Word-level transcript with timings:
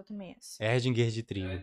já 0.00 0.04
tomei 0.04 0.34
essa. 0.38 0.64
Erdinger 0.64 1.08
de 1.10 1.22
trigo. 1.22 1.62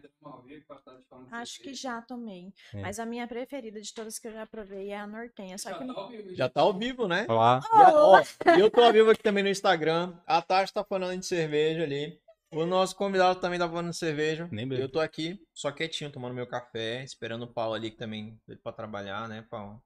Acho 1.31 1.61
que 1.61 1.73
já 1.73 2.01
tomei. 2.01 2.53
É. 2.73 2.81
Mas 2.81 2.99
a 2.99 3.05
minha 3.05 3.27
preferida 3.27 3.81
de 3.81 3.93
todas 3.93 4.17
que 4.19 4.27
eu 4.27 4.31
já 4.31 4.45
provei 4.45 4.89
é 4.89 4.97
a 4.99 5.07
Nortenha. 5.07 5.57
Só 5.57 5.73
que 5.77 6.35
Já 6.35 6.47
tá 6.49 6.61
ao 6.61 6.73
vivo, 6.73 7.07
né? 7.07 7.25
Olá. 7.27 7.59
Já- 7.61 7.93
ó, 7.93 8.21
e 8.57 8.59
eu 8.59 8.69
tô 8.69 8.81
ao 8.81 8.93
vivo 8.93 9.09
aqui 9.09 9.21
também 9.23 9.43
no 9.43 9.49
Instagram. 9.49 10.17
A 10.25 10.41
Tati 10.41 10.73
tá 10.73 10.83
falando 10.83 11.19
de 11.19 11.25
cerveja 11.25 11.83
ali. 11.83 12.19
O 12.51 12.65
nosso 12.65 12.95
convidado 12.95 13.39
também 13.41 13.59
tá 13.59 13.67
falando 13.67 13.89
de 13.89 13.97
cerveja. 13.97 14.47
Nem 14.51 14.65
bebo. 14.67 14.81
Eu 14.81 14.87
tô 14.89 14.99
aqui, 15.01 15.37
só 15.53 15.69
quietinho, 15.71 16.09
tomando 16.11 16.33
meu 16.33 16.47
café, 16.47 17.03
esperando 17.03 17.43
o 17.43 17.47
Paulo 17.53 17.73
ali 17.73 17.91
que 17.91 17.97
também 17.97 18.39
veio 18.47 18.59
pra 18.59 18.71
trabalhar, 18.71 19.27
né, 19.27 19.45
Paulo? 19.49 19.81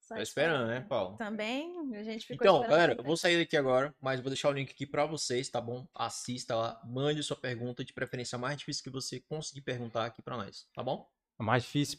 Só 0.00 0.14
Tá 0.14 0.22
esperando, 0.22 0.66
né, 0.66 0.80
Paulo? 0.88 1.16
Também 1.16 1.72
a 1.96 2.02
gente 2.02 2.26
ficou 2.26 2.34
Então, 2.44 2.56
esperando 2.56 2.70
galera, 2.70 2.94
eu 2.98 3.04
vou 3.04 3.16
sair 3.16 3.38
daqui 3.38 3.56
agora, 3.56 3.94
mas 4.00 4.20
vou 4.20 4.28
deixar 4.30 4.48
o 4.48 4.52
link 4.52 4.70
aqui 4.70 4.86
pra 4.86 5.06
vocês, 5.06 5.48
tá 5.48 5.60
bom? 5.60 5.86
Assista 5.94 6.54
lá, 6.56 6.80
mande 6.84 7.22
sua 7.22 7.36
pergunta, 7.36 7.84
de 7.84 7.92
preferência 7.92 8.36
a 8.36 8.38
mais 8.38 8.56
difícil 8.56 8.82
que 8.84 8.90
você 8.90 9.20
conseguir 9.20 9.62
perguntar 9.62 10.06
aqui 10.06 10.20
pra 10.22 10.36
nós, 10.36 10.66
tá 10.74 10.82
bom? 10.82 11.08
A 11.38 11.42
mais 11.42 11.62
difícil. 11.62 11.98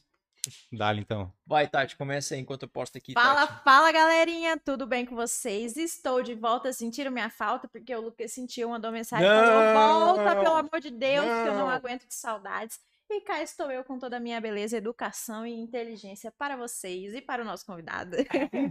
Dá-lhe 0.72 1.02
então. 1.02 1.32
Vai, 1.46 1.68
Tati, 1.68 1.96
começa 1.96 2.34
aí 2.34 2.41
enquanto 2.41 2.63
eu 2.63 2.68
posto 2.68 2.98
aqui. 2.98 3.13
Fala, 3.13 3.46
Tati. 3.46 3.63
fala, 3.63 3.91
galerinha! 3.91 4.58
Tudo 4.58 4.88
bem 4.88 5.05
com 5.05 5.16
vocês? 5.16 5.77
Estou 5.77 6.23
de 6.23 6.34
volta. 6.34 6.73
Sentiram 6.73 7.12
minha 7.12 7.30
falta? 7.30 7.68
Porque 7.68 7.94
o 7.96 8.02
Lucas 8.02 8.32
sentiu, 8.34 8.70
mandou 8.70 8.91
mensagem 8.91 9.23
e 9.26 9.30
Não! 9.30 9.44
falou: 9.44 10.16
volta, 10.26 10.41
pelo 10.41 10.55
amor 10.55 10.80
de 10.82 10.90
Deus, 10.90 11.26
que 11.26 11.48
eu 11.48 11.54
não 11.54 11.68
Não! 11.68 11.70
aguento 11.70 12.08
de 12.08 12.16
saudades. 12.16 12.80
E 13.13 13.21
cá 13.21 13.41
estou 13.43 13.70
eu 13.70 13.83
com 13.83 13.99
toda 13.99 14.15
a 14.17 14.20
minha 14.20 14.39
beleza, 14.39 14.77
educação 14.77 15.45
e 15.45 15.51
inteligência 15.51 16.31
para 16.31 16.55
vocês 16.55 17.13
e 17.13 17.21
para 17.21 17.41
o 17.41 17.45
nosso 17.45 17.65
convidado. 17.65 18.15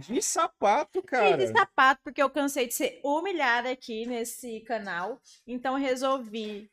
De 0.07 0.19
sapato, 0.23 0.97
E 0.99 1.03
cara. 1.03 1.37
de 1.37 1.47
sapato, 1.47 2.01
porque 2.03 2.21
eu 2.21 2.29
cansei 2.29 2.65
de 2.67 2.73
ser 2.73 2.99
humilhada 3.03 3.69
aqui 3.69 4.05
nesse 4.07 4.61
canal. 4.61 5.21
Então 5.45 5.75
resolvi 5.75 6.71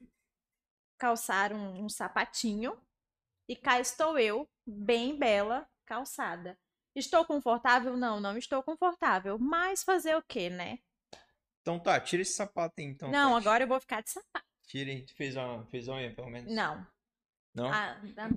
calçar 0.99 1.53
um, 1.53 1.85
um 1.85 1.89
sapatinho. 1.89 2.77
E 3.47 3.55
cá 3.55 3.79
estou 3.81 4.19
eu, 4.19 4.49
bem 4.67 5.19
bela, 5.19 5.67
calçada. 5.87 6.59
Estou 6.95 7.25
confortável? 7.25 7.97
Não, 7.97 8.19
não 8.19 8.37
estou 8.37 8.63
confortável. 8.63 9.39
Mas 9.39 9.83
fazer 9.83 10.17
o 10.17 10.23
quê, 10.23 10.49
né? 10.51 10.79
Então 11.61 11.79
tá, 11.79 12.01
tira 12.01 12.23
esse 12.23 12.33
sapato 12.33 12.75
aí, 12.79 12.87
então. 12.87 13.11
não, 13.11 13.35
Tati. 13.35 13.47
agora 13.47 13.65
eu 13.65 13.69
vou 13.69 13.79
ficar 13.81 14.03
de 14.03 14.11
sapato. 14.11 14.47
Tira 14.67 14.91
tu 15.07 15.15
fez 15.15 15.37
uma, 15.37 15.67
fez 15.67 15.87
uma 15.87 15.97
unha, 15.99 16.15
pelo 16.15 16.31
menos. 16.31 16.53
Não. 16.55 16.87
Não? 17.55 17.67
Ah, 17.73 17.97
dá- 18.15 18.31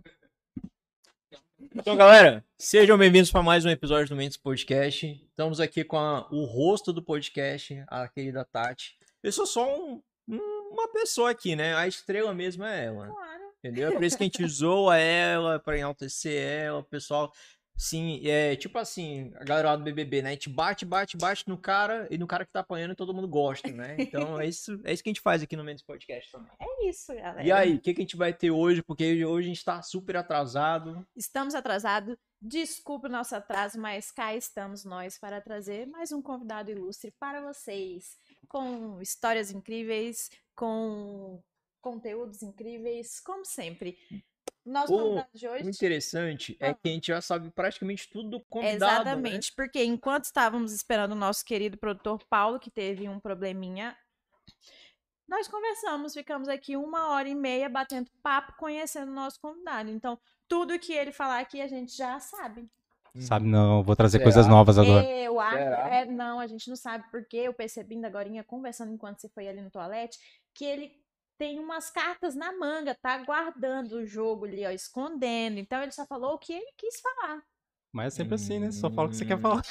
Então, 1.74 1.96
galera, 1.96 2.44
sejam 2.58 2.98
bem-vindos 2.98 3.32
para 3.32 3.44
mais 3.44 3.66
um 3.66 3.70
episódio 3.70 4.10
do 4.10 4.16
Mendes 4.16 4.38
Podcast. 4.38 5.06
Estamos 5.30 5.60
aqui 5.60 5.84
com 5.84 5.98
a- 5.98 6.28
o 6.32 6.44
rosto 6.46 6.92
do 6.92 7.04
podcast, 7.04 7.84
a 7.88 8.08
querida 8.08 8.44
Tati. 8.44 8.98
Eu 9.22 9.32
sou 9.32 9.46
só 9.46 9.80
um- 9.80 10.02
um- 10.28 10.70
uma 10.72 10.92
pessoa 10.92 11.30
aqui, 11.30 11.56
né? 11.56 11.76
A 11.76 11.88
estrela 11.88 12.34
mesmo 12.34 12.64
é 12.64 12.86
ela. 12.86 13.08
claro. 13.08 13.42
Entendeu? 13.64 13.90
É 13.90 13.94
por 13.94 14.04
isso 14.04 14.18
que 14.18 14.24
a 14.24 14.26
gente 14.26 14.44
zoa 14.48 14.98
ela, 14.98 15.60
pra 15.60 15.78
enaltecer 15.78 16.42
ela, 16.64 16.80
o 16.80 16.84
pessoal. 16.84 17.32
Sim, 17.78 18.22
é 18.28 18.56
tipo 18.56 18.78
assim, 18.78 19.32
a 19.36 19.44
galera 19.44 19.70
lá 19.70 19.76
do 19.76 19.84
BBB, 19.84 20.22
né? 20.22 20.30
A 20.30 20.34
gente 20.34 20.50
bate, 20.50 20.86
bate, 20.86 21.18
bate 21.18 21.48
no 21.48 21.58
cara 21.58 22.08
e 22.12 22.18
no 22.18 22.28
cara 22.28 22.46
que 22.46 22.52
tá 22.52 22.60
apanhando 22.60 22.92
e 22.92 22.96
todo 22.96 23.14
mundo 23.14 23.28
gosta, 23.28 23.70
né? 23.72 23.96
Então 23.98 24.40
é 24.40 24.48
isso, 24.48 24.80
é 24.84 24.94
isso 24.94 25.02
que 25.02 25.10
a 25.10 25.14
gente 25.14 25.22
faz 25.22 25.42
aqui 25.42 25.56
no 25.56 25.64
Mendes 25.64 25.84
Podcast 25.84 26.32
também. 26.32 26.52
É 26.60 26.88
isso, 26.88 27.14
galera. 27.16 27.44
E 27.44 27.52
aí, 27.52 27.76
o 27.76 27.80
que, 27.80 27.94
que 27.94 28.02
a 28.02 28.04
gente 28.04 28.16
vai 28.16 28.34
ter 28.34 28.52
hoje? 28.52 28.84
Porque 28.84 29.26
hoje 29.26 29.48
a 29.48 29.54
gente 29.54 29.66
tá 29.66 29.82
super 29.82 30.18
atrasado. 30.18 31.06
Estamos 31.16 31.56
atrasados. 31.56 32.16
Desculpe 32.40 33.08
o 33.08 33.12
nosso 33.12 33.36
atraso, 33.36 33.80
mas 33.80 34.12
cá 34.12 34.36
estamos 34.36 34.84
nós 34.84 35.18
para 35.18 35.42
trazer 35.42 35.88
mais 35.88 36.12
um 36.12 36.22
convidado 36.22 36.72
ilustre 36.72 37.12
para 37.20 37.42
vocês. 37.42 38.18
Com 38.48 39.02
histórias 39.02 39.52
incríveis, 39.52 40.30
com 40.56 41.42
conteúdos 41.82 42.42
incríveis, 42.42 43.20
como 43.20 43.44
sempre. 43.46 43.98
Nosso 44.72 44.96
O- 44.96 45.26
de 45.34 45.48
hoje. 45.48 45.66
O 45.66 45.70
interessante 45.70 46.58
é 46.60 46.70
Ah. 46.70 46.74
que 46.74 46.90
a 46.90 46.92
gente 46.92 47.08
já 47.08 47.22
sabe 47.22 47.50
praticamente 47.52 48.10
tudo 48.10 48.30
do 48.32 48.40
convidado. 48.46 48.80
né? 49.06 49.12
Exatamente, 49.12 49.54
porque 49.56 49.84
enquanto 49.84 50.24
estávamos 50.26 50.72
esperando 50.74 51.12
o 51.12 51.16
nosso 51.16 51.44
querido 51.44 51.78
produtor 51.78 52.24
Paulo, 52.30 52.60
que 52.60 52.72
teve 52.72 53.08
um 53.10 53.20
probleminha, 53.20 53.96
nós 55.28 55.48
conversamos, 55.48 56.14
ficamos 56.14 56.48
aqui 56.50 56.76
uma 56.76 57.10
hora 57.12 57.28
e 57.30 57.36
meia 57.36 57.70
batendo 57.70 58.10
papo, 58.22 58.54
conhecendo 58.58 59.12
o 59.12 59.16
nosso 59.16 59.40
convidado. 59.40 59.90
Então, 59.90 60.20
tudo 60.48 60.78
que 60.80 60.94
ele 60.94 61.12
falar 61.12 61.40
aqui 61.40 61.62
a 61.62 61.68
gente 61.68 61.96
já 61.96 62.20
sabe. 62.20 62.70
Sabe, 63.20 63.46
não, 63.46 63.84
vou 63.84 63.94
trazer 63.96 64.20
Será? 64.20 64.24
coisas 64.24 64.48
novas 64.48 64.78
agora. 64.78 65.06
Eu 65.06 65.38
acho. 65.38 65.58
É, 65.58 66.06
não, 66.06 66.40
a 66.40 66.48
gente 66.48 66.70
não 66.70 66.78
sabe 66.78 67.04
porque 67.12 67.36
eu 67.36 67.54
percebi 67.54 67.96
ainda 67.96 68.08
agora, 68.08 68.30
conversando 68.46 68.94
enquanto 68.94 69.20
você 69.20 69.28
foi 69.30 69.50
ali 69.50 69.62
no 69.62 69.70
toalete, 69.70 70.18
que 70.54 70.64
ele 70.64 71.01
tem 71.42 71.58
umas 71.58 71.90
cartas 71.90 72.36
na 72.36 72.56
manga, 72.56 72.94
tá 72.94 73.18
guardando 73.18 73.94
o 73.94 74.06
jogo 74.06 74.46
ali, 74.46 74.64
ó, 74.64 74.70
escondendo. 74.70 75.58
Então 75.58 75.82
ele 75.82 75.92
só 75.92 76.06
falou 76.06 76.36
o 76.36 76.38
que 76.38 76.54
ele 76.54 76.72
quis 76.78 77.02
falar. 77.02 77.42
Mas 77.92 78.14
é 78.14 78.18
sempre 78.18 78.36
assim, 78.36 78.60
né? 78.60 78.72
Só 78.72 78.92
fala 78.92 79.08
o 79.08 79.10
que 79.10 79.18
você 79.18 79.26
quer 79.26 79.42
falar. 79.42 79.64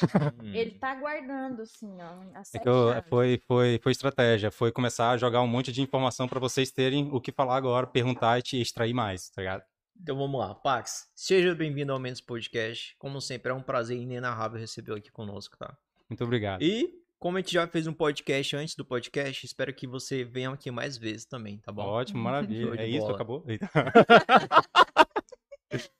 Hum. 0.43 0.51
Ele 0.53 0.73
tá 0.73 0.95
guardando, 0.97 1.63
assim, 1.63 1.97
ó. 2.03 2.23
a 2.35 2.43
É 2.53 2.59
que 2.59 2.69
eu- 2.69 3.03
foi, 3.09 3.41
foi, 3.47 3.81
foi 3.83 3.93
estratégia. 3.93 4.51
Foi 4.51 4.71
começar 4.73 5.13
a 5.13 5.17
jogar 5.17 5.41
um 5.41 5.47
monte 5.47 5.73
de 5.73 5.81
informação 5.81 6.29
pra 6.29 6.39
vocês 6.41 6.71
terem 6.73 7.09
o 7.13 7.19
que 7.21 7.33
falar 7.33 7.57
agora, 7.57 7.87
perguntar 7.87 8.39
e 8.39 8.43
te 8.43 8.61
extrair 8.61 8.93
mais, 8.93 9.31
tá 9.31 9.41
ligado? 9.41 9.63
Então 9.99 10.19
vamos 10.19 10.39
lá, 10.39 10.55
Pax. 10.55 11.09
Seja 11.15 11.55
bem-vindo 11.55 11.93
ao 11.93 11.99
Mendes 12.01 12.21
Podcast. 12.21 12.95
Como 12.99 13.21
sempre, 13.23 13.53
é 13.53 13.55
um 13.55 13.63
prazer 13.63 13.97
inenarrável 13.97 14.59
recebê-lo 14.61 14.99
aqui 14.99 15.11
conosco, 15.11 15.57
tá? 15.57 15.75
Muito 16.11 16.25
obrigado. 16.25 16.63
E 16.63 17.00
como 17.21 17.37
a 17.37 17.41
gente 17.41 17.53
já 17.53 17.69
fez 17.69 17.87
um 17.87 17.93
podcast 17.93 18.57
antes 18.57 18.75
do 18.75 18.83
podcast, 18.83 19.45
espero 19.45 19.75
que 19.75 19.87
você 19.87 20.25
venha 20.25 20.51
aqui 20.51 20.71
mais 20.71 20.97
vezes 20.97 21.27
também, 21.27 21.59
tá 21.59 21.71
bom? 21.71 21.83
Ótimo, 21.83 22.17
Show 22.17 22.25
maravilha. 22.25 22.81
É 22.81 22.89
isso, 22.89 23.01
bola. 23.01 23.15
acabou? 23.15 23.45
Eita. 23.47 23.71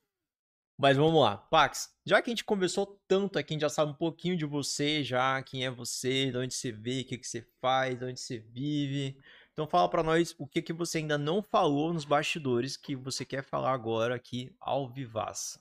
Mas 0.79 0.97
vamos 0.97 1.21
lá, 1.21 1.37
Pax. 1.37 1.91
Já 2.07 2.23
que 2.23 2.31
a 2.31 2.33
gente 2.33 2.43
conversou 2.43 2.99
tanto 3.07 3.39
aqui, 3.39 3.53
a 3.53 3.55
gente 3.55 3.61
já 3.61 3.69
sabe 3.69 3.93
um 3.93 3.95
pouquinho 3.95 4.35
de 4.35 4.47
você, 4.47 5.05
já 5.05 5.43
quem 5.43 5.63
é 5.63 5.71
você, 5.71 6.31
de 6.31 6.39
onde 6.39 6.55
você 6.55 6.73
veio, 6.73 7.03
o 7.03 7.05
que, 7.05 7.19
que 7.19 7.29
você 7.29 7.47
faz, 7.61 7.99
de 7.99 8.05
onde 8.07 8.19
você 8.19 8.39
vive. 8.39 9.15
Então 9.53 9.67
fala 9.67 9.91
pra 9.91 10.03
nós 10.03 10.35
o 10.39 10.47
que, 10.47 10.63
que 10.63 10.73
você 10.73 10.97
ainda 10.97 11.19
não 11.19 11.43
falou 11.43 11.93
nos 11.93 12.07
bastidores 12.07 12.79
que 12.79 12.97
você 12.97 13.27
quer 13.27 13.43
falar 13.43 13.75
agora 13.75 14.15
aqui 14.15 14.57
ao 14.59 14.89
vivaço. 14.89 15.61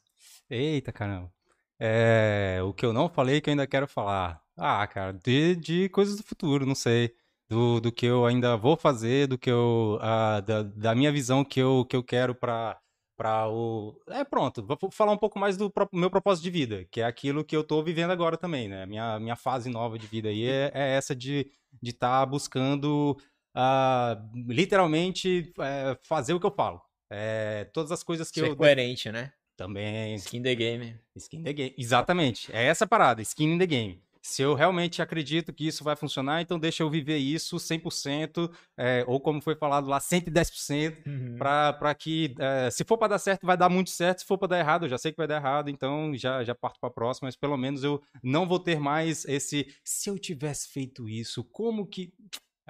Eita, 0.50 0.94
caramba. 0.94 1.30
É, 1.78 2.62
o 2.64 2.74
que 2.74 2.86
eu 2.86 2.94
não 2.94 3.10
falei 3.10 3.42
que 3.42 3.50
eu 3.50 3.52
ainda 3.52 3.68
quero 3.68 3.90
falar. 3.90 4.42
Ah, 4.60 4.86
cara, 4.88 5.14
de, 5.14 5.56
de 5.56 5.90
coisas 5.90 6.18
do 6.18 6.24
futuro, 6.24 6.66
não 6.66 6.76
sei. 6.76 7.14
Do, 7.50 7.80
do 7.80 7.92
que 7.92 8.06
eu 8.06 8.26
ainda 8.26 8.56
vou 8.56 8.78
fazer, 8.78 9.28
do 9.28 9.38
que 9.38 9.50
eu. 9.50 9.98
ah, 10.02 10.40
da, 10.42 10.64
da 10.64 10.94
minha 10.96 11.12
visão 11.12 11.44
que 11.44 11.60
eu, 11.60 11.84
que 11.86 11.96
eu 11.96 12.04
quero 12.04 12.36
pra, 12.36 12.80
pra 13.18 13.50
o. 13.50 14.00
É, 14.08 14.24
pronto, 14.24 14.64
vou 14.64 14.78
falar 14.92 15.12
um 15.14 15.18
pouco 15.18 15.40
mais 15.40 15.58
do 15.58 15.72
meu 15.92 16.10
propósito 16.12 16.44
de 16.44 16.52
vida, 16.52 16.86
que 16.92 17.02
é 17.02 17.06
aquilo 17.06 17.44
que 17.44 17.56
eu 17.56 17.64
tô 17.64 17.82
vivendo 17.82 18.12
agora 18.12 18.38
também, 18.38 18.68
né? 18.68 18.86
Minha, 18.86 19.20
minha 19.20 19.36
fase 19.36 19.70
nova 19.70 19.98
de 19.98 20.06
vida 20.06 20.30
aí 20.30 20.46
é, 20.48 20.72
é 20.74 20.96
essa 20.96 21.16
de 21.16 21.40
estar 21.40 21.80
de 21.82 21.94
tá 21.94 22.26
buscando 22.26 23.18
ah, 23.56 24.22
literalmente 24.48 25.52
é, 25.60 25.98
fazer 26.04 26.34
o 26.34 26.40
que 26.40 26.46
eu 26.46 26.52
falo. 26.52 26.82
É, 27.12 27.66
todas 27.74 27.92
as 27.92 28.04
coisas 28.04 28.30
que 28.30 28.40
Ser 28.40 28.50
eu. 28.52 28.56
coerente, 28.56 29.12
né? 29.12 29.34
Também, 29.58 30.16
Skin 30.16 30.42
the 30.42 30.56
game. 30.56 30.96
Skin 31.18 31.40
in 31.40 31.44
the 31.44 31.54
game. 31.54 31.76
Exatamente. 31.78 32.50
É 32.56 32.66
essa 32.66 32.86
a 32.86 32.88
parada, 32.88 33.22
skin 33.22 33.56
in 33.56 33.58
the 33.58 33.66
game. 33.66 34.02
Se 34.22 34.42
eu 34.42 34.54
realmente 34.54 35.02
acredito 35.02 35.54
que 35.54 35.66
isso 35.66 35.84
vai 35.84 35.96
funcionar, 35.96 36.42
então 36.42 36.60
deixa 36.60 36.84
eu 36.84 36.90
viver 36.90 37.18
isso 37.18 37.58
100%, 37.58 38.52
é, 38.78 39.04
ou 39.08 39.20
como 39.20 39.42
foi 39.42 39.56
falado 39.56 39.88
lá, 39.88 40.00
110%, 40.00 41.02
Uhum. 41.08 41.38
para 41.38 41.96
que, 41.96 42.36
é, 42.38 42.70
se 42.70 42.84
for 42.84 42.98
para 42.98 43.10
dar 43.10 43.20
certo, 43.20 43.46
vai 43.46 43.56
dar 43.56 43.70
muito 43.70 43.90
certo, 43.90 44.20
se 44.20 44.26
for 44.26 44.38
para 44.38 44.50
dar 44.50 44.60
errado, 44.60 44.86
eu 44.86 44.90
já 44.90 44.98
sei 44.98 45.12
que 45.12 45.18
vai 45.18 45.28
dar 45.28 45.38
errado, 45.38 45.70
então 45.70 46.14
já, 46.16 46.44
já 46.44 46.54
parto 46.54 46.80
para 46.82 46.90
a 46.90 46.94
próxima, 46.94 47.28
mas 47.28 47.36
pelo 47.38 47.56
menos 47.58 47.84
eu 47.84 48.02
não 48.22 48.46
vou 48.48 48.60
ter 48.60 48.78
mais 48.80 49.24
esse, 49.26 49.74
se 49.84 50.10
eu 50.10 50.20
tivesse 50.20 50.68
feito 50.70 51.08
isso, 51.08 51.44
como 51.46 51.88
que... 51.88 52.12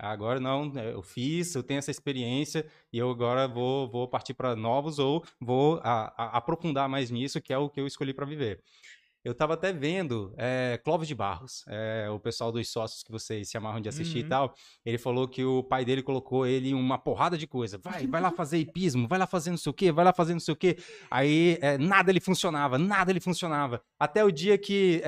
Agora 0.02 0.40
não, 0.40 0.72
é, 0.78 0.94
eu 0.94 1.02
fiz, 1.02 1.54
eu 1.56 1.62
tenho 1.62 1.80
essa 1.80 1.92
experiência 1.92 2.66
e 2.94 2.98
eu 2.98 3.10
agora 3.10 3.50
vou, 3.50 3.90
vou 3.90 4.08
partir 4.08 4.34
para 4.34 4.56
novos 4.56 4.98
ou 4.98 5.22
vou 5.42 5.82
a- 5.84 6.14
a- 6.16 6.38
aprofundar 6.38 6.88
mais 6.88 7.12
nisso, 7.12 7.42
que 7.42 7.52
é 7.52 7.58
o 7.58 7.70
que 7.70 7.82
eu 7.82 7.86
escolhi 7.86 8.14
para 8.14 8.26
viver. 8.26 8.62
Eu 9.24 9.34
estava 9.34 9.54
até 9.56 9.74
vendo 9.74 10.34
é, 10.38 10.80
Clóvis 10.84 11.08
de 11.08 11.14
Barros, 11.14 11.66
é, 11.68 12.08
o 12.10 12.20
pessoal 12.20 12.52
dos 12.52 12.70
sócios 12.72 13.04
que 13.04 13.12
vocês 13.12 13.50
se 13.50 13.58
amarram 13.58 13.82
de 13.82 13.90
assistir 13.90 14.20
Uhum. 14.20 14.26
e 14.26 14.30
tal. 14.30 14.56
Ele 14.86 14.98
falou 14.98 15.28
que 15.28 15.44
o 15.44 15.62
pai 15.62 15.84
dele 15.84 16.02
colocou 16.02 16.46
ele 16.48 16.70
em 16.70 16.74
uma 16.74 16.98
porrada 16.98 17.38
de 17.38 17.46
coisa. 17.46 17.78
Vai, 17.78 18.08
vai 18.08 18.22
lá 18.22 18.32
fazer 18.32 18.58
hipismo, 18.60 19.08
vai 19.08 19.20
lá 19.20 19.28
fazer 19.28 19.50
não 19.52 19.58
sei 19.58 19.70
o 19.70 19.74
quê, 19.74 19.92
vai 19.92 20.06
lá 20.06 20.14
fazer 20.14 20.34
não 20.34 20.40
sei 20.40 20.54
o 20.54 20.58
quê. 20.58 20.78
Aí 21.12 21.58
é, 21.62 21.78
nada 21.78 22.12
ele 22.12 22.22
funcionava, 22.22 22.78
nada 22.78 23.12
ele 23.12 23.20
funcionava. 23.20 23.82
Até 24.00 24.24
o 24.24 24.32
dia 24.32 24.58
que, 24.58 25.02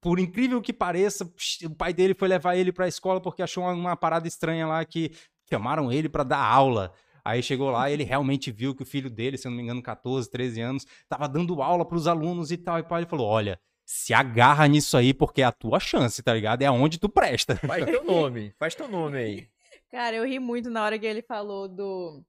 por 0.00 0.18
incrível 0.18 0.60
que 0.60 0.72
pareça, 0.72 1.24
o 1.64 1.74
pai 1.74 1.94
dele 1.94 2.14
foi 2.14 2.28
levar 2.28 2.56
ele 2.56 2.72
para 2.72 2.84
a 2.84 2.88
escola 2.88 3.20
porque 3.20 3.42
achou 3.42 3.64
uma, 3.64 3.72
uma 3.72 3.96
parada 3.96 4.28
estranha 4.28 4.66
lá 4.66 4.84
que 4.84 5.10
chamaram 5.48 5.90
ele 5.90 6.08
para 6.08 6.24
dar 6.24 6.44
aula. 6.44 6.92
Aí 7.24 7.42
chegou 7.42 7.70
lá, 7.70 7.90
ele 7.90 8.04
realmente 8.04 8.50
viu 8.50 8.74
que 8.74 8.82
o 8.82 8.86
filho 8.86 9.08
dele, 9.08 9.38
se 9.38 9.46
eu 9.46 9.50
não 9.50 9.56
me 9.56 9.62
engano, 9.62 9.82
14, 9.82 10.30
13 10.30 10.60
anos, 10.60 10.86
tava 11.08 11.26
dando 11.26 11.62
aula 11.62 11.84
pros 11.84 12.06
alunos 12.06 12.52
e 12.52 12.58
tal. 12.58 12.78
E 12.78 12.82
o 12.82 12.84
pai 12.84 13.00
ele 13.00 13.08
falou: 13.08 13.26
Olha, 13.26 13.58
se 13.84 14.12
agarra 14.12 14.66
nisso 14.66 14.96
aí, 14.96 15.14
porque 15.14 15.40
é 15.42 15.44
a 15.44 15.52
tua 15.52 15.80
chance, 15.80 16.22
tá 16.22 16.34
ligado? 16.34 16.62
É 16.62 16.66
aonde 16.66 16.98
tu 16.98 17.08
presta. 17.08 17.56
Faz 17.66 17.84
teu 17.84 18.04
nome. 18.04 18.54
Faz 18.58 18.74
teu 18.74 18.88
nome 18.88 19.18
aí. 19.18 19.48
Cara, 19.90 20.16
eu 20.16 20.26
ri 20.26 20.38
muito 20.38 20.68
na 20.68 20.84
hora 20.84 20.98
que 20.98 21.06
ele 21.06 21.22
falou 21.22 21.66
do. 21.66 22.22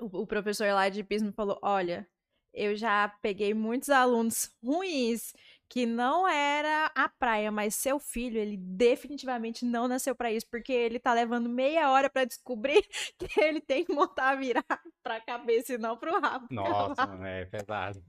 O, 0.00 0.22
o 0.22 0.26
professor 0.26 0.66
lá 0.72 0.88
de 0.88 1.04
pismo 1.04 1.32
falou: 1.32 1.58
olha, 1.62 2.06
eu 2.52 2.74
já 2.74 3.08
peguei 3.20 3.52
muitos 3.54 3.90
alunos 3.90 4.50
ruins 4.64 5.34
que 5.68 5.84
não 5.86 6.28
era 6.28 6.90
a 6.94 7.08
praia, 7.08 7.50
mas 7.50 7.74
seu 7.74 7.98
filho, 7.98 8.38
ele 8.38 8.56
definitivamente 8.56 9.64
não 9.64 9.88
nasceu 9.88 10.14
para 10.14 10.30
isso, 10.32 10.46
porque 10.50 10.72
ele 10.72 10.98
tá 10.98 11.12
levando 11.12 11.48
meia 11.48 11.90
hora 11.90 12.08
para 12.08 12.24
descobrir 12.24 12.82
que 13.18 13.40
ele 13.40 13.60
tem 13.60 13.84
que 13.84 13.92
montar 13.92 14.36
virar 14.36 14.64
pra 15.02 15.20
cabeça 15.20 15.74
e 15.74 15.78
não 15.78 15.96
pro 15.96 16.20
rabo. 16.20 16.46
Nossa, 16.50 17.06
mano, 17.06 17.24
é 17.26 17.44
pesado. 17.44 18.02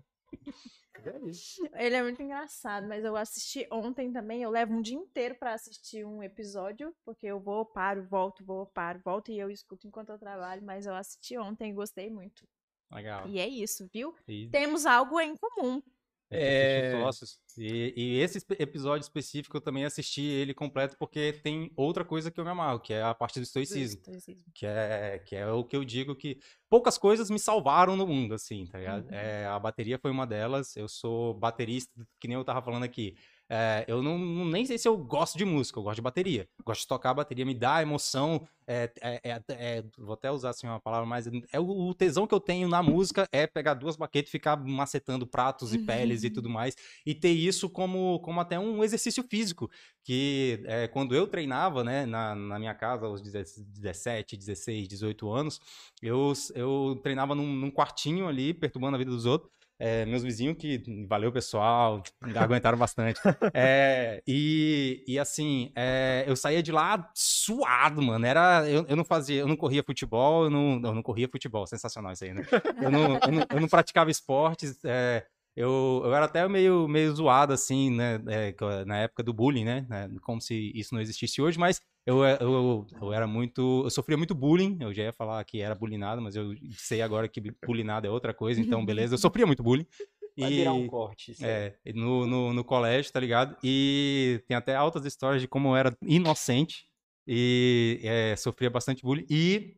Ele 1.75 1.95
é 1.95 2.01
muito 2.01 2.21
engraçado, 2.21 2.87
mas 2.87 3.03
eu 3.05 3.15
assisti 3.15 3.67
ontem 3.71 4.11
também. 4.11 4.41
Eu 4.41 4.49
levo 4.49 4.73
um 4.73 4.81
dia 4.81 4.97
inteiro 4.97 5.35
para 5.35 5.53
assistir 5.53 6.05
um 6.05 6.21
episódio, 6.23 6.93
porque 7.05 7.27
eu 7.27 7.39
vou, 7.39 7.65
paro, 7.65 8.05
volto, 8.09 8.43
vou, 8.43 8.65
paro, 8.65 8.99
volto 9.05 9.31
e 9.31 9.37
eu 9.39 9.49
escuto 9.49 9.87
enquanto 9.87 10.09
eu 10.09 10.17
trabalho. 10.19 10.63
Mas 10.63 10.85
eu 10.85 10.95
assisti 10.95 11.37
ontem 11.37 11.69
e 11.71 11.73
gostei 11.73 12.09
muito. 12.09 12.43
Legal. 12.91 13.27
E 13.27 13.39
é 13.39 13.47
isso, 13.47 13.87
viu? 13.93 14.13
E- 14.27 14.49
Temos 14.49 14.85
algo 14.85 15.19
em 15.19 15.35
comum. 15.37 15.81
É, 16.29 16.91
É. 16.93 17.01
sócios. 17.01 17.39
E, 17.57 17.93
e 17.95 18.19
esse 18.19 18.39
episódio 18.59 19.03
específico 19.03 19.57
eu 19.57 19.61
também 19.61 19.85
assisti 19.85 20.21
ele 20.21 20.53
completo 20.53 20.95
porque 20.97 21.33
tem 21.41 21.71
outra 21.75 22.03
coisa 22.05 22.29
que 22.29 22.39
eu 22.39 22.43
me 22.43 22.51
amarro, 22.51 22.79
que 22.79 22.93
é 22.93 23.01
a 23.01 23.13
parte 23.13 23.39
do 23.39 23.43
estoicismo. 23.43 23.99
Estoicismo. 24.01 24.51
Que 24.53 24.65
é, 24.65 25.19
que 25.25 25.35
é 25.35 25.47
o 25.47 25.63
que 25.63 25.75
eu 25.75 25.83
digo 25.83 26.15
que 26.15 26.37
poucas 26.69 26.97
coisas 26.97 27.29
me 27.29 27.39
salvaram 27.39 27.95
no 27.95 28.05
mundo, 28.05 28.33
assim, 28.33 28.65
tá 28.67 28.77
ligado? 28.77 29.05
Uhum. 29.05 29.13
É, 29.15 29.45
a 29.45 29.57
bateria 29.57 29.97
foi 29.97 30.11
uma 30.11 30.27
delas. 30.27 30.75
Eu 30.75 30.87
sou 30.87 31.33
baterista, 31.33 31.93
que 32.19 32.27
nem 32.27 32.35
eu 32.35 32.43
tava 32.43 32.61
falando 32.61 32.83
aqui. 32.83 33.15
É, 33.49 33.85
eu 33.87 34.03
não, 34.03 34.17
nem 34.45 34.65
sei 34.65 34.77
se 34.77 34.87
eu 34.87 34.97
gosto 34.97 35.37
de 35.37 35.45
música, 35.45 35.79
eu 35.79 35.83
gosto 35.83 35.95
de 35.95 36.01
bateria. 36.01 36.47
Gosto 36.65 36.81
de 36.81 36.87
tocar 36.87 37.11
a 37.11 37.13
bateria, 37.13 37.45
me 37.45 37.53
dá 37.53 37.81
emoção. 37.81 38.45
É, 38.67 38.91
é- 39.01 39.21
é- 39.23 39.43
é- 39.49 39.83
vou 39.97 40.13
até 40.13 40.29
usar 40.29 40.49
assim 40.49 40.67
uma 40.67 40.79
palavra 40.81 41.05
mais. 41.05 41.27
É 41.53 41.59
o, 41.59 41.65
o 41.65 41.93
tesão 41.93 42.27
que 42.27 42.33
eu 42.33 42.39
tenho 42.39 42.67
na 42.67 42.83
música 42.83 43.25
é 43.31 43.47
pegar 43.47 43.73
duas 43.75 43.95
baquetas 43.95 44.27
e 44.27 44.31
ficar 44.31 44.57
macetando 44.57 45.25
pratos 45.25 45.73
e 45.73 45.77
peles 45.79 46.23
e 46.25 46.29
tudo 46.29 46.49
mais. 46.49 46.75
E 47.05 47.15
ter 47.15 47.31
isso 47.31 47.69
como, 47.69 48.19
como 48.19 48.41
até 48.41 48.59
um 48.59 48.83
exercício 48.83 49.23
físico. 49.23 49.69
Que 50.03 50.61
é, 50.65 50.87
quando 50.87 51.15
eu 51.15 51.27
treinava, 51.27 51.83
né, 51.83 52.05
na, 52.05 52.35
na 52.35 52.59
minha 52.59 52.73
casa, 52.73 53.05
aos 53.05 53.21
17, 53.21 54.35
16, 54.37 54.87
18 54.87 55.29
anos, 55.31 55.59
eu, 56.01 56.33
eu 56.53 56.99
treinava 57.01 57.33
num, 57.35 57.47
num 57.53 57.71
quartinho 57.71 58.27
ali, 58.27 58.53
perturbando 58.53 58.95
a 58.95 58.97
vida 58.99 59.11
dos 59.11 59.25
outros. 59.25 59.51
É, 59.79 60.05
meus 60.05 60.23
vizinhos 60.23 60.57
que 60.57 60.81
valeu 61.07 61.31
pessoal, 61.31 62.01
aguentaram 62.35 62.77
bastante. 62.77 63.19
É, 63.53 64.21
e, 64.27 65.03
e 65.07 65.19
assim, 65.19 65.71
é, 65.75 66.23
eu 66.27 66.35
saía 66.35 66.63
de 66.63 66.71
lá 66.71 67.09
suado, 67.13 68.01
mano. 68.01 68.25
Era, 68.25 68.67
eu, 68.67 68.85
eu 68.87 68.95
não 68.95 69.05
fazia, 69.05 69.41
eu 69.41 69.47
não 69.47 69.55
corria 69.55 69.83
futebol, 69.83 70.45
eu 70.45 70.49
não, 70.49 70.81
eu 70.83 70.93
não 70.93 71.03
corria 71.03 71.29
futebol, 71.29 71.65
sensacional 71.67 72.11
isso 72.11 72.23
aí, 72.23 72.33
né? 72.33 72.43
Eu 72.81 72.91
não, 72.91 73.13
eu 73.15 73.31
não, 73.31 73.45
eu 73.51 73.61
não 73.61 73.67
praticava 73.67 74.09
esportes. 74.09 74.79
é, 74.83 75.25
eu, 75.55 76.03
eu 76.05 76.13
era 76.13 76.25
até 76.25 76.47
meio, 76.47 76.87
meio 76.87 77.15
zoado, 77.15 77.51
assim, 77.51 77.89
né? 77.89 78.21
é, 78.27 78.85
na 78.85 78.97
época 78.99 79.23
do 79.23 79.33
bullying, 79.33 79.65
né? 79.65 79.87
né, 79.89 80.07
Como 80.21 80.39
se 80.39 80.71
isso 80.75 80.93
não 80.93 81.01
existisse 81.01 81.41
hoje, 81.41 81.57
mas 81.57 81.81
eu, 82.07 82.23
eu, 82.23 82.87
eu 83.01 83.11
era 83.11 83.27
muito. 83.27 83.81
Eu 83.83 83.89
sofria 83.89 84.15
muito 84.15 84.33
bullying. 84.33 84.77
Eu 84.79 84.93
já 84.93 85.03
ia 85.03 85.11
falar 85.11 85.43
que 85.43 85.59
era 85.59 85.75
bullyingado, 85.75 86.21
mas 86.21 86.37
eu 86.37 86.55
sei 86.71 87.01
agora 87.01 87.27
que 87.27 87.41
bullyingado 87.65 88.07
é 88.07 88.09
outra 88.09 88.33
coisa, 88.33 88.61
então 88.61 88.85
beleza. 88.85 89.15
Eu 89.15 89.17
sofria 89.17 89.45
muito 89.45 89.61
bullying. 89.61 89.85
Vai 90.39 90.49
virar 90.51 90.71
um 90.71 90.87
corte. 90.87 91.35
aí. 91.41 91.49
É, 91.49 91.75
no, 91.93 92.25
no, 92.25 92.53
no 92.53 92.63
colégio, 92.63 93.11
tá 93.11 93.19
ligado? 93.19 93.57
E 93.61 94.41
tem 94.47 94.55
até 94.55 94.73
altas 94.73 95.03
histórias 95.03 95.41
de 95.41 95.47
como 95.49 95.69
eu 95.69 95.75
era 95.75 95.97
inocente 96.01 96.85
e 97.27 97.99
é, 98.03 98.35
sofria 98.37 98.69
bastante 98.69 99.01
bullying. 99.01 99.25
E 99.29 99.75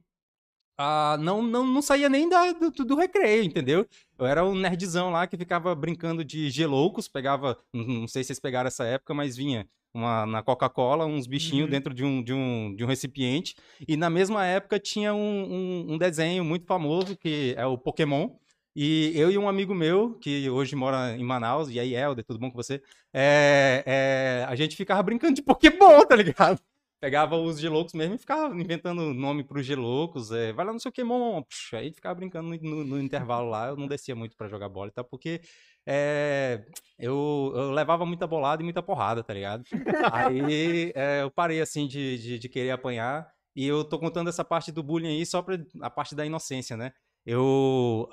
ah, 0.78 1.18
não, 1.20 1.42
não, 1.42 1.66
não 1.66 1.81
saía 1.81 2.10
nem 2.10 2.30
da, 2.30 2.52
do, 2.52 2.70
do 2.70 2.96
recreio, 2.96 3.44
entendeu? 3.44 3.88
Eu 4.20 4.26
era 4.26 4.46
um 4.46 4.54
nerdzão 4.54 5.10
lá 5.10 5.26
que 5.26 5.38
ficava 5.38 5.74
brincando 5.74 6.24
de 6.24 6.52
geloucos, 6.52 7.08
pegava, 7.08 7.58
não 7.74 8.08
sei 8.08 8.24
se 8.24 8.28
vocês 8.28 8.40
pegaram 8.40 8.68
essa 8.68 8.86
época, 8.86 9.14
mas 9.14 9.36
vinha 9.36 9.68
uma, 9.94 10.25
na 10.25 10.44
Coca-Cola 10.44 11.06
uns 11.06 11.25
bichinhos 11.27 11.65
Uhum. 11.65 11.71
dentro 11.71 11.94
de 11.94 12.03
um, 12.03 12.21
de, 12.24 12.33
um, 12.33 12.75
de 12.75 12.83
um 12.83 12.88
recipiente. 12.88 13.56
E 13.88 13.97
na 13.97 14.09
mesma 14.09 14.45
época 14.45 14.80
tinha 14.80 15.13
um, 15.13 15.19
um, 15.89 15.94
um 15.94 15.97
desenho 15.97 16.44
muito 16.45 16.65
famoso 16.65 17.18
que 17.18 17.53
é 17.57 17.65
o 17.65 17.77
Pokémon. 17.77 18.30
E 18.75 19.12
eu 19.15 19.31
e 19.31 19.38
um 19.38 19.50
amigo 19.50 19.74
meu, 19.74 20.13
que 20.19 20.50
hoje 20.50 20.75
mora 20.75 21.15
em 21.18 21.24
Manaus, 21.24 21.69
e 21.69 21.80
aí, 21.80 21.95
Helder, 21.95 22.24
tudo 22.24 22.39
bom 22.39 22.50
com 22.51 22.56
você? 22.56 22.81
É, 23.12 23.83
é, 23.86 24.45
a 24.47 24.56
gente 24.56 24.75
ficava 24.75 25.01
brincando 25.03 25.33
de 25.33 25.41
Pokémon, 25.41 26.06
tá 26.07 26.15
ligado? 26.15 26.62
Pegava 27.01 27.35
os 27.38 27.59
geloucos 27.59 27.94
mesmo 27.94 28.15
e 28.15 28.18
ficava 28.18 28.53
inventando 28.56 29.13
nome 29.13 29.44
pros 29.44 29.65
geloucos. 29.65 30.31
É, 30.31 30.51
vai 30.53 30.65
lá 30.65 30.74
no 30.74 30.80
seu 30.80 30.92
Pokémon. 30.92 31.42
Aí 31.74 31.92
ficava 31.94 32.15
brincando 32.15 32.50
no, 32.50 32.57
no- 32.62 32.83
no 32.83 33.01
intervalo 33.01 33.50
lá. 33.50 33.69
Eu 33.69 33.77
não 33.77 33.88
descia 33.88 34.15
muito 34.15 34.35
pra 34.38 34.47
jogar 34.50 34.68
bola 34.69 34.89
e 34.89 34.92
tal, 34.94 35.06
porque 35.06 35.39
é, 35.88 36.66
eu, 36.98 37.52
eu 37.56 37.72
levava 37.72 38.06
muita 38.06 38.28
bolada 38.28 38.62
e 38.62 38.66
muita 38.66 38.81
porrada, 38.81 39.24
tá 39.24 39.34
ligado? 39.34 39.64
Aí 40.12 40.92
é, 40.96 41.22
eu 41.24 41.31
parei 41.31 41.62
assim 41.62 41.88
de, 41.88 42.18
de, 42.18 42.40
de 42.40 42.50
querer 42.50 42.72
apanhar. 42.72 43.28
E 43.56 43.66
eu 43.66 43.84
tô 43.84 44.00
contando 44.00 44.30
essa 44.30 44.44
parte 44.44 44.72
do 44.72 44.84
bullying 44.84 45.08
aí 45.18 45.26
só 45.26 45.42
pra 45.42 45.58
a 45.81 45.90
parte 45.90 46.16
da 46.16 46.26
inocência, 46.26 46.78
né? 46.78 46.92
Eu. 47.26 48.08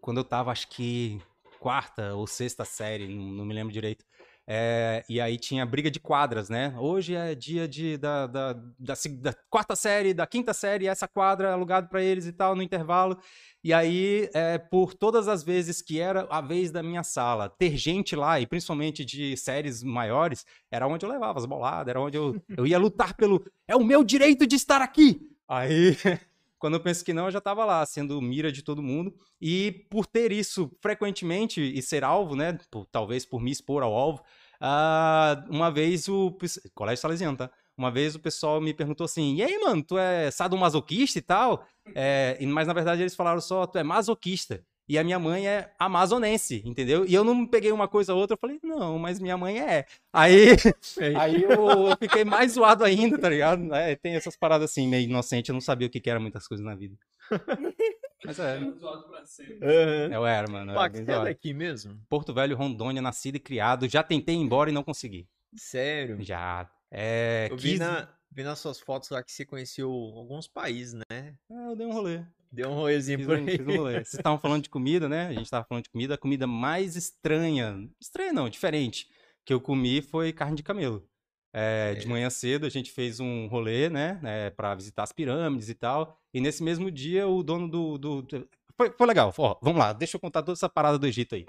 quando 0.00 0.18
eu 0.18 0.24
tava, 0.24 0.50
acho 0.50 0.68
que 0.68 1.20
quarta 1.60 2.14
ou 2.14 2.26
sexta 2.26 2.64
série, 2.64 3.06
não, 3.06 3.24
não 3.24 3.44
me 3.44 3.54
lembro 3.54 3.72
direito. 3.72 4.04
É, 4.48 5.04
e 5.08 5.20
aí 5.20 5.38
tinha 5.38 5.64
briga 5.64 5.90
de 5.90 6.00
quadras, 6.00 6.48
né? 6.48 6.74
Hoje 6.78 7.14
é 7.14 7.34
dia 7.34 7.68
de, 7.68 7.96
da, 7.96 8.26
da, 8.26 8.52
da, 8.52 8.94
da 9.20 9.34
quarta 9.48 9.76
série, 9.76 10.12
da 10.12 10.26
quinta 10.26 10.52
série, 10.52 10.86
essa 10.86 11.06
quadra 11.06 11.48
é 11.48 11.52
alugada 11.52 11.86
pra 11.86 12.02
eles 12.02 12.26
e 12.26 12.32
tal, 12.32 12.56
no 12.56 12.62
intervalo. 12.62 13.18
E 13.62 13.72
aí, 13.72 14.28
é, 14.34 14.58
por 14.58 14.94
todas 14.94 15.28
as 15.28 15.42
vezes 15.44 15.82
que 15.82 16.00
era 16.00 16.26
a 16.30 16.40
vez 16.40 16.70
da 16.70 16.82
minha 16.82 17.02
sala 17.02 17.48
ter 17.48 17.76
gente 17.76 18.16
lá, 18.16 18.40
e 18.40 18.46
principalmente 18.46 19.04
de 19.04 19.36
séries 19.36 19.82
maiores, 19.82 20.44
era 20.70 20.88
onde 20.88 21.04
eu 21.04 21.10
levava 21.10 21.38
as 21.38 21.46
boladas, 21.46 21.88
era 21.88 22.00
onde 22.00 22.16
eu, 22.16 22.42
eu 22.56 22.66
ia 22.66 22.78
lutar 22.78 23.14
pelo. 23.14 23.44
É 23.68 23.76
o 23.76 23.84
meu 23.84 24.02
direito 24.02 24.46
de 24.46 24.56
estar 24.56 24.80
aqui! 24.80 25.20
Aí, 25.48 25.96
quando 26.60 26.74
eu 26.74 26.80
penso 26.80 27.04
que 27.04 27.12
não, 27.12 27.24
eu 27.24 27.30
já 27.32 27.38
estava 27.38 27.64
lá, 27.64 27.84
sendo 27.84 28.20
mira 28.22 28.52
de 28.52 28.62
todo 28.62 28.82
mundo. 28.82 29.12
E 29.40 29.86
por 29.90 30.06
ter 30.06 30.30
isso 30.30 30.70
frequentemente 30.80 31.60
e 31.60 31.82
ser 31.82 32.04
alvo, 32.04 32.36
né? 32.36 32.56
por- 32.70 32.86
talvez 32.86 33.26
por 33.26 33.40
me 33.42 33.50
expor 33.50 33.82
ao 33.82 33.92
alvo, 33.94 34.22
ah, 34.60 35.44
uma 35.48 35.70
vez 35.70 36.06
o. 36.08 36.36
Colégio 36.74 37.00
Salesiano, 37.02 37.36
tá? 37.36 37.50
Uma 37.76 37.90
vez 37.90 38.14
o 38.14 38.20
pessoal 38.20 38.60
me 38.60 38.74
perguntou 38.74 39.06
assim: 39.06 39.34
e 39.36 39.42
aí, 39.42 39.58
mano, 39.58 39.82
tu 39.82 39.96
é 39.98 40.30
sadomasoquista 40.30 41.18
e 41.18 41.22
tal? 41.22 41.66
É, 41.94 42.38
mas 42.46 42.66
na 42.68 42.74
verdade 42.74 43.02
eles 43.02 43.14
falaram 43.16 43.40
só: 43.40 43.66
tu 43.66 43.78
é 43.78 43.82
masoquista. 43.82 44.62
E 44.90 44.98
a 44.98 45.04
minha 45.04 45.20
mãe 45.20 45.46
é 45.46 45.72
amazonense, 45.78 46.64
entendeu? 46.66 47.06
E 47.06 47.14
eu 47.14 47.22
não 47.22 47.46
peguei 47.46 47.70
uma 47.70 47.86
coisa 47.86 48.12
ou 48.12 48.18
outra, 48.18 48.34
eu 48.34 48.38
falei, 48.40 48.58
não, 48.60 48.98
mas 48.98 49.20
minha 49.20 49.38
mãe 49.38 49.60
é. 49.60 49.86
Aí, 50.12 50.46
aí 51.16 51.44
eu, 51.44 51.96
fiquei 51.96 52.24
mais 52.24 52.54
zoado 52.54 52.82
ainda, 52.82 53.16
tá 53.16 53.28
ligado? 53.28 53.72
É, 53.72 53.94
tem 53.94 54.16
essas 54.16 54.34
paradas 54.34 54.68
assim, 54.68 54.88
meio 54.88 55.04
inocente, 55.08 55.50
eu 55.50 55.52
não 55.52 55.60
sabia 55.60 55.86
o 55.86 55.90
que, 55.90 56.00
que 56.00 56.10
era 56.10 56.18
muitas 56.18 56.48
coisas 56.48 56.66
na 56.66 56.74
vida. 56.74 56.96
Mas 58.26 58.36
é. 58.40 58.56
Aham. 58.56 60.12
eu 60.12 60.26
era, 60.26 60.50
mano. 60.50 60.74
Pax, 60.74 60.98
é 60.98 61.04
daqui 61.04 61.54
mesmo? 61.54 61.96
Porto 62.08 62.34
Velho, 62.34 62.56
Rondônia, 62.56 63.00
nascido 63.00 63.36
e 63.36 63.40
criado. 63.40 63.88
Já 63.88 64.02
tentei 64.02 64.34
ir 64.34 64.38
embora 64.38 64.70
e 64.70 64.72
não 64.72 64.82
consegui. 64.82 65.28
Sério? 65.54 66.16
Já. 66.20 66.68
É, 66.90 67.46
Eu 67.48 67.56
vi, 67.56 67.70
quis- 67.70 67.78
na, 67.78 68.08
vi 68.28 68.42
nas 68.42 68.58
suas 68.58 68.80
fotos 68.80 69.08
lá 69.10 69.22
que 69.22 69.30
você 69.30 69.44
conheceu 69.44 69.88
alguns 69.88 70.48
países, 70.48 70.94
né? 70.94 71.36
É, 71.48 71.66
eu 71.68 71.76
dei 71.76 71.86
um 71.86 71.92
rolê. 71.92 72.24
Deu 72.52 72.68
um 72.70 72.74
roezinho 72.74 73.18
Fiz 73.18 73.26
por 73.26 73.38
um, 73.38 73.46
aí. 73.46 73.56
fiz 73.58 73.66
um 73.66 73.76
rolê. 73.76 73.92
Vocês 73.94 74.14
estavam 74.14 74.38
falando 74.38 74.62
de 74.64 74.70
comida, 74.70 75.08
né? 75.08 75.26
A 75.28 75.32
gente 75.32 75.44
estava 75.44 75.64
falando 75.64 75.84
de 75.84 75.90
comida. 75.90 76.14
A 76.14 76.18
comida 76.18 76.46
mais 76.46 76.96
estranha, 76.96 77.88
estranha 78.00 78.32
não, 78.32 78.48
diferente, 78.48 79.08
que 79.44 79.52
eu 79.52 79.60
comi 79.60 80.02
foi 80.02 80.32
carne 80.32 80.56
de 80.56 80.62
camelo. 80.62 81.06
É, 81.52 81.94
de 81.94 82.06
É. 82.06 82.08
manhã 82.08 82.30
cedo 82.30 82.64
a 82.66 82.68
gente 82.68 82.90
fez 82.92 83.18
um 83.20 83.46
rolê, 83.48 83.88
né? 83.88 84.20
É, 84.24 84.50
para 84.50 84.74
visitar 84.74 85.02
as 85.04 85.12
pirâmides 85.12 85.68
e 85.68 85.74
tal. 85.74 86.16
E 86.34 86.40
nesse 86.40 86.62
mesmo 86.62 86.90
dia 86.90 87.26
o 87.28 87.42
dono 87.42 87.68
do. 87.68 87.98
do- 87.98 88.22
do- 88.22 88.48
Foi, 88.76 88.90
foi 88.90 89.06
legal. 89.06 89.32
Ó, 89.36 89.58
vamos 89.62 89.78
lá, 89.78 89.92
deixa 89.92 90.16
eu 90.16 90.20
contar 90.20 90.42
toda 90.42 90.52
essa 90.56 90.68
parada 90.68 90.98
do 90.98 91.06
Egito 91.06 91.34
aí. 91.34 91.46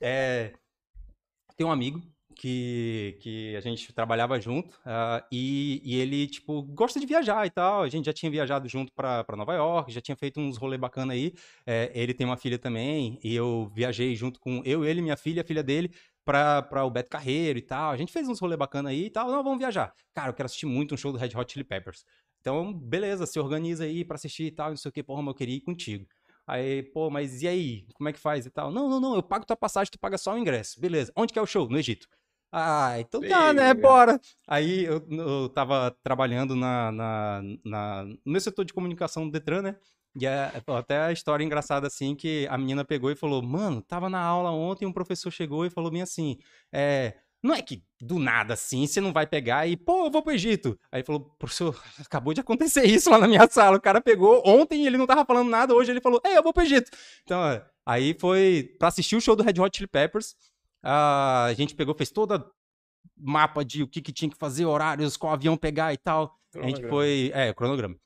É, 0.00 0.52
tem 1.56 1.66
um 1.66 1.70
amigo 1.70 2.02
que, 2.34 3.16
que 3.20 3.56
a 3.56 3.60
gente 3.60 3.92
trabalhava 3.92 4.38
junto 4.40 4.78
ah, 4.84 5.24
e, 5.30 5.80
e 5.84 6.00
ele, 6.00 6.26
tipo, 6.26 6.62
gosta 6.62 7.00
de 7.00 7.06
viajar 7.06 7.46
e 7.46 7.50
tal. 7.50 7.82
A 7.82 7.88
gente 7.88 8.06
já 8.06 8.12
tinha 8.12 8.30
viajado 8.30 8.68
junto 8.68 8.92
pra 8.92 9.24
Nova 9.36 9.54
York, 9.54 9.92
já 9.92 10.00
tinha 10.00 10.16
feito 10.16 10.40
uns 10.40 10.56
rolê 10.56 10.76
bacana 10.76 11.12
aí. 11.12 11.32
É, 11.66 11.90
ele 11.94 12.12
tem 12.12 12.26
uma 12.26 12.36
filha 12.36 12.58
também 12.58 13.18
e 13.22 13.34
eu 13.34 13.70
viajei 13.74 14.14
junto 14.14 14.40
com 14.40 14.62
eu, 14.64 14.84
ele, 14.84 15.00
minha 15.00 15.16
filha, 15.16 15.42
a 15.42 15.44
filha 15.44 15.62
dele, 15.62 15.90
pra 16.24 16.84
o 16.84 16.90
Beto 16.90 17.10
Carreiro 17.10 17.58
e 17.58 17.62
tal. 17.62 17.90
A 17.90 17.96
gente 17.96 18.12
fez 18.12 18.28
uns 18.28 18.40
rolê 18.40 18.56
bacana 18.56 18.90
aí 18.90 19.06
e 19.06 19.10
tal. 19.10 19.30
Não, 19.30 19.42
vamos 19.42 19.58
viajar. 19.58 19.94
Cara, 20.12 20.30
eu 20.30 20.34
quero 20.34 20.46
assistir 20.46 20.66
muito 20.66 20.94
um 20.94 20.98
show 20.98 21.12
do 21.12 21.18
Red 21.18 21.30
Hot 21.36 21.52
Chili 21.52 21.64
Peppers. 21.64 22.04
Então, 22.40 22.72
beleza, 22.72 23.24
se 23.24 23.38
organiza 23.40 23.84
aí 23.84 24.04
pra 24.04 24.16
assistir 24.16 24.44
e 24.44 24.50
tal, 24.50 24.70
não 24.70 24.76
sei 24.76 24.90
o 24.90 24.92
que, 24.92 25.02
porra, 25.02 25.22
mas 25.22 25.28
eu 25.28 25.34
queria 25.34 25.56
ir 25.56 25.62
contigo. 25.62 26.06
Aí, 26.46 26.82
pô, 26.82 27.08
mas 27.08 27.40
e 27.40 27.48
aí? 27.48 27.86
Como 27.94 28.08
é 28.08 28.12
que 28.12 28.18
faz 28.18 28.44
e 28.44 28.50
tal? 28.50 28.70
Não, 28.70 28.88
não, 28.88 29.00
não, 29.00 29.14
eu 29.14 29.22
pago 29.22 29.46
tua 29.46 29.56
passagem, 29.56 29.90
tu 29.90 29.98
paga 29.98 30.18
só 30.18 30.34
o 30.34 30.38
ingresso. 30.38 30.78
Beleza. 30.78 31.10
Onde 31.16 31.32
que 31.32 31.38
é 31.38 31.42
o 31.42 31.46
show? 31.46 31.68
No 31.68 31.78
Egito. 31.78 32.06
Ah, 32.56 33.00
então 33.00 33.20
tá, 33.20 33.52
né? 33.52 33.74
Bora. 33.74 34.20
Aí 34.46 34.84
eu, 34.84 35.04
eu 35.10 35.48
tava 35.48 35.90
trabalhando 36.04 36.54
na, 36.54 36.92
na, 36.92 37.42
na, 37.64 38.04
no 38.04 38.18
meu 38.24 38.40
setor 38.40 38.64
de 38.64 38.72
comunicação 38.72 39.24
do 39.24 39.32
Detran, 39.32 39.60
né? 39.60 39.76
E 40.16 40.24
é, 40.24 40.52
até 40.68 41.00
a 41.00 41.10
história 41.10 41.42
engraçada 41.42 41.88
assim 41.88 42.14
que 42.14 42.46
a 42.48 42.56
menina 42.56 42.84
pegou 42.84 43.10
e 43.10 43.16
falou: 43.16 43.42
Mano, 43.42 43.82
tava 43.82 44.08
na 44.08 44.20
aula 44.20 44.52
ontem, 44.52 44.86
um 44.86 44.92
professor 44.92 45.32
chegou 45.32 45.66
e 45.66 45.70
falou 45.70 45.90
bem 45.90 46.02
assim: 46.02 46.38
É, 46.72 47.14
não 47.42 47.52
é 47.52 47.60
que 47.60 47.82
do 48.00 48.20
nada 48.20 48.54
assim 48.54 48.86
você 48.86 49.00
não 49.00 49.12
vai 49.12 49.26
pegar 49.26 49.66
e, 49.66 49.76
pô, 49.76 50.06
eu 50.06 50.10
vou 50.12 50.22
pro 50.22 50.32
Egito. 50.32 50.78
Aí 50.92 51.02
falou, 51.02 51.20
professor, 51.38 51.76
acabou 52.00 52.32
de 52.32 52.40
acontecer 52.40 52.84
isso 52.84 53.10
lá 53.10 53.18
na 53.18 53.26
minha 53.26 53.48
sala. 53.50 53.76
O 53.76 53.80
cara 53.80 54.00
pegou, 54.00 54.42
ontem 54.46 54.86
ele 54.86 54.96
não 54.96 55.06
tava 55.06 55.24
falando 55.26 55.50
nada, 55.50 55.74
hoje 55.74 55.90
ele 55.90 56.00
falou, 56.00 56.20
ei, 56.24 56.38
eu 56.38 56.42
vou 56.42 56.52
pro 56.52 56.62
Egito. 56.62 56.90
Então, 57.24 57.40
aí 57.84 58.16
foi 58.18 58.74
pra 58.78 58.88
assistir 58.88 59.16
o 59.16 59.20
show 59.20 59.34
do 59.34 59.42
Red 59.42 59.60
Hot 59.60 59.76
Chili 59.76 59.88
Peppers. 59.88 60.36
A 60.84 61.52
gente 61.56 61.74
pegou, 61.74 61.94
fez 61.94 62.10
toda 62.10 62.46
mapa 63.16 63.64
de 63.64 63.82
o 63.82 63.88
que, 63.88 64.02
que 64.02 64.12
tinha 64.12 64.30
que 64.30 64.36
fazer, 64.36 64.66
horários, 64.66 65.16
qual 65.16 65.32
avião 65.32 65.56
pegar 65.56 65.92
e 65.92 65.96
tal. 65.96 66.38
A 66.56 66.66
gente 66.68 66.86
foi, 66.88 67.30
é, 67.34 67.52
cronograma. 67.52 67.96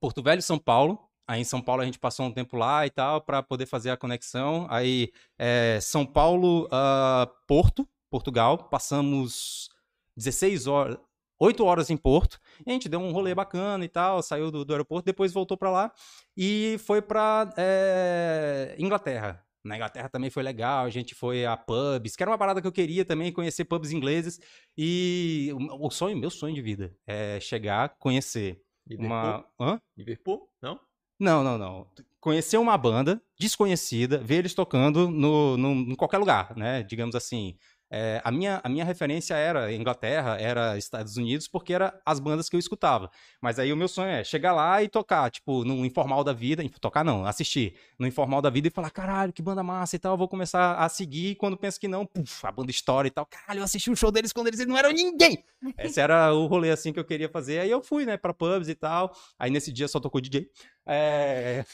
Porto 0.00 0.22
Velho, 0.22 0.42
São 0.42 0.58
Paulo. 0.58 0.98
Aí 1.28 1.42
em 1.42 1.44
São 1.44 1.62
Paulo 1.62 1.82
a 1.82 1.84
gente 1.84 1.98
passou 1.98 2.26
um 2.26 2.32
tempo 2.32 2.56
lá 2.56 2.84
e 2.84 2.90
tal 2.90 3.20
para 3.20 3.42
poder 3.42 3.66
fazer 3.66 3.90
a 3.90 3.96
conexão. 3.96 4.66
Aí 4.68 5.12
é, 5.38 5.78
São 5.80 6.04
Paulo, 6.04 6.64
uh, 6.66 7.30
Porto, 7.46 7.88
Portugal, 8.10 8.58
passamos 8.58 9.68
16 10.16 10.66
horas, 10.66 10.98
8 11.38 11.64
horas 11.64 11.88
em 11.88 11.96
Porto, 11.96 12.38
e 12.66 12.70
a 12.70 12.72
gente 12.72 12.88
deu 12.88 13.00
um 13.00 13.12
rolê 13.12 13.34
bacana 13.34 13.84
e 13.84 13.88
tal, 13.88 14.22
saiu 14.22 14.50
do, 14.50 14.64
do 14.64 14.72
aeroporto, 14.72 15.06
depois 15.06 15.32
voltou 15.32 15.56
para 15.56 15.70
lá 15.70 15.92
e 16.36 16.76
foi 16.80 17.00
para 17.00 17.52
é, 17.56 18.74
Inglaterra. 18.78 19.42
Na 19.62 19.76
Inglaterra 19.76 20.08
também 20.08 20.30
foi 20.30 20.42
legal, 20.42 20.86
a 20.86 20.90
gente 20.90 21.14
foi 21.14 21.44
a 21.44 21.56
pubs, 21.56 22.16
que 22.16 22.22
era 22.22 22.30
uma 22.30 22.38
parada 22.38 22.60
que 22.60 22.66
eu 22.66 22.72
queria 22.72 23.04
também, 23.04 23.32
conhecer 23.32 23.64
pubs 23.64 23.92
ingleses. 23.92 24.40
E 24.76 25.50
o 25.54 25.90
sonho, 25.90 26.16
meu 26.16 26.30
sonho 26.30 26.54
de 26.54 26.62
vida, 26.62 26.94
é 27.06 27.38
chegar, 27.40 27.90
conhecer 27.98 28.62
Liverpool? 28.86 29.06
uma. 29.06 29.46
Hã? 29.60 29.80
Liverpool? 29.96 30.48
Não? 30.62 30.80
Não, 31.18 31.44
não, 31.44 31.58
não. 31.58 31.86
Conhecer 32.18 32.56
uma 32.56 32.76
banda 32.78 33.22
desconhecida, 33.38 34.18
ver 34.18 34.36
eles 34.36 34.54
tocando 34.54 35.10
no, 35.10 35.56
no, 35.56 35.70
em 35.92 35.94
qualquer 35.94 36.18
lugar, 36.18 36.56
né? 36.56 36.82
Digamos 36.82 37.14
assim. 37.14 37.56
É, 37.92 38.20
a, 38.22 38.30
minha, 38.30 38.60
a 38.62 38.68
minha 38.68 38.84
referência 38.84 39.34
era 39.34 39.72
Inglaterra, 39.74 40.36
era 40.40 40.78
Estados 40.78 41.16
Unidos, 41.16 41.48
porque 41.48 41.72
era 41.74 42.00
as 42.06 42.20
bandas 42.20 42.48
que 42.48 42.54
eu 42.54 42.60
escutava. 42.60 43.10
Mas 43.40 43.58
aí 43.58 43.72
o 43.72 43.76
meu 43.76 43.88
sonho 43.88 44.10
é 44.10 44.22
chegar 44.22 44.52
lá 44.52 44.80
e 44.80 44.88
tocar, 44.88 45.28
tipo, 45.28 45.64
no 45.64 45.84
informal 45.84 46.22
da 46.22 46.32
vida, 46.32 46.62
tocar 46.80 47.04
não, 47.04 47.26
assistir 47.26 47.74
no 47.98 48.06
informal 48.06 48.40
da 48.40 48.48
vida 48.48 48.68
e 48.68 48.70
falar, 48.70 48.90
caralho, 48.90 49.32
que 49.32 49.42
banda 49.42 49.62
massa 49.62 49.96
e 49.96 49.98
tal, 49.98 50.14
eu 50.14 50.18
vou 50.18 50.28
começar 50.28 50.76
a 50.76 50.88
seguir. 50.88 51.30
E 51.30 51.34
quando 51.34 51.56
penso 51.56 51.80
que 51.80 51.88
não, 51.88 52.06
puf, 52.06 52.46
a 52.46 52.52
banda 52.52 52.70
estoura 52.70 53.08
e 53.08 53.10
tal, 53.10 53.26
caralho, 53.26 53.58
eu 53.58 53.64
assisti 53.64 53.90
o 53.90 53.92
um 53.92 53.96
show 53.96 54.12
deles 54.12 54.32
quando 54.32 54.46
eles 54.46 54.64
não 54.64 54.78
eram 54.78 54.92
ninguém. 54.92 55.44
Esse 55.76 56.00
era 56.00 56.32
o 56.32 56.46
rolê 56.46 56.70
assim 56.70 56.92
que 56.92 57.00
eu 57.00 57.04
queria 57.04 57.28
fazer. 57.28 57.58
Aí 57.58 57.70
eu 57.70 57.82
fui, 57.82 58.06
né, 58.06 58.16
pra 58.16 58.32
pubs 58.32 58.68
e 58.68 58.74
tal. 58.74 59.12
Aí 59.36 59.50
nesse 59.50 59.72
dia 59.72 59.88
só 59.88 59.98
tocou 59.98 60.20
DJ. 60.20 60.48
É... 60.86 61.64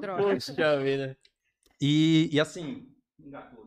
Droga. 0.00 0.22
Poxa 0.22 0.80
vida. 0.82 1.18
E, 1.80 2.30
e 2.32 2.40
assim, 2.40 2.88
engatou. 3.20 3.65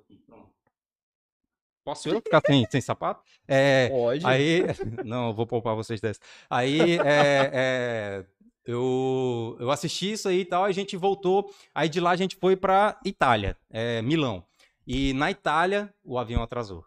Posso 1.90 2.08
eu 2.08 2.22
ficar 2.22 2.40
sem, 2.46 2.68
sem 2.70 2.82
sapato? 2.82 3.24
É, 3.48 3.90
Pode. 3.90 4.24
Aí, 4.24 4.62
não, 5.04 5.34
vou 5.34 5.48
poupar 5.48 5.76
vocês 5.76 6.00
dessa. 6.00 6.20
Aí, 6.48 7.00
é, 7.00 7.50
é, 7.52 8.26
eu, 8.64 9.58
eu 9.60 9.72
assisti 9.72 10.12
isso 10.12 10.30
aí 10.30 10.42
e 10.42 10.46
tal, 10.46 10.66
a 10.66 10.72
gente 10.72 10.96
voltou. 10.96 11.52
Aí 11.74 11.90
de 11.90 12.00
lá 12.00 12.12
a 12.12 12.16
gente 12.16 12.36
foi 12.36 12.56
para 12.56 13.00
Itália, 13.04 13.58
é, 13.72 14.04
Milão. 14.04 14.46
E 14.86 15.14
na 15.14 15.32
Itália 15.32 15.92
o 16.04 16.20
avião 16.20 16.44
atrasou. 16.44 16.86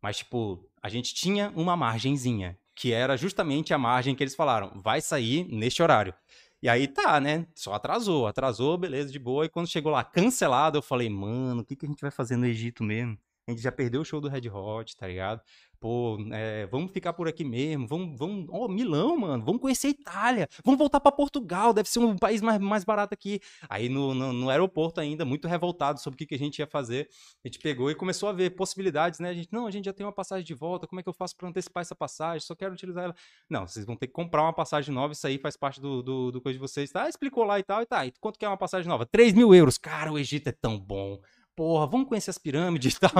Mas, 0.00 0.18
tipo, 0.18 0.64
a 0.80 0.88
gente 0.88 1.12
tinha 1.12 1.52
uma 1.56 1.76
margenzinha, 1.76 2.56
que 2.72 2.92
era 2.92 3.16
justamente 3.16 3.74
a 3.74 3.78
margem 3.78 4.14
que 4.14 4.22
eles 4.22 4.36
falaram, 4.36 4.70
vai 4.76 5.00
sair 5.00 5.44
neste 5.52 5.82
horário. 5.82 6.14
E 6.62 6.68
aí 6.68 6.86
tá, 6.86 7.20
né? 7.20 7.46
Só 7.52 7.74
atrasou, 7.74 8.28
atrasou, 8.28 8.78
beleza, 8.78 9.10
de 9.10 9.18
boa. 9.18 9.44
E 9.44 9.48
quando 9.48 9.66
chegou 9.66 9.90
lá 9.90 10.04
cancelado, 10.04 10.78
eu 10.78 10.82
falei, 10.82 11.08
mano, 11.08 11.62
o 11.62 11.64
que, 11.64 11.74
que 11.74 11.84
a 11.84 11.88
gente 11.88 12.00
vai 12.00 12.12
fazer 12.12 12.36
no 12.36 12.46
Egito 12.46 12.84
mesmo? 12.84 13.18
A 13.48 13.52
gente 13.52 13.62
já 13.62 13.70
perdeu 13.70 14.00
o 14.00 14.04
show 14.04 14.20
do 14.20 14.28
Red 14.28 14.48
Hot, 14.50 14.96
tá 14.96 15.06
ligado? 15.06 15.40
Pô, 15.78 16.18
é, 16.32 16.66
vamos 16.66 16.90
ficar 16.90 17.12
por 17.12 17.28
aqui 17.28 17.44
mesmo. 17.44 17.86
Vamos, 17.86 18.18
vamos. 18.18 18.46
Ó, 18.50 18.64
oh, 18.64 18.68
Milão, 18.68 19.16
mano. 19.16 19.44
Vamos 19.44 19.60
conhecer 19.60 19.86
a 19.86 19.90
Itália. 19.90 20.48
Vamos 20.64 20.78
voltar 20.78 20.98
para 20.98 21.12
Portugal. 21.12 21.72
Deve 21.72 21.88
ser 21.88 22.00
um 22.00 22.16
país 22.16 22.42
mais, 22.42 22.58
mais 22.58 22.82
barato 22.82 23.14
aqui. 23.14 23.38
Aí 23.68 23.88
no, 23.88 24.12
no, 24.14 24.32
no 24.32 24.50
aeroporto 24.50 25.00
ainda, 25.00 25.24
muito 25.24 25.46
revoltado 25.46 26.00
sobre 26.00 26.16
o 26.16 26.18
que, 26.18 26.26
que 26.26 26.34
a 26.34 26.38
gente 26.38 26.58
ia 26.58 26.66
fazer. 26.66 27.08
A 27.44 27.46
gente 27.46 27.60
pegou 27.60 27.88
e 27.88 27.94
começou 27.94 28.28
a 28.28 28.32
ver 28.32 28.50
possibilidades, 28.56 29.20
né? 29.20 29.28
A 29.28 29.34
gente, 29.34 29.48
não, 29.52 29.68
a 29.68 29.70
gente 29.70 29.84
já 29.84 29.92
tem 29.92 30.04
uma 30.04 30.12
passagem 30.12 30.44
de 30.44 30.54
volta. 30.54 30.88
Como 30.88 30.98
é 30.98 31.02
que 31.04 31.08
eu 31.08 31.14
faço 31.14 31.36
para 31.36 31.48
antecipar 31.48 31.82
essa 31.82 31.94
passagem? 31.94 32.40
Só 32.40 32.56
quero 32.56 32.74
utilizar 32.74 33.04
ela. 33.04 33.14
Não, 33.48 33.64
vocês 33.64 33.86
vão 33.86 33.94
ter 33.94 34.08
que 34.08 34.12
comprar 34.12 34.42
uma 34.42 34.52
passagem 34.52 34.92
nova. 34.92 35.12
Isso 35.12 35.24
aí 35.24 35.38
faz 35.38 35.56
parte 35.56 35.80
do, 35.80 36.02
do, 36.02 36.32
do 36.32 36.40
coisa 36.40 36.58
de 36.58 36.60
vocês. 36.60 36.90
Tá? 36.90 37.08
Explicou 37.08 37.44
lá 37.44 37.60
e 37.60 37.62
tal. 37.62 37.82
E 37.82 37.86
tá. 37.86 38.04
E 38.04 38.12
quanto 38.18 38.40
que 38.40 38.44
é 38.44 38.48
uma 38.48 38.56
passagem 38.56 38.88
nova? 38.88 39.06
3 39.06 39.34
mil 39.34 39.54
euros. 39.54 39.78
Cara, 39.78 40.10
o 40.10 40.18
Egito 40.18 40.48
é 40.48 40.52
tão 40.52 40.76
bom 40.80 41.20
porra, 41.56 41.86
vamos 41.86 42.08
conhecer 42.08 42.30
as 42.30 42.38
pirâmides 42.38 42.94
e 42.94 43.00
tal. 43.00 43.10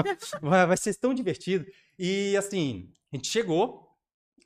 vai, 0.42 0.66
vai 0.66 0.76
ser 0.76 0.94
tão 0.94 1.14
divertido. 1.14 1.66
E 1.98 2.36
assim, 2.36 2.90
a 3.12 3.16
gente 3.16 3.28
chegou, 3.28 3.88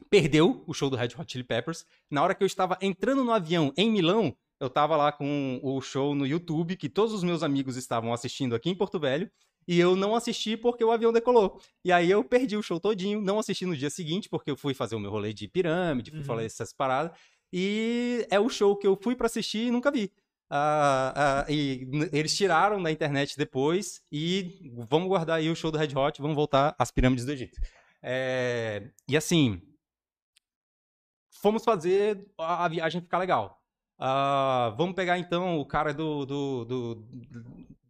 perdeu 0.09 0.63
o 0.67 0.73
show 0.73 0.89
do 0.89 0.97
Red 0.97 1.11
Hot 1.19 1.31
Chili 1.31 1.45
Peppers. 1.45 1.85
Na 2.09 2.23
hora 2.23 2.35
que 2.35 2.43
eu 2.43 2.47
estava 2.47 2.79
entrando 2.81 3.25
no 3.25 3.33
avião 3.33 3.73
em 3.77 3.91
Milão, 3.91 4.35
eu 4.61 4.69
estava 4.69 4.97
lá 4.97 5.11
com 5.11 5.59
o 5.63 5.81
show 5.81 6.15
no 6.15 6.27
YouTube, 6.27 6.77
que 6.77 6.89
todos 6.89 7.13
os 7.13 7.25
meus 7.25 7.43
amigos 7.43 7.77
estavam 7.77 8.13
assistindo 8.13 8.55
aqui 8.55 8.71
em 8.71 8.75
Porto 8.75 8.99
Velho. 8.99 9.31
E 9.69 9.79
eu 9.79 9.95
não 9.95 10.15
assisti 10.15 10.57
porque 10.57 10.83
o 10.83 10.91
avião 10.91 11.13
decolou. 11.13 11.61
E 11.85 11.93
aí 11.93 12.11
eu 12.11 12.25
perdi 12.25 12.57
o 12.57 12.63
show 12.63 12.81
todinho, 12.81 13.21
não 13.21 13.39
assisti 13.39 13.67
no 13.67 13.77
dia 13.77 13.91
seguinte, 13.91 14.29
porque 14.29 14.51
eu 14.51 14.57
fui 14.57 14.75
fazer 14.75 14.97
o 14.97 15.01
meu 15.01 15.11
rolê 15.11 15.33
de 15.33 15.47
pirâmide, 15.47 16.11
fui 16.11 16.21
uhum. 16.21 16.25
falar 16.25 16.45
essas 16.45 16.73
paradas. 16.73 17.17
E 17.53 18.27
é 18.31 18.39
o 18.41 18.49
show 18.49 18.77
que 18.77 18.87
eu 18.87 18.99
fui 19.01 19.15
para 19.15 19.27
assistir 19.27 19.67
e 19.67 19.71
nunca 19.71 19.91
vi. 19.91 20.13
Uh, 20.51 21.47
uh, 21.47 21.53
e 21.53 21.89
eles 22.13 22.37
tiraram 22.37 22.83
da 22.83 22.91
internet 22.91 23.37
depois 23.37 24.03
e 24.11 24.69
vamos 24.89 25.07
guardar 25.07 25.39
aí 25.39 25.49
o 25.49 25.55
show 25.55 25.71
do 25.71 25.79
Red 25.79 25.97
Hot, 25.97 26.21
vamos 26.21 26.35
voltar 26.35 26.75
às 26.77 26.91
pirâmides 26.91 27.25
do 27.25 27.31
Egito. 27.31 27.61
É, 28.03 28.91
e 29.07 29.17
assim, 29.17 29.63
fomos 31.41 31.63
fazer 31.65 32.27
a 32.37 32.67
viagem 32.67 33.01
ficar 33.01 33.19
legal. 33.19 33.63
Uh, 34.01 34.75
vamos 34.77 34.95
pegar 34.95 35.19
então 35.19 35.59
o 35.59 35.65
cara 35.65 35.93
do, 35.93 36.25
do, 36.27 36.65
do 36.65 37.07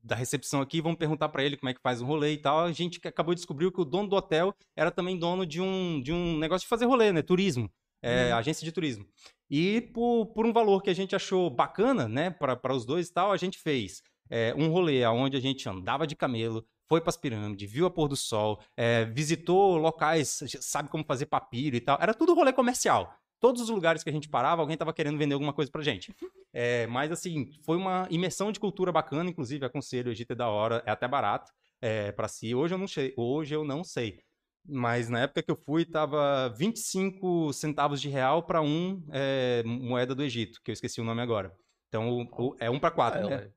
da 0.02 0.16
recepção 0.16 0.60
aqui, 0.60 0.80
vamos 0.80 0.98
perguntar 0.98 1.28
para 1.28 1.44
ele 1.44 1.56
como 1.56 1.70
é 1.70 1.74
que 1.74 1.80
faz 1.80 2.02
um 2.02 2.06
rolê 2.06 2.32
e 2.32 2.38
tal. 2.38 2.60
A 2.60 2.72
gente 2.72 3.00
acabou 3.06 3.32
de 3.32 3.40
descobrir 3.40 3.70
que 3.70 3.80
o 3.80 3.84
dono 3.84 4.08
do 4.08 4.16
hotel 4.16 4.54
era 4.76 4.90
também 4.90 5.18
dono 5.18 5.46
de 5.46 5.60
um, 5.60 6.00
de 6.02 6.12
um 6.12 6.36
negócio 6.38 6.66
de 6.66 6.68
fazer 6.68 6.84
rolê, 6.86 7.12
né? 7.12 7.22
Turismo, 7.22 7.70
é, 8.02 8.34
hum. 8.34 8.36
agência 8.36 8.64
de 8.64 8.72
turismo. 8.72 9.06
E 9.50 9.80
por, 9.80 10.26
por 10.26 10.46
um 10.46 10.52
valor 10.52 10.82
que 10.82 10.90
a 10.90 10.94
gente 10.94 11.16
achou 11.16 11.50
bacana, 11.50 12.06
né, 12.08 12.30
para 12.30 12.74
os 12.74 12.84
dois 12.84 13.08
e 13.08 13.12
tal, 13.12 13.32
a 13.32 13.36
gente 13.36 13.58
fez 13.58 14.02
é, 14.30 14.54
um 14.56 14.70
rolê 14.70 15.04
onde 15.06 15.36
a 15.36 15.40
gente 15.40 15.68
andava 15.68 16.06
de 16.06 16.14
camelo, 16.14 16.64
foi 16.88 17.00
para 17.00 17.10
as 17.10 17.16
pirâmides, 17.16 17.70
viu 17.70 17.86
a 17.86 17.90
pôr 17.90 18.08
do 18.08 18.16
sol, 18.16 18.60
é, 18.76 19.04
visitou 19.04 19.76
locais, 19.76 20.42
sabe 20.60 20.88
como 20.88 21.04
fazer 21.04 21.26
papiro 21.26 21.76
e 21.76 21.80
tal. 21.80 21.98
Era 22.00 22.14
tudo 22.14 22.34
rolê 22.34 22.52
comercial. 22.52 23.12
Todos 23.40 23.62
os 23.62 23.70
lugares 23.70 24.04
que 24.04 24.10
a 24.10 24.12
gente 24.12 24.28
parava, 24.28 24.60
alguém 24.60 24.74
estava 24.74 24.92
querendo 24.92 25.16
vender 25.16 25.34
alguma 25.34 25.52
coisa 25.52 25.70
pra 25.70 25.82
gente. 25.82 26.14
É, 26.52 26.86
mas, 26.88 27.10
assim, 27.10 27.50
foi 27.62 27.76
uma 27.76 28.06
imersão 28.10 28.52
de 28.52 28.60
cultura 28.60 28.92
bacana, 28.92 29.30
inclusive, 29.30 29.64
aconselho, 29.64 30.08
o 30.08 30.12
Egito 30.12 30.32
é 30.32 30.36
da 30.36 30.48
hora, 30.48 30.82
é 30.86 30.90
até 30.90 31.08
barato 31.08 31.50
é, 31.80 32.12
para 32.12 32.28
si. 32.28 32.54
Hoje 32.54 32.74
eu 32.74 32.78
não 32.78 32.86
sei, 32.86 33.14
hoje 33.16 33.54
eu 33.54 33.64
não 33.64 33.82
sei. 33.82 34.20
Mas 34.68 35.08
na 35.08 35.20
época 35.20 35.42
que 35.42 35.50
eu 35.50 35.56
fui, 35.56 35.84
tava 35.84 36.48
25 36.56 37.52
centavos 37.52 38.00
de 38.00 38.08
real 38.08 38.42
para 38.42 38.60
um 38.60 39.02
é, 39.10 39.62
moeda 39.64 40.14
do 40.14 40.22
Egito, 40.22 40.60
que 40.62 40.70
eu 40.70 40.72
esqueci 40.72 41.00
o 41.00 41.04
nome 41.04 41.22
agora. 41.22 41.54
Então, 41.88 42.08
o, 42.10 42.22
o, 42.22 42.56
é 42.60 42.70
um 42.70 42.78
para 42.78 42.90
quatro, 42.90 43.26
ah, 43.26 43.30
né? 43.30 43.50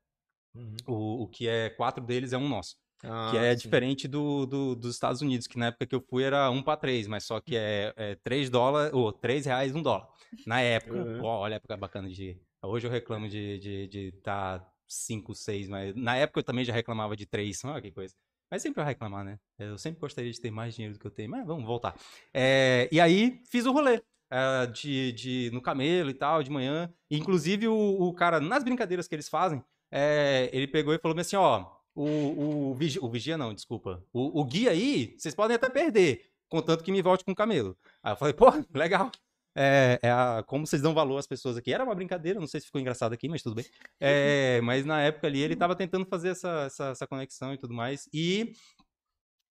Uhum. 0.54 0.76
O, 0.86 1.22
o 1.24 1.28
que 1.28 1.48
é 1.48 1.70
quatro 1.70 2.04
deles 2.04 2.32
é 2.32 2.38
um 2.38 2.48
nosso. 2.48 2.76
Ah, 3.02 3.28
que 3.30 3.36
é 3.36 3.54
sim. 3.54 3.62
diferente 3.62 4.08
do, 4.08 4.46
do, 4.46 4.74
dos 4.74 4.94
Estados 4.94 5.20
Unidos, 5.20 5.46
que 5.46 5.58
na 5.58 5.66
época 5.66 5.86
que 5.86 5.94
eu 5.94 6.00
fui 6.00 6.22
era 6.22 6.50
um 6.50 6.62
para 6.62 6.78
três, 6.78 7.06
mas 7.06 7.24
só 7.24 7.40
que 7.40 7.54
é, 7.56 7.92
é 7.96 8.14
3 8.16 8.48
dólares, 8.48 8.92
ou 8.94 9.12
3 9.12 9.44
reais, 9.46 9.74
um 9.74 9.82
dólar. 9.82 10.08
Na 10.46 10.60
época, 10.60 10.96
uhum. 10.96 11.20
pô, 11.20 11.26
olha 11.26 11.56
a 11.56 11.56
época 11.56 11.76
bacana 11.76 12.08
de. 12.08 12.40
Hoje 12.62 12.86
eu 12.86 12.90
reclamo 12.90 13.28
de 13.28 13.56
estar 13.56 13.60
de, 13.60 13.88
de 13.88 14.12
tá 14.22 14.66
5, 14.88 15.34
6, 15.34 15.68
mas 15.68 15.94
na 15.94 16.16
época 16.16 16.40
eu 16.40 16.44
também 16.44 16.64
já 16.64 16.72
reclamava 16.72 17.14
de 17.14 17.26
3, 17.26 17.64
olha 17.64 17.82
que 17.82 17.92
coisa. 17.92 18.14
Mas 18.50 18.62
sempre 18.62 18.76
vai 18.76 18.92
reclamar, 18.92 19.24
né? 19.24 19.38
Eu 19.58 19.76
sempre 19.78 20.00
gostaria 20.00 20.30
de 20.30 20.40
ter 20.40 20.50
mais 20.50 20.74
dinheiro 20.74 20.94
do 20.94 21.00
que 21.00 21.06
eu 21.06 21.10
tenho, 21.10 21.30
mas 21.30 21.46
vamos 21.46 21.64
voltar. 21.64 21.94
É, 22.32 22.88
e 22.92 23.00
aí 23.00 23.40
fiz 23.50 23.66
o 23.66 23.72
rolê. 23.72 24.00
É, 24.30 24.66
de, 24.66 25.12
de, 25.12 25.50
no 25.52 25.62
camelo 25.62 26.10
e 26.10 26.14
tal, 26.14 26.42
de 26.42 26.50
manhã. 26.50 26.92
inclusive, 27.10 27.68
o, 27.68 27.74
o, 27.74 28.12
cara, 28.12 28.40
nas 28.40 28.64
brincadeiras 28.64 29.06
que 29.06 29.14
eles 29.14 29.28
fazem, 29.28 29.62
é, 29.92 30.50
ele 30.52 30.66
pegou 30.66 30.92
e 30.92 30.98
falou 30.98 31.16
assim: 31.18 31.36
ó, 31.36 31.70
o, 31.94 32.70
o, 32.70 32.74
vigia, 32.74 33.00
o 33.02 33.08
vigia 33.08 33.38
não, 33.38 33.54
desculpa. 33.54 34.04
O, 34.12 34.40
o 34.40 34.44
guia 34.44 34.70
aí, 34.70 35.14
vocês 35.16 35.34
podem 35.34 35.54
até 35.54 35.68
perder, 35.70 36.32
contanto 36.48 36.82
que 36.82 36.90
me 36.90 37.02
volte 37.02 37.24
com 37.24 37.30
o 37.32 37.36
camelo. 37.36 37.76
Aí 38.02 38.12
eu 38.12 38.16
falei, 38.16 38.34
pô, 38.34 38.46
legal. 38.74 39.12
É, 39.56 40.00
é 40.02 40.10
a, 40.10 40.42
como 40.46 40.66
vocês 40.66 40.82
dão 40.82 40.92
valor 40.92 41.18
às 41.18 41.26
pessoas 41.26 41.56
aqui. 41.56 41.72
Era 41.72 41.84
uma 41.84 41.94
brincadeira, 41.94 42.40
não 42.40 42.46
sei 42.46 42.60
se 42.60 42.66
ficou 42.66 42.80
engraçado 42.80 43.12
aqui, 43.12 43.28
mas 43.28 43.42
tudo 43.42 43.54
bem. 43.56 43.64
É, 44.00 44.60
mas 44.62 44.84
na 44.84 45.00
época 45.00 45.26
ali 45.26 45.40
ele 45.40 45.54
estava 45.54 45.74
tentando 45.76 46.04
fazer 46.04 46.30
essa, 46.30 46.64
essa, 46.66 46.84
essa, 46.88 47.06
conexão 47.06 47.54
e 47.54 47.58
tudo 47.58 47.72
mais. 47.72 48.08
E 48.12 48.52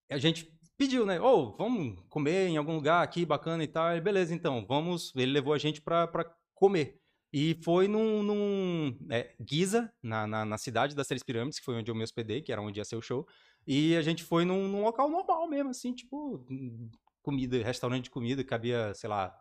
a 0.10 0.18
gente 0.18 0.52
pediu, 0.78 1.06
né? 1.06 1.20
Ô, 1.20 1.56
vamos 1.56 2.00
comer 2.10 2.50
em 2.50 2.58
algum 2.58 2.76
lugar 2.76 3.04
aqui 3.04 3.26
bacana 3.26 3.64
e 3.64 3.68
tal. 3.68 3.92
Ele, 3.92 4.02
beleza, 4.02 4.34
então, 4.34 4.66
vamos. 4.68 5.14
Ele 5.16 5.32
levou 5.32 5.54
a 5.54 5.58
gente 5.58 5.82
pra, 5.82 6.08
pra 6.08 6.26
comer. 6.54 7.00
E 7.32 7.60
foi 7.64 7.88
num, 7.88 8.22
num 8.22 8.98
é, 9.10 9.34
Giza, 9.44 9.92
na, 10.04 10.28
na, 10.28 10.46
na 10.46 10.58
cidade 10.58 10.96
das 10.96 11.08
Três 11.08 11.24
Pirâmides, 11.24 11.58
que 11.58 11.66
foi 11.66 11.76
onde 11.76 11.90
eu 11.90 11.96
me 11.96 12.04
hospedei, 12.04 12.44
que 12.44 12.52
era 12.52 12.62
onde 12.62 12.80
ia 12.80 12.86
ser 12.86 12.96
o 12.96 13.02
show. 13.02 13.28
E 13.66 13.96
a 13.96 14.02
gente 14.04 14.24
foi 14.24 14.46
num, 14.46 14.68
num 14.68 14.84
local 14.84 15.10
normal 15.10 15.48
mesmo, 15.50 15.72
assim, 15.72 15.94
tipo, 15.94 16.46
comida, 17.24 17.64
restaurante 17.64 18.04
de 18.04 18.12
comida, 18.12 18.44
cabia, 18.44 18.94
sei 18.94 19.10
lá, 19.10 19.36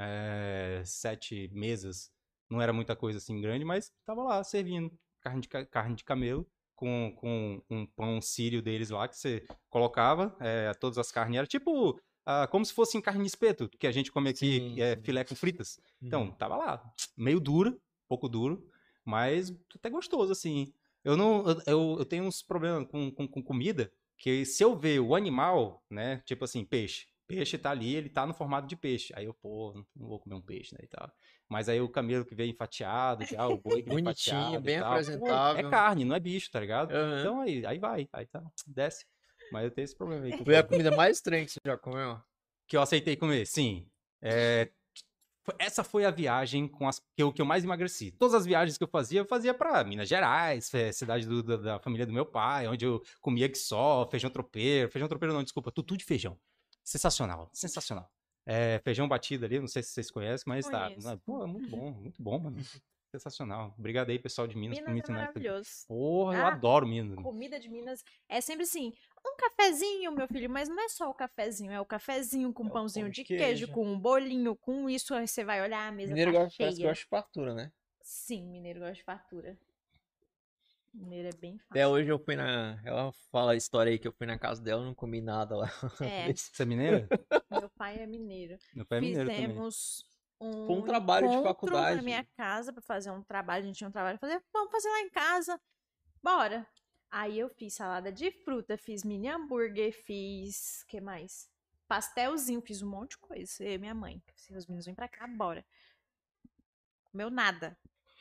é, 0.00 0.82
sete 0.84 1.48
mesas. 1.52 2.10
Não 2.48 2.60
era 2.60 2.72
muita 2.72 2.96
coisa 2.96 3.18
assim 3.18 3.40
grande, 3.40 3.64
mas 3.64 3.92
tava 4.04 4.22
lá 4.24 4.42
servindo 4.42 4.90
carne 5.20 5.42
de, 5.42 5.48
ca- 5.48 5.66
carne 5.66 5.94
de 5.94 6.04
camelo 6.04 6.46
com, 6.74 7.12
com 7.16 7.62
um 7.70 7.86
pão 7.86 8.20
sírio 8.22 8.62
deles 8.62 8.90
lá 8.90 9.06
que 9.06 9.16
você 9.16 9.46
colocava, 9.68 10.34
é, 10.40 10.72
todas 10.74 10.98
as 10.98 11.12
carnes. 11.12 11.36
Era 11.38 11.46
tipo, 11.46 12.00
ah, 12.24 12.46
como 12.48 12.64
se 12.64 12.72
fosse 12.72 12.96
em 12.96 13.00
carne 13.02 13.20
de 13.22 13.28
espeto, 13.28 13.68
que 13.68 13.86
a 13.86 13.92
gente 13.92 14.10
come 14.10 14.30
aqui, 14.30 14.58
Sim, 14.60 14.80
é 14.80 14.96
sim. 14.96 15.02
filé 15.02 15.22
com 15.24 15.34
fritas. 15.34 15.78
Então, 16.02 16.24
Uhum. 16.24 16.32
tava 16.32 16.56
lá, 16.56 16.82
meio 17.16 17.38
dura, 17.38 17.76
pouco 18.08 18.28
duro, 18.28 18.66
mas 19.04 19.52
até 19.74 19.90
gostoso, 19.90 20.32
assim. 20.32 20.72
Eu 21.04 21.16
não, 21.16 21.44
eu, 21.66 21.96
eu 21.98 22.04
tenho 22.04 22.24
uns 22.24 22.42
problemas 22.42 22.86
com, 22.88 23.10
com, 23.10 23.26
com 23.28 23.42
comida, 23.42 23.92
que 24.18 24.44
se 24.44 24.62
eu 24.62 24.76
ver 24.76 25.00
o 25.00 25.14
animal, 25.14 25.82
né, 25.90 26.22
tipo 26.26 26.44
assim, 26.44 26.64
peixe, 26.64 27.06
peixe 27.36 27.58
tá 27.58 27.70
ali, 27.70 27.94
ele 27.94 28.08
tá 28.08 28.26
no 28.26 28.34
formato 28.34 28.66
de 28.66 28.76
peixe, 28.76 29.12
aí 29.16 29.24
eu, 29.24 29.34
pô, 29.34 29.72
não 29.96 30.08
vou 30.08 30.18
comer 30.20 30.34
um 30.34 30.40
peixe, 30.42 30.74
né, 30.74 30.80
e 30.82 30.86
tal. 30.88 31.10
Mas 31.48 31.68
aí 31.68 31.80
o 31.80 31.88
camelo 31.88 32.24
que 32.24 32.34
vem 32.34 32.54
fatiado, 32.54 33.24
já, 33.24 33.48
o 33.48 33.58
boi 33.58 33.82
que 33.82 33.88
vem 33.88 33.94
Bonitinho, 34.02 34.34
fatiado 34.34 34.60
bem 34.64 34.78
tal, 34.78 34.90
pô, 34.92 34.94
apresentável. 34.94 35.66
é 35.68 35.70
carne, 35.70 36.04
não 36.04 36.14
é 36.16 36.20
bicho, 36.20 36.50
tá 36.50 36.60
ligado? 36.60 36.92
Aham. 36.92 37.20
Então 37.20 37.40
aí, 37.40 37.64
aí 37.66 37.78
vai, 37.78 38.08
aí 38.12 38.26
tá, 38.26 38.42
desce. 38.66 39.04
Mas 39.50 39.64
eu 39.64 39.70
tenho 39.70 39.84
esse 39.84 39.96
problema 39.96 40.24
aí. 40.26 40.32
Foi 40.44 40.56
a 40.56 40.62
comida 40.62 40.90
mais 40.92 41.16
estranha 41.16 41.44
que 41.44 41.50
você 41.52 41.58
já 41.66 41.76
comeu? 41.76 42.20
que 42.68 42.76
eu 42.76 42.82
aceitei 42.82 43.16
comer, 43.16 43.46
sim. 43.46 43.90
É, 44.22 44.70
essa 45.58 45.82
foi 45.82 46.04
a 46.04 46.10
viagem 46.12 46.68
com 46.68 46.86
as, 46.86 47.00
que, 47.00 47.22
eu, 47.22 47.32
que 47.32 47.42
eu 47.42 47.46
mais 47.46 47.64
emagreci. 47.64 48.12
Todas 48.12 48.34
as 48.34 48.46
viagens 48.46 48.78
que 48.78 48.84
eu 48.84 48.88
fazia, 48.88 49.20
eu 49.20 49.24
fazia 49.26 49.52
pra 49.52 49.82
Minas 49.82 50.08
Gerais, 50.08 50.72
é, 50.72 50.92
cidade 50.92 51.26
do- 51.26 51.42
da, 51.42 51.56
da 51.56 51.78
família 51.80 52.06
do 52.06 52.12
meu 52.12 52.24
pai, 52.24 52.68
onde 52.68 52.84
eu 52.84 53.02
comia 53.20 53.48
que 53.48 53.58
só, 53.58 54.08
feijão 54.08 54.30
tropeiro. 54.30 54.88
Feijão 54.88 55.08
tropeiro 55.08 55.34
não, 55.34 55.42
desculpa, 55.42 55.72
tutu 55.72 55.96
de 55.96 56.04
feijão. 56.04 56.38
Sensacional, 56.82 57.48
sensacional. 57.52 58.10
É, 58.46 58.78
feijão 58.80 59.06
batido 59.06 59.44
ali, 59.44 59.60
não 59.60 59.68
sei 59.68 59.82
se 59.82 59.90
vocês 59.90 60.10
conhecem, 60.10 60.44
mas 60.46 60.66
tá. 60.66 60.88
Conheço. 60.88 61.18
Pô, 61.24 61.44
é 61.44 61.46
muito 61.46 61.68
bom, 61.70 61.90
muito 61.92 62.22
bom, 62.22 62.38
mano. 62.38 62.56
Sensacional. 63.12 63.74
Obrigado 63.76 64.10
aí, 64.10 64.20
pessoal 64.20 64.46
de 64.46 64.56
Minas, 64.56 64.78
por 64.78 64.88
Minas 64.88 64.98
é 64.98 65.02
ensinar 65.02 65.18
isso. 65.24 65.26
maravilhoso. 65.32 65.70
Porra, 65.88 66.36
eu 66.36 66.44
Ah, 66.44 66.48
adoro 66.48 66.86
Minas. 66.86 67.16
Comida 67.20 67.58
de 67.58 67.68
Minas 67.68 68.04
é 68.28 68.40
sempre 68.40 68.62
assim, 68.62 68.92
um 69.26 69.36
cafezinho, 69.36 70.12
meu 70.12 70.28
filho, 70.28 70.48
mas 70.48 70.68
não 70.68 70.80
é 70.80 70.88
só 70.88 71.10
o 71.10 71.14
cafezinho, 71.14 71.72
é 71.72 71.80
o 71.80 71.84
cafezinho 71.84 72.52
com 72.52 72.68
É 72.68 72.70
pãozinho 72.70 73.06
pão 73.06 73.10
de 73.10 73.22
de 73.22 73.24
queijo, 73.24 73.66
queijo. 73.66 73.72
com 73.72 73.84
um 73.84 73.98
bolinho, 73.98 74.54
com 74.54 74.88
isso, 74.88 75.12
aí 75.12 75.26
você 75.26 75.42
vai 75.42 75.60
olhar 75.60 75.88
a 75.88 75.92
mesa 75.92 76.10
Mineiro 76.12 76.32
tá 76.32 76.38
gosta, 76.38 76.56
cheia. 76.56 76.72
que 76.72 76.82
gosta 76.84 77.02
de 77.02 77.08
fartura, 77.08 77.52
né? 77.54 77.72
Sim, 78.00 78.46
mineiro 78.48 78.78
gosta 78.78 78.94
de 78.94 79.02
fartura. 79.02 79.58
Mineiro 80.92 81.28
é 81.28 81.32
bem 81.32 81.54
Até 81.70 81.80
fácil. 81.82 81.88
hoje 81.94 82.08
eu 82.10 82.18
fui 82.18 82.34
na. 82.36 82.80
Ela 82.84 83.12
fala 83.30 83.52
a 83.52 83.56
história 83.56 83.90
aí 83.92 83.98
que 83.98 84.08
eu 84.08 84.12
fui 84.12 84.26
na 84.26 84.38
casa 84.38 84.60
dela, 84.62 84.84
não 84.84 84.94
comi 84.94 85.20
nada 85.20 85.56
lá. 85.56 85.70
É, 86.28 86.32
Você 86.34 86.62
é 86.62 86.66
mineira? 86.66 87.08
meu 87.50 87.70
pai 87.70 87.98
é 87.98 88.06
mineiro. 88.06 88.58
Meu 88.74 88.84
pai 88.84 88.98
é 88.98 89.00
mineiro 89.00 89.28
também. 89.30 89.46
Fizemos 89.46 90.04
um, 90.40 90.66
Foi 90.66 90.76
um 90.76 90.82
trabalho 90.82 91.28
de 91.30 91.42
faculdade. 91.42 91.96
na 91.96 92.02
minha 92.02 92.24
casa 92.36 92.72
pra 92.72 92.82
fazer 92.82 93.10
um 93.12 93.22
trabalho. 93.22 93.62
A 93.62 93.66
gente 93.66 93.76
tinha 93.76 93.88
um 93.88 93.92
trabalho 93.92 94.18
pra 94.18 94.28
fazer. 94.28 94.42
Vamos 94.52 94.72
fazer 94.72 94.88
lá 94.88 95.00
em 95.00 95.10
casa. 95.10 95.60
Bora. 96.22 96.66
Aí 97.08 97.38
eu 97.38 97.48
fiz 97.48 97.74
salada 97.74 98.12
de 98.12 98.30
fruta, 98.30 98.76
fiz 98.76 99.02
mini 99.04 99.28
hambúrguer, 99.28 99.92
fiz. 99.92 100.84
que 100.88 101.00
mais? 101.00 101.48
Pastelzinho, 101.88 102.60
fiz 102.60 102.82
um 102.82 102.88
monte 102.90 103.10
de 103.10 103.18
coisa. 103.18 103.64
Eu 103.64 103.72
e 103.72 103.78
minha 103.78 103.94
mãe. 103.94 104.22
Se 104.36 104.52
os 104.54 104.66
meninos 104.66 104.86
vêm 104.86 104.94
pra 104.94 105.08
cá, 105.08 105.26
bora. 105.26 105.64
Comeu 107.04 107.30
nada. 107.30 107.76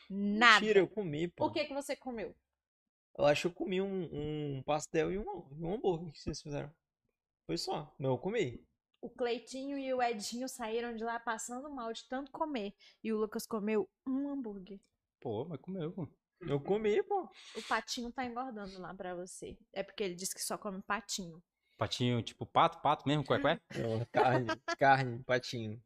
Nada. 0.10 0.60
Mentira, 0.62 0.80
eu 0.80 0.88
comi, 0.88 1.28
pô. 1.28 1.46
O 1.48 1.52
que 1.52 1.66
que 1.66 1.74
você 1.74 1.96
comeu? 1.96 2.36
Eu 3.18 3.26
acho 3.26 3.42
que 3.42 3.48
eu 3.48 3.54
comi 3.54 3.82
um, 3.82 4.58
um 4.58 4.64
pastel 4.64 5.12
e 5.12 5.18
um, 5.18 5.48
um 5.60 5.74
hambúrguer 5.74 6.12
que 6.12 6.20
vocês 6.20 6.42
fizeram. 6.42 6.74
Foi 7.46 7.58
só. 7.58 7.94
Não, 8.00 8.12
eu 8.12 8.18
comi. 8.18 8.66
O 9.02 9.10
Cleitinho 9.10 9.78
e 9.78 9.94
o 9.94 10.02
Edinho 10.02 10.48
saíram 10.48 10.96
de 10.96 11.04
lá 11.04 11.20
passando 11.20 11.70
mal 11.70 11.92
de 11.92 12.08
tanto 12.08 12.32
comer. 12.32 12.74
E 13.04 13.12
o 13.12 13.18
Lucas 13.18 13.46
comeu 13.46 13.90
um 14.06 14.30
hambúrguer. 14.30 14.80
Pô, 15.20 15.46
mas 15.46 15.60
comeu, 15.60 15.92
pô. 15.92 16.08
Eu 16.42 16.60
comi, 16.60 17.02
pô. 17.04 17.30
O 17.56 17.62
patinho 17.68 18.12
tá 18.12 18.26
engordando 18.26 18.80
lá 18.80 18.94
pra 18.94 19.16
você. 19.16 19.58
É 19.74 19.84
porque 19.84 20.04
ele 20.04 20.16
disse 20.16 20.34
que 20.34 20.42
só 20.42 20.58
come 20.58 20.82
patinho. 20.82 21.42
Patinho, 21.78 22.22
tipo 22.22 22.46
pato, 22.46 22.82
pato 22.82 23.08
mesmo, 23.08 23.26
cué, 23.26 23.40
cué? 23.40 23.60
Não, 23.76 24.06
carne, 24.12 24.48
carne, 24.78 25.24
patinho. 25.24 25.82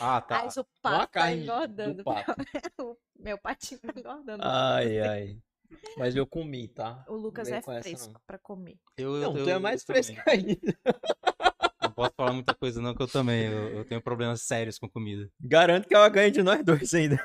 Ah, 0.00 0.20
tá. 0.20 0.42
Mas 0.44 0.56
o 0.56 0.60
a 0.60 0.66
pato 0.82 1.12
tá 1.12 1.32
engordando. 1.32 1.96
do 1.98 2.04
pato. 2.04 2.32
o 2.80 2.96
meu 3.16 3.38
patinho 3.38 3.80
tá 3.80 3.92
engordando. 3.96 4.42
Ai, 4.44 5.00
ai. 5.00 5.42
Mas 5.96 6.14
eu 6.16 6.26
comi, 6.26 6.68
tá? 6.68 7.04
O 7.08 7.14
Lucas 7.14 7.48
Não 7.48 7.56
é 7.56 7.62
fresco 7.62 8.12
não. 8.12 8.20
pra 8.26 8.38
comer. 8.38 8.78
Eu, 8.96 9.12
Não, 9.14 9.36
eu, 9.36 9.44
tu 9.44 9.50
é 9.50 9.54
eu- 9.54 9.60
mais 9.60 9.82
eu 9.82 9.86
também. 9.86 10.02
fresco 10.02 10.30
ainda. 10.30 10.78
Não 11.82 11.90
posso 11.92 12.12
falar 12.16 12.32
muita 12.32 12.54
coisa 12.54 12.80
não, 12.80 12.94
que 12.94 13.02
eu 13.02 13.08
também. 13.08 13.44
Eu, 13.44 13.68
eu 13.78 13.84
tenho 13.84 14.02
problemas 14.02 14.42
sérios 14.42 14.78
com 14.78 14.88
comida. 14.88 15.28
Garanto 15.40 15.86
que 15.86 15.94
ela 15.94 16.08
ganha 16.08 16.30
de 16.30 16.42
nós 16.42 16.64
dois 16.64 16.92
ainda. 16.94 17.18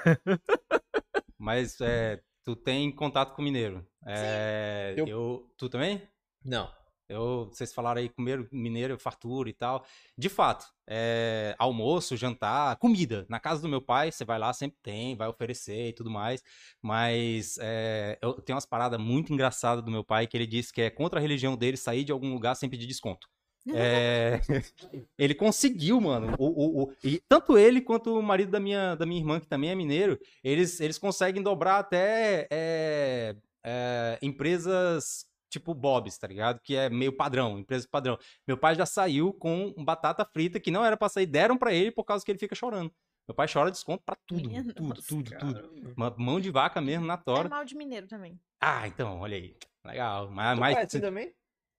Mas 1.38 1.80
é, 1.82 2.22
tu 2.44 2.56
tem 2.56 2.94
contato 2.94 3.34
com 3.36 3.42
mineiro. 3.42 3.86
É, 4.06 4.94
Eu- 4.98 5.08
eu... 5.08 5.52
Tu 5.58 5.70
também? 5.70 6.02
Não. 6.44 6.70
Eu, 7.10 7.48
vocês 7.52 7.74
falaram 7.74 8.00
aí 8.02 8.08
comer 8.10 8.48
mineiro, 8.52 8.98
fartura 9.00 9.50
e 9.50 9.54
tal. 9.54 9.84
De 10.18 10.30
fato, 10.30 10.66
é, 10.88 11.56
almoço, 11.58 12.16
jantar, 12.16 12.76
comida. 12.78 13.26
Na 13.28 13.40
casa 13.40 13.62
do 13.62 13.68
meu 13.70 13.82
pai, 13.82 14.12
você 14.12 14.24
vai 14.24 14.38
lá, 14.38 14.54
sempre 14.54 14.78
tem, 14.84 15.16
vai 15.16 15.28
oferecer 15.28 15.90
e 15.90 15.94
tudo 15.94 16.10
mais. 16.12 16.44
Mas 16.82 17.58
é, 17.60 18.18
eu 18.22 18.34
tenho 18.42 18.56
umas 18.56 18.66
paradas 18.66 19.00
muito 19.00 19.34
engraçadas 19.34 19.84
do 19.84 19.92
meu 19.92 20.04
pai 20.04 20.28
que 20.28 20.38
ele 20.38 20.46
disse 20.48 20.72
que 20.72 20.82
é 20.84 20.90
contra 20.90 21.20
a 21.20 21.22
religião 21.22 21.58
dele 21.58 21.78
sair 21.78 22.04
de 22.04 22.12
algum 22.12 22.32
lugar 22.34 22.56
sem 22.56 22.70
pedir 22.70 22.86
desconto. 22.88 23.28
É, 23.74 24.40
ele 25.18 25.36
conseguiu, 25.36 26.00
mano. 26.02 26.36
O, 26.40 26.48
o, 26.48 26.84
o- 26.86 26.94
e 27.04 27.22
tanto 27.28 27.58
ele 27.58 27.82
quanto 27.82 28.18
o 28.18 28.24
marido 28.24 28.52
da 28.52 28.60
minha, 28.60 28.96
da 28.96 29.06
minha 29.06 29.20
irmã, 29.20 29.40
que 29.40 29.48
também 29.48 29.70
é 29.70 29.76
mineiro, 29.76 30.18
eles, 30.44 30.80
eles 30.80 30.98
conseguem 30.98 31.44
dobrar 31.44 31.80
até 31.80 32.48
é, 32.52 33.36
é, 33.64 34.18
empresas 34.22 35.26
tipo 35.50 35.74
Bob's, 35.74 36.18
tá 36.18 36.28
ligado? 36.28 36.60
Que 36.62 36.76
é 36.76 36.90
meio 36.90 37.16
padrão, 37.16 37.58
empresa 37.60 37.88
padrão. 37.90 38.18
Meu 38.48 38.58
pai 38.58 38.76
já 38.76 38.86
saiu 38.86 39.34
com 39.34 39.74
batata 39.84 40.24
frita 40.26 40.60
que 40.60 40.72
não 40.72 40.86
era 40.86 40.96
pra 40.96 41.10
sair, 41.10 41.26
deram 41.26 41.58
pra 41.58 41.74
ele 41.74 41.92
por 41.92 42.04
causa 42.06 42.24
que 42.24 42.32
ele 42.32 42.40
fica 42.40 42.56
chorando. 42.56 42.94
Meu 43.28 43.36
pai 43.36 43.48
chora 43.52 43.70
desconto 43.70 44.04
pra 44.04 44.16
tudo, 44.26 44.50
Minha 44.50 44.64
tudo, 44.64 44.82
nossa. 44.84 45.02
tudo, 45.08 45.32
tudo. 45.38 45.54
Caramba. 45.54 45.94
Uma 45.96 46.16
mão 46.18 46.40
de 46.40 46.50
vaca 46.50 46.82
mesmo 46.82 47.06
na 47.06 47.14
É 47.14 47.18
tora. 47.18 47.48
mal 47.50 47.64
de 47.64 47.76
mineiro 47.76 48.08
também. 48.08 48.40
Ah, 48.60 48.88
então, 48.88 49.20
olha 49.20 49.38
aí. 49.38 49.56
Legal. 49.86 50.30
Mas, 50.32 50.58
mas 50.60 50.74
pai 50.74 50.82
é 50.84 50.86
assim 50.86 51.00
também? 51.02 51.34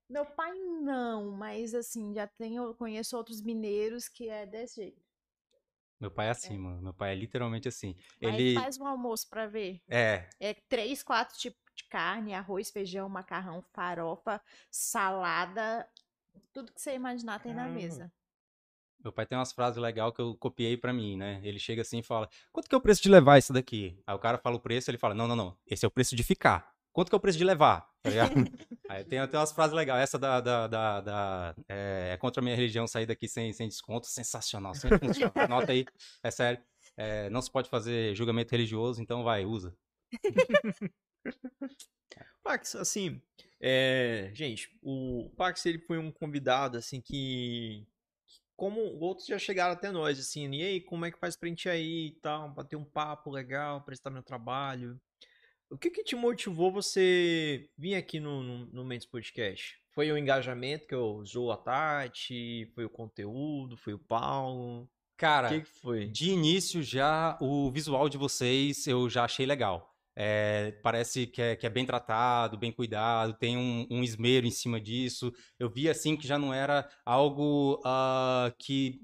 Meu 0.09 0.25
pai 0.25 0.51
não, 0.81 1.31
mas 1.31 1.73
assim, 1.73 2.13
já 2.13 2.25
tenho, 2.27 2.63
eu 2.63 2.73
conheço 2.75 3.15
outros 3.17 3.41
mineiros 3.41 4.07
que 4.09 4.27
é 4.29 4.45
desse 4.45 4.81
jeito. 4.81 5.01
meu 5.99 6.09
pai 6.09 6.27
é 6.27 6.31
assim, 6.31 6.57
mano. 6.57 6.81
Meu 6.81 6.93
pai 6.93 7.11
é 7.11 7.15
literalmente 7.15 7.67
assim. 7.67 7.95
Mas 8.21 8.33
Ele 8.33 8.53
faz 8.55 8.77
um 8.79 8.87
almoço 8.87 9.29
pra 9.29 9.45
ver. 9.47 9.81
é, 9.89 10.27
É 10.39 10.53
três, 10.67 11.03
quatro 11.03 11.37
tipos 11.37 11.59
de 11.59 11.60
carne, 11.89 12.33
arroz, 12.33 12.69
feijão, 12.71 13.07
macarrão, 13.09 13.63
farofa, 13.73 14.41
salada, 14.69 15.87
tudo 16.53 16.71
que 16.71 16.81
você 16.81 16.93
imaginar 16.93 17.39
tem 17.39 17.53
na 17.53 17.67
mesa. 17.67 18.11
Meu 19.03 19.11
pai 19.11 19.25
tem 19.25 19.35
umas 19.37 19.51
frases 19.51 19.81
legais 19.81 20.13
que 20.13 20.21
eu 20.21 20.35
copiei 20.35 20.77
pra 20.77 20.93
mim, 20.93 21.17
né? 21.17 21.41
Ele 21.43 21.57
chega 21.57 21.81
assim 21.81 21.99
e 21.99 22.03
fala: 22.03 22.29
Quanto 22.51 22.69
que 22.69 22.75
é 22.75 22.77
o 22.77 22.81
preço 22.81 23.01
de 23.01 23.09
levar 23.09 23.39
isso 23.39 23.51
daqui? 23.51 23.99
Aí 24.05 24.15
o 24.15 24.19
cara 24.19 24.37
fala 24.37 24.57
o 24.57 24.59
preço, 24.59 24.91
ele 24.91 24.97
fala: 24.99 25.15
Não, 25.15 25.27
não, 25.27 25.35
não. 25.35 25.57
Esse 25.65 25.85
é 25.85 25.87
o 25.87 25.91
preço 25.91 26.15
de 26.15 26.21
ficar. 26.23 26.71
Quanto 26.93 27.09
que 27.09 27.15
é 27.15 27.17
o 27.17 27.21
preço 27.21 27.37
de 27.37 27.43
levar? 27.43 27.89
Tá? 28.03 28.09
Aí 28.89 29.03
tem 29.05 29.17
até 29.19 29.37
umas 29.39 29.51
frases 29.53 29.73
legais. 29.75 30.03
Essa 30.03 30.19
da. 30.19 30.39
da, 30.41 30.67
da, 30.67 31.01
da- 31.01 31.55
é, 31.67 32.11
é 32.13 32.17
contra 32.17 32.41
a 32.41 32.43
minha 32.43 32.55
religião 32.55 32.85
sair 32.85 33.05
daqui 33.07 33.27
sem, 33.27 33.51
sem 33.53 33.67
desconto. 33.67 34.05
Sensacional. 34.05 34.75
Sempre 34.75 34.99
funciona. 35.07 35.31
Anota 35.35 35.71
aí. 35.71 35.85
É 36.21 36.29
sério. 36.29 36.61
É, 36.97 37.27
não 37.31 37.41
se 37.41 37.49
pode 37.49 37.69
fazer 37.69 38.13
julgamento 38.13 38.51
religioso, 38.51 39.01
então 39.01 39.23
vai, 39.23 39.45
usa. 39.45 39.75
Pax, 42.43 42.75
assim, 42.75 43.21
é, 43.59 44.31
gente, 44.33 44.75
o 44.81 45.31
Pax 45.37 45.65
ele 45.65 45.79
foi 45.79 45.97
um 45.97 46.11
convidado 46.11 46.77
assim 46.77 46.99
que, 46.99 47.85
que 48.25 48.41
como 48.55 48.81
outros 48.99 49.27
já 49.27 49.37
chegaram 49.37 49.73
até 49.73 49.91
nós, 49.91 50.19
assim, 50.19 50.49
e 50.55 50.63
aí, 50.63 50.81
como 50.81 51.05
é 51.05 51.11
que 51.11 51.19
faz 51.19 51.35
pra 51.35 51.47
gente 51.47 51.65
ir 51.65 51.69
aí 51.69 52.07
e 52.07 52.19
tal, 52.21 52.49
bater 52.49 52.75
um 52.75 52.85
papo 52.85 53.29
legal, 53.29 53.83
prestar 53.83 54.09
meu 54.09 54.23
trabalho. 54.23 54.99
O 55.69 55.77
que 55.77 55.89
que 55.89 56.03
te 56.03 56.15
motivou 56.15 56.71
você 56.71 57.69
vir 57.77 57.95
aqui 57.95 58.19
no, 58.19 58.43
no, 58.43 58.65
no 58.65 58.83
Mendes 58.83 59.07
Podcast? 59.07 59.79
Foi 59.93 60.11
o 60.11 60.17
engajamento 60.17 60.87
que 60.87 60.95
eu 60.95 61.15
usou 61.15 61.51
a 61.51 61.57
Tati? 61.57 62.69
Foi 62.75 62.83
o 62.83 62.89
conteúdo? 62.89 63.77
Foi 63.77 63.93
o 63.93 63.99
Paulo? 63.99 64.89
Cara, 65.15 65.49
que 65.49 65.61
que 65.61 65.67
foi? 65.67 66.07
de 66.07 66.31
início 66.31 66.81
já 66.81 67.37
o 67.39 67.71
visual 67.71 68.09
de 68.09 68.17
vocês 68.17 68.87
eu 68.87 69.09
já 69.09 69.23
achei 69.23 69.45
legal. 69.45 69.90
É, 70.15 70.73
parece 70.83 71.25
que 71.25 71.41
é, 71.41 71.55
que 71.55 71.65
é, 71.65 71.69
bem 71.69 71.85
tratado, 71.85 72.57
bem 72.57 72.71
cuidado, 72.71 73.33
tem 73.33 73.57
um, 73.57 73.87
um, 73.89 74.03
esmero 74.03 74.45
em 74.45 74.51
cima 74.51 74.79
disso. 74.79 75.31
Eu 75.57 75.69
vi 75.69 75.89
assim 75.89 76.17
que 76.17 76.27
já 76.27 76.37
não 76.37 76.53
era 76.53 76.89
algo 77.05 77.81
uh, 77.85 78.53
que 78.59 79.01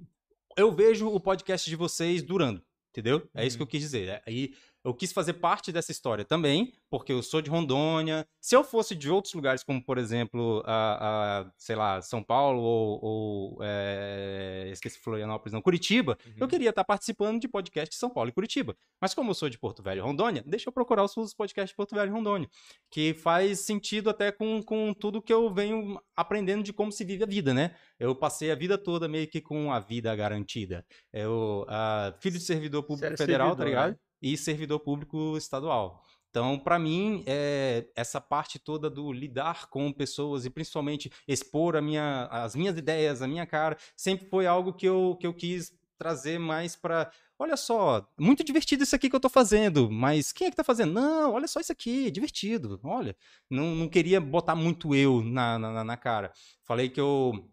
eu 0.57 0.71
vejo 0.71 1.07
o 1.07 1.19
podcast 1.19 1.69
de 1.69 1.75
vocês 1.75 2.21
durando, 2.21 2.61
entendeu? 2.89 3.29
É 3.33 3.41
uhum. 3.41 3.47
isso 3.47 3.57
que 3.57 3.63
eu 3.63 3.67
quis 3.67 3.81
dizer. 3.81 4.21
Aí 4.25 4.53
eu 4.87 4.93
quis 4.93 5.11
fazer 5.11 5.33
parte 5.33 5.69
dessa 5.69 5.91
história 5.91 6.23
também, 6.23 6.73
porque 6.89 7.11
eu 7.11 7.21
sou 7.21 7.41
de 7.41 7.49
Rondônia. 7.49 8.25
Se 8.39 8.55
eu 8.55 8.63
fosse 8.63 8.95
de 8.95 9.11
outros 9.11 9.33
lugares, 9.33 9.61
como 9.61 9.83
por 9.83 9.97
exemplo, 9.97 10.63
a, 10.65 11.41
a 11.41 11.51
sei 11.57 11.75
lá, 11.75 12.01
São 12.01 12.23
Paulo 12.23 12.61
ou, 12.61 12.99
ou 13.03 13.59
é, 13.61 14.69
esqueci 14.71 14.97
Florianópolis, 14.97 15.51
não, 15.51 15.61
Curitiba, 15.61 16.17
uhum. 16.25 16.33
eu 16.39 16.47
queria 16.47 16.69
estar 16.69 16.85
participando 16.85 17.41
de 17.41 17.49
podcast 17.49 17.89
de 17.89 17.99
São 17.99 18.09
Paulo 18.09 18.29
e 18.29 18.31
Curitiba. 18.31 18.77
Mas 19.01 19.13
como 19.13 19.31
eu 19.31 19.33
sou 19.33 19.49
de 19.49 19.59
Porto 19.59 19.83
Velho 19.83 19.99
e 19.99 20.01
Rondônia, 20.01 20.41
deixa 20.47 20.69
eu 20.69 20.73
procurar 20.73 21.03
os 21.03 21.33
podcasts 21.33 21.71
de 21.71 21.75
Porto 21.75 21.93
Velho 21.93 22.09
e 22.09 22.13
Rondônia, 22.13 22.49
que 22.89 23.13
faz 23.13 23.59
sentido 23.59 24.09
até 24.09 24.31
com, 24.31 24.63
com 24.63 24.93
tudo 24.93 25.21
que 25.21 25.33
eu 25.33 25.53
venho 25.53 25.99
aprendendo 26.15 26.63
de 26.63 26.71
como 26.71 26.93
se 26.93 27.03
vive 27.03 27.25
a 27.25 27.27
vida, 27.27 27.53
né? 27.53 27.75
Eu 27.99 28.15
passei 28.15 28.51
a 28.51 28.55
vida 28.55 28.77
toda 28.77 29.09
meio 29.09 29.27
que 29.27 29.41
com 29.41 29.69
a 29.69 29.81
vida 29.81 30.15
garantida. 30.15 30.85
Eu, 31.11 31.65
uh, 31.67 32.17
filho 32.21 32.37
de 32.37 32.45
servidor 32.45 32.83
público 32.83 33.17
federal, 33.17 33.49
tá 33.49 33.57
servidor, 33.57 33.57
tá 33.57 33.65
ligado? 33.65 33.91
Né? 33.91 34.06
E 34.21 34.37
servidor 34.37 34.79
público 34.79 35.37
estadual. 35.37 36.03
Então, 36.29 36.59
para 36.59 36.77
mim, 36.77 37.23
é, 37.25 37.87
essa 37.95 38.21
parte 38.21 38.59
toda 38.59 38.89
do 38.89 39.11
lidar 39.11 39.69
com 39.69 39.91
pessoas 39.91 40.45
e 40.45 40.49
principalmente 40.49 41.11
expor 41.27 41.81
minha, 41.81 42.27
as 42.29 42.55
minhas 42.55 42.77
ideias, 42.77 43.21
a 43.21 43.27
minha 43.27 43.45
cara, 43.45 43.77
sempre 43.95 44.29
foi 44.29 44.45
algo 44.45 44.73
que 44.73 44.87
eu, 44.87 45.17
que 45.19 45.25
eu 45.25 45.33
quis 45.33 45.73
trazer 45.97 46.37
mais 46.37 46.75
para. 46.75 47.11
Olha 47.39 47.55
só, 47.55 48.07
muito 48.19 48.43
divertido 48.43 48.83
isso 48.83 48.95
aqui 48.95 49.09
que 49.09 49.15
eu 49.15 49.19
tô 49.19 49.29
fazendo, 49.29 49.91
mas 49.91 50.31
quem 50.31 50.47
é 50.47 50.49
que 50.49 50.55
tá 50.55 50.63
fazendo? 50.63 50.93
Não, 50.93 51.33
olha 51.33 51.47
só 51.47 51.59
isso 51.59 51.71
aqui, 51.71 52.09
divertido. 52.09 52.79
Olha, 52.83 53.15
não, 53.49 53.75
não 53.75 53.87
queria 53.87 54.19
botar 54.19 54.55
muito 54.55 54.95
eu 54.95 55.23
na, 55.23 55.57
na, 55.57 55.83
na 55.83 55.97
cara. 55.97 56.31
Falei 56.63 56.89
que 56.89 56.99
eu 56.99 57.47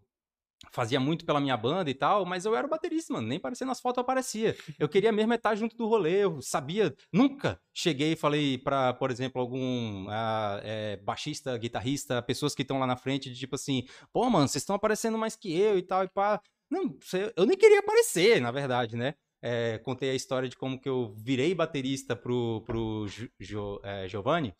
fazia 0.71 0.99
muito 0.99 1.25
pela 1.25 1.39
minha 1.39 1.55
banda 1.57 1.89
e 1.89 1.93
tal, 1.93 2.25
mas 2.25 2.45
eu 2.45 2.55
era 2.55 2.65
o 2.65 2.69
baterista, 2.69 3.13
mano, 3.13 3.27
nem 3.27 3.39
parecia 3.39 3.65
nas 3.65 3.79
fotos 3.79 4.01
aparecia. 4.01 4.55
Eu 4.79 4.89
queria 4.89 5.11
mesmo 5.11 5.33
estar 5.33 5.55
junto 5.55 5.75
do 5.75 5.87
rolê, 5.87 6.23
eu 6.23 6.41
sabia, 6.41 6.95
nunca 7.11 7.59
cheguei 7.73 8.13
e 8.13 8.15
falei 8.15 8.57
para, 8.57 8.93
por 8.93 9.11
exemplo, 9.11 9.41
algum 9.41 10.05
uh, 10.07 10.59
é, 10.63 10.97
baixista, 10.97 11.57
guitarrista, 11.57 12.21
pessoas 12.21 12.55
que 12.55 12.61
estão 12.61 12.79
lá 12.79 12.87
na 12.87 12.97
frente, 12.97 13.29
de 13.29 13.37
tipo 13.37 13.55
assim, 13.55 13.83
pô, 14.11 14.29
mano, 14.29 14.47
vocês 14.47 14.61
estão 14.61 14.75
aparecendo 14.75 15.17
mais 15.17 15.35
que 15.35 15.53
eu 15.57 15.77
e 15.77 15.81
tal, 15.81 16.03
e 16.03 16.07
pá. 16.07 16.41
Não, 16.69 16.97
eu 17.37 17.45
nem 17.45 17.55
queria 17.55 17.79
aparecer, 17.79 18.41
na 18.41 18.51
verdade, 18.51 18.95
né? 18.95 19.13
É, 19.41 19.77
contei 19.79 20.09
a 20.09 20.15
história 20.15 20.49
de 20.49 20.57
como 20.57 20.79
que 20.79 20.89
eu 20.89 21.13
virei 21.15 21.53
baterista 21.53 22.15
pro, 22.15 22.63
pro 22.65 23.05
jo, 23.39 23.79
é, 23.83 24.07
Giovanni, 24.07 24.55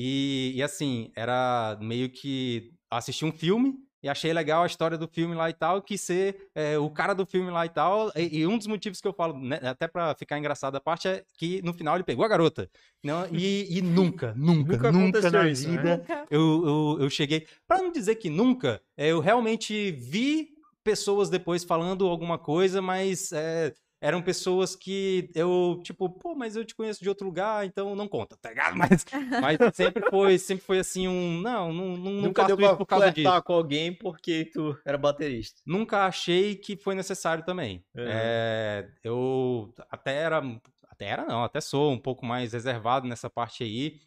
e, 0.00 0.52
e 0.54 0.62
assim, 0.62 1.10
era 1.16 1.76
meio 1.80 2.08
que 2.08 2.72
assistir 2.88 3.24
um 3.24 3.32
filme, 3.32 3.74
e 4.02 4.08
achei 4.08 4.32
legal 4.32 4.62
a 4.62 4.66
história 4.66 4.96
do 4.96 5.08
filme 5.08 5.34
lá 5.34 5.50
e 5.50 5.52
tal, 5.52 5.82
que 5.82 5.98
ser 5.98 6.50
é, 6.54 6.78
o 6.78 6.88
cara 6.90 7.14
do 7.14 7.26
filme 7.26 7.50
lá 7.50 7.66
e 7.66 7.68
tal. 7.68 8.10
E, 8.14 8.40
e 8.40 8.46
um 8.46 8.56
dos 8.56 8.66
motivos 8.66 9.00
que 9.00 9.08
eu 9.08 9.12
falo, 9.12 9.38
né, 9.38 9.58
até 9.62 9.88
pra 9.88 10.14
ficar 10.14 10.38
engraçado 10.38 10.76
a 10.76 10.80
parte, 10.80 11.08
é 11.08 11.24
que 11.36 11.60
no 11.62 11.72
final 11.72 11.96
ele 11.96 12.04
pegou 12.04 12.24
a 12.24 12.28
garota. 12.28 12.70
Não, 13.02 13.26
e, 13.32 13.78
e 13.78 13.80
nunca, 13.82 14.34
nunca, 14.36 14.72
nunca, 14.72 14.92
nunca 14.92 15.30
na 15.30 15.48
isso, 15.48 15.68
vida 15.68 16.04
né? 16.08 16.26
eu, 16.30 16.40
eu, 16.40 16.96
eu 17.00 17.10
cheguei. 17.10 17.46
Pra 17.66 17.78
não 17.78 17.90
dizer 17.90 18.16
que 18.16 18.30
nunca, 18.30 18.80
é, 18.96 19.08
eu 19.08 19.20
realmente 19.20 19.90
vi 19.92 20.50
pessoas 20.84 21.28
depois 21.28 21.64
falando 21.64 22.06
alguma 22.06 22.38
coisa, 22.38 22.80
mas 22.80 23.32
é, 23.32 23.74
eram 24.00 24.22
pessoas 24.22 24.76
que 24.76 25.30
eu, 25.34 25.80
tipo, 25.82 26.08
pô, 26.08 26.34
mas 26.34 26.54
eu 26.54 26.64
te 26.64 26.74
conheço 26.74 27.02
de 27.02 27.08
outro 27.08 27.26
lugar, 27.26 27.66
então 27.66 27.96
não 27.96 28.06
conta, 28.06 28.36
tá 28.36 28.50
ligado? 28.50 28.76
Mas, 28.78 29.04
mas 29.40 29.58
sempre 29.74 30.08
foi, 30.08 30.38
sempre 30.38 30.64
foi 30.64 30.78
assim 30.78 31.08
um, 31.08 31.40
não, 31.40 31.72
não, 31.72 31.96
não 31.96 32.12
Nunca 32.12 32.44
deu 32.44 32.56
pra 32.56 32.76
por 32.76 32.86
causa 32.86 33.10
disso. 33.10 33.42
com 33.42 33.52
alguém 33.52 33.92
porque 33.92 34.44
tu 34.52 34.78
era 34.84 34.96
baterista. 34.96 35.60
Nunca 35.66 36.06
achei 36.06 36.54
que 36.54 36.76
foi 36.76 36.94
necessário 36.94 37.44
também. 37.44 37.84
Uhum. 37.94 38.04
É, 38.06 38.88
eu 39.02 39.72
até 39.90 40.14
era, 40.14 40.42
até 40.88 41.06
era 41.06 41.24
não, 41.24 41.42
até 41.42 41.60
sou 41.60 41.92
um 41.92 41.98
pouco 41.98 42.24
mais 42.24 42.52
reservado 42.52 43.08
nessa 43.08 43.28
parte 43.28 43.64
aí. 43.64 44.00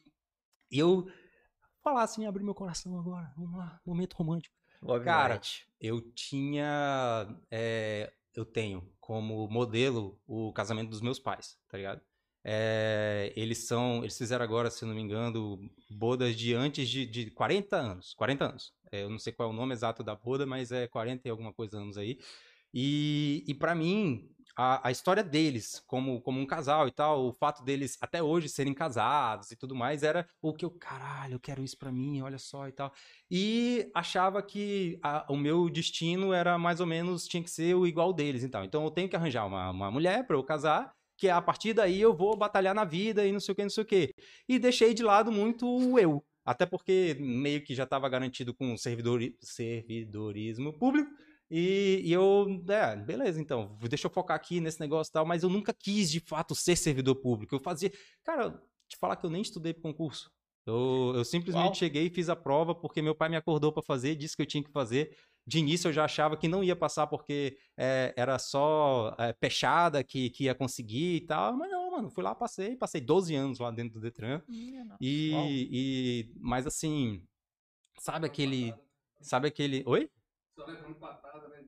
E 0.72 0.80
eu 0.80 1.06
falar 1.84 2.04
assim, 2.04 2.26
abrir 2.26 2.44
meu 2.44 2.56
coração 2.56 2.98
agora, 2.98 3.32
vamos 3.36 3.58
lá, 3.58 3.80
momento 3.86 4.14
romântico. 4.14 4.56
Obviamente. 4.82 5.06
Cara, 5.06 5.42
eu 5.80 6.02
tinha, 6.14 7.28
é, 7.50 8.12
eu 8.36 8.46
tenho 8.46 8.88
como 9.00 9.48
modelo 9.48 10.20
o 10.28 10.52
casamento 10.54 10.90
dos 10.90 11.02
meus 11.02 11.20
pais, 11.20 11.58
tá 11.70 11.78
ligado? 11.78 12.02
É, 12.44 13.32
eles 13.36 13.68
são, 13.68 14.00
eles 14.00 14.18
fizeram 14.18 14.44
agora, 14.44 14.72
se 14.72 14.84
não 14.84 14.96
me 14.96 15.02
engano, 15.02 15.60
bodas 15.90 16.36
de 16.36 16.54
antes 16.54 16.90
de, 16.90 17.06
de 17.06 17.30
40 17.32 17.78
anos, 17.78 18.14
40 18.16 18.46
anos. 18.46 18.74
É, 18.92 19.04
eu 19.04 19.10
não 19.10 19.20
sei 19.20 19.32
qual 19.32 19.50
é 19.50 19.54
o 19.54 19.56
nome 19.56 19.74
exato 19.74 20.04
da 20.04 20.16
boda, 20.16 20.46
mas 20.46 20.72
é 20.72 20.88
40 20.88 21.28
e 21.28 21.32
alguma 21.32 21.54
coisa 21.54 21.78
anos 21.78 21.98
aí. 21.98 22.18
E, 22.74 23.44
e 23.48 23.54
para 23.54 23.76
mim, 23.76 24.30
a, 24.56 24.88
a, 24.88 24.92
história 24.92 25.24
deles 25.24 25.82
como, 25.88 26.22
como 26.22 26.40
um 26.40 26.46
casal 26.46 26.88
e 26.88 26.92
tal, 26.92 27.28
o 27.28 27.34
fato 27.34 27.64
deles 27.64 27.98
até 28.02 28.22
hoje 28.22 28.50
serem 28.50 28.74
casados 28.74 29.52
e 29.52 29.56
tudo 29.56 29.76
mais, 29.76 30.04
era 30.04 30.28
o 30.42 30.54
que 30.54 30.66
eu, 30.66 30.72
caralho, 30.72 31.36
eu 31.36 31.40
quero 31.40 31.64
isso 31.64 31.78
para 31.78 31.92
mim, 31.92 32.22
olha 32.22 32.38
só 32.38 32.68
e 32.68 32.72
tal. 32.72 32.92
E 33.30 33.90
achava 33.94 34.42
que 34.42 35.00
a, 35.02 35.26
o 35.30 35.38
meu 35.38 35.70
destino 35.70 36.34
era 36.34 36.58
mais 36.58 36.80
ou 36.80 36.86
menos, 36.86 37.28
tinha 37.28 37.44
que 37.44 37.50
ser 37.50 37.76
o 37.76 37.88
igual 37.88 38.14
deles 38.14 38.44
e 38.44 38.50
tal. 38.50 38.64
Então 38.64 38.84
eu 38.84 38.92
tenho 38.92 39.10
que 39.10 39.16
arranjar 39.16 39.46
uma, 39.46 39.70
uma 39.72 39.92
mulher 39.92 40.26
para 40.26 40.36
eu 40.36 40.44
casar, 40.44 40.94
que 41.18 41.30
a 41.30 41.42
partir 41.42 41.74
daí 41.74 42.02
eu 42.02 42.16
vou 42.16 42.36
batalhar 42.36 42.74
na 42.74 42.84
vida 42.84 43.26
e 43.26 43.32
não 43.32 43.40
sei 43.40 43.54
o 43.54 43.56
que, 43.56 43.64
não 43.64 43.70
sei 43.70 43.84
o 43.84 43.88
que. 43.88 44.14
E 44.48 44.60
deixei 44.60 44.94
de 44.94 45.04
lado 45.04 45.32
muito 45.32 45.68
o 45.68 46.00
eu. 46.00 46.24
Até 46.44 46.66
porque 46.66 47.16
meio 47.20 47.64
que 47.64 47.76
já 47.76 47.84
estava 47.84 48.10
garantido 48.10 48.54
com 48.54 48.76
servidor, 48.76 49.22
servidorismo 49.40 50.74
público 50.74 51.12
e, 51.52 52.02
e, 52.06 52.14
eu, 52.14 52.64
é, 52.70 52.96
beleza, 52.96 53.42
então, 53.42 53.78
deixa 53.82 54.08
eu 54.08 54.12
focar 54.12 54.38
aqui 54.38 54.62
nesse 54.62 54.80
negócio 54.80 55.12
e 55.12 55.14
tal, 55.14 55.26
mas 55.26 55.44
eu 55.44 55.50
nunca 55.50 55.74
quis 55.74 56.10
de 56.10 56.22
fato 56.22 56.56
ser 56.56 56.78
servidor 56.78 57.16
público. 57.16 57.54
Eu 57.54 57.60
fazia. 57.60 57.92
Cara, 58.24 58.52
te 58.88 58.96
falar 58.98 59.18
que 59.18 59.26
eu 59.26 59.30
nem 59.30 59.42
estudei 59.42 59.74
pro 59.74 59.84
concurso. 59.84 60.32
Eu, 60.66 61.14
eu 61.16 61.26
simplesmente 61.26 61.66
Uau. 61.66 61.76
cheguei 61.76 62.06
e 62.06 62.10
fiz 62.10 62.30
a 62.30 62.36
prova 62.36 62.74
porque 62.74 63.02
meu 63.02 63.16
pai 63.16 63.28
me 63.28 63.36
acordou 63.36 63.74
para 63.74 63.84
fazer, 63.84 64.16
disse 64.16 64.36
que 64.36 64.42
eu 64.42 64.46
tinha 64.46 64.64
que 64.64 64.72
fazer. 64.72 65.14
De 65.46 65.58
início 65.58 65.90
eu 65.90 65.94
já 65.94 66.06
achava 66.06 66.38
que 66.38 66.48
não 66.48 66.64
ia 66.64 66.76
passar 66.76 67.08
porque 67.08 67.58
é, 67.76 68.14
era 68.16 68.38
só 68.38 69.14
é, 69.18 69.34
peixada 69.34 70.04
que, 70.04 70.30
que 70.30 70.46
ia 70.46 70.56
conseguir 70.56 71.16
e 71.16 71.22
tal, 71.22 71.58
mas 71.58 71.70
não, 71.70 71.92
mano, 71.92 72.10
fui 72.12 72.24
lá, 72.24 72.34
passei, 72.34 72.78
passei 72.78 73.02
12 73.02 73.36
anos 73.36 73.60
lá 73.60 73.72
dentro 73.72 73.96
do 73.96 74.02
Detran. 74.02 74.42
e, 75.02 75.70
e, 75.72 76.34
mas 76.40 76.68
assim, 76.68 77.26
sabe 77.98 78.28
aquele, 78.28 78.74
sabe 79.20 79.48
aquele, 79.48 79.84
oi? 79.86 80.10
Só 80.66 80.72
levando 80.72 80.96
patada, 80.96 81.48
né? 81.48 81.62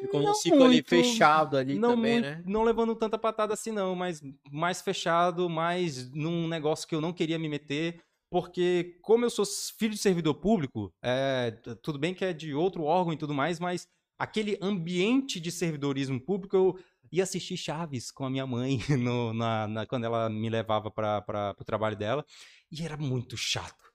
Ficou 0.00 0.22
não 0.22 0.30
um 0.30 0.34
ciclo 0.34 0.60
muito, 0.60 0.94
ali 0.94 1.02
fechado 1.02 1.56
ali 1.56 1.78
não 1.78 1.90
também, 1.90 2.12
muito, 2.14 2.24
né? 2.24 2.42
Não 2.46 2.62
levando 2.62 2.94
tanta 2.94 3.18
patada 3.18 3.54
assim, 3.54 3.72
não, 3.72 3.94
mas 3.94 4.22
mais 4.50 4.80
fechado, 4.80 5.48
mais 5.48 6.10
num 6.12 6.46
negócio 6.46 6.86
que 6.86 6.94
eu 6.94 7.00
não 7.00 7.12
queria 7.12 7.38
me 7.38 7.48
meter. 7.48 8.00
Porque, 8.30 8.98
como 9.02 9.24
eu 9.24 9.30
sou 9.30 9.44
filho 9.78 9.94
de 9.94 9.98
servidor 9.98 10.34
público, 10.34 10.92
é, 11.02 11.50
tudo 11.82 11.98
bem 11.98 12.12
que 12.12 12.24
é 12.24 12.32
de 12.32 12.54
outro 12.54 12.82
órgão 12.82 13.14
e 13.14 13.16
tudo 13.16 13.32
mais, 13.32 13.58
mas 13.58 13.88
aquele 14.18 14.58
ambiente 14.60 15.40
de 15.40 15.50
servidorismo 15.50 16.20
público, 16.20 16.54
eu 16.54 16.78
ia 17.10 17.22
assistir 17.22 17.56
Chaves 17.56 18.10
com 18.10 18.26
a 18.26 18.30
minha 18.30 18.46
mãe 18.46 18.78
no, 18.98 19.32
na, 19.32 19.66
na, 19.66 19.86
quando 19.86 20.04
ela 20.04 20.28
me 20.28 20.50
levava 20.50 20.90
para 20.90 21.56
o 21.58 21.64
trabalho 21.64 21.96
dela, 21.96 22.24
e 22.70 22.84
era 22.84 22.98
muito 22.98 23.36
chato. 23.36 23.87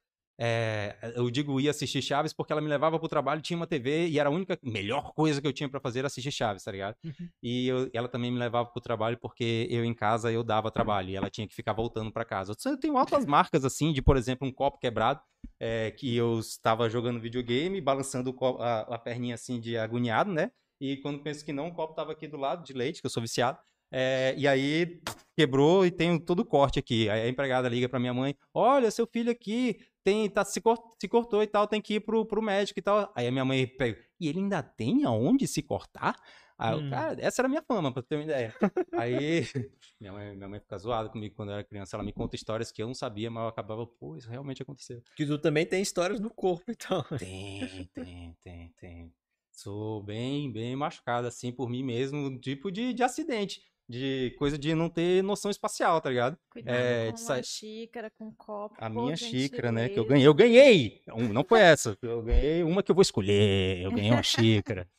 É, 0.45 0.97
eu 1.15 1.31
digo 1.31 1.57
ia 1.61 1.71
assistir 1.71 2.01
Chaves 2.01 2.33
porque 2.33 2.51
ela 2.51 2.61
me 2.61 2.67
levava 2.67 2.99
pro 2.99 3.07
trabalho, 3.07 3.41
tinha 3.41 3.55
uma 3.55 3.65
TV 3.65 4.07
e 4.07 4.19
era 4.19 4.27
a 4.27 4.31
única, 4.31 4.59
melhor 4.61 5.13
coisa 5.13 5.39
que 5.39 5.47
eu 5.47 5.53
tinha 5.53 5.69
para 5.69 5.79
fazer 5.79 5.99
era 5.99 6.07
assistir 6.07 6.33
Chaves, 6.33 6.65
tá 6.65 6.71
ligado? 6.73 6.97
Uhum. 7.01 7.29
E 7.41 7.65
eu, 7.69 7.89
ela 7.93 8.09
também 8.09 8.29
me 8.29 8.37
levava 8.37 8.67
pro 8.67 8.81
trabalho 8.81 9.17
porque 9.17 9.69
eu 9.71 9.85
em 9.85 9.93
casa 9.93 10.33
eu 10.33 10.43
dava 10.43 10.69
trabalho 10.69 11.11
e 11.11 11.15
ela 11.15 11.29
tinha 11.29 11.47
que 11.47 11.55
ficar 11.55 11.71
voltando 11.71 12.11
para 12.11 12.25
casa. 12.25 12.53
Eu 12.65 12.77
tenho 12.77 12.97
altas 12.97 13.23
marcas 13.25 13.63
assim, 13.63 13.93
de 13.93 14.01
por 14.01 14.17
exemplo, 14.17 14.45
um 14.45 14.51
copo 14.51 14.79
quebrado, 14.79 15.21
é, 15.57 15.91
que 15.91 16.13
eu 16.13 16.39
estava 16.39 16.89
jogando 16.89 17.21
videogame, 17.21 17.79
balançando 17.79 18.35
a, 18.59 18.95
a 18.95 18.99
perninha 18.99 19.35
assim 19.35 19.61
de 19.61 19.77
agoniado, 19.77 20.29
né? 20.29 20.51
E 20.77 20.97
quando 20.97 21.23
penso 21.23 21.45
que 21.45 21.53
não, 21.53 21.69
o 21.69 21.73
copo 21.73 21.93
tava 21.93 22.11
aqui 22.11 22.27
do 22.27 22.35
lado 22.35 22.65
de 22.65 22.73
leite, 22.73 22.99
que 22.99 23.05
eu 23.05 23.09
sou 23.09 23.21
viciado. 23.23 23.59
É, 23.89 24.33
e 24.35 24.47
aí 24.47 24.99
quebrou 25.37 25.85
e 25.85 25.91
tem 25.91 26.19
todo 26.19 26.39
o 26.39 26.45
corte 26.45 26.79
aqui. 26.79 27.09
Aí 27.09 27.21
a 27.21 27.29
empregada 27.29 27.69
liga 27.69 27.87
para 27.87 27.99
minha 27.99 28.13
mãe: 28.13 28.35
Olha, 28.53 28.91
seu 28.91 29.05
filho 29.05 29.31
aqui 29.31 29.79
tem, 30.03 30.29
tá, 30.29 30.43
se, 30.43 30.59
cort, 30.59 30.81
se 30.99 31.07
cortou 31.07 31.41
e 31.41 31.47
tal, 31.47 31.67
tem 31.67 31.81
que 31.81 31.95
ir 31.95 31.99
pro, 32.01 32.25
pro 32.25 32.41
médico 32.41 32.79
e 32.79 32.81
tal. 32.81 33.11
Aí 33.15 33.27
a 33.27 33.31
minha 33.31 33.45
mãe 33.45 33.65
pega, 33.65 33.99
e 34.19 34.27
ele 34.27 34.39
ainda 34.39 34.61
tem 34.61 35.05
aonde 35.05 35.47
se 35.47 35.61
cortar? 35.61 36.15
Aí 36.57 36.75
hum. 36.75 36.85
eu, 36.85 36.89
cara, 36.89 37.17
essa 37.19 37.41
era 37.41 37.47
a 37.47 37.49
minha 37.49 37.63
fama, 37.63 37.91
pra 37.91 38.03
ter 38.03 38.15
uma 38.15 38.23
ideia. 38.23 38.53
Aí 38.93 39.43
minha 39.99 40.13
mãe, 40.13 40.35
minha 40.35 40.49
mãe 40.49 40.59
fica 40.59 40.77
zoada 40.77 41.09
comigo 41.09 41.35
quando 41.35 41.49
eu 41.49 41.55
era 41.55 41.63
criança, 41.63 41.95
ela 41.95 42.03
me 42.03 42.13
conta 42.13 42.35
histórias 42.35 42.71
que 42.71 42.81
eu 42.81 42.87
não 42.87 42.93
sabia, 42.93 43.31
mas 43.31 43.43
eu 43.43 43.47
acabava, 43.47 43.85
pô, 43.87 44.15
isso 44.15 44.29
realmente 44.29 44.61
aconteceu. 44.61 45.01
Que 45.15 45.25
tu 45.25 45.37
também 45.37 45.65
tem 45.65 45.81
histórias 45.81 46.19
no 46.19 46.29
corpo, 46.29 46.65
então. 46.69 47.03
Tem, 47.17 47.89
tem, 47.93 48.37
tem, 48.41 48.73
tem. 48.77 49.13
Sou 49.51 50.01
bem, 50.03 50.51
bem 50.51 50.75
machucado, 50.75 51.27
assim, 51.27 51.51
por 51.51 51.69
mim 51.69 51.83
mesmo, 51.83 52.39
tipo 52.39 52.71
de, 52.71 52.91
de 52.93 53.03
acidente 53.03 53.61
de 53.93 54.31
coisa 54.39 54.57
de 54.57 54.73
não 54.73 54.89
ter 54.89 55.23
noção 55.23 55.51
espacial, 55.51 56.01
tá 56.01 56.09
ligado? 56.09 56.37
Cuidado 56.49 56.75
É, 56.75 57.11
com 57.11 57.17
sa- 57.17 57.43
xícara, 57.43 58.09
com 58.17 58.33
copo. 58.33 58.75
A 58.79 58.89
minha 58.89 59.15
xícara, 59.15 59.71
né? 59.71 59.87
Que 59.89 59.99
eu 59.99 60.05
ganhei. 60.05 60.27
Eu 60.27 60.33
ganhei! 60.33 61.01
Um, 61.09 61.31
Não 61.31 61.43
foi 61.43 61.59
essa. 61.61 61.95
Eu 62.01 62.23
ganhei 62.23 62.63
uma 62.63 62.81
que 62.81 62.89
eu 62.89 62.95
vou 62.95 63.01
escolher. 63.03 63.81
Eu 63.81 63.91
ganhei 63.91 64.09
uma 64.11 64.23
xícara. 64.23 64.89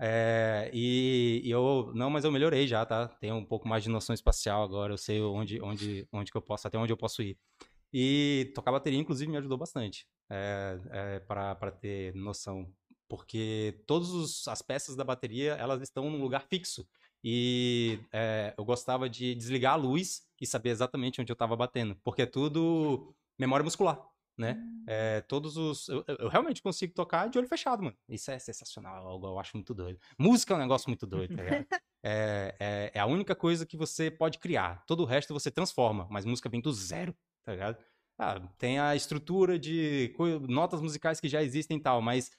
É, 0.00 0.70
e, 0.72 1.40
e 1.44 1.50
eu. 1.50 1.92
Não, 1.94 2.10
mas 2.10 2.24
eu 2.24 2.32
melhorei 2.32 2.66
já, 2.66 2.84
tá? 2.84 3.08
Tenho 3.20 3.36
um 3.36 3.44
pouco 3.44 3.66
mais 3.68 3.82
de 3.84 3.88
noção 3.88 4.12
espacial 4.14 4.62
agora. 4.62 4.92
Eu 4.92 4.98
sei 4.98 5.20
onde, 5.22 5.60
onde, 5.62 6.06
onde 6.12 6.30
que 6.30 6.36
eu 6.36 6.42
posso, 6.42 6.66
até 6.68 6.76
onde 6.76 6.92
eu 6.92 6.96
posso 6.96 7.22
ir. 7.22 7.38
E 7.92 8.50
tocar 8.54 8.72
bateria, 8.72 8.98
inclusive, 8.98 9.30
me 9.30 9.36
ajudou 9.38 9.56
bastante. 9.56 10.06
É, 10.30 10.78
é, 10.90 11.18
para 11.20 11.70
ter 11.70 12.14
noção. 12.14 12.68
Porque 13.08 13.82
todas 13.86 14.46
as 14.48 14.62
peças 14.62 14.96
da 14.96 15.04
bateria, 15.04 15.52
elas 15.54 15.82
estão 15.82 16.10
num 16.10 16.20
lugar 16.20 16.46
fixo. 16.48 16.86
E 17.24 18.00
é, 18.12 18.54
eu 18.58 18.64
gostava 18.64 19.08
de 19.08 19.34
desligar 19.34 19.74
a 19.74 19.76
luz 19.76 20.22
e 20.40 20.46
saber 20.46 20.70
exatamente 20.70 21.20
onde 21.20 21.30
eu 21.30 21.34
estava 21.34 21.54
batendo. 21.56 21.96
Porque 22.02 22.22
é 22.22 22.26
tudo 22.26 23.14
memória 23.38 23.62
muscular, 23.64 24.00
né? 24.36 24.56
É, 24.88 25.20
todos 25.22 25.56
os. 25.56 25.88
Eu, 25.88 26.04
eu- 26.08 26.16
eu 26.20 26.28
realmente 26.28 26.60
consigo 26.60 26.92
tocar 26.92 27.28
de 27.28 27.38
olho 27.38 27.46
fechado, 27.46 27.82
mano. 27.84 27.96
Isso 28.08 28.30
é 28.30 28.38
sensacional, 28.38 29.06
algo 29.06 29.26
eu 29.28 29.38
acho 29.38 29.56
muito 29.56 29.72
doido. 29.72 29.98
Música 30.18 30.54
é 30.54 30.56
um 30.56 30.60
negócio 30.60 30.90
muito 30.90 31.06
doido, 31.06 31.34
tá 31.36 31.42
ligado? 31.42 31.66
É, 32.04 32.56
é, 32.58 32.90
é 32.94 33.00
a 33.00 33.06
única 33.06 33.32
coisa 33.32 33.64
que 33.64 33.76
você 33.76 34.10
pode 34.10 34.40
criar. 34.40 34.84
Todo 34.88 35.04
o 35.04 35.06
resto 35.06 35.32
você 35.32 35.52
transforma, 35.52 36.08
mas 36.10 36.24
música 36.24 36.48
vem 36.48 36.60
do 36.60 36.72
zero, 36.72 37.14
tá 37.44 37.52
ligado? 37.52 37.78
Ah, 38.18 38.40
tem 38.58 38.80
a 38.80 38.96
estrutura 38.96 39.56
de 39.56 40.12
notas 40.48 40.80
musicais 40.80 41.20
que 41.20 41.28
já 41.28 41.40
existem 41.44 41.76
e 41.76 41.80
tal, 41.80 42.02
mas 42.02 42.32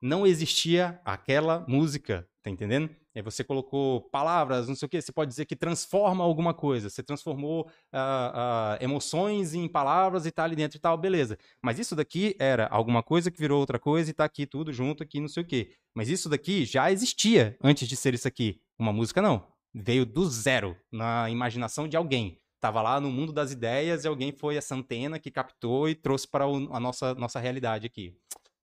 não 0.00 0.26
existia 0.26 0.98
aquela 1.04 1.64
música, 1.68 2.26
tá 2.42 2.48
entendendo? 2.50 2.88
Aí 3.14 3.20
você 3.20 3.44
colocou 3.44 4.00
palavras, 4.10 4.68
não 4.68 4.74
sei 4.74 4.86
o 4.86 4.88
quê, 4.88 5.00
você 5.00 5.12
pode 5.12 5.28
dizer 5.28 5.44
que 5.44 5.54
transforma 5.54 6.24
alguma 6.24 6.54
coisa, 6.54 6.88
você 6.88 7.02
transformou 7.02 7.68
ah, 7.92 8.78
ah, 8.80 8.84
emoções 8.84 9.52
em 9.54 9.68
palavras 9.68 10.24
e 10.24 10.30
tá 10.30 10.44
ali 10.44 10.56
dentro 10.56 10.78
e 10.78 10.80
tal, 10.80 10.96
beleza. 10.96 11.38
Mas 11.62 11.78
isso 11.78 11.94
daqui 11.94 12.34
era 12.38 12.66
alguma 12.68 13.02
coisa 13.02 13.30
que 13.30 13.38
virou 13.38 13.60
outra 13.60 13.78
coisa 13.78 14.10
e 14.10 14.14
tá 14.14 14.24
aqui 14.24 14.46
tudo 14.46 14.72
junto 14.72 15.02
aqui, 15.02 15.20
não 15.20 15.28
sei 15.28 15.42
o 15.42 15.46
quê. 15.46 15.72
Mas 15.94 16.08
isso 16.08 16.28
daqui 16.28 16.64
já 16.64 16.90
existia 16.90 17.56
antes 17.62 17.86
de 17.86 17.96
ser 17.96 18.14
isso 18.14 18.26
aqui. 18.26 18.60
Uma 18.78 18.92
música 18.92 19.20
não. 19.20 19.46
Veio 19.74 20.06
do 20.06 20.28
zero, 20.28 20.76
na 20.90 21.28
imaginação 21.28 21.86
de 21.86 21.96
alguém. 21.96 22.38
Tava 22.60 22.80
lá 22.80 23.00
no 23.00 23.10
mundo 23.10 23.32
das 23.32 23.50
ideias 23.50 24.04
e 24.04 24.08
alguém 24.08 24.32
foi 24.32 24.56
essa 24.56 24.74
antena 24.74 25.18
que 25.18 25.32
captou 25.32 25.88
e 25.88 25.94
trouxe 25.96 26.28
para 26.28 26.44
a 26.44 26.78
nossa, 26.78 27.12
nossa 27.14 27.40
realidade 27.40 27.86
aqui. 27.86 28.16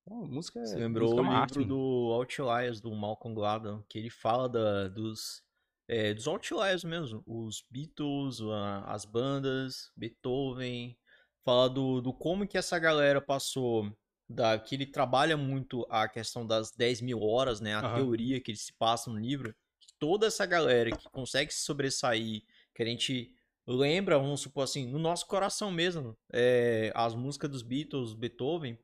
Música, 0.10 0.60
Você 0.66 0.76
é- 0.76 0.80
lembrou 0.80 1.10
música 1.10 1.22
o 1.22 1.26
é 1.26 1.28
uma 1.28 1.44
livro 1.46 1.60
arte, 1.62 1.68
do 1.68 2.12
Outliers, 2.14 2.82
do 2.82 2.92
Malcolm 2.96 3.36
Gladwell, 3.36 3.84
que 3.88 3.98
ele 4.00 4.10
fala 4.10 4.50
da- 4.50 4.88
dos, 4.88 5.44
é, 5.88 6.14
dos 6.14 6.28
Outliers 6.28 6.84
mesmo. 6.84 7.24
Os 7.26 7.64
Beatles, 7.70 8.40
as 8.86 9.06
bandas, 9.06 9.92
Beethoven. 9.96 10.98
Fala 11.46 11.70
do, 11.70 12.02
do 12.02 12.14
como 12.14 12.48
que 12.48 12.58
essa 12.58 12.78
galera 12.78 13.22
passou, 13.22 13.92
da, 14.28 14.60
que 14.60 14.76
ele 14.76 14.86
trabalha 14.86 15.36
muito 15.38 15.86
a 15.90 16.08
questão 16.08 16.46
das 16.46 16.72
10 16.72 17.02
mil 17.02 17.22
horas, 17.24 17.60
né? 17.62 17.76
A 17.76 17.80
Aham. 17.80 17.96
teoria 17.96 18.40
que 18.42 18.52
ele 18.52 18.58
se 18.58 18.74
passa 18.74 19.10
no 19.10 19.18
livro. 19.20 19.56
Toda 19.98 20.28
essa 20.28 20.46
galera 20.46 20.92
que 20.92 21.10
consegue 21.10 21.52
se 21.54 21.62
sobressair, 21.64 22.44
que 22.76 22.84
a 22.84 22.86
gente 22.86 23.34
lembra, 23.68 24.18
vamos 24.18 24.42
supor 24.42 24.64
assim, 24.64 24.88
no 24.88 24.98
nosso 25.00 25.28
coração 25.28 25.72
mesmo, 25.72 26.18
é, 26.32 26.92
as 26.96 27.16
músicas 27.16 27.50
dos 27.50 27.62
Beatles, 27.64 28.14
Beethoven, 28.14 28.78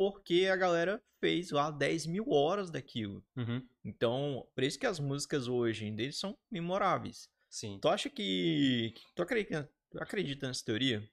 porque 0.00 0.48
a 0.50 0.56
galera 0.56 0.98
fez 1.20 1.50
lá 1.50 1.70
10 1.70 2.06
mil 2.06 2.30
horas 2.30 2.70
daquilo. 2.70 3.22
Uhum, 3.36 3.68
Então, 3.84 4.48
por 4.54 4.64
isso 4.64 4.78
que 4.78 4.86
as 4.86 4.98
músicas 4.98 5.46
hoje 5.46 5.90
deles 5.90 6.16
são 6.16 6.38
memoráveis. 6.50 7.28
sim. 7.50 7.78
Tu 7.78 7.86
acha 7.86 8.08
que. 8.08 8.94
Tu 9.14 9.22
acredita, 9.22 9.70
tu 9.90 10.02
acredita 10.02 10.48
nessa 10.48 10.64
teoria? 10.64 11.06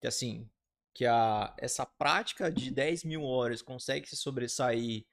Que 0.00 0.06
assim, 0.06 0.48
que 0.94 1.04
a, 1.04 1.54
essa 1.58 1.84
prática 1.84 2.50
de 2.50 2.70
10 2.70 3.04
mil 3.04 3.24
horas 3.24 3.60
consegue 3.60 4.08
se 4.08 4.16
sobressair 4.16 5.04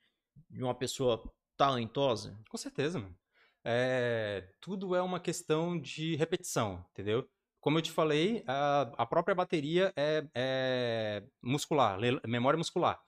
de 0.50 0.64
uma 0.64 0.74
pessoa 0.74 1.22
talentosa? 1.58 2.40
Com 2.50 2.58
certeza, 2.58 2.98
mano. 2.98 3.18
É, 3.62 4.54
tudo 4.62 4.96
é 4.96 5.02
uma 5.02 5.20
questão 5.20 5.78
de 5.78 6.16
repetição, 6.16 6.86
entendeu? 6.92 7.30
Como 7.66 7.80
eu 7.80 7.82
te 7.82 7.90
falei, 7.90 8.44
a, 8.46 8.92
a 8.96 9.06
própria 9.08 9.34
bateria 9.34 9.92
é, 9.96 10.24
é 10.36 11.24
muscular, 11.42 11.98
memória 12.28 12.60
muscular. 12.60 13.00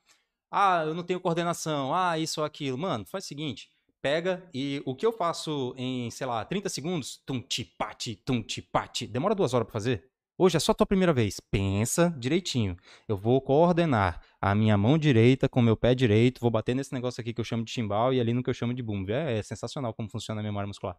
Ah, 0.50 0.84
eu 0.84 0.96
não 0.96 1.04
tenho 1.04 1.20
coordenação, 1.20 1.94
ah, 1.94 2.18
isso 2.18 2.42
ou 2.42 2.46
aquilo. 2.46 2.76
Mano, 2.76 3.06
faz 3.06 3.26
o 3.26 3.28
seguinte, 3.28 3.70
pega 4.02 4.50
e 4.52 4.82
o 4.84 4.96
que 4.96 5.06
eu 5.06 5.12
faço 5.12 5.76
em, 5.78 6.10
sei 6.10 6.26
lá, 6.26 6.44
30 6.44 6.70
segundos, 6.70 7.22
tum 7.24 7.40
ti 7.40 7.66
pati, 7.78 8.16
tum 8.16 8.42
ti 8.42 8.60
pati, 8.64 9.06
demora 9.06 9.36
duas 9.36 9.54
horas 9.54 9.68
pra 9.68 9.74
fazer? 9.74 10.10
Hoje 10.40 10.58
é 10.58 10.60
só 10.60 10.74
tua 10.74 10.88
primeira 10.88 11.14
vez. 11.14 11.40
Pensa 11.40 12.16
direitinho. 12.18 12.78
Eu 13.08 13.16
vou 13.16 13.40
coordenar 13.40 14.22
a 14.42 14.56
minha 14.56 14.76
mão 14.76 14.98
direita 14.98 15.48
com 15.48 15.60
o 15.60 15.64
meu 15.64 15.78
pé 15.78 15.94
direito, 15.94 16.42
vou 16.42 16.50
bater 16.50 16.76
nesse 16.76 16.94
negócio 16.94 17.22
aqui 17.22 17.32
que 17.32 17.42
eu 17.42 17.46
chamo 17.46 17.64
de 17.64 17.72
chimbal 17.72 18.12
e 18.12 18.20
ali 18.20 18.34
no 18.34 18.42
que 18.42 18.50
eu 18.50 18.54
chamo 18.56 18.74
de 18.74 18.82
bumbo. 18.82 19.12
É, 19.12 19.38
é 19.38 19.44
sensacional 19.44 19.94
como 19.94 20.10
funciona 20.10 20.42
a 20.42 20.44
memória 20.44 20.68
muscular. 20.68 20.98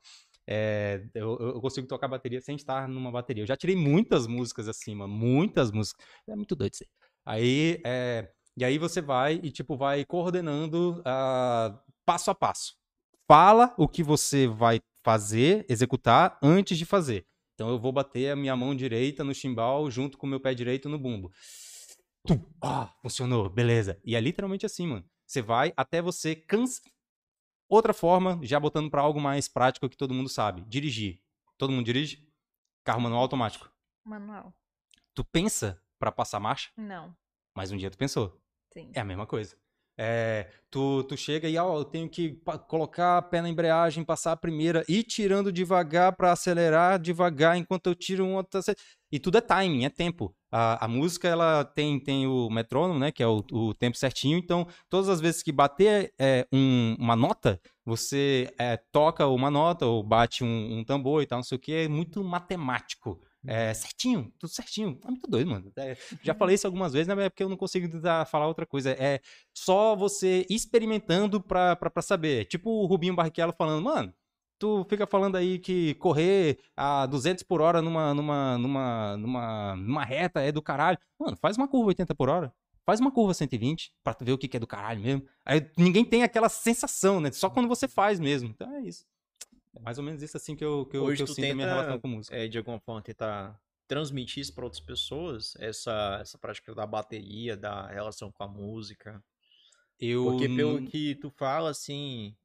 É, 0.51 1.05
eu, 1.15 1.37
eu 1.39 1.61
consigo 1.61 1.87
tocar 1.87 2.09
bateria 2.09 2.41
sem 2.41 2.57
estar 2.57 2.89
numa 2.89 3.13
bateria. 3.13 3.43
Eu 3.43 3.47
já 3.47 3.55
tirei 3.55 3.77
muitas 3.77 4.27
músicas 4.27 4.67
mano, 4.95 5.13
muitas 5.13 5.71
músicas. 5.71 6.03
É 6.27 6.35
muito 6.35 6.57
doido 6.57 6.73
isso 6.73 6.85
aí. 7.27 7.83
É, 7.85 8.31
e 8.57 8.65
aí 8.65 8.79
você 8.79 9.03
vai 9.03 9.39
e, 9.43 9.51
tipo, 9.51 9.77
vai 9.77 10.07
coordenando 10.07 11.03
ah, 11.05 11.79
passo 12.07 12.31
a 12.31 12.35
passo. 12.35 12.75
Fala 13.31 13.75
o 13.77 13.87
que 13.87 14.03
você 14.03 14.47
vai 14.47 14.81
fazer, 15.05 15.67
executar 15.69 16.39
antes 16.43 16.79
de 16.79 16.87
fazer. 16.87 17.27
Então 17.55 17.69
eu 17.69 17.79
vou 17.79 17.93
bater 17.93 18.31
a 18.31 18.37
minha 18.37 18.57
mão 18.57 18.75
direita 18.75 19.23
no 19.23 19.35
chimbal 19.35 19.91
junto 19.91 20.17
com 20.17 20.27
o 20.27 20.31
meu 20.31 20.41
pé 20.41 20.55
direito 20.55 20.89
no 20.89 20.99
bumbo. 20.99 21.31
Tum, 22.27 22.41
funcionou, 23.03 23.51
beleza. 23.51 24.01
E 24.03 24.17
é 24.17 24.21
literalmente 24.21 24.65
assim, 24.65 24.87
mano. 24.87 25.05
Você 25.27 25.43
vai 25.43 25.75
até 25.77 26.01
você 26.01 26.35
cansa. 26.35 26.81
Outra 27.69 27.93
forma, 27.93 28.39
já 28.43 28.59
botando 28.59 28.91
pra 28.91 29.03
algo 29.03 29.21
mais 29.21 29.47
prático 29.47 29.89
que 29.89 29.97
todo 29.97 30.15
mundo 30.15 30.29
sabe, 30.29 30.63
dirigir. 30.63 31.21
Todo 31.59 31.71
mundo 31.73 31.85
dirige? 31.85 32.27
Carro 32.83 33.01
manual 33.01 33.23
automático. 33.23 33.71
Manual. 34.05 34.55
Tu 35.15 35.23
pensa 35.25 35.83
pra 35.99 36.11
passar 36.11 36.41
marcha, 36.41 36.71
Não. 36.77 37.15
mas 37.55 37.71
um 37.71 37.77
dia 37.77 37.91
tu 37.91 37.99
pensou. 37.99 38.41
Sim. 38.73 38.91
É 38.95 39.01
a 39.01 39.05
mesma 39.05 39.27
coisa. 39.27 39.57
É, 40.01 40.47
tu, 40.71 41.03
tu 41.05 41.17
chega 41.17 41.49
e, 41.49 41.59
ó, 41.59 41.79
eu 41.79 41.85
tenho 41.85 42.09
que 42.09 42.41
colocar 42.69 43.19
a 43.19 43.23
pé 43.23 43.43
na 43.43 43.49
embreagem, 43.49 44.05
passar 44.05 44.33
a 44.33 44.37
primeira, 44.37 44.85
ir 44.89 45.03
tirando 45.03 45.51
devagar 45.51 46.15
pra 46.15 46.31
acelerar 46.33 47.01
devagar 47.01 47.57
enquanto 47.57 47.89
eu 47.89 47.95
tiro 47.97 48.25
um 48.25 48.37
outro. 48.37 48.61
E 49.11 49.19
tudo 49.19 49.39
é 49.39 49.41
timing, 49.41 49.85
é 49.85 49.91
tempo. 49.91 50.35
A, 50.53 50.85
a 50.85 50.89
música, 50.89 51.27
ela 51.29 51.65
tem, 51.65 51.99
tem 51.99 52.27
o 52.27 52.49
metrônomo, 52.49 52.99
né, 52.99 53.11
que 53.11 53.23
é 53.23 53.27
o, 53.27 53.43
o 53.53 53.75
tempo 53.75 53.97
certinho. 53.97 54.39
Então, 54.39 54.67
todas 54.89 55.09
as 55.09 55.21
vezes 55.21 55.43
que 55.43 55.51
bater 55.53 56.13
é, 56.19 56.47
um- 56.53 56.95
uma 56.99 57.17
nota, 57.17 57.61
você 57.85 58.49
é, 58.59 58.77
toca 58.93 59.27
uma 59.27 59.51
nota 59.51 59.85
ou 59.87 60.03
bate 60.03 60.45
um, 60.45 60.79
um 60.79 60.85
tambor 60.85 61.23
e 61.23 61.27
tal, 61.27 61.39
não 61.39 61.43
sei 61.45 61.57
o 61.57 61.61
que. 61.61 61.73
É 61.73 61.89
muito 61.89 62.23
matemático. 62.23 63.21
É, 63.51 63.73
certinho, 63.73 64.31
tudo 64.39 64.51
certinho. 64.51 65.01
É 65.03 65.09
muito 65.09 65.27
doido, 65.27 65.51
mano. 65.51 65.73
É, 65.79 65.97
já 66.23 66.35
falei 66.35 66.55
isso 66.55 66.67
algumas 66.67 66.93
vezes, 66.93 67.09
né? 67.09 67.25
É 67.25 67.31
porque 67.31 67.43
eu 67.43 67.49
não 67.49 67.57
consigo 67.57 67.89
falar 68.27 68.47
outra 68.47 68.67
coisa. 68.67 68.91
É 68.91 69.21
só 69.55 69.97
você 69.97 70.45
experimentando 70.51 71.41
pra, 71.41 71.75
pra, 71.75 71.89
pra 71.89 72.03
saber. 72.03 72.45
Tipo 72.45 72.69
o 72.71 72.85
Rubinho 72.85 73.17
Barrichello 73.17 73.55
falando, 73.57 73.83
mano, 73.83 74.13
tu 74.59 74.85
fica 74.91 75.07
falando 75.07 75.37
aí 75.37 75.59
que 75.59 75.95
correr 75.95 76.59
a 76.77 77.07
200 77.07 77.43
por 77.43 77.63
hora 77.63 77.81
numa, 77.81 78.13
numa, 78.13 78.59
numa, 78.59 79.17
numa, 79.17 79.77
numa 79.77 80.05
reta 80.05 80.43
é 80.43 80.53
do 80.53 80.61
caralho. 80.61 80.99
Mano, 81.19 81.39
faz 81.41 81.57
uma 81.57 81.67
curva 81.67 81.89
80 81.89 82.15
por 82.15 82.29
hora. 82.29 82.53
Faz 82.85 83.01
uma 83.01 83.11
curva 83.11 83.33
120 83.33 83.93
pra 84.05 84.13
tu 84.13 84.27
ver 84.27 84.33
o 84.33 84.39
que 84.39 84.47
que 84.49 84.59
é 84.59 84.61
do 84.61 84.67
caralho 84.67 85.01
mesmo. 85.01 85.27
Aí 85.45 85.67
ninguém 85.77 86.05
tem 86.05 86.23
aquela 86.23 86.51
sensação, 86.51 87.19
né? 87.19 87.31
Só 87.33 87.49
quando 87.49 87.69
você 87.69 87.89
faz 87.89 88.21
mesmo. 88.21 88.51
Então 88.51 88.71
é 88.77 88.83
isso. 88.83 89.07
É 89.79 89.81
mais 89.83 89.99
ou 89.99 90.05
menos 90.05 90.23
isso 90.23 90.37
assim 90.37 90.57
que 90.57 90.65
eu, 90.65 90.85
que 90.87 90.97
eu, 90.97 91.05
Hoje 91.05 91.25
que 91.25 91.31
eu 91.31 91.35
sinto 91.35 91.53
a 91.53 91.55
minha 91.55 91.67
tenta, 91.67 91.77
relação 91.77 92.01
com 92.01 92.09
música. 92.09 92.37
É, 92.37 92.49
de 92.49 92.59
alguma 92.59 92.81
forma, 92.81 93.01
tentar 93.01 93.61
transmitir 93.87 94.43
isso 94.43 94.55
para 94.55 94.65
outras 94.65 94.81
pessoas, 94.83 95.55
essa, 95.59 96.19
essa 96.21 96.37
prática 96.39 96.75
da 96.75 96.87
bateria, 96.87 97.57
da 97.57 97.87
relação 97.87 98.31
com 98.31 98.43
a 98.45 98.49
música. 98.49 99.23
Eu 99.99 100.25
Porque 100.25 100.49
pelo 100.49 100.81
não- 100.81 100.87
que 100.87 101.15
tu 101.17 101.31
fala, 101.31 101.71
assim, 101.71 102.37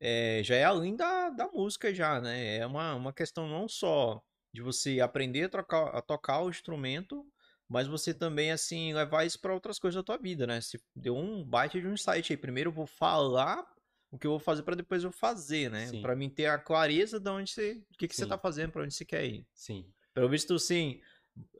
é, 0.00 0.42
já 0.44 0.56
é 0.56 0.64
além 0.64 0.96
da, 0.96 1.30
da 1.30 1.48
música 1.48 1.94
já, 1.94 2.20
né? 2.20 2.56
É 2.58 2.66
uma, 2.66 2.94
uma 2.94 3.12
questão 3.12 3.48
não 3.48 3.68
só 3.68 4.22
de 4.52 4.62
você 4.62 5.00
aprender 5.00 5.44
a, 5.44 5.48
trocar, 5.48 5.88
a 5.96 6.02
tocar 6.02 6.42
o 6.42 6.50
instrumento, 6.50 7.24
mas 7.68 7.86
você 7.86 8.14
também, 8.14 8.50
assim, 8.50 8.94
levar 8.94 9.24
isso 9.24 9.40
para 9.40 9.54
outras 9.54 9.78
coisas 9.78 9.96
da 9.96 10.02
tua 10.02 10.16
vida, 10.18 10.46
né? 10.46 10.60
Se 10.60 10.80
deu 10.96 11.16
um 11.16 11.44
baita 11.44 11.80
de 11.80 11.86
um 11.86 11.92
insight 11.94 12.32
aí. 12.32 12.36
Primeiro 12.36 12.70
eu 12.70 12.74
vou 12.74 12.86
falar 12.86 13.64
o 14.10 14.18
que 14.18 14.26
eu 14.26 14.32
vou 14.32 14.40
fazer 14.40 14.62
para 14.62 14.76
depois 14.76 15.04
eu 15.04 15.12
fazer, 15.12 15.70
né? 15.70 15.86
Sim. 15.86 16.02
Para 16.02 16.16
mim 16.16 16.30
ter 16.30 16.46
a 16.46 16.58
clareza 16.58 17.20
de 17.20 17.30
onde 17.30 17.52
você, 17.52 17.82
o 17.92 17.98
que, 17.98 18.08
que 18.08 18.16
você 18.16 18.22
Sim. 18.22 18.28
tá 18.28 18.38
fazendo, 18.38 18.72
para 18.72 18.82
onde 18.82 18.94
você 18.94 19.04
quer 19.04 19.24
ir. 19.24 19.46
Sim. 19.52 19.86
Pelo 20.14 20.28
visto, 20.28 20.54
assim, 20.54 21.00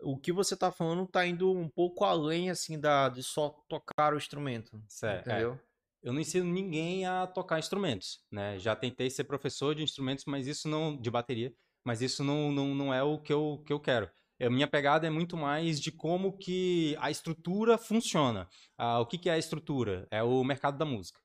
o 0.00 0.16
que 0.16 0.32
você 0.32 0.56
tá 0.56 0.72
falando 0.72 1.06
tá 1.06 1.26
indo 1.26 1.52
um 1.52 1.68
pouco 1.68 2.04
além, 2.04 2.50
assim, 2.50 2.78
da, 2.78 3.08
de 3.08 3.22
só 3.22 3.50
tocar 3.68 4.14
o 4.14 4.16
instrumento. 4.16 4.82
Certo, 4.88 5.28
é. 5.28 5.32
Entendeu? 5.32 5.60
Eu 6.02 6.12
não 6.12 6.20
ensino 6.20 6.46
ninguém 6.46 7.06
a 7.06 7.26
tocar 7.26 7.58
instrumentos, 7.58 8.20
né? 8.30 8.58
Já 8.58 8.74
tentei 8.76 9.10
ser 9.10 9.24
professor 9.24 9.74
de 9.74 9.82
instrumentos, 9.82 10.24
mas 10.26 10.46
isso 10.46 10.68
não 10.68 10.96
de 10.96 11.10
bateria, 11.10 11.52
mas 11.84 12.00
isso 12.00 12.22
não, 12.22 12.52
não, 12.52 12.74
não 12.74 12.94
é 12.94 13.02
o 13.02 13.18
que 13.18 13.32
eu, 13.32 13.62
que 13.66 13.72
eu 13.72 13.80
quero. 13.80 14.08
A 14.40 14.48
minha 14.48 14.68
pegada 14.68 15.06
é 15.06 15.10
muito 15.10 15.36
mais 15.36 15.80
de 15.80 15.90
como 15.90 16.38
que 16.38 16.96
a 17.00 17.10
estrutura 17.10 17.76
funciona. 17.76 18.48
Ah, 18.76 19.00
o 19.00 19.06
que, 19.06 19.18
que 19.18 19.28
é 19.28 19.32
a 19.32 19.38
estrutura? 19.38 20.06
É 20.10 20.22
o 20.22 20.44
mercado 20.44 20.78
da 20.78 20.84
música. 20.84 21.18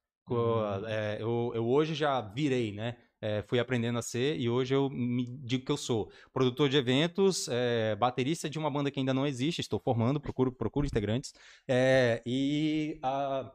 É, 0.87 1.17
eu, 1.19 1.51
eu 1.55 1.67
hoje 1.67 1.93
já 1.93 2.21
virei, 2.21 2.71
né? 2.71 2.95
É, 3.21 3.41
fui 3.43 3.57
aprendendo 3.57 3.97
a 3.97 4.01
ser 4.01 4.37
e 4.37 4.49
hoje 4.49 4.75
eu 4.75 4.89
me 4.89 5.25
digo 5.25 5.63
que 5.63 5.71
eu 5.71 5.77
sou 5.77 6.11
produtor 6.33 6.67
de 6.67 6.75
eventos, 6.75 7.47
é, 7.49 7.95
baterista 7.95 8.49
de 8.49 8.59
uma 8.59 8.69
banda 8.69 8.91
que 8.91 8.99
ainda 8.99 9.13
não 9.13 9.25
existe, 9.25 9.61
estou 9.61 9.79
formando, 9.79 10.19
procuro, 10.19 10.51
procuro 10.51 10.85
integrantes. 10.85 11.33
É, 11.65 12.21
e 12.25 12.99
a, 13.01 13.49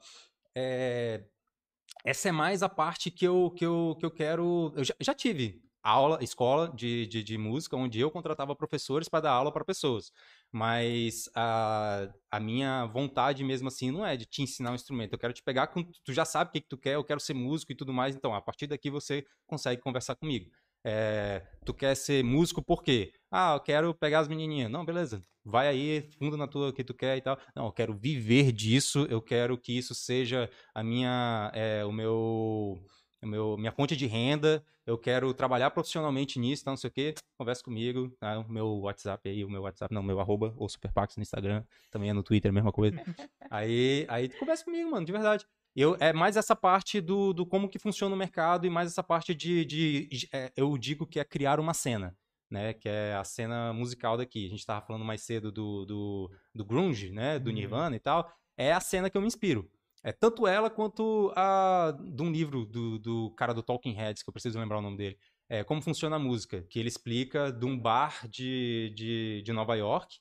essa 2.05 2.29
é 2.29 2.33
mais 2.33 2.63
a 2.63 2.69
parte 2.69 3.11
que 3.11 3.27
eu, 3.27 3.51
que 3.51 3.65
eu, 3.67 3.97
que 3.99 4.07
eu 4.07 4.11
quero. 4.11 4.73
Eu 4.77 4.85
já, 4.85 4.95
já 5.01 5.15
tive 5.15 5.68
aula, 5.89 6.19
escola 6.23 6.73
de, 6.75 7.07
de, 7.07 7.23
de, 7.23 7.39
música, 7.39 7.77
onde 7.77 7.99
eu 7.99 8.11
contratava 8.11 8.55
professores 8.55 9.09
para 9.09 9.21
dar 9.21 9.33
aula 9.33 9.53
para 9.53 9.65
pessoas. 9.65 10.13
Mas 10.53 11.29
a, 11.35 12.09
a 12.31 12.41
minha 12.41 12.87
vontade 12.87 13.43
mesmo 13.43 13.69
assim 13.69 13.91
não 13.91 14.05
é 14.05 14.17
de 14.17 14.27
te 14.27 14.43
ensinar 14.43 14.73
um 14.73 14.75
instrumento. 14.75 15.13
Eu 15.13 15.19
quero 15.19 15.33
te 15.33 15.43
pegar 15.43 15.69
com. 15.69 15.83
Tu 16.05 16.13
já 16.13 16.25
sabe 16.25 16.51
o 16.51 16.53
que, 16.53 16.61
que 16.61 16.69
tu 16.69 16.79
quer, 16.79 16.95
eu 16.95 17.05
quero 17.05 17.21
ser 17.21 17.35
músico 17.35 17.73
e 17.73 17.75
tudo 17.75 17.93
mais. 17.93 18.15
Então, 18.15 18.35
a 18.35 18.41
partir 18.41 18.67
daqui 18.67 18.91
você 18.91 19.25
consegue 19.47 19.81
conversar 19.81 20.15
comigo. 20.17 20.51
É, 20.85 21.43
tu 21.65 21.75
quer 21.75 21.95
ser 21.97 22.23
músico 22.23 22.63
por 22.63 22.83
quê? 22.83 23.13
Ah, 23.31 23.55
eu 23.55 23.61
quero 23.61 23.95
pegar 23.95 24.21
as 24.21 24.29
menininhas. 24.29 24.71
Não, 24.71 24.85
beleza. 24.85 25.25
Vai 25.45 25.67
aí, 25.69 26.09
fundo 26.19 26.37
na 26.37 26.47
tua 26.47 26.73
que 26.73 26.85
tu 26.85 26.95
quer 26.95 27.17
e 27.17 27.21
tal. 27.23 27.39
Não, 27.55 27.67
eu 27.67 27.73
quero 27.73 27.95
viver 27.95 28.53
disso. 28.53 29.07
Eu 29.09 29.23
quero 29.23 29.59
que 29.59 29.77
isso 29.77 29.95
seja 29.95 30.51
a 30.75 30.83
minha, 30.83 31.51
é, 31.55 31.85
o 31.85 31.93
meu 31.93 32.79
meu, 33.27 33.57
minha 33.57 33.73
fonte 33.73 33.97
de 33.97 34.07
renda, 34.07 34.65
eu 34.87 34.97
quero 34.97 35.33
trabalhar 35.35 35.71
profissionalmente 35.71 36.39
nisso, 36.39 36.65
tá, 36.65 36.71
não 36.71 36.77
sei 36.77 36.89
o 36.89 36.93
quê, 36.93 37.15
conversa 37.37 37.63
comigo, 37.63 38.11
tá, 38.19 38.39
o 38.39 38.51
meu 38.51 38.69
WhatsApp 38.81 39.29
aí, 39.29 39.45
o 39.45 39.51
meu 39.51 39.63
WhatsApp, 39.63 39.93
não, 39.93 40.03
meu 40.03 40.21
arroba, 40.21 40.55
ou 40.57 40.69
Superpax 40.69 41.17
no 41.17 41.23
Instagram, 41.23 41.65
também 41.91 42.11
é 42.11 42.13
no 42.13 42.23
Twitter, 42.23 42.51
a 42.51 42.55
mesma 42.55 42.73
coisa. 42.73 42.97
aí, 43.51 44.07
aí 44.09 44.29
conversa 44.29 44.65
comigo, 44.65 44.91
mano, 44.91 45.05
de 45.05 45.13
verdade. 45.13 45.45
Eu, 45.75 45.97
é 46.01 46.13
mais 46.13 46.37
essa 46.37 46.57
parte 46.57 47.01
do, 47.01 47.33
do 47.33 47.47
como 47.47 47.69
que 47.69 47.79
funciona 47.79 48.15
o 48.15 48.19
mercado 48.19 48.67
e 48.67 48.71
mais 48.71 48.91
essa 48.91 49.03
parte 49.03 49.35
de, 49.35 49.65
de, 49.65 50.07
de 50.09 50.29
é, 50.33 50.53
eu 50.57 50.77
digo 50.77 51.07
que 51.07 51.21
é 51.21 51.25
criar 51.25 51.61
uma 51.61 51.75
cena, 51.75 52.17
né, 52.51 52.73
que 52.73 52.89
é 52.89 53.15
a 53.15 53.25
cena 53.25 53.73
musical 53.73 54.17
daqui. 54.17 54.47
A 54.47 54.49
gente 54.49 54.61
estava 54.61 54.85
falando 54.85 55.05
mais 55.05 55.23
cedo 55.23 55.53
do, 55.53 55.85
do, 55.85 56.31
do 56.55 56.65
grunge, 56.65 57.13
né, 57.13 57.39
do 57.39 57.49
uhum. 57.49 57.55
Nirvana 57.55 57.95
e 57.95 58.01
tal. 58.01 58.33
É 58.57 58.73
a 58.73 58.81
cena 58.81 59.09
que 59.09 59.17
eu 59.17 59.21
me 59.21 59.29
inspiro. 59.29 59.71
É 60.03 60.13
tanto 60.13 60.47
ela 60.47 60.71
quanto 60.71 61.33
a 61.37 61.97
de 62.01 62.23
um 62.23 62.31
livro 62.31 62.65
do, 62.65 62.99
do 62.99 63.31
cara 63.33 63.53
do 63.53 63.63
Talking 63.63 63.93
Heads, 63.93 64.23
que 64.23 64.29
eu 64.29 64.33
preciso 64.33 64.59
lembrar 64.59 64.79
o 64.79 64.83
nome 64.83 64.97
dele. 64.97 65.19
É, 65.49 65.65
como 65.65 65.83
funciona 65.83 66.17
a 66.17 66.19
música, 66.19 66.63
que 66.69 66.79
ele 66.79 66.89
explica 66.89 67.51
de 67.51 67.65
um 67.65 67.79
bar 67.79 68.29
de, 68.29 68.93
de, 68.95 69.43
de 69.43 69.53
Nova 69.53 69.75
York, 69.77 70.19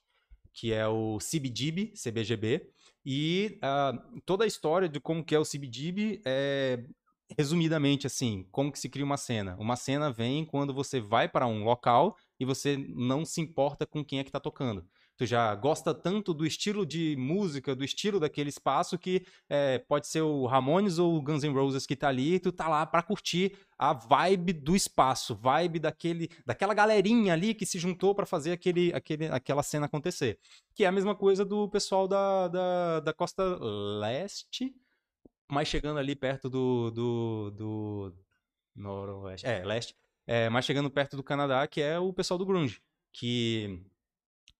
que 0.52 0.72
é 0.72 0.86
o 0.88 1.18
CBGB, 1.18 1.92
CBGB, 1.94 2.70
e 3.04 3.58
uh, 3.62 4.20
toda 4.24 4.44
a 4.44 4.46
história 4.46 4.88
de 4.88 4.98
como 4.98 5.24
que 5.24 5.34
é 5.34 5.38
o 5.38 5.44
CBGB 5.44 6.22
é 6.24 6.84
resumidamente 7.36 8.06
assim, 8.06 8.48
como 8.50 8.72
que 8.72 8.78
se 8.78 8.88
cria 8.88 9.04
uma 9.04 9.18
cena? 9.18 9.54
Uma 9.58 9.76
cena 9.76 10.10
vem 10.10 10.44
quando 10.44 10.72
você 10.72 10.98
vai 10.98 11.28
para 11.28 11.46
um 11.46 11.62
local 11.62 12.16
e 12.40 12.44
você 12.44 12.76
não 12.88 13.24
se 13.24 13.40
importa 13.40 13.86
com 13.86 14.04
quem 14.04 14.18
é 14.18 14.24
que 14.24 14.30
está 14.30 14.40
tocando 14.40 14.84
tu 15.18 15.26
já 15.26 15.52
gosta 15.56 15.92
tanto 15.92 16.32
do 16.32 16.46
estilo 16.46 16.86
de 16.86 17.16
música, 17.18 17.74
do 17.74 17.84
estilo 17.84 18.20
daquele 18.20 18.48
espaço 18.48 18.96
que 18.96 19.26
é, 19.48 19.78
pode 19.78 20.06
ser 20.06 20.22
o 20.22 20.46
Ramones 20.46 20.98
ou 20.98 21.16
o 21.16 21.20
Guns 21.20 21.42
N' 21.42 21.52
Roses 21.52 21.84
que 21.84 21.96
tá 21.96 22.08
ali 22.08 22.38
tu 22.38 22.52
tá 22.52 22.68
lá 22.68 22.86
para 22.86 23.02
curtir 23.02 23.58
a 23.76 23.92
vibe 23.92 24.52
do 24.52 24.76
espaço, 24.76 25.34
vibe 25.34 25.80
daquele, 25.80 26.30
daquela 26.46 26.72
galerinha 26.72 27.32
ali 27.32 27.52
que 27.52 27.66
se 27.66 27.80
juntou 27.80 28.14
para 28.14 28.24
fazer 28.24 28.52
aquele, 28.52 28.94
aquele, 28.94 29.26
aquela 29.26 29.62
cena 29.62 29.86
acontecer. 29.86 30.38
Que 30.72 30.84
é 30.84 30.86
a 30.86 30.92
mesma 30.92 31.16
coisa 31.16 31.44
do 31.44 31.68
pessoal 31.68 32.06
da, 32.06 32.46
da, 32.46 33.00
da 33.00 33.12
costa 33.12 33.42
leste, 34.00 34.72
mas 35.50 35.66
chegando 35.66 35.98
ali 35.98 36.14
perto 36.14 36.48
do, 36.48 36.90
do, 36.92 37.50
do 37.50 38.14
noroeste, 38.74 39.46
é, 39.46 39.64
leste, 39.64 39.96
é, 40.26 40.48
mas 40.48 40.64
chegando 40.64 40.90
perto 40.90 41.16
do 41.16 41.24
Canadá, 41.24 41.66
que 41.66 41.80
é 41.80 41.98
o 41.98 42.12
pessoal 42.12 42.38
do 42.38 42.46
grunge, 42.46 42.80
que 43.12 43.80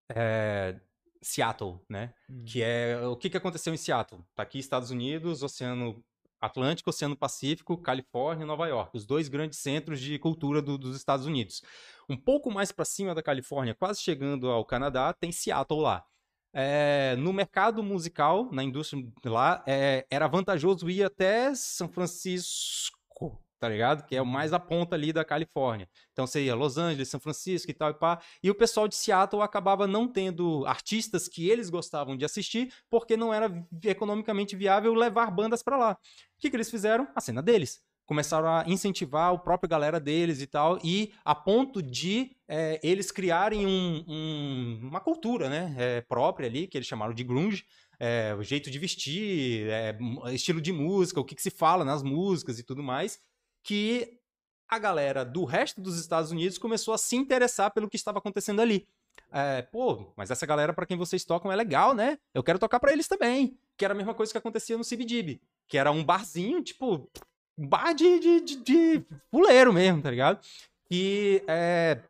é, 0.08 0.80
Seattle, 1.20 1.80
né? 1.88 2.14
Hum. 2.28 2.44
Que 2.44 2.62
é 2.62 3.00
o 3.06 3.16
que, 3.16 3.30
que 3.30 3.36
aconteceu 3.36 3.72
em 3.72 3.76
Seattle? 3.76 4.22
Tá 4.34 4.42
aqui 4.42 4.58
Estados 4.58 4.90
Unidos, 4.90 5.42
Oceano 5.42 6.02
Atlântico, 6.40 6.90
Oceano 6.90 7.16
Pacífico, 7.16 7.76
Califórnia 7.76 8.44
e 8.44 8.46
Nova 8.46 8.66
York, 8.68 8.96
os 8.96 9.04
dois 9.04 9.28
grandes 9.28 9.58
centros 9.58 10.00
de 10.00 10.18
cultura 10.18 10.62
do, 10.62 10.78
dos 10.78 10.96
Estados 10.96 11.26
Unidos. 11.26 11.62
Um 12.08 12.16
pouco 12.16 12.50
mais 12.50 12.70
para 12.70 12.84
cima 12.84 13.14
da 13.14 13.22
Califórnia, 13.22 13.74
quase 13.74 14.00
chegando 14.00 14.48
ao 14.48 14.64
Canadá, 14.64 15.12
tem 15.12 15.32
Seattle 15.32 15.80
lá. 15.80 16.04
É, 16.52 17.14
no 17.16 17.32
mercado 17.32 17.82
musical, 17.82 18.50
na 18.50 18.64
indústria 18.64 19.04
lá, 19.24 19.62
é, 19.66 20.06
era 20.10 20.26
vantajoso 20.26 20.88
ir 20.88 21.02
até 21.04 21.54
São 21.54 21.88
Francisco, 21.88 22.97
tá 23.58 23.68
ligado? 23.68 24.06
Que 24.06 24.16
é 24.16 24.22
o 24.22 24.26
mais 24.26 24.52
a 24.52 24.58
ponta 24.58 24.94
ali 24.94 25.12
da 25.12 25.24
Califórnia. 25.24 25.88
Então 26.12 26.26
seria 26.26 26.54
Los 26.54 26.78
Angeles, 26.78 27.08
São 27.08 27.20
Francisco 27.20 27.70
e 27.70 27.74
tal 27.74 27.90
e 27.90 27.94
pá. 27.94 28.20
E 28.42 28.50
o 28.50 28.54
pessoal 28.54 28.86
de 28.86 28.94
Seattle 28.94 29.42
acabava 29.42 29.86
não 29.86 30.06
tendo 30.06 30.64
artistas 30.66 31.28
que 31.28 31.48
eles 31.48 31.68
gostavam 31.68 32.16
de 32.16 32.24
assistir, 32.24 32.72
porque 32.88 33.16
não 33.16 33.32
era 33.34 33.66
economicamente 33.84 34.56
viável 34.56 34.94
levar 34.94 35.30
bandas 35.30 35.62
para 35.62 35.76
lá. 35.76 35.92
O 35.92 36.40
que, 36.40 36.50
que 36.50 36.56
eles 36.56 36.70
fizeram? 36.70 37.08
A 37.14 37.20
cena 37.20 37.42
deles. 37.42 37.80
Começaram 38.06 38.48
a 38.48 38.64
incentivar 38.66 39.34
o 39.34 39.38
próprio 39.38 39.68
galera 39.68 40.00
deles 40.00 40.40
e 40.40 40.46
tal, 40.46 40.78
e 40.82 41.12
a 41.22 41.34
ponto 41.34 41.82
de 41.82 42.34
é, 42.48 42.80
eles 42.82 43.10
criarem 43.10 43.66
um, 43.66 44.02
um, 44.08 44.80
uma 44.88 44.98
cultura 44.98 45.50
né, 45.50 45.74
é, 45.76 46.00
própria 46.00 46.48
ali, 46.48 46.66
que 46.66 46.78
eles 46.78 46.88
chamaram 46.88 47.12
de 47.12 47.22
grunge, 47.22 47.66
é, 48.00 48.34
o 48.34 48.42
jeito 48.42 48.70
de 48.70 48.78
vestir, 48.78 49.68
é, 49.68 49.98
estilo 50.32 50.58
de 50.58 50.72
música, 50.72 51.20
o 51.20 51.24
que, 51.24 51.34
que, 51.34 51.42
se 51.42 51.50
fala 51.50 51.84
nas 51.84 52.02
músicas 52.02 52.58
e 52.58 52.62
tudo 52.62 52.82
mais 52.82 53.18
que 53.62 54.18
a 54.68 54.78
galera 54.78 55.24
do 55.24 55.44
resto 55.44 55.80
dos 55.80 55.98
Estados 55.98 56.30
Unidos 56.30 56.58
começou 56.58 56.92
a 56.92 56.98
se 56.98 57.16
interessar 57.16 57.70
pelo 57.72 57.88
que 57.88 57.96
estava 57.96 58.18
acontecendo 58.18 58.60
ali. 58.60 58.86
É, 59.30 59.62
pô, 59.62 60.12
mas 60.16 60.30
essa 60.30 60.46
galera 60.46 60.72
para 60.72 60.86
quem 60.86 60.96
vocês 60.96 61.24
tocam 61.24 61.50
é 61.50 61.56
legal, 61.56 61.94
né? 61.94 62.18
Eu 62.34 62.42
quero 62.42 62.58
tocar 62.58 62.78
para 62.78 62.92
eles 62.92 63.08
também. 63.08 63.58
Que 63.76 63.84
era 63.84 63.94
a 63.94 63.96
mesma 63.96 64.14
coisa 64.14 64.32
que 64.32 64.38
acontecia 64.38 64.76
no 64.76 64.84
CBGB. 64.84 65.40
Que 65.66 65.78
era 65.78 65.90
um 65.90 66.04
barzinho, 66.04 66.62
tipo, 66.62 67.08
um 67.56 67.66
bar 67.66 67.92
de, 67.94 68.18
de, 68.18 68.40
de, 68.40 68.56
de 68.56 69.06
fuleiro 69.30 69.72
mesmo, 69.72 70.02
tá 70.02 70.10
ligado? 70.10 70.40
E 70.90 71.42
é, 71.46 72.00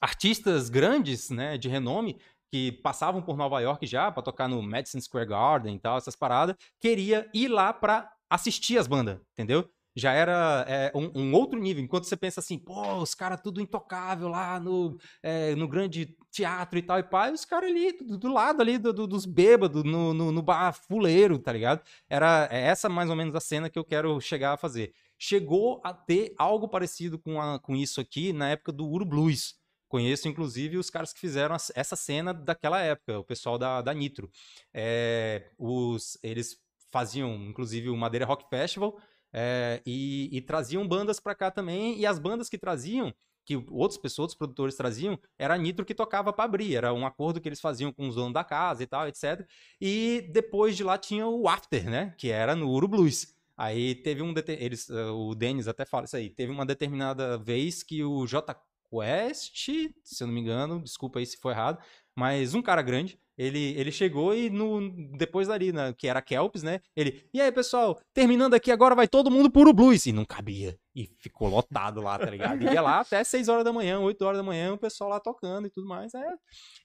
artistas 0.00 0.68
grandes, 0.68 1.30
né, 1.30 1.56
de 1.56 1.68
renome, 1.68 2.18
que 2.50 2.72
passavam 2.72 3.22
por 3.22 3.36
Nova 3.36 3.60
York 3.60 3.86
já 3.86 4.12
para 4.12 4.22
tocar 4.22 4.48
no 4.48 4.60
Madison 4.60 5.00
Square 5.00 5.28
Garden 5.28 5.76
e 5.76 5.78
tal, 5.78 5.96
essas 5.96 6.14
paradas, 6.14 6.54
queria 6.78 7.28
ir 7.32 7.48
lá 7.48 7.72
para 7.72 8.12
assistir 8.28 8.76
as 8.76 8.86
bandas, 8.86 9.18
entendeu? 9.32 9.70
Já 9.94 10.12
era 10.12 10.64
é, 10.68 10.92
um, 10.94 11.10
um, 11.14 11.34
outro 11.34 11.58
nível. 11.60 11.82
Enquanto 11.82 12.04
você 12.04 12.16
pensa 12.16 12.40
assim, 12.40 12.58
pô, 12.58 12.96
os 12.96 13.14
caras 13.14 13.40
tudo 13.40 13.60
intocável 13.60 14.28
lá 14.28 14.58
no, 14.58 14.98
é, 15.22 15.54
no 15.54 15.68
grande 15.68 16.16
teatro 16.30 16.78
e 16.78 16.82
tal 16.82 16.98
e 16.98 17.02
pá, 17.02 17.30
os 17.30 17.44
caras 17.44 17.70
ali 17.70 17.92
do, 17.92 18.16
do, 18.16 18.32
lado 18.32 18.62
ali 18.62 18.78
do, 18.78 18.92
do, 18.92 19.06
dos 19.06 19.26
bêbados, 19.26 19.84
no, 19.84 20.14
no, 20.14 20.32
no, 20.32 20.42
bar 20.42 20.72
fuleiro, 20.72 21.38
tá 21.38 21.52
ligado? 21.52 21.82
Era 22.08 22.48
é 22.50 22.62
essa 22.62 22.88
mais 22.88 23.10
ou 23.10 23.16
menos 23.16 23.34
a 23.34 23.40
cena 23.40 23.68
que 23.68 23.78
eu 23.78 23.84
quero 23.84 24.18
chegar 24.20 24.54
a 24.54 24.56
fazer. 24.56 24.94
Chegou 25.18 25.80
a 25.84 25.92
ter 25.92 26.34
algo 26.38 26.66
parecido 26.68 27.18
com, 27.18 27.40
a, 27.40 27.58
com 27.58 27.76
isso 27.76 28.00
aqui 28.00 28.32
na 28.32 28.50
época 28.50 28.72
do 28.72 28.88
Uru 28.88 29.04
Blues. 29.04 29.60
Conheço, 29.88 30.26
inclusive, 30.26 30.78
os 30.78 30.88
caras 30.88 31.12
que 31.12 31.20
fizeram 31.20 31.54
essa 31.54 31.96
cena 31.96 32.32
daquela 32.32 32.80
época, 32.80 33.18
o 33.18 33.24
pessoal 33.24 33.58
da, 33.58 33.82
da 33.82 33.92
Nitro. 33.92 34.30
É, 34.72 35.50
os, 35.58 36.16
eles 36.22 36.58
faziam, 36.90 37.34
inclusive, 37.34 37.90
o 37.90 37.96
Madeira 37.96 38.24
Rock 38.24 38.48
Festival, 38.48 38.98
é, 39.32 39.80
e, 39.86 40.28
e, 40.30 40.40
traziam 40.40 40.86
bandas 40.86 41.18
para 41.18 41.34
cá 41.34 41.50
também, 41.50 41.98
e 41.98 42.04
as 42.04 42.18
bandas 42.18 42.48
que 42.48 42.58
traziam, 42.58 43.12
que 43.44 43.56
outras 43.70 43.98
pessoas, 43.98 44.24
outros 44.24 44.38
produtores 44.38 44.76
traziam, 44.76 45.18
era 45.38 45.54
a 45.54 45.58
Nitro 45.58 45.84
que 45.84 45.94
tocava 45.94 46.32
para 46.32 46.44
abrir, 46.44 46.76
era 46.76 46.92
um 46.92 47.06
acordo 47.06 47.40
que 47.40 47.48
eles 47.48 47.60
faziam 47.60 47.92
com 47.92 48.08
os 48.08 48.14
donos 48.14 48.32
da 48.32 48.44
casa 48.44 48.82
e 48.82 48.86
tal, 48.86 49.08
etc. 49.08 49.46
E 49.80 50.28
depois 50.32 50.76
de 50.76 50.84
lá 50.84 50.98
tinha 50.98 51.26
o 51.26 51.48
After, 51.48 51.88
né, 51.88 52.14
que 52.18 52.30
era 52.30 52.54
no 52.54 52.70
Uru 52.70 52.88
Blues. 52.88 53.34
Aí 53.56 53.94
teve 53.94 54.22
um, 54.22 54.34
eles, 54.48 54.88
uh, 54.88 55.14
o 55.14 55.34
Denis 55.34 55.68
até 55.68 55.84
fala 55.84 56.04
isso 56.04 56.16
aí, 56.16 56.30
teve 56.30 56.52
uma 56.52 56.66
determinada 56.66 57.38
vez 57.38 57.82
que 57.82 58.02
o 58.02 58.26
J 58.26 58.54
Quest, 58.90 59.68
se 60.02 60.22
eu 60.22 60.26
não 60.26 60.34
me 60.34 60.40
engano, 60.40 60.82
desculpa 60.82 61.18
aí 61.18 61.26
se 61.26 61.38
foi 61.38 61.52
errado, 61.52 61.78
mas 62.14 62.54
um 62.54 62.62
cara 62.62 62.82
grande, 62.82 63.18
ele, 63.36 63.74
ele 63.78 63.90
chegou 63.90 64.34
e 64.34 64.50
no, 64.50 64.90
depois 65.16 65.48
dali, 65.48 65.72
né, 65.72 65.92
que 65.94 66.06
era 66.06 66.20
Kelps, 66.20 66.62
né? 66.62 66.80
Ele, 66.94 67.28
e 67.32 67.40
aí, 67.40 67.50
pessoal, 67.50 68.00
terminando 68.12 68.54
aqui, 68.54 68.70
agora 68.70 68.94
vai 68.94 69.08
todo 69.08 69.30
mundo 69.30 69.50
puro 69.50 69.72
blues. 69.72 70.06
E 70.06 70.12
não 70.12 70.24
cabia. 70.24 70.78
E 70.94 71.06
ficou 71.18 71.48
lotado 71.48 72.02
lá, 72.02 72.18
tá 72.18 72.28
ligado? 72.28 72.62
Ia 72.62 72.82
lá 72.82 73.00
até 73.00 73.22
6 73.24 73.48
horas 73.48 73.64
da 73.64 73.72
manhã, 73.72 73.98
8 74.00 74.22
horas 74.22 74.38
da 74.38 74.42
manhã, 74.42 74.74
o 74.74 74.78
pessoal 74.78 75.08
lá 75.08 75.18
tocando 75.18 75.66
e 75.66 75.70
tudo 75.70 75.88
mais. 75.88 76.12
É. 76.14 76.34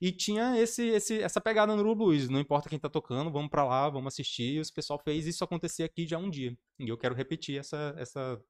E 0.02 0.12
tinha 0.12 0.58
esse, 0.58 0.88
esse, 0.88 1.22
essa 1.22 1.42
pegada 1.42 1.76
no 1.76 1.96
blues. 1.96 2.30
Não 2.30 2.40
importa 2.40 2.70
quem 2.70 2.80
tá 2.80 2.90
tocando, 2.90 3.32
vamos 3.32 3.50
pra 3.50 3.66
lá, 3.66 3.90
vamos 3.90 4.14
assistir. 4.14 4.56
E 4.56 4.62
o 4.62 4.74
pessoal 4.74 5.00
fez 5.04 5.28
isso 5.28 5.44
acontecer 5.44 5.84
aqui 5.84 6.08
já 6.08 6.18
um 6.18 6.30
dia. 6.30 6.58
E 6.80 6.88
eu 6.88 6.98
quero 6.98 7.16
repetir 7.16 7.60
essa. 7.60 7.94
essa... 7.98 8.42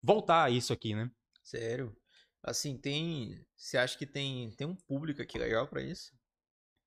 voltar 0.00 0.44
a 0.44 0.50
isso 0.50 0.72
aqui, 0.72 0.94
né? 0.94 1.10
Sério. 1.42 1.96
Assim, 2.42 2.78
tem. 2.78 3.44
Você 3.56 3.76
acha 3.76 3.98
que 3.98 4.06
tem, 4.06 4.50
tem 4.52 4.66
um 4.66 4.76
público 4.76 5.20
aqui 5.20 5.36
legal 5.36 5.66
pra 5.66 5.82
isso? 5.82 6.17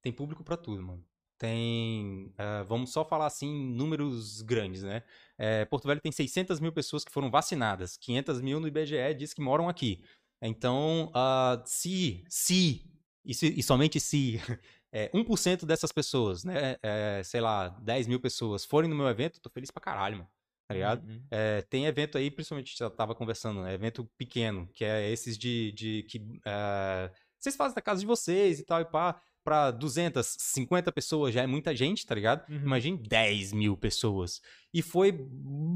Tem 0.02 0.12
público 0.12 0.44
pra 0.44 0.58
tudo, 0.58 0.82
mano. 0.84 1.04
Tem. 1.38 2.32
ah, 2.38 2.64
vamos 2.64 2.92
só 2.92 3.04
falar 3.04 3.26
assim, 3.26 3.52
números 3.74 4.42
grandes, 4.42 4.84
né? 4.84 5.04
É, 5.38 5.66
Porto 5.66 5.88
Velho 5.88 6.00
tem 6.00 6.12
600 6.12 6.60
mil 6.60 6.72
pessoas 6.72 7.04
que 7.04 7.12
foram 7.12 7.32
vacinadas. 7.32 7.98
500 7.98 8.42
mil 8.42 8.60
no 8.60 8.68
IBGE 8.68 9.14
diz 9.18 9.34
que 9.34 9.42
moram 9.42 9.68
aqui. 9.68 10.04
Então, 10.42 11.12
ah, 11.16 11.62
se, 11.66 12.24
se, 12.30 12.86
e, 13.26 13.34
se- 13.34 13.54
e 13.58 13.64
somente 13.64 14.00
se, 14.00 14.38
é, 14.92 15.10
1% 15.14 15.66
dessas 15.66 15.92
pessoas, 15.92 16.44
né? 16.44 16.78
é, 16.84 17.22
sei 17.24 17.42
lá, 17.42 17.70
10 17.70 18.08
mil 18.08 18.20
pessoas 18.20 18.64
forem 18.66 18.90
no 18.90 18.96
meu 18.96 19.08
evento, 19.08 19.40
tô 19.42 19.50
feliz 19.50 19.72
pra 19.72 19.82
caralho, 19.82 20.18
mano. 20.18 20.30
Tá 20.68 20.74
ligado? 20.76 21.06
Uhum. 21.06 21.22
É, 21.30 21.62
tem 21.64 21.86
evento 21.86 22.18
aí, 22.18 22.32
principalmente, 22.32 22.78
já 22.78 22.90
tava 22.90 23.14
conversando, 23.14 23.62
né? 23.62 23.74
Evento 23.74 24.06
pequeno, 24.18 24.68
que 24.74 24.86
é 24.86 25.10
esses 25.12 25.38
de, 25.38 25.72
de 25.74 26.04
que 26.04 26.22
é, 26.46 27.12
vocês 27.38 27.56
fazem 27.58 27.76
na 27.76 27.82
casa 27.82 28.00
de 28.00 28.06
vocês 28.06 28.60
e 28.60 28.64
tal, 28.64 28.80
e 28.80 28.86
pá, 28.86 29.22
pra 29.44 29.72
250 29.72 30.92
pessoas 30.92 31.34
já 31.34 31.42
é 31.44 31.48
muita 31.48 31.76
gente, 31.76 32.06
tá 32.06 32.16
ligado? 32.16 32.48
Uhum. 32.50 32.58
Imagine 32.58 32.98
10 32.98 33.54
mil 33.54 33.76
pessoas. 33.78 34.42
E 34.74 34.82
foi, 34.82 35.12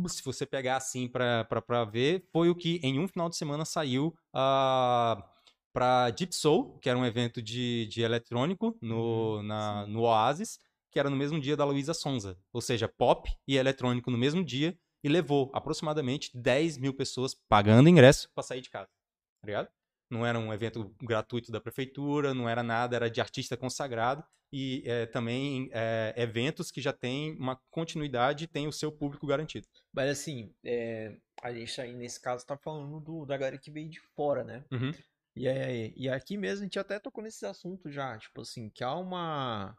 se 0.08 0.24
você 0.24 0.46
pegar 0.46 0.78
assim 0.78 1.08
pra, 1.08 1.44
pra, 1.46 1.62
pra 1.62 1.84
ver, 1.86 2.28
foi 2.32 2.50
o 2.50 2.56
que 2.56 2.80
em 2.84 3.00
um 3.00 3.08
final 3.08 3.30
de 3.30 3.36
semana 3.36 3.66
saiu 3.66 4.08
uh, 4.36 5.22
pra 5.74 6.10
Deep 6.12 6.34
Soul, 6.34 6.78
que 6.80 6.90
era 6.90 6.98
um 6.98 7.06
evento 7.06 7.42
de, 7.42 7.88
de 7.88 8.02
eletrônico 8.02 8.78
no, 8.82 9.38
Uhum, 9.38 9.44
na, 9.44 9.88
no 9.88 10.02
Oasis, 10.02 10.60
que 10.92 11.00
era 11.00 11.10
no 11.10 11.16
mesmo 11.18 11.40
dia 11.40 11.58
da 11.58 11.66
Luísa 11.66 11.94
Sonza. 11.94 12.38
Ou 12.54 12.62
seja, 12.62 12.88
pop 12.88 13.30
e 13.48 13.58
eletrônico 13.58 14.10
no 14.10 14.18
mesmo 14.18 14.44
dia, 14.44 14.78
e 15.04 15.10
levou 15.10 15.52
aproximadamente 15.54 16.32
10 16.34 16.78
mil 16.78 16.94
pessoas 16.94 17.36
pagando 17.48 17.90
ingresso 17.90 18.30
pra 18.34 18.42
sair 18.44 18.62
de 18.62 18.70
casa. 18.70 18.90
Tá 19.42 19.46
ligado? 19.46 19.70
Não 20.10 20.26
era 20.26 20.38
um 20.38 20.54
evento 20.54 20.94
gratuito 21.02 21.52
da 21.52 21.60
prefeitura, 21.60 22.34
não 22.34 22.48
era 22.48 22.62
nada, 22.62 22.96
era 22.96 23.10
de 23.10 23.20
artista 23.20 23.58
consagrado. 23.58 24.24
E 24.52 24.84
é, 24.86 25.06
também 25.06 25.70
é, 25.74 26.14
eventos 26.16 26.72
que 26.72 26.80
já 26.80 26.94
têm 26.94 27.36
uma 27.36 27.60
continuidade 27.70 28.46
e 28.46 28.48
têm 28.48 28.68
o 28.68 28.72
seu 28.72 28.92
público 28.92 29.28
garantido. 29.28 29.68
Mas 29.92 30.10
assim, 30.10 30.54
é, 30.64 31.18
a 31.42 31.54
gente 31.54 31.82
aí 31.82 31.94
nesse 31.94 32.22
caso 32.22 32.46
tá 32.46 32.56
falando 32.56 33.00
do, 33.00 33.26
da 33.26 33.36
galera 33.36 33.58
que 33.58 33.72
veio 33.72 33.90
de 33.90 34.00
fora, 34.00 34.44
né? 34.44 34.64
Uhum. 34.72 34.92
E, 35.36 35.94
e 35.98 36.08
aqui 36.08 36.38
mesmo 36.38 36.62
a 36.62 36.64
gente 36.64 36.80
até 36.80 37.00
tocou 37.00 37.24
nesse 37.24 37.46
assunto 37.46 37.92
já, 37.92 38.18
tipo 38.18 38.42
assim, 38.42 38.70
que 38.70 38.84
há 38.84 38.96
uma, 38.96 39.78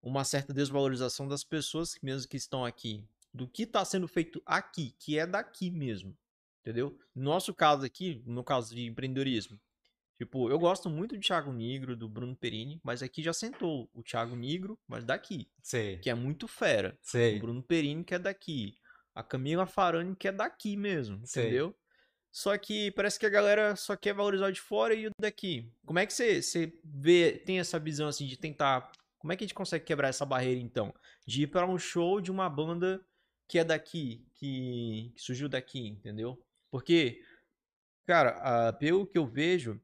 uma 0.00 0.24
certa 0.24 0.54
desvalorização 0.54 1.26
das 1.26 1.42
pessoas 1.42 1.94
que 1.94 2.04
mesmo 2.04 2.28
que 2.28 2.36
estão 2.36 2.64
aqui, 2.64 3.04
do 3.34 3.48
que 3.48 3.64
está 3.64 3.84
sendo 3.84 4.06
feito 4.06 4.40
aqui, 4.46 4.94
que 4.98 5.18
é 5.18 5.26
daqui 5.26 5.70
mesmo, 5.70 6.16
entendeu? 6.62 6.96
No 7.14 7.24
nosso 7.24 7.52
caso 7.52 7.84
aqui, 7.84 8.22
no 8.24 8.42
caso 8.42 8.74
de 8.74 8.86
empreendedorismo, 8.86 9.60
tipo, 10.16 10.48
eu 10.48 10.58
gosto 10.58 10.88
muito 10.88 11.14
do 11.14 11.20
Thiago 11.20 11.52
Negro, 11.52 11.96
do 11.96 12.08
Bruno 12.08 12.34
Perini, 12.34 12.80
mas 12.82 13.02
aqui 13.02 13.22
já 13.22 13.32
sentou 13.32 13.90
o 13.92 14.02
Thiago 14.02 14.34
Negro, 14.34 14.78
mas 14.88 15.04
daqui, 15.04 15.48
Sei, 15.62 15.98
que 15.98 16.08
é 16.08 16.14
muito 16.14 16.48
fera. 16.48 16.96
O 17.02 17.10
sei. 17.10 17.38
Bruno 17.38 17.62
Perini, 17.62 18.04
que 18.04 18.14
é 18.14 18.18
daqui. 18.18 18.78
A 19.14 19.22
Camila 19.22 19.66
Farani, 19.66 20.16
que 20.16 20.28
é 20.28 20.32
daqui 20.32 20.74
mesmo, 20.74 21.20
Sei. 21.26 21.42
entendeu? 21.42 21.76
Só 22.30 22.56
que 22.56 22.90
parece 22.92 23.18
que 23.18 23.26
a 23.26 23.30
galera 23.30 23.76
só 23.76 23.94
quer 23.94 24.14
valorizar 24.14 24.46
o 24.46 24.52
de 24.52 24.60
fora 24.60 24.94
e 24.94 25.06
o 25.06 25.10
daqui. 25.20 25.70
Como 25.84 25.98
é 25.98 26.06
que 26.06 26.14
você, 26.14 26.40
você 26.40 26.72
vê, 26.82 27.32
tem 27.44 27.60
essa 27.60 27.78
visão 27.78 28.08
assim 28.08 28.26
de 28.26 28.38
tentar. 28.38 28.90
Como 29.18 29.30
é 29.30 29.36
que 29.36 29.44
a 29.44 29.46
gente 29.46 29.54
consegue 29.54 29.84
quebrar 29.84 30.08
essa 30.08 30.24
barreira 30.24 30.58
então? 30.58 30.94
De 31.26 31.42
ir 31.42 31.48
para 31.48 31.66
um 31.66 31.78
show 31.78 32.22
de 32.22 32.30
uma 32.30 32.48
banda 32.48 33.04
que 33.46 33.58
é 33.58 33.64
daqui, 33.64 34.26
que, 34.34 35.12
que 35.14 35.20
surgiu 35.20 35.46
daqui, 35.46 35.86
entendeu? 35.86 36.42
Porque, 36.72 37.22
cara, 38.06 38.72
pelo 38.72 39.06
que 39.06 39.18
eu 39.18 39.26
vejo, 39.26 39.78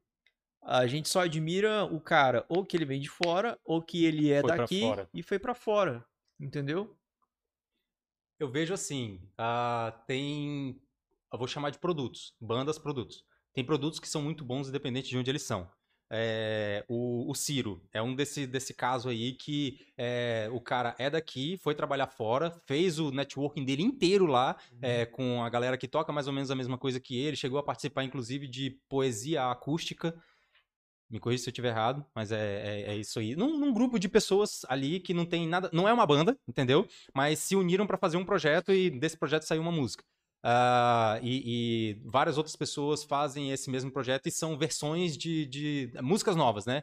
a 0.63 0.87
gente 0.87 1.07
só 1.07 1.21
admira 1.21 1.85
o 1.85 2.01
cara 2.01 2.43
ou 2.49 2.65
que 2.65 2.75
ele 2.75 2.83
vem 2.83 2.99
de 2.99 3.07
fora, 3.07 3.59
ou 3.63 3.79
que 3.79 4.03
ele 4.03 4.31
é 4.31 4.41
Foi 4.41 4.57
daqui 4.57 4.81
e 5.13 5.21
foi 5.21 5.37
pra 5.37 5.53
fora, 5.53 6.03
entendeu? 6.39 6.97
Eu 8.39 8.49
vejo 8.49 8.73
assim, 8.73 9.21
ah, 9.37 10.03
tem, 10.07 10.81
eu 11.31 11.37
vou 11.37 11.47
chamar 11.47 11.69
de 11.69 11.77
produtos, 11.77 12.35
bandas 12.41 12.79
produtos. 12.79 13.23
Tem 13.53 13.63
produtos 13.63 13.99
que 13.99 14.09
são 14.09 14.23
muito 14.23 14.43
bons 14.43 14.67
independente 14.67 15.09
de 15.09 15.17
onde 15.17 15.29
eles 15.29 15.43
são. 15.43 15.69
É, 16.11 16.83
o, 16.87 17.29
o 17.29 17.35
Ciro 17.35 17.81
é 17.93 18.01
um 18.01 18.15
desse, 18.15 18.47
desse 18.47 18.73
caso 18.73 19.09
aí 19.09 19.33
que 19.33 19.79
é, 19.95 20.49
o 20.51 20.59
cara 20.59 20.95
é 20.97 21.09
daqui, 21.09 21.57
foi 21.57 21.75
trabalhar 21.75 22.07
fora, 22.07 22.51
fez 22.65 22.97
o 22.97 23.11
networking 23.11 23.63
dele 23.63 23.83
inteiro 23.83 24.25
lá, 24.25 24.57
é, 24.81 25.05
com 25.05 25.43
a 25.43 25.49
galera 25.49 25.77
que 25.77 25.87
toca 25.87 26.11
mais 26.11 26.27
ou 26.27 26.33
menos 26.33 26.49
a 26.49 26.55
mesma 26.55 26.77
coisa 26.77 26.99
que 26.99 27.15
ele, 27.15 27.35
chegou 27.35 27.59
a 27.59 27.63
participar 27.63 28.03
inclusive 28.03 28.47
de 28.47 28.71
poesia 28.89 29.51
acústica. 29.51 30.15
Me 31.09 31.19
corrija 31.19 31.43
se 31.43 31.49
eu 31.49 31.51
estiver 31.51 31.69
errado, 31.69 32.05
mas 32.13 32.31
é, 32.31 32.37
é, 32.37 32.91
é 32.91 32.97
isso 32.97 33.19
aí. 33.19 33.35
Num, 33.35 33.57
num 33.57 33.73
grupo 33.73 33.97
de 33.97 34.07
pessoas 34.07 34.63
ali 34.69 34.99
que 34.99 35.11
não 35.11 35.25
tem 35.25 35.47
nada. 35.47 35.67
Não 35.73 35.87
é 35.87 35.93
uma 35.93 36.05
banda, 36.05 36.37
entendeu? 36.47 36.87
Mas 37.15 37.39
se 37.39 37.55
uniram 37.55 37.87
para 37.87 37.97
fazer 37.97 38.17
um 38.17 38.25
projeto 38.25 38.71
e 38.71 38.91
desse 38.91 39.17
projeto 39.17 39.41
saiu 39.43 39.61
uma 39.61 39.71
música. 39.71 40.03
Ah, 40.43 41.19
e, 41.21 41.91
e 41.91 42.01
várias 42.05 42.37
outras 42.37 42.55
pessoas 42.55 43.03
fazem 43.03 43.51
esse 43.51 43.69
mesmo 43.69 43.91
projeto 43.91 44.27
e 44.27 44.31
são 44.31 44.57
versões 44.57 45.17
de, 45.17 45.45
de 45.47 45.91
músicas 46.01 46.35
novas, 46.35 46.65
né? 46.65 46.81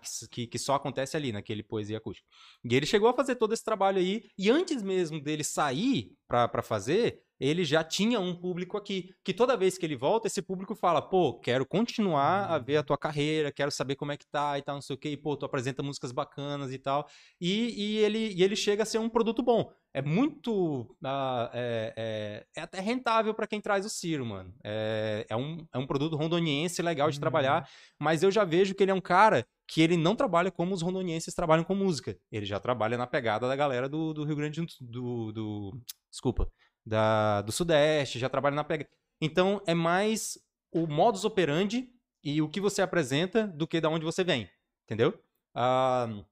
Que, 0.00 0.06
s- 0.06 0.28
que, 0.30 0.46
que 0.46 0.58
só 0.58 0.74
acontece 0.74 1.16
ali 1.16 1.30
naquele 1.32 1.62
poesia 1.62 1.98
acústica. 1.98 2.26
E 2.64 2.74
ele 2.74 2.86
chegou 2.86 3.08
a 3.08 3.14
fazer 3.14 3.36
todo 3.36 3.52
esse 3.52 3.62
trabalho 3.64 3.98
aí, 3.98 4.22
e 4.38 4.50
antes 4.50 4.82
mesmo 4.82 5.20
dele 5.22 5.44
sair 5.44 6.12
pra 6.48 6.62
fazer, 6.62 7.20
ele 7.40 7.64
já 7.64 7.82
tinha 7.82 8.20
um 8.20 8.34
público 8.34 8.76
aqui. 8.76 9.10
Que 9.24 9.34
toda 9.34 9.56
vez 9.56 9.76
que 9.76 9.84
ele 9.84 9.96
volta, 9.96 10.26
esse 10.28 10.40
público 10.42 10.74
fala: 10.74 11.02
pô, 11.02 11.38
quero 11.40 11.66
continuar 11.66 12.46
a 12.46 12.58
ver 12.58 12.76
a 12.76 12.82
tua 12.82 12.96
carreira, 12.96 13.50
quero 13.52 13.70
saber 13.70 13.96
como 13.96 14.12
é 14.12 14.16
que 14.16 14.26
tá 14.26 14.56
e 14.58 14.62
tal, 14.62 14.76
não 14.76 14.82
sei 14.82 14.94
o 14.94 14.98
quê, 14.98 15.10
e 15.10 15.16
pô, 15.16 15.36
tu 15.36 15.44
apresenta 15.44 15.82
músicas 15.82 16.12
bacanas 16.12 16.72
e 16.72 16.78
tal. 16.78 17.06
E, 17.40 17.74
e 17.96 17.98
ele, 17.98 18.32
e 18.32 18.42
ele 18.42 18.54
chega 18.56 18.82
a 18.84 18.86
ser 18.86 18.98
um 18.98 19.08
produto 19.08 19.42
bom. 19.42 19.72
É 19.94 20.00
muito. 20.00 20.96
ah, 21.04 21.50
é, 21.52 21.92
é- 21.96 22.60
é 22.60 22.62
até 22.62 22.80
rentável 22.80 23.34
pra 23.34 23.46
quem 23.46 23.60
traz 23.60 23.84
o 23.84 23.90
Ciro, 23.90 24.24
mano. 24.24 24.54
É, 24.64 25.26
é, 25.28 25.36
um, 25.36 25.66
é 25.72 25.78
um 25.78 25.86
produto 25.86 26.16
rondoniense 26.16 26.80
legal 26.82 27.10
de 27.10 27.16
Uhum. 27.16 27.20
trabalhar, 27.20 27.68
mas 28.00 28.22
eu 28.22 28.30
já 28.30 28.44
vejo 28.44 28.74
que 28.74 28.82
ele 28.82 28.90
é 28.90 28.94
um 28.94 29.00
cara 29.00 29.44
que 29.72 29.80
ele 29.80 29.96
não 29.96 30.14
trabalha 30.14 30.50
como 30.50 30.74
os 30.74 30.82
rondonienses 30.82 31.32
trabalham 31.32 31.64
com 31.64 31.74
música. 31.74 32.14
Ele 32.30 32.44
já 32.44 32.60
trabalha 32.60 32.98
na 32.98 33.06
pegada 33.06 33.48
da 33.48 33.56
galera 33.56 33.88
do, 33.88 34.12
do 34.12 34.22
Rio 34.22 34.36
Grande 34.36 34.60
do, 34.60 34.66
do, 34.82 35.32
do- 35.32 35.82
Desculpa. 36.10 36.46
Da, 36.84 37.40
do 37.40 37.50
Sudeste, 37.50 38.18
já 38.18 38.28
trabalha 38.28 38.54
na 38.54 38.64
pegada. 38.64 38.90
Então 39.18 39.62
é 39.66 39.72
mais 39.72 40.36
o 40.70 40.86
modus 40.86 41.24
operandi 41.24 41.90
e 42.22 42.42
o 42.42 42.50
que 42.50 42.60
você 42.60 42.82
apresenta 42.82 43.46
do 43.46 43.66
que 43.66 43.80
da 43.80 43.88
onde 43.88 44.04
você 44.04 44.22
vem. 44.22 44.46
Entendeu? 44.84 45.18
Ah, 45.54 46.22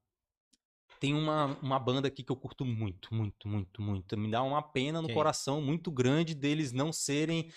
tem 0.98 1.14
uma, 1.14 1.58
uma 1.62 1.78
banda 1.78 2.08
aqui 2.08 2.22
que 2.22 2.30
eu 2.30 2.36
curto 2.36 2.62
muito, 2.62 3.14
muito, 3.14 3.48
muito, 3.48 3.80
muito. 3.80 4.18
Me 4.18 4.30
dá 4.30 4.42
uma 4.42 4.60
pena 4.60 5.00
no 5.00 5.06
Quem? 5.06 5.16
coração 5.16 5.62
muito 5.62 5.90
grande 5.90 6.34
deles 6.34 6.72
não 6.72 6.92
serem 6.92 7.50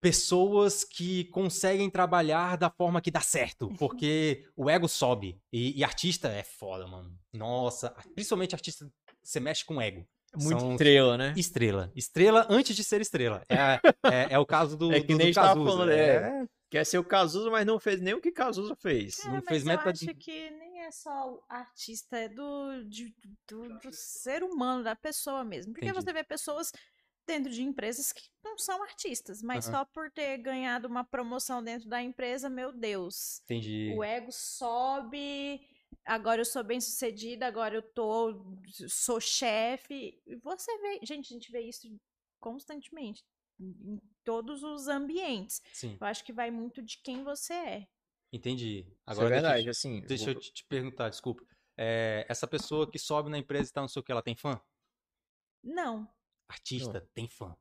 pessoas 0.00 0.82
que 0.84 1.24
conseguem 1.26 1.90
trabalhar 1.90 2.56
da 2.56 2.70
forma 2.70 3.00
que 3.00 3.10
dá 3.10 3.20
certo, 3.20 3.68
porque 3.78 4.44
o 4.56 4.68
ego 4.70 4.88
sobe. 4.88 5.38
E, 5.52 5.78
e 5.78 5.84
artista 5.84 6.28
é 6.28 6.42
foda, 6.42 6.86
mano. 6.86 7.14
Nossa, 7.32 7.90
principalmente 8.14 8.54
artista, 8.54 8.90
você 9.22 9.38
mexe 9.40 9.64
com 9.64 9.80
ego. 9.80 10.06
Muito 10.36 10.60
São- 10.60 10.72
estrela, 10.72 11.18
né? 11.18 11.34
Estrela. 11.36 11.90
Estrela 11.94 12.46
antes 12.48 12.76
de 12.76 12.84
ser 12.84 13.00
estrela. 13.00 13.42
É, 13.48 13.80
é, 14.08 14.34
é 14.34 14.38
o 14.38 14.46
caso 14.46 14.76
do, 14.76 14.92
É 14.92 15.00
que 15.00 15.08
do, 15.08 15.16
nem 15.16 15.18
do 15.18 15.22
a 15.22 15.26
gente 15.26 15.34
tava 15.34 15.48
Cazuza. 15.48 15.70
falando, 15.70 15.90
é. 15.90 16.46
Quer 16.70 16.86
ser 16.86 16.98
o 16.98 17.04
Cazuza, 17.04 17.50
mas 17.50 17.66
não 17.66 17.80
fez 17.80 18.00
nem 18.00 18.14
o 18.14 18.20
que 18.20 18.30
Cazuza 18.30 18.76
fez. 18.76 19.18
É, 19.24 19.26
Não 19.26 19.34
mas 19.34 19.44
fez 19.48 19.62
eu 19.62 19.68
metade- 19.68 20.08
acho 20.08 20.18
que 20.18 20.50
nem 20.50 20.82
é 20.82 20.90
só 20.92 21.32
o 21.32 21.42
artista, 21.48 22.16
é 22.16 22.28
do, 22.28 22.84
de- 22.84 23.12
do, 23.48 23.76
do 23.80 23.90
ser 23.92 24.44
humano, 24.44 24.84
da 24.84 24.94
pessoa 24.94 25.42
mesmo. 25.42 25.72
Porque 25.72 25.86
Entendi. 25.86 26.04
você 26.04 26.12
vê 26.12 26.22
pessoas 26.22 26.70
dentro 27.26 27.50
de 27.50 27.62
empresas 27.62 28.12
que 28.12 28.22
não 28.44 28.58
são 28.58 28.82
artistas, 28.82 29.42
mas 29.42 29.66
Aham. 29.66 29.78
só 29.78 29.84
por 29.84 30.10
ter 30.10 30.38
ganhado 30.38 30.88
uma 30.88 31.04
promoção 31.04 31.62
dentro 31.62 31.88
da 31.88 32.02
empresa, 32.02 32.48
meu 32.50 32.72
Deus. 32.72 33.40
Entendi. 33.44 33.92
O 33.96 34.02
ego 34.02 34.32
sobe, 34.32 35.60
agora 36.04 36.40
eu 36.40 36.44
sou 36.44 36.64
bem 36.64 36.80
sucedida, 36.80 37.46
agora 37.46 37.74
eu 37.76 37.82
tô, 37.82 38.42
sou 38.88 39.20
chefe. 39.20 40.20
E 40.26 40.36
você 40.36 40.76
vê, 40.78 41.00
gente, 41.04 41.32
a 41.32 41.34
gente 41.34 41.52
vê 41.52 41.60
isso 41.60 41.86
constantemente, 42.40 43.22
em 43.60 44.00
todos 44.24 44.62
os 44.62 44.88
ambientes. 44.88 45.60
Sim, 45.72 45.96
Eu 46.00 46.06
acho 46.06 46.24
que 46.24 46.32
vai 46.32 46.50
muito 46.50 46.82
de 46.82 46.98
quem 47.02 47.22
você 47.22 47.52
é. 47.52 47.88
entendi. 48.32 48.80
Isso 48.88 48.96
Agora 49.06 49.26
é 49.28 49.30
deixa 49.30 49.46
eu- 49.46 49.50
verdade, 49.50 49.70
assim. 49.70 50.00
Deixa 50.02 50.24
vou- 50.24 50.34
eu 50.34 50.40
te 50.40 50.52
te 50.52 50.64
perguntar, 50.66 51.08
desculpa. 51.10 51.44
É, 51.76 52.26
essa 52.28 52.46
pessoa 52.46 52.90
que 52.90 52.98
sobe 52.98 53.30
na 53.30 53.38
empresa 53.38 53.70
e 53.70 53.72
tal, 53.72 53.82
não 53.84 53.88
sei 53.88 54.00
o 54.00 54.02
que, 54.02 54.10
ela 54.12 54.22
tem 54.22 54.34
fã? 54.36 54.60
Não. 55.62 56.08
Artista 56.50 57.08
tem 57.14 57.28
fã. 57.28 57.54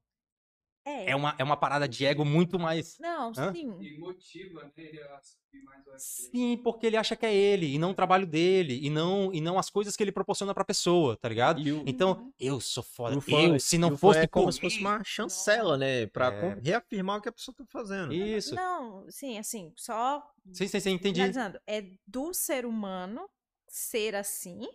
É. 0.85 1.11
É 1.11 1.15
uma, 1.15 1.35
é 1.37 1.43
uma 1.43 1.55
parada 1.57 1.87
de 1.87 2.05
ego 2.05 2.25
muito 2.25 2.57
mais. 2.57 2.97
Não, 2.99 3.33
Hã? 3.35 3.53
sim. 3.53 3.69
E 3.81 3.97
motiva 3.99 4.63
né, 4.63 4.71
ele 4.77 4.99
a 5.01 5.21
subir 5.21 5.63
mais 5.63 5.85
o 5.85 5.89
ego 5.89 5.97
dele. 5.97 5.99
Sim, 5.99 6.57
porque 6.63 6.87
ele 6.87 6.97
acha 6.97 7.15
que 7.15 7.25
é 7.25 7.33
ele, 7.33 7.67
e 7.73 7.77
não 7.77 7.91
o 7.91 7.93
trabalho 7.93 8.25
dele, 8.25 8.79
e 8.81 8.89
não, 8.89 9.31
e 9.33 9.39
não 9.41 9.59
as 9.59 9.69
coisas 9.69 9.95
que 9.95 10.03
ele 10.03 10.11
proporciona 10.11 10.53
pra 10.53 10.65
pessoa, 10.65 11.15
tá 11.17 11.29
ligado? 11.29 11.59
O, 11.59 11.83
Então, 11.85 12.11
Uhum. 12.13 12.33
eu 12.39 12.59
sou 12.59 12.81
foda. 12.81 13.19
fã- 13.21 13.31
eu, 13.31 13.59
se 13.59 13.75
e 13.75 13.79
não 13.79 13.95
fosse 13.95 14.21
é 14.21 14.27
como 14.27 14.51
se 14.51 14.59
fosse 14.59 14.79
uma 14.79 15.03
chancela, 15.03 15.77
né? 15.77 16.07
Pra 16.07 16.33
É. 16.33 16.59
reafirmar 16.61 17.17
o 17.17 17.21
que 17.21 17.29
a 17.29 17.31
pessoa 17.31 17.53
tá 17.55 17.65
fazendo. 17.67 18.13
Isso. 18.13 18.55
Não, 18.55 19.05
sim, 19.09 19.37
assim, 19.37 19.71
só 19.75 20.23
Sim, 20.51 20.67
sim, 20.67 20.79
sim, 20.79 20.91
entendi. 20.91 21.21
É 21.67 21.81
do 22.07 22.33
ser 22.33 22.65
humano 22.65 23.29
ser 23.67 24.15
assim, 24.15 24.67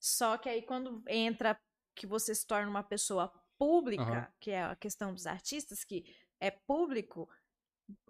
só 0.00 0.36
que 0.36 0.48
aí 0.48 0.62
quando 0.62 1.02
entra 1.06 1.56
que 1.94 2.06
você 2.06 2.34
se 2.34 2.46
torna 2.46 2.68
uma 2.68 2.82
pessoa 2.82 3.30
pública, 3.60 4.02
Aham. 4.02 4.28
que 4.40 4.50
é 4.50 4.62
a 4.64 4.74
questão 4.74 5.12
dos 5.12 5.26
artistas, 5.26 5.84
que 5.84 6.02
é 6.40 6.50
público, 6.50 7.28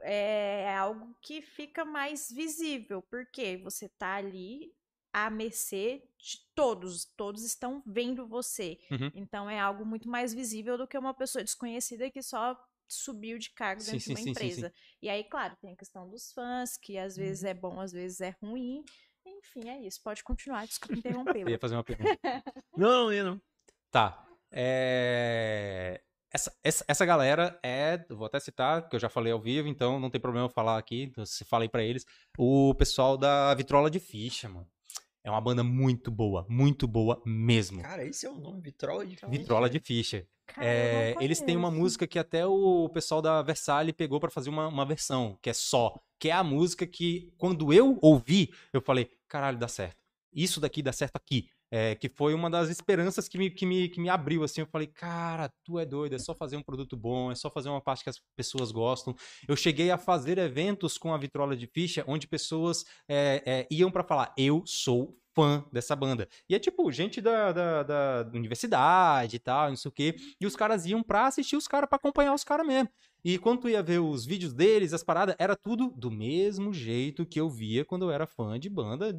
é 0.01 0.73
algo 0.77 1.17
que 1.21 1.43
fica 1.43 1.85
mais 1.85 2.31
visível, 2.31 3.03
porque 3.03 3.57
você 3.57 3.89
tá 3.89 4.15
ali 4.15 4.73
à 5.13 5.29
mercê 5.29 6.05
de 6.17 6.39
todos, 6.55 7.05
todos 7.17 7.43
estão 7.43 7.83
vendo 7.85 8.29
você. 8.29 8.79
Uhum. 8.93 9.11
Então 9.13 9.51
é 9.51 9.59
algo 9.59 9.85
muito 9.85 10.09
mais 10.09 10.33
visível 10.33 10.79
do 10.79 10.87
que 10.87 10.97
uma 10.97 11.13
pessoa 11.13 11.43
desconhecida 11.43 12.09
que 12.11 12.23
só 12.23 12.57
subiu 12.87 13.37
de 13.37 13.51
cargo 13.51 13.81
Sim, 13.81 13.93
dentro 13.93 14.05
sim, 14.05 14.15
de 14.15 14.21
uma 14.21 14.25
sim, 14.25 14.31
empresa. 14.31 14.73
E 15.03 15.09
aí, 15.09 15.25
claro, 15.25 15.57
tem 15.61 15.73
a 15.73 15.77
questão 15.77 16.09
dos 16.09 16.31
fãs, 16.33 16.77
que 16.77 16.97
às 16.97 17.17
vezes 17.17 17.43
é 17.43 17.55
bom, 17.55 17.81
às 17.81 17.91
vezes 17.91 18.21
é 18.21 18.37
ruim. 18.41 18.85
Enfim, 19.27 19.69
é 19.69 19.81
isso. 19.81 20.01
Pode 20.01 20.23
continuar, 20.23 20.65
desculpa 20.67 20.97
interrompê-lo. 20.97 21.49
Eu 21.49 21.53
ia 21.53 21.59
fazer 21.59 21.75
uma 21.75 21.85
pergunta. 21.85 22.19
Não, 22.77 23.07
não, 23.07 23.13
ia 23.13 23.25
não. 23.25 23.41
Tá. 23.91 24.30
É... 24.53 26.01
Essa, 26.33 26.53
essa, 26.63 26.85
essa 26.87 27.05
galera 27.05 27.59
é, 27.61 28.05
vou 28.09 28.25
até 28.25 28.39
citar, 28.39 28.89
que 28.89 28.95
eu 28.95 29.01
já 29.01 29.09
falei 29.09 29.33
ao 29.33 29.41
vivo, 29.41 29.67
então 29.67 29.99
não 29.99 30.09
tem 30.09 30.21
problema 30.21 30.47
eu 30.47 30.51
falar 30.51 30.79
aqui, 30.79 31.03
então 31.03 31.27
se 31.27 31.45
falei 31.45 31.69
pra 31.69 31.83
eles, 31.83 32.07
o 32.39 32.73
pessoal 32.77 33.17
da 33.17 33.53
Vitrola 33.55 33.91
de 33.91 33.99
Ficha, 33.99 34.49
mano. 34.49 34.69
É 35.25 35.31
uma 35.31 35.41
banda 35.41 35.63
muito 35.63 36.11
boa, 36.11 36.47
muito 36.49 36.87
boa 36.87 37.21
mesmo. 37.27 37.83
Cara, 37.83 38.05
esse 38.05 38.25
é 38.27 38.31
o 38.31 38.39
nome, 38.39 38.63
Vitrola 38.63 39.05
de 39.05 39.17
Vitrola 39.29 39.69
de 39.69 39.81
Ficha. 39.81 40.27
Cara, 40.47 40.67
É, 40.67 41.15
eles 41.21 41.41
têm 41.41 41.57
uma 41.57 41.71
música 41.71 42.07
que 42.07 42.19
até 42.19 42.47
o 42.47 42.89
pessoal 42.89 43.21
da 43.21 43.43
Versalhes 43.43 43.95
pegou 43.95 44.19
pra 44.19 44.31
fazer 44.31 44.51
uma, 44.51 44.67
uma 44.69 44.87
versão, 44.87 45.39
que 45.43 45.51
é 45.51 45.53
só. 45.53 45.95
Que 46.19 46.31
é 46.31 46.33
a 46.33 46.43
música 46.43 46.87
que, 46.87 47.33
quando 47.37 47.73
eu 47.73 47.99
ouvi, 48.01 48.51
eu 48.73 48.81
falei, 48.81 49.11
caralho, 49.29 49.59
dá 49.59 49.69
certo. 49.69 50.03
Isso 50.33 50.61
daqui 50.61 50.83
dá 50.83 50.93
certo 50.93 51.17
aqui. 51.17 51.51
É, 51.71 51.95
que 51.95 52.09
foi 52.09 52.35
uma 52.35 52.51
das 52.51 52.69
esperanças 52.69 53.29
que 53.29 53.39
me, 53.39 53.51
que, 53.51 53.65
me, 53.65 53.89
que 53.89 54.01
me 54.01 54.09
abriu, 54.09 54.43
assim. 54.43 54.61
Eu 54.61 54.67
falei, 54.67 54.89
cara, 54.89 55.53
tu 55.65 55.79
é 55.79 55.87
doido, 55.87 56.15
é 56.15 56.19
só 56.19 56.35
fazer 56.35 56.57
um 56.57 56.63
produto 56.63 56.97
bom, 56.97 57.31
é 57.31 57.35
só 57.35 57.51
fazer 57.51 57.69
uma 57.69 57.81
parte 57.81 58.03
que 58.03 58.11
as 58.11 58.21
pessoas 58.37 58.73
gostam. 58.73 59.15
Eu 59.47 59.57
cheguei 59.57 59.91
a 59.91 59.99
fazer 59.99 60.39
eventos 60.39 60.99
com 60.99 61.15
a 61.15 61.19
Vitrola 61.19 61.57
de 61.57 61.67
Ficha, 61.67 62.05
onde 62.09 62.27
pessoas 62.27 62.85
é, 63.09 63.43
é, 63.47 63.67
iam 63.71 63.91
pra 63.91 64.03
falar, 64.03 64.35
eu 64.37 64.63
sou 64.67 65.17
fã 65.35 65.65
dessa 65.73 65.95
banda. 65.95 66.29
E 66.49 66.55
é 66.55 66.59
tipo, 66.59 66.91
gente 66.91 67.21
da, 67.21 67.53
da, 67.53 67.83
da 67.83 68.31
universidade 68.35 69.37
e 69.37 69.39
tal, 69.39 69.69
não 69.69 69.77
sei 69.77 69.89
o 69.89 69.93
quê. 69.93 70.17
E 70.41 70.47
os 70.47 70.57
caras 70.57 70.87
iam 70.87 71.03
pra 71.03 71.27
assistir 71.27 71.57
os 71.57 71.67
caras, 71.69 71.89
pra 71.89 71.97
acompanhar 71.97 72.35
os 72.35 72.45
caras 72.45 72.67
mesmo. 72.67 72.89
E 73.25 73.39
quando 73.39 73.61
tu 73.61 73.69
ia 73.69 73.83
ver 73.83 73.99
os 74.01 74.25
vídeos 74.25 74.53
deles, 74.55 74.93
as 74.93 75.03
paradas, 75.03 75.35
era 75.39 75.55
tudo 75.55 75.93
do 75.97 76.11
mesmo 76.11 76.73
jeito 76.73 77.27
que 77.27 77.41
eu 77.41 77.51
via 77.51 77.85
quando 77.85 78.03
eu 78.07 78.11
era 78.11 78.27
fã 78.27 78.59
de 78.59 78.69
banda 78.71 79.13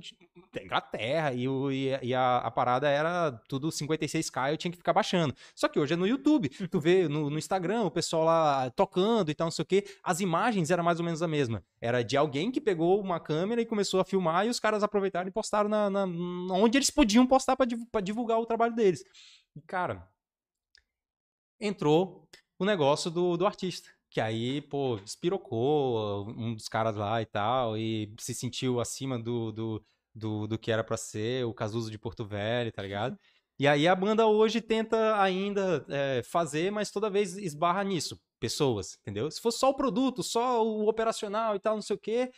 da 0.53 0.63
Inglaterra. 0.63 1.33
E, 1.33 1.47
o, 1.47 1.71
e, 1.71 1.93
a- 1.93 1.99
e 2.03 2.13
a, 2.13 2.37
a 2.37 2.51
parada 2.51 2.89
era 2.89 3.31
tudo 3.47 3.71
56k, 3.71 4.51
eu 4.51 4.57
tinha 4.57 4.71
que 4.71 4.77
ficar 4.77 4.93
baixando. 4.93 5.35
Só 5.55 5.67
que 5.67 5.79
hoje 5.79 5.93
é 5.93 5.97
no 5.97 6.07
YouTube. 6.07 6.49
Tu 6.49 6.79
vê 6.79 7.07
no, 7.07 7.29
no 7.29 7.37
Instagram 7.37 7.83
o 7.83 7.91
pessoal 7.91 8.23
lá 8.23 8.69
tocando 8.71 9.29
e 9.29 9.35
tal, 9.35 9.45
não 9.45 9.51
sei 9.51 9.63
o 9.63 9.65
quê. 9.65 9.83
As 10.03 10.19
imagens 10.19 10.71
eram 10.71 10.83
mais 10.83 10.99
ou 10.99 11.05
menos 11.05 11.21
a 11.21 11.27
mesma. 11.27 11.63
Era 11.79 12.01
de 12.03 12.17
alguém 12.17 12.51
que 12.51 12.59
pegou 12.61 12.99
uma 13.01 13.19
câmera 13.19 13.61
e 13.61 13.65
começou 13.65 13.99
a 13.99 14.05
filmar 14.05 14.45
e 14.45 14.49
os 14.49 14.59
caras 14.59 14.83
aproveitaram 14.83 15.27
e 15.27 15.31
postaram 15.31 15.69
na, 15.69 15.89
na- 15.89 16.05
onde 16.53 16.77
eles 16.77 16.89
podiam 16.89 17.25
postar 17.27 17.55
pra 17.55 18.01
divulgar 18.01 18.39
o 18.39 18.45
trabalho 18.45 18.73
deles. 18.75 19.03
E, 19.55 19.61
cara, 19.61 20.07
entrou 21.59 22.27
o 22.61 22.65
negócio 22.65 23.09
do, 23.09 23.35
do 23.35 23.47
artista. 23.47 23.89
Que 24.07 24.21
aí, 24.21 24.61
pô, 24.61 24.99
despirocou 25.03 26.29
um 26.29 26.53
dos 26.53 26.67
caras 26.67 26.95
lá 26.95 27.19
e 27.19 27.25
tal, 27.25 27.75
e 27.75 28.13
se 28.19 28.35
sentiu 28.35 28.79
acima 28.79 29.17
do, 29.17 29.51
do, 29.51 29.85
do, 30.13 30.47
do 30.47 30.59
que 30.59 30.71
era 30.71 30.83
pra 30.83 30.95
ser, 30.95 31.43
o 31.45 31.55
Casuso 31.55 31.89
de 31.89 31.97
Porto 31.97 32.23
Velho, 32.23 32.71
tá 32.71 32.81
ligado? 32.83 33.17
E 33.59 33.67
aí 33.67 33.87
a 33.87 33.93
banda 33.93 34.25
hoje 34.25 34.59
tenta 34.59 35.21
ainda 35.21 35.85
é, 35.87 36.23
fazer, 36.23 36.71
mas 36.71 36.89
toda 36.89 37.11
vez 37.11 37.37
esbarra 37.37 37.83
nisso. 37.83 38.19
Pessoas, 38.39 38.97
entendeu? 39.01 39.29
Se 39.29 39.39
fosse 39.39 39.59
só 39.59 39.69
o 39.69 39.75
produto, 39.75 40.23
só 40.23 40.65
o 40.65 40.89
operacional 40.89 41.55
e 41.55 41.59
tal, 41.59 41.75
não 41.75 41.81
sei 41.83 41.95
o 41.95 41.99
quê, 41.99 42.31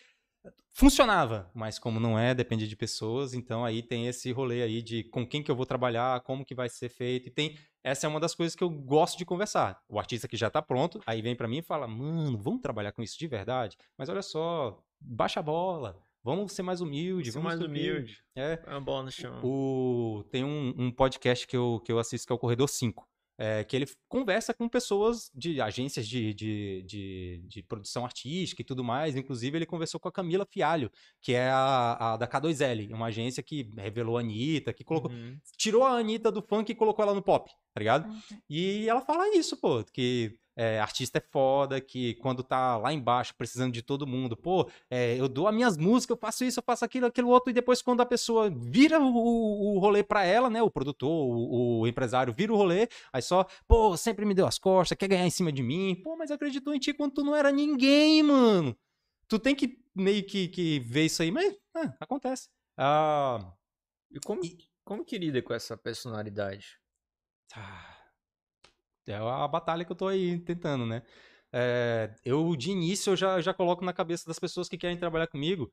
funcionava. 0.71 1.49
Mas 1.53 1.77
como 1.79 1.99
não 1.99 2.17
é, 2.17 2.33
depende 2.33 2.67
de 2.67 2.75
pessoas, 2.75 3.33
então 3.33 3.63
aí 3.63 3.81
tem 3.81 4.07
esse 4.07 4.31
rolê 4.31 4.61
aí 4.63 4.81
de 4.81 5.03
com 5.05 5.25
quem 5.25 5.41
que 5.43 5.49
eu 5.51 5.55
vou 5.55 5.65
trabalhar, 5.65 6.21
como 6.21 6.45
que 6.45 6.55
vai 6.55 6.69
ser 6.69 6.89
feito. 6.89 7.27
E 7.27 7.31
tem. 7.31 7.57
Essa 7.83 8.07
é 8.07 8.09
uma 8.09 8.19
das 8.19 8.33
coisas 8.33 8.55
que 8.55 8.63
eu 8.63 8.69
gosto 8.69 9.17
de 9.17 9.25
conversar. 9.25 9.81
O 9.89 9.99
artista 9.99 10.27
que 10.27 10.37
já 10.37 10.49
tá 10.49 10.61
pronto, 10.61 11.01
aí 11.05 11.21
vem 11.21 11.35
pra 11.35 11.47
mim 11.47 11.57
e 11.57 11.61
fala: 11.61 11.87
mano, 11.87 12.37
vamos 12.37 12.61
trabalhar 12.61 12.91
com 12.91 13.01
isso 13.03 13.17
de 13.19 13.27
verdade. 13.27 13.77
Mas 13.97 14.07
olha 14.09 14.21
só, 14.21 14.81
baixa 14.99 15.39
a 15.39 15.43
bola. 15.43 16.01
Vamos 16.25 16.53
ser 16.53 16.63
mais 16.63 16.79
humilde, 16.79 17.31
Ser 17.33 17.37
vamos 17.39 17.49
mais 17.53 17.59
subir." 17.59 17.91
humilde. 17.91 18.23
É, 18.33 18.57
É 18.65 18.69
uma 18.71 18.79
bola 18.79 19.03
no 19.03 19.11
chão. 19.11 19.41
o, 19.43 20.23
tem 20.31 20.41
um, 20.45 20.73
um 20.77 20.89
podcast 20.91 21.45
que 21.45 21.57
eu, 21.57 21.81
que 21.83 21.91
eu 21.91 21.99
assisto 21.99 22.25
que 22.25 22.31
é 22.31 22.35
o 22.35 22.39
Corredor 22.39 22.69
5. 22.69 23.05
É, 23.43 23.61
que 23.65 23.75
ele 23.75 23.85
conversa 24.07 24.53
com 24.53 24.69
pessoas 24.69 25.29
de 25.35 25.59
agências 25.59 26.07
de, 26.07 26.33
de, 26.33 26.81
de, 26.83 27.43
de 27.45 27.61
produção 27.63 28.05
artística 28.05 28.61
e 28.61 28.65
tudo 28.65 28.85
mais. 28.85 29.17
Inclusive, 29.17 29.57
ele 29.57 29.65
conversou 29.65 29.99
com 29.99 30.07
a 30.07 30.11
Camila 30.11 30.47
Fialho, 30.49 30.89
que 31.21 31.33
é 31.33 31.49
a, 31.49 32.13
a 32.13 32.17
da 32.17 32.25
K2L, 32.25 32.93
uma 32.93 33.07
agência 33.07 33.43
que 33.43 33.69
revelou 33.75 34.17
a 34.17 34.21
Anitta, 34.21 34.71
que 34.71 34.85
colocou. 34.85 35.11
Uhum. 35.11 35.37
Tirou 35.57 35.83
a 35.83 35.97
Anitta 35.97 36.31
do 36.31 36.41
funk 36.41 36.71
e 36.71 36.75
colocou 36.75 37.03
ela 37.03 37.13
no 37.13 37.21
pop, 37.21 37.51
tá 37.73 37.79
ligado? 37.79 38.09
Uhum. 38.09 38.21
E 38.49 38.87
ela 38.87 39.01
fala 39.01 39.35
isso, 39.35 39.57
pô, 39.57 39.83
que 39.83 40.39
é, 40.55 40.79
artista 40.79 41.17
é 41.17 41.21
foda, 41.21 41.81
que 41.81 42.13
quando 42.15 42.43
tá 42.43 42.77
lá 42.77 42.93
embaixo 42.93 43.33
precisando 43.35 43.73
de 43.73 43.81
todo 43.81 44.07
mundo, 44.07 44.37
pô, 44.37 44.69
é, 44.89 45.19
eu 45.19 45.27
dou 45.27 45.47
as 45.47 45.55
minhas 45.55 45.77
músicas, 45.77 46.15
eu 46.15 46.19
faço 46.19 46.43
isso, 46.43 46.59
eu 46.59 46.63
faço 46.63 46.85
aquilo, 46.85 47.07
aquilo 47.07 47.29
outro, 47.29 47.49
e 47.49 47.53
depois 47.53 47.81
quando 47.81 48.01
a 48.01 48.05
pessoa 48.05 48.49
vira 48.49 48.99
o, 48.99 49.75
o, 49.75 49.79
rolê 49.79 50.03
pra 50.03 50.23
ela, 50.23 50.49
né, 50.49 50.61
o 50.61 50.71
produtor, 50.71 51.09
o, 51.09 51.81
o 51.81 51.87
empresário 51.87 52.33
vira 52.33 52.53
o 52.53 52.57
rolê, 52.57 52.87
aí 53.11 53.21
só, 53.21 53.45
pô, 53.67 53.97
sempre 53.97 54.25
me 54.25 54.33
deu 54.33 54.45
as 54.45 54.59
costas, 54.59 54.97
quer 54.97 55.07
ganhar 55.07 55.25
em 55.25 55.31
cima 55.31 55.51
de 55.51 55.63
mim, 55.63 55.99
pô, 56.03 56.15
mas 56.15 56.31
acreditou 56.31 56.73
em 56.73 56.79
ti 56.79 56.93
quando 56.93 57.13
tu 57.13 57.23
não 57.23 57.35
era 57.35 57.51
ninguém, 57.51 58.23
mano. 58.23 58.75
Tu 59.27 59.39
tem 59.39 59.55
que 59.55 59.83
meio 59.95 60.23
que, 60.25 60.47
que 60.47 60.79
ver 60.79 61.05
isso 61.05 61.21
aí, 61.21 61.31
mas 61.31 61.53
é, 61.75 61.93
acontece. 61.99 62.49
Ah, 62.77 63.53
E 64.11 64.19
como, 64.19 64.41
como 64.83 65.05
que 65.05 65.17
lida 65.17 65.41
com 65.41 65.53
essa 65.53 65.77
personalidade? 65.77 66.79
Ah, 67.55 67.92
É 69.07 69.15
a 69.15 69.47
batalha 69.47 69.83
que 69.83 69.91
eu 69.91 69.95
tô 69.95 70.07
aí 70.07 70.39
tentando, 70.39 70.85
né? 70.85 71.01
É, 71.51 72.09
eu, 72.25 72.55
de 72.55 72.71
início, 72.71 73.11
eu 73.11 73.15
já, 73.15 73.39
já 73.39 73.53
coloco 73.53 73.85
na 73.85 73.93
cabeça 73.93 74.25
das 74.25 74.39
pessoas 74.39 74.67
que 74.67 74.77
querem 74.77 74.97
trabalhar 74.97 75.27
comigo. 75.27 75.71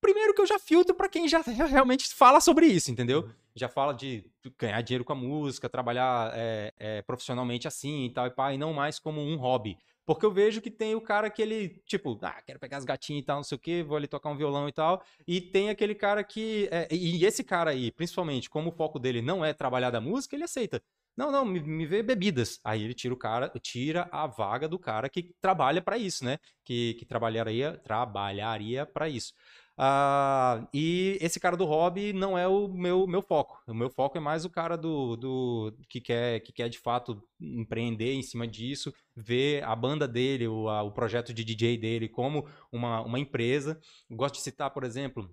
Primeiro 0.00 0.32
que 0.32 0.40
eu 0.40 0.46
já 0.46 0.58
filtro 0.58 0.94
pra 0.94 1.08
quem 1.08 1.28
já 1.28 1.40
realmente 1.68 2.14
fala 2.14 2.40
sobre 2.40 2.66
isso, 2.66 2.90
entendeu? 2.90 3.28
Já 3.54 3.68
fala 3.68 3.92
de 3.92 4.24
ganhar 4.58 4.80
dinheiro 4.82 5.04
com 5.04 5.12
a 5.12 5.16
música, 5.16 5.68
trabalhar 5.68 6.32
é, 6.34 6.72
é, 6.78 7.02
profissionalmente 7.02 7.66
assim 7.66 8.06
e 8.06 8.10
tal, 8.10 8.26
e 8.26 8.30
pá, 8.30 8.52
e 8.52 8.58
não 8.58 8.72
mais 8.72 8.98
como 8.98 9.20
um 9.20 9.36
hobby. 9.36 9.76
Porque 10.06 10.24
eu 10.24 10.30
vejo 10.32 10.62
que 10.62 10.70
tem 10.70 10.94
o 10.94 11.02
cara 11.02 11.28
que 11.28 11.42
ele, 11.42 11.82
tipo, 11.84 12.18
ah, 12.22 12.40
quero 12.46 12.58
pegar 12.58 12.78
as 12.78 12.84
gatinhas 12.84 13.22
e 13.22 13.26
tal, 13.26 13.36
não 13.36 13.44
sei 13.44 13.56
o 13.56 13.58
quê, 13.58 13.82
vou 13.82 13.94
ali 13.94 14.06
tocar 14.06 14.30
um 14.30 14.36
violão 14.36 14.66
e 14.66 14.72
tal. 14.72 15.02
E 15.26 15.38
tem 15.38 15.68
aquele 15.68 15.94
cara 15.94 16.24
que. 16.24 16.66
é, 16.72 16.88
e 16.90 17.22
esse 17.26 17.44
cara 17.44 17.72
aí, 17.72 17.92
principalmente, 17.92 18.48
como 18.48 18.70
o 18.70 18.72
foco 18.72 18.98
dele 18.98 19.20
não 19.20 19.44
é 19.44 19.52
trabalhar 19.52 19.90
da 19.90 20.00
música, 20.00 20.34
ele 20.34 20.44
aceita. 20.44 20.82
Não, 21.18 21.32
não, 21.32 21.44
me, 21.44 21.60
me 21.60 21.84
vê 21.86 22.00
bebidas. 22.02 22.60
Aí 22.64 22.84
ele 22.84 22.94
tira 22.94 23.12
o 23.12 23.16
cara, 23.16 23.50
tira 23.60 24.08
a 24.12 24.26
vaga 24.28 24.68
do 24.68 24.78
cara 24.78 25.08
que 25.10 25.34
trabalha 25.40 25.82
pra 25.82 25.98
isso, 25.98 26.24
né? 26.24 26.38
Que, 26.64 26.94
que 26.94 27.04
trabalharia, 27.04 27.76
trabalharia 27.78 28.86
para 28.86 29.08
isso. 29.08 29.32
Ah, 29.76 30.68
e 30.72 31.18
esse 31.20 31.40
cara 31.40 31.56
do 31.56 31.64
hobby 31.64 32.12
não 32.12 32.38
é 32.38 32.46
o 32.46 32.68
meu, 32.68 33.04
meu 33.06 33.20
foco. 33.22 33.60
O 33.66 33.74
meu 33.74 33.90
foco 33.90 34.16
é 34.16 34.20
mais 34.20 34.44
o 34.44 34.50
cara 34.50 34.76
do, 34.76 35.16
do 35.16 35.76
que, 35.88 36.00
quer, 36.00 36.40
que 36.40 36.52
quer 36.52 36.68
de 36.68 36.78
fato 36.78 37.20
empreender 37.40 38.12
em 38.14 38.22
cima 38.22 38.46
disso, 38.46 38.92
ver 39.16 39.64
a 39.64 39.74
banda 39.74 40.06
dele, 40.06 40.46
o, 40.48 40.68
a- 40.68 40.82
o 40.84 40.92
projeto 40.92 41.32
de 41.34 41.44
DJ 41.44 41.76
dele 41.78 42.08
como 42.08 42.46
uma, 42.72 43.00
uma 43.02 43.18
empresa. 43.18 43.80
Gosto 44.10 44.36
de 44.36 44.42
citar, 44.42 44.70
por 44.70 44.84
exemplo, 44.84 45.28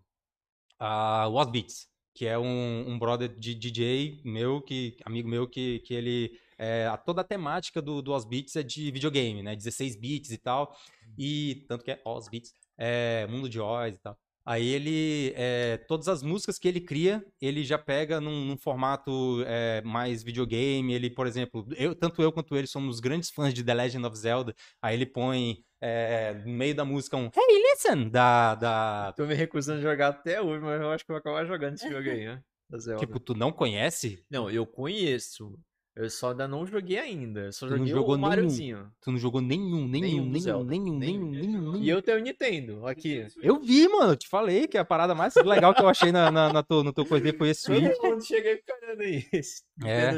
a 0.80 1.28
Was 1.30 1.50
Beats, 1.50 1.88
que 2.16 2.26
é 2.26 2.38
um, 2.40 2.90
um 2.90 2.98
brother 2.98 3.30
de 3.38 3.54
DJ 3.54 4.22
meu, 4.26 4.62
que, 4.62 4.98
amigo 5.06 5.30
meu, 5.30 5.48
que, 5.48 5.80
que 5.80 5.94
ele. 5.94 6.40
É, 6.58 6.88
a- 6.88 6.98
toda 6.98 7.22
a 7.22 7.24
temática 7.26 7.82
do, 7.82 8.02
do 8.02 8.14
Os 8.16 8.26
Beats 8.26 8.56
é 8.56 8.64
de 8.64 8.90
videogame, 8.92 9.44
né? 9.44 9.56
16 9.56 9.96
bits 9.98 10.32
e 10.32 10.38
tal. 10.38 10.76
E 11.18 11.66
tanto 11.68 11.84
que 11.84 11.92
é 11.92 12.02
Os 12.06 12.28
Beats, 12.30 12.52
é, 12.78 13.28
Mundo 13.28 13.50
de 13.50 13.60
Oz 13.60 13.96
e 13.96 14.00
tal. 14.00 14.18
Aí 14.48 14.68
ele, 14.68 15.34
é, 15.36 15.78
todas 15.88 16.08
as 16.08 16.22
músicas 16.22 16.60
que 16.60 16.68
ele 16.68 16.80
cria, 16.80 17.26
ele 17.42 17.64
já 17.64 17.80
pega 17.80 18.22
num, 18.22 18.46
num 18.46 18.58
formato 18.58 19.44
é, 19.48 19.82
mais 19.82 20.22
videogame. 20.24 20.94
Ele, 20.94 21.10
por 21.10 21.26
exemplo, 21.26 21.66
eu, 21.76 21.96
tanto 21.96 22.22
eu 22.22 22.32
quanto 22.32 22.56
ele 22.56 22.68
somos 22.68 23.00
grandes 23.00 23.32
fãs 23.32 23.54
de 23.56 23.64
The 23.64 23.74
Legend 23.74 24.06
of 24.06 24.16
Zelda. 24.16 24.54
Aí 24.82 24.96
ele 24.96 25.06
põe 25.08 25.65
é, 25.82 26.34
no 26.46 26.52
meio 26.54 26.74
da 26.76 26.86
música 26.86 27.18
um 27.18 27.26
Hey, 27.36 27.62
listen! 27.72 28.10
Da, 28.10 28.56
da... 28.56 29.14
Tô 29.16 29.26
me 29.26 29.34
recusando 29.34 29.80
a 29.80 29.82
jogar 29.84 30.10
até 30.10 30.42
hoje, 30.42 30.64
mas 30.64 30.82
eu 30.82 30.90
acho 30.92 31.06
que 31.06 31.12
eu 31.12 31.16
vou 31.16 31.20
acabar 31.20 31.46
jogando 31.46 31.76
esse 31.76 31.90
jogo 31.90 32.10
aí, 32.10 32.26
né? 32.26 32.42
Tipo, 32.98 33.20
tu 33.20 33.36
não 33.36 33.52
conhece? 33.52 34.26
Não, 34.30 34.50
eu 34.50 34.66
conheço. 34.66 35.58
Eu 35.96 36.10
só 36.10 36.32
ainda 36.32 36.46
não 36.48 36.66
joguei 36.66 36.98
ainda. 36.98 37.42
Eu 37.42 37.54
só 37.54 37.68
Tu 37.68 37.70
não 37.70 37.78
joguei 37.78 37.94
jogou 37.94 38.16
o 38.16 38.18
nenhum. 38.18 38.28
Mariozinho. 38.28 38.92
Tu 39.00 39.12
não 39.12 39.18
jogou 39.18 39.40
nenhum, 39.40 39.88
nenhum, 39.88 40.02
Nenhum 40.02 40.24
nenhum, 40.26 40.40
Zelda. 40.40 40.70
nenhum, 40.72 40.98
nenhum, 40.98 41.30
Nenhum. 41.30 41.32
nenhum, 41.32 41.72
nenhum. 41.72 41.84
E 41.84 41.88
eu 41.88 42.02
tenho 42.02 42.18
o 42.18 42.22
Nintendo, 42.22 42.86
aqui. 42.86 43.26
Eu 43.42 43.62
vi, 43.62 43.88
mano, 43.88 44.12
eu 44.12 44.16
te 44.18 44.28
falei 44.28 44.68
que 44.68 44.78
a 44.78 44.84
parada 44.84 45.16
mais 45.16 45.34
legal 45.36 45.74
que 45.74 45.82
eu 45.82 45.88
achei 45.88 46.12
na, 46.12 46.30
na, 46.32 46.52
na 46.52 46.64
tua, 46.64 46.84
no 46.84 46.92
teu 46.92 47.06
coisa 47.06 47.32
foi 47.38 47.50
esse 47.50 47.62
Switch. 47.62 47.96
Todo 47.96 48.10
mundo 48.10 48.26
cheguei 48.26 48.58
ficando 48.58 49.02
aí. 49.02 49.24
É. 49.86 50.12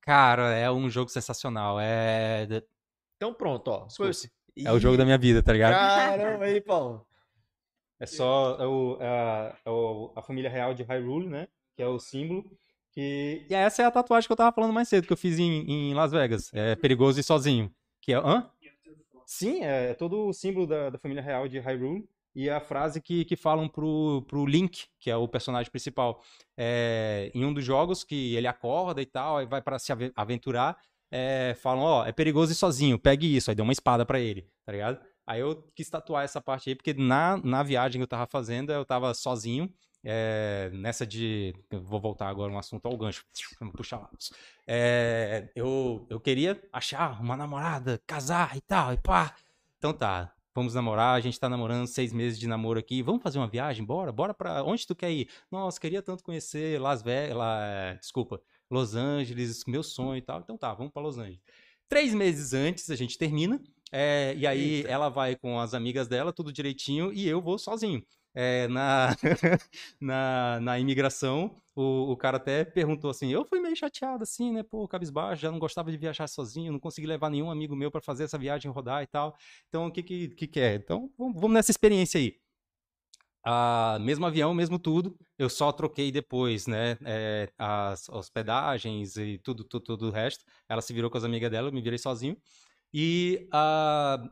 Cara, 0.00 0.52
é 0.54 0.68
um 0.70 0.88
jogo 0.90 1.10
sensacional. 1.10 1.78
É, 1.78 2.48
Então 3.16 3.32
pronto, 3.34 3.68
ó. 3.68 3.88
Foi- 3.90 4.10
é 4.66 4.72
o 4.72 4.78
jogo 4.78 4.96
da 4.96 5.04
minha 5.04 5.18
vida, 5.18 5.42
tá 5.42 5.52
ligado? 5.52 5.72
Caramba, 5.72 6.44
aí, 6.44 6.60
Paulo. 6.60 7.06
É 7.98 8.06
só 8.06 8.56
é 8.58 8.66
o, 8.66 8.96
a, 9.00 9.56
é 9.64 9.70
o- 9.70 10.12
a 10.16 10.22
família 10.22 10.48
real 10.50 10.72
de 10.74 10.82
Hyrule, 10.82 11.28
né? 11.28 11.48
Que 11.76 11.82
é 11.82 11.86
o 11.86 11.98
símbolo. 11.98 12.44
Que... 12.92 13.46
E 13.48 13.54
essa 13.54 13.82
é 13.82 13.84
a 13.84 13.90
tatuagem 13.90 14.26
que 14.26 14.32
eu 14.32 14.36
tava 14.36 14.52
falando 14.54 14.72
mais 14.72 14.88
cedo, 14.88 15.06
que 15.06 15.12
eu 15.12 15.16
fiz 15.16 15.38
em, 15.38 15.64
em 15.70 15.94
Las 15.94 16.10
Vegas. 16.12 16.50
É 16.54 16.74
perigoso 16.76 17.20
e 17.20 17.22
sozinho. 17.22 17.72
Que 18.00 18.12
é. 18.14 18.16
Hã? 18.16 18.50
Sim, 19.26 19.62
é 19.62 19.94
todo 19.94 20.26
o 20.28 20.32
símbolo 20.32 20.66
da, 20.66 20.90
da 20.90 20.98
família 20.98 21.22
real 21.22 21.46
de 21.46 21.58
Hyrule. 21.58 22.08
E 22.34 22.48
a 22.48 22.60
frase 22.60 23.00
que, 23.00 23.24
que 23.24 23.36
falam 23.36 23.68
pro, 23.68 24.24
pro 24.28 24.46
Link, 24.46 24.86
que 24.98 25.10
é 25.10 25.16
o 25.16 25.28
personagem 25.28 25.70
principal. 25.70 26.22
É, 26.56 27.30
em 27.34 27.44
um 27.44 27.52
dos 27.52 27.64
jogos, 27.64 28.02
que 28.02 28.34
ele 28.34 28.46
acorda 28.46 29.02
e 29.02 29.06
tal, 29.06 29.36
aí 29.38 29.46
vai 29.46 29.60
para 29.60 29.78
se 29.78 29.92
ave- 29.92 30.12
aventurar. 30.16 30.76
É, 31.10 31.54
falam, 31.60 31.82
ó, 31.82 32.06
é 32.06 32.12
perigoso 32.12 32.52
ir 32.52 32.54
sozinho, 32.54 32.98
pegue 32.98 33.36
isso. 33.36 33.50
Aí 33.50 33.54
deu 33.54 33.64
uma 33.64 33.72
espada 33.72 34.04
pra 34.06 34.20
ele, 34.20 34.48
tá 34.64 34.72
ligado? 34.72 35.00
Aí 35.26 35.40
eu 35.40 35.62
quis 35.74 35.88
tatuar 35.88 36.24
essa 36.24 36.40
parte 36.40 36.70
aí, 36.70 36.74
porque 36.74 36.92
na, 36.94 37.36
na 37.38 37.62
viagem 37.62 38.00
que 38.00 38.02
eu 38.02 38.08
tava 38.08 38.26
fazendo, 38.26 38.72
eu 38.72 38.84
tava 38.84 39.14
sozinho. 39.14 39.72
é, 40.04 40.70
nessa 40.72 41.06
de. 41.06 41.54
Vou 41.70 42.00
voltar 42.00 42.28
agora 42.28 42.52
um 42.52 42.58
assunto 42.58 42.86
ao 42.86 42.96
gancho. 42.96 43.24
Vamos 43.60 43.74
puxar 43.74 43.98
lá. 43.98 44.10
É, 44.66 45.50
eu, 45.54 46.06
eu 46.08 46.18
queria 46.20 46.60
achar 46.72 47.20
uma 47.20 47.36
namorada, 47.36 48.00
casar 48.06 48.56
e 48.56 48.60
tal, 48.60 48.92
e 48.92 48.96
pá. 48.98 49.34
Então 49.78 49.92
tá, 49.92 50.32
vamos 50.54 50.74
namorar, 50.74 51.14
a 51.16 51.20
gente 51.20 51.38
tá 51.38 51.48
namorando 51.48 51.86
seis 51.86 52.12
meses 52.12 52.38
de 52.38 52.46
namoro 52.46 52.78
aqui. 52.78 53.02
Vamos 53.02 53.22
fazer 53.22 53.38
uma 53.38 53.48
viagem? 53.48 53.84
Bora? 53.84 54.10
Bora 54.12 54.34
pra. 54.34 54.62
Onde 54.64 54.86
tu 54.86 54.94
quer 54.94 55.10
ir? 55.10 55.28
Nossa, 55.50 55.80
queria 55.80 56.02
tanto 56.02 56.24
conhecer 56.24 56.80
Las 56.80 57.02
Vegas. 57.02 57.36
É, 57.62 57.94
desculpa, 58.00 58.40
Los 58.70 58.94
Angeles, 58.94 59.64
meu 59.66 59.82
sonho 59.82 60.16
e 60.18 60.22
tal. 60.22 60.40
Então 60.40 60.56
tá, 60.56 60.72
vamos 60.74 60.92
pra 60.92 61.02
Los 61.02 61.18
Angeles. 61.18 61.40
Três 61.88 62.14
meses 62.14 62.54
antes 62.54 62.88
a 62.90 62.96
gente 62.96 63.18
termina. 63.18 63.60
é, 63.92 64.34
e 64.36 64.46
aí 64.46 64.84
Eita. 64.84 64.88
ela 64.88 65.08
vai 65.08 65.36
com 65.36 65.58
as 65.58 65.74
amigas 65.74 66.06
dela, 66.08 66.32
tudo 66.32 66.52
direitinho, 66.52 67.12
e 67.12 67.28
eu 67.28 67.40
vou 67.42 67.58
sozinho. 67.58 68.02
É, 68.32 68.68
na, 68.68 69.08
na, 70.00 70.60
na 70.60 70.78
imigração, 70.78 71.56
o, 71.74 72.12
o 72.12 72.16
cara 72.16 72.36
até 72.36 72.64
perguntou 72.64 73.10
assim: 73.10 73.28
eu 73.32 73.44
fui 73.44 73.58
meio 73.60 73.74
chateado 73.74 74.22
assim, 74.22 74.52
né? 74.52 74.62
Pô, 74.62 74.86
cabisbaixo, 74.86 75.42
já 75.42 75.50
não 75.50 75.58
gostava 75.58 75.90
de 75.90 75.98
viajar 75.98 76.28
sozinho, 76.28 76.72
não 76.72 76.78
consegui 76.78 77.06
levar 77.08 77.28
nenhum 77.30 77.50
amigo 77.50 77.74
meu 77.74 77.90
pra 77.90 78.00
fazer 78.00 78.24
essa 78.24 78.38
viagem 78.38 78.70
rodar 78.70 79.02
e 79.02 79.06
tal. 79.08 79.36
Então, 79.68 79.86
o 79.86 79.90
que 79.92 80.02
que, 80.02 80.28
que, 80.28 80.46
que 80.46 80.60
é? 80.60 80.74
Então, 80.76 81.10
vamos 81.18 81.34
vamos 81.40 81.54
nessa 81.54 81.72
experiência 81.72 82.18
aí. 82.20 82.36
Ah, 83.42 83.98
mesmo 84.00 84.26
avião, 84.26 84.52
mesmo 84.52 84.78
tudo, 84.78 85.16
eu 85.38 85.48
só 85.48 85.72
troquei 85.72 86.12
depois, 86.12 86.66
né? 86.66 86.98
é, 87.04 87.50
as 87.58 88.08
hospedagens 88.10 89.16
e 89.16 89.38
tudo, 89.38 89.64
tudo, 89.64 89.84
tudo 89.84 90.08
o 90.08 90.10
resto. 90.10 90.44
Ela 90.68 90.82
se 90.82 90.92
virou 90.92 91.10
com 91.10 91.16
as 91.16 91.24
amigas 91.24 91.50
dela, 91.50 91.68
eu 91.68 91.72
me 91.72 91.80
virei 91.80 91.98
sozinho. 91.98 92.36
E 92.92 93.48
ah, 93.52 94.22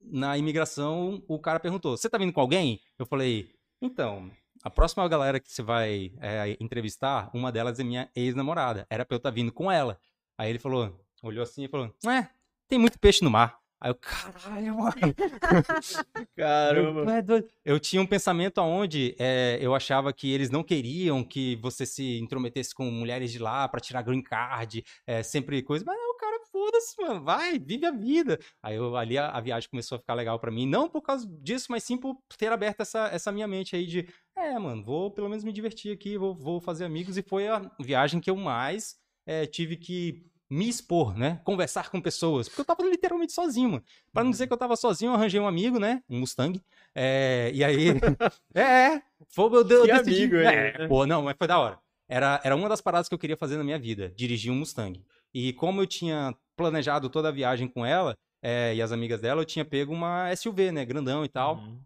na 0.00 0.36
imigração, 0.36 1.22
o 1.26 1.38
cara 1.38 1.60
perguntou: 1.60 1.96
Você 1.96 2.08
tá 2.08 2.18
vindo 2.18 2.32
com 2.32 2.40
alguém? 2.40 2.80
Eu 2.98 3.06
falei: 3.06 3.54
Então, 3.80 4.30
a 4.62 4.70
próxima 4.70 5.06
galera 5.08 5.40
que 5.40 5.50
você 5.50 5.62
vai 5.62 6.12
é, 6.20 6.56
entrevistar, 6.60 7.30
uma 7.32 7.52
delas 7.52 7.78
é 7.78 7.84
minha 7.84 8.10
ex-namorada. 8.14 8.86
Era 8.90 9.04
pra 9.04 9.14
eu 9.14 9.18
estar 9.18 9.30
vindo 9.30 9.52
com 9.52 9.70
ela. 9.70 9.98
Aí 10.36 10.50
ele 10.50 10.58
falou: 10.58 10.98
Olhou 11.22 11.42
assim 11.42 11.64
e 11.64 11.68
falou: 11.68 11.94
É, 12.06 12.28
tem 12.68 12.78
muito 12.78 12.98
peixe 12.98 13.24
no 13.24 13.30
mar. 13.30 13.58
Aí 13.80 13.90
eu, 13.90 13.94
caralho, 13.94 14.76
mano. 14.76 14.92
Caramba. 16.36 17.00
Eu, 17.00 17.36
é. 17.36 17.44
Eu 17.64 17.78
tinha 17.78 18.02
um 18.02 18.06
pensamento 18.06 18.58
aonde 18.58 19.14
é, 19.18 19.56
eu 19.60 19.72
achava 19.72 20.12
que 20.12 20.32
eles 20.32 20.50
não 20.50 20.64
queriam 20.64 21.22
que 21.22 21.54
você 21.56 21.86
se 21.86 22.18
intrometesse 22.18 22.74
com 22.74 22.90
mulheres 22.90 23.30
de 23.30 23.38
lá 23.38 23.68
pra 23.68 23.80
tirar 23.80 24.02
green 24.02 24.22
card, 24.22 24.84
é, 25.06 25.22
sempre 25.22 25.62
coisa. 25.62 25.84
Mas 25.86 25.96
não, 25.96 26.16
cara, 26.16 26.40
foda-se, 26.50 27.00
mano, 27.00 27.22
vai, 27.22 27.56
vive 27.56 27.86
a 27.86 27.92
vida. 27.92 28.40
Aí 28.60 28.74
eu, 28.74 28.96
ali 28.96 29.16
a, 29.16 29.28
a 29.28 29.40
viagem 29.40 29.70
começou 29.70 29.96
a 29.96 30.00
ficar 30.00 30.14
legal 30.14 30.40
pra 30.40 30.50
mim, 30.50 30.66
não 30.66 30.88
por 30.88 31.02
causa 31.02 31.24
disso, 31.40 31.66
mas 31.70 31.84
sim 31.84 31.96
por 31.96 32.16
ter 32.36 32.50
aberto 32.50 32.80
essa, 32.80 33.06
essa 33.12 33.30
minha 33.30 33.46
mente 33.46 33.76
aí 33.76 33.86
de, 33.86 34.08
é, 34.36 34.58
mano, 34.58 34.82
vou 34.82 35.10
pelo 35.12 35.28
menos 35.28 35.44
me 35.44 35.52
divertir 35.52 35.92
aqui, 35.92 36.18
vou, 36.18 36.34
vou 36.34 36.60
fazer 36.60 36.84
amigos. 36.84 37.16
E 37.16 37.22
foi 37.22 37.46
a 37.46 37.70
viagem 37.78 38.20
que 38.20 38.30
eu 38.30 38.36
mais 38.36 38.96
é, 39.24 39.46
tive 39.46 39.76
que 39.76 40.26
me 40.50 40.68
expor, 40.68 41.16
né? 41.16 41.40
Conversar 41.44 41.90
com 41.90 42.00
pessoas. 42.00 42.48
Porque 42.48 42.60
eu 42.62 42.64
tava 42.64 42.82
literalmente 42.82 43.32
sozinho, 43.32 43.70
mano. 43.70 43.84
Pra 44.12 44.24
não 44.24 44.30
dizer 44.30 44.46
que 44.46 44.52
eu 44.52 44.56
tava 44.56 44.76
sozinho, 44.76 45.10
eu 45.10 45.14
arranjei 45.14 45.38
um 45.38 45.46
amigo, 45.46 45.78
né? 45.78 46.02
Um 46.08 46.20
Mustang. 46.20 46.60
É, 46.94 47.50
e 47.54 47.62
aí. 47.62 47.88
é, 48.54 48.62
é. 48.62 49.02
Foi, 49.28 49.46
eu, 49.46 49.62
eu 49.68 49.82
Que 49.84 49.92
decidi. 49.92 50.22
amigo, 50.22 50.36
é, 50.36 50.82
hein? 50.82 50.88
Pô, 50.88 51.06
não, 51.06 51.22
mas 51.22 51.36
foi 51.36 51.46
da 51.46 51.58
hora. 51.58 51.78
Era, 52.08 52.40
era 52.42 52.56
uma 52.56 52.68
das 52.68 52.80
paradas 52.80 53.08
que 53.08 53.14
eu 53.14 53.18
queria 53.18 53.36
fazer 53.36 53.58
na 53.58 53.64
minha 53.64 53.78
vida, 53.78 54.12
dirigir 54.16 54.50
um 54.50 54.56
Mustang. 54.56 55.04
E 55.34 55.52
como 55.52 55.82
eu 55.82 55.86
tinha 55.86 56.34
planejado 56.56 57.10
toda 57.10 57.28
a 57.28 57.32
viagem 57.32 57.68
com 57.68 57.84
ela 57.84 58.16
é, 58.42 58.74
e 58.74 58.80
as 58.80 58.92
amigas 58.92 59.20
dela, 59.20 59.42
eu 59.42 59.46
tinha 59.46 59.64
pego 59.64 59.92
uma 59.92 60.34
SUV, 60.34 60.72
né? 60.72 60.84
Grandão 60.84 61.24
e 61.24 61.28
tal. 61.28 61.56
Uhum. 61.56 61.80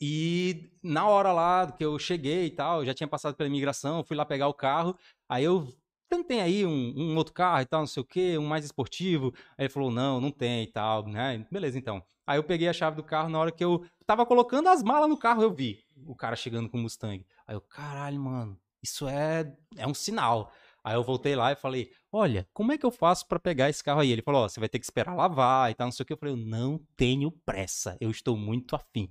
E 0.00 0.70
na 0.82 1.06
hora 1.06 1.32
lá 1.32 1.70
que 1.70 1.84
eu 1.84 1.98
cheguei 1.98 2.46
e 2.46 2.50
tal, 2.50 2.80
eu 2.80 2.86
já 2.86 2.92
tinha 2.92 3.06
passado 3.06 3.36
pela 3.36 3.48
imigração, 3.48 4.02
fui 4.02 4.16
lá 4.16 4.24
pegar 4.24 4.48
o 4.48 4.54
carro, 4.54 4.98
aí 5.28 5.44
eu 5.44 5.72
tentei 6.16 6.40
aí 6.40 6.66
um, 6.66 6.94
um 6.96 7.16
outro 7.16 7.32
carro 7.32 7.62
e 7.62 7.66
tal, 7.66 7.80
não 7.80 7.86
sei 7.86 8.02
o 8.02 8.06
quê, 8.06 8.38
um 8.38 8.46
mais 8.46 8.64
esportivo. 8.64 9.32
Aí 9.56 9.64
ele 9.64 9.68
falou, 9.68 9.90
não, 9.90 10.20
não 10.20 10.30
tem 10.30 10.64
e 10.64 10.66
tal, 10.66 11.06
né? 11.06 11.46
Beleza, 11.50 11.78
então. 11.78 12.02
Aí 12.26 12.38
eu 12.38 12.44
peguei 12.44 12.68
a 12.68 12.72
chave 12.72 12.96
do 12.96 13.02
carro, 13.02 13.28
na 13.28 13.38
hora 13.38 13.52
que 13.52 13.62
eu 13.62 13.84
tava 14.06 14.24
colocando 14.24 14.68
as 14.68 14.82
malas 14.82 15.08
no 15.08 15.18
carro, 15.18 15.42
eu 15.42 15.52
vi 15.52 15.84
o 16.06 16.14
cara 16.14 16.36
chegando 16.36 16.70
com 16.70 16.78
o 16.78 16.80
Mustang. 16.80 17.24
Aí 17.46 17.54
eu, 17.54 17.60
caralho, 17.60 18.18
mano, 18.20 18.58
isso 18.82 19.06
é, 19.06 19.52
é 19.76 19.86
um 19.86 19.94
sinal. 19.94 20.50
Aí 20.82 20.94
eu 20.94 21.02
voltei 21.02 21.34
lá 21.34 21.52
e 21.52 21.56
falei, 21.56 21.90
olha, 22.12 22.46
como 22.52 22.72
é 22.72 22.78
que 22.78 22.84
eu 22.84 22.90
faço 22.90 23.26
pra 23.26 23.38
pegar 23.38 23.70
esse 23.70 23.82
carro 23.82 24.00
aí? 24.00 24.10
Ele 24.10 24.22
falou, 24.22 24.44
ó, 24.44 24.48
você 24.48 24.60
vai 24.60 24.68
ter 24.68 24.78
que 24.78 24.84
esperar 24.84 25.14
lavar 25.14 25.70
e 25.70 25.74
tal, 25.74 25.86
não 25.86 25.92
sei 25.92 26.02
o 26.02 26.06
que. 26.06 26.12
Eu 26.12 26.18
falei, 26.18 26.34
eu 26.34 26.38
não 26.38 26.78
tenho 26.96 27.30
pressa, 27.30 27.96
eu 28.00 28.10
estou 28.10 28.36
muito 28.36 28.76
afim. 28.76 29.10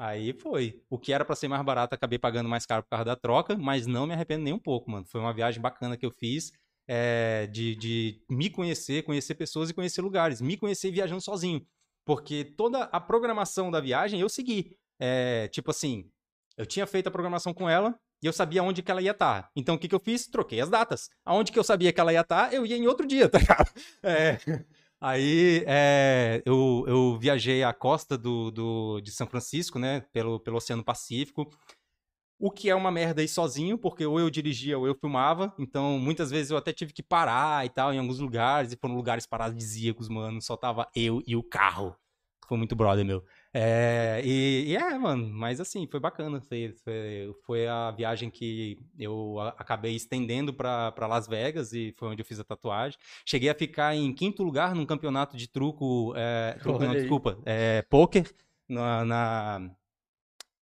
Aí 0.00 0.32
foi. 0.32 0.80
O 0.88 0.98
que 0.98 1.12
era 1.12 1.26
pra 1.26 1.36
ser 1.36 1.46
mais 1.46 1.62
barato, 1.62 1.94
acabei 1.94 2.18
pagando 2.18 2.48
mais 2.48 2.64
caro 2.64 2.82
por 2.82 2.88
causa 2.88 3.04
da 3.04 3.14
troca, 3.14 3.58
mas 3.58 3.86
não 3.86 4.06
me 4.06 4.14
arrependo 4.14 4.42
nem 4.42 4.54
um 4.54 4.58
pouco, 4.58 4.90
mano. 4.90 5.04
Foi 5.04 5.20
uma 5.20 5.30
viagem 5.30 5.60
bacana 5.60 5.94
que 5.94 6.06
eu 6.06 6.10
fiz 6.10 6.52
é, 6.88 7.46
de, 7.48 7.76
de 7.76 8.22
me 8.30 8.48
conhecer, 8.48 9.02
conhecer 9.02 9.34
pessoas 9.34 9.68
e 9.68 9.74
conhecer 9.74 10.00
lugares. 10.00 10.40
Me 10.40 10.56
conhecer 10.56 10.90
viajando 10.90 11.20
sozinho. 11.20 11.66
Porque 12.02 12.44
toda 12.44 12.84
a 12.84 12.98
programação 12.98 13.70
da 13.70 13.78
viagem 13.78 14.18
eu 14.18 14.30
segui. 14.30 14.74
É, 14.98 15.48
tipo 15.48 15.70
assim, 15.70 16.10
eu 16.56 16.64
tinha 16.64 16.86
feito 16.86 17.08
a 17.08 17.10
programação 17.10 17.52
com 17.52 17.68
ela 17.68 17.94
e 18.22 18.26
eu 18.26 18.32
sabia 18.32 18.62
onde 18.62 18.82
que 18.82 18.90
ela 18.90 19.02
ia 19.02 19.10
estar. 19.10 19.50
Então 19.54 19.74
o 19.74 19.78
que, 19.78 19.86
que 19.86 19.94
eu 19.94 20.00
fiz? 20.00 20.26
Troquei 20.26 20.62
as 20.62 20.70
datas. 20.70 21.10
Aonde 21.26 21.52
que 21.52 21.58
eu 21.58 21.64
sabia 21.64 21.92
que 21.92 22.00
ela 22.00 22.10
ia 22.10 22.22
estar, 22.22 22.54
eu 22.54 22.64
ia 22.64 22.76
em 22.78 22.86
outro 22.86 23.06
dia, 23.06 23.28
tá 23.30 23.38
ligado? 23.38 23.70
É, 24.02 24.38
Aí 25.00 25.64
é, 25.66 26.42
eu, 26.44 26.84
eu 26.86 27.18
viajei 27.18 27.62
a 27.62 27.72
costa 27.72 28.18
do, 28.18 28.50
do, 28.50 29.00
de 29.00 29.10
São 29.10 29.26
Francisco, 29.26 29.78
né? 29.78 30.02
Pelo, 30.12 30.38
pelo 30.38 30.58
Oceano 30.58 30.84
Pacífico. 30.84 31.50
O 32.38 32.50
que 32.50 32.70
é 32.70 32.74
uma 32.74 32.90
merda 32.90 33.22
ir 33.22 33.28
sozinho, 33.28 33.78
porque 33.78 34.04
ou 34.04 34.18
eu 34.20 34.30
dirigia 34.30 34.78
ou 34.78 34.86
eu 34.86 34.94
filmava. 34.94 35.54
Então, 35.58 35.98
muitas 35.98 36.30
vezes 36.30 36.50
eu 36.50 36.56
até 36.56 36.72
tive 36.72 36.92
que 36.92 37.02
parar 37.02 37.64
e 37.66 37.70
tal, 37.70 37.92
em 37.92 37.98
alguns 37.98 38.18
lugares. 38.18 38.72
E 38.72 38.76
foram 38.76 38.94
lugares 38.94 39.26
paradisíacos, 39.26 40.08
mano. 40.08 40.40
Só 40.42 40.56
tava 40.56 40.88
eu 40.94 41.22
e 41.26 41.34
o 41.36 41.42
carro. 41.42 41.96
Foi 42.46 42.58
muito 42.58 42.76
brother, 42.76 43.04
meu. 43.04 43.24
É, 43.52 44.22
e, 44.24 44.66
e 44.68 44.76
é, 44.76 44.96
mano, 44.96 45.28
mas 45.28 45.60
assim, 45.60 45.86
foi 45.86 45.98
bacana. 45.98 46.40
Foi, 46.40 46.72
foi, 46.84 47.34
foi 47.44 47.66
a 47.66 47.90
viagem 47.90 48.30
que 48.30 48.78
eu 48.98 49.38
a- 49.40 49.48
acabei 49.58 49.96
estendendo 49.96 50.54
pra 50.54 50.92
Las 51.08 51.26
Vegas 51.26 51.72
e 51.72 51.92
foi 51.96 52.08
onde 52.10 52.22
eu 52.22 52.26
fiz 52.26 52.38
a 52.38 52.44
tatuagem. 52.44 52.98
Cheguei 53.26 53.48
a 53.50 53.54
ficar 53.54 53.94
em 53.94 54.12
quinto 54.14 54.42
lugar 54.44 54.74
num 54.74 54.86
campeonato 54.86 55.36
de 55.36 55.48
truco, 55.48 56.12
é, 56.16 56.56
truco 56.62 56.78
não, 56.84 56.94
desculpa, 56.94 57.38
é, 57.44 57.82
poker, 57.82 58.32
na, 58.68 59.04
na- 59.04 59.70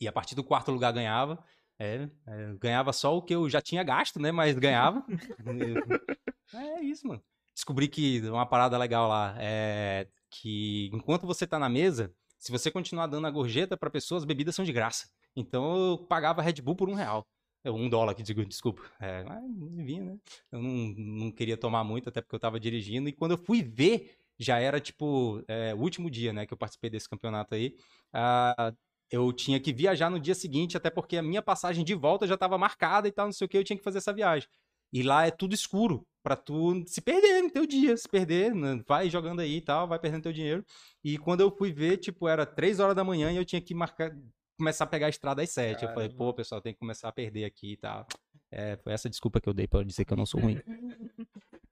e 0.00 0.08
a 0.08 0.12
partir 0.12 0.34
do 0.34 0.44
quarto 0.44 0.70
lugar 0.70 0.92
ganhava. 0.92 1.42
É, 1.78 2.08
é, 2.26 2.54
ganhava 2.58 2.92
só 2.92 3.16
o 3.16 3.22
que 3.22 3.34
eu 3.34 3.48
já 3.48 3.60
tinha 3.60 3.82
gasto, 3.84 4.18
né? 4.18 4.32
Mas 4.32 4.58
ganhava. 4.58 5.04
é 6.54 6.80
isso, 6.82 7.06
mano. 7.06 7.22
Descobri 7.54 7.86
que 7.88 8.20
uma 8.28 8.46
parada 8.46 8.78
legal 8.78 9.08
lá 9.08 9.36
é 9.38 10.06
que 10.30 10.90
enquanto 10.92 11.26
você 11.26 11.46
tá 11.46 11.58
na 11.58 11.68
mesa, 11.68 12.12
se 12.38 12.52
você 12.52 12.70
continuar 12.70 13.06
dando 13.06 13.26
a 13.26 13.30
gorjeta 13.30 13.76
pra 13.76 13.90
pessoa, 13.90 14.18
as 14.18 14.24
bebidas 14.24 14.54
são 14.54 14.64
de 14.64 14.72
graça. 14.72 15.08
Então 15.36 15.90
eu 15.90 15.98
pagava 15.98 16.42
Red 16.42 16.54
Bull 16.62 16.76
por 16.76 16.88
um 16.88 16.94
real. 16.94 17.26
É, 17.64 17.70
Um 17.70 17.88
dólar, 17.88 18.14
que 18.14 18.22
digo, 18.22 18.44
desculpa. 18.44 18.82
É, 19.00 19.24
mas 19.24 19.42
vinha, 19.84 20.04
né? 20.04 20.18
Eu 20.52 20.62
não, 20.62 20.70
não 20.96 21.32
queria 21.32 21.56
tomar 21.56 21.84
muito, 21.84 22.08
até 22.08 22.20
porque 22.20 22.34
eu 22.36 22.40
tava 22.40 22.60
dirigindo. 22.60 23.08
E 23.08 23.12
quando 23.12 23.32
eu 23.32 23.38
fui 23.38 23.62
ver, 23.62 24.16
já 24.38 24.58
era, 24.58 24.80
tipo, 24.80 25.42
é, 25.48 25.74
o 25.74 25.78
último 25.78 26.10
dia, 26.10 26.32
né, 26.32 26.46
que 26.46 26.52
eu 26.52 26.58
participei 26.58 26.88
desse 26.90 27.08
campeonato 27.08 27.54
aí. 27.54 27.76
Ah, 28.12 28.72
eu 29.10 29.32
tinha 29.32 29.58
que 29.58 29.72
viajar 29.72 30.10
no 30.10 30.20
dia 30.20 30.34
seguinte, 30.34 30.76
até 30.76 30.90
porque 30.90 31.16
a 31.16 31.22
minha 31.22 31.42
passagem 31.42 31.84
de 31.84 31.94
volta 31.94 32.26
já 32.26 32.34
estava 32.34 32.58
marcada 32.58 33.08
e 33.08 33.12
tal, 33.12 33.26
não 33.26 33.32
sei 33.32 33.46
o 33.46 33.48
que, 33.48 33.56
eu 33.58 33.64
tinha 33.64 33.76
que 33.76 33.82
fazer 33.84 33.98
essa 33.98 34.12
viagem. 34.12 34.48
E 34.92 35.02
lá 35.02 35.26
é 35.26 35.30
tudo 35.30 35.54
escuro, 35.54 36.06
pra 36.28 36.36
tu 36.36 36.84
se 36.86 37.00
perder 37.00 37.42
no 37.42 37.50
teu 37.50 37.66
dia, 37.66 37.96
se 37.96 38.06
perder, 38.06 38.54
né, 38.54 38.82
vai 38.86 39.08
jogando 39.08 39.40
aí 39.40 39.56
e 39.56 39.60
tal, 39.62 39.88
vai 39.88 39.98
perdendo 39.98 40.24
teu 40.24 40.32
dinheiro. 40.32 40.62
E 41.02 41.16
quando 41.16 41.40
eu 41.40 41.50
fui 41.50 41.72
ver, 41.72 41.96
tipo, 41.96 42.28
era 42.28 42.44
três 42.44 42.80
horas 42.80 42.94
da 42.94 43.02
manhã 43.02 43.32
e 43.32 43.36
eu 43.36 43.46
tinha 43.46 43.62
que 43.62 43.74
marcar, 43.74 44.14
começar 44.58 44.84
a 44.84 44.86
pegar 44.86 45.06
a 45.06 45.08
estrada 45.08 45.40
às 45.40 45.48
sete. 45.48 45.86
Eu 45.86 45.94
falei, 45.94 46.10
pô, 46.10 46.34
pessoal, 46.34 46.60
tem 46.60 46.74
que 46.74 46.78
começar 46.78 47.08
a 47.08 47.12
perder 47.12 47.46
aqui 47.46 47.72
e 47.72 47.76
tal. 47.78 48.06
É, 48.50 48.76
foi 48.76 48.92
essa 48.92 49.08
desculpa 49.08 49.40
que 49.40 49.48
eu 49.48 49.54
dei 49.54 49.66
pra 49.66 49.82
dizer 49.82 50.04
que 50.04 50.12
eu 50.12 50.18
não 50.18 50.26
sou 50.26 50.38
ruim. 50.38 50.56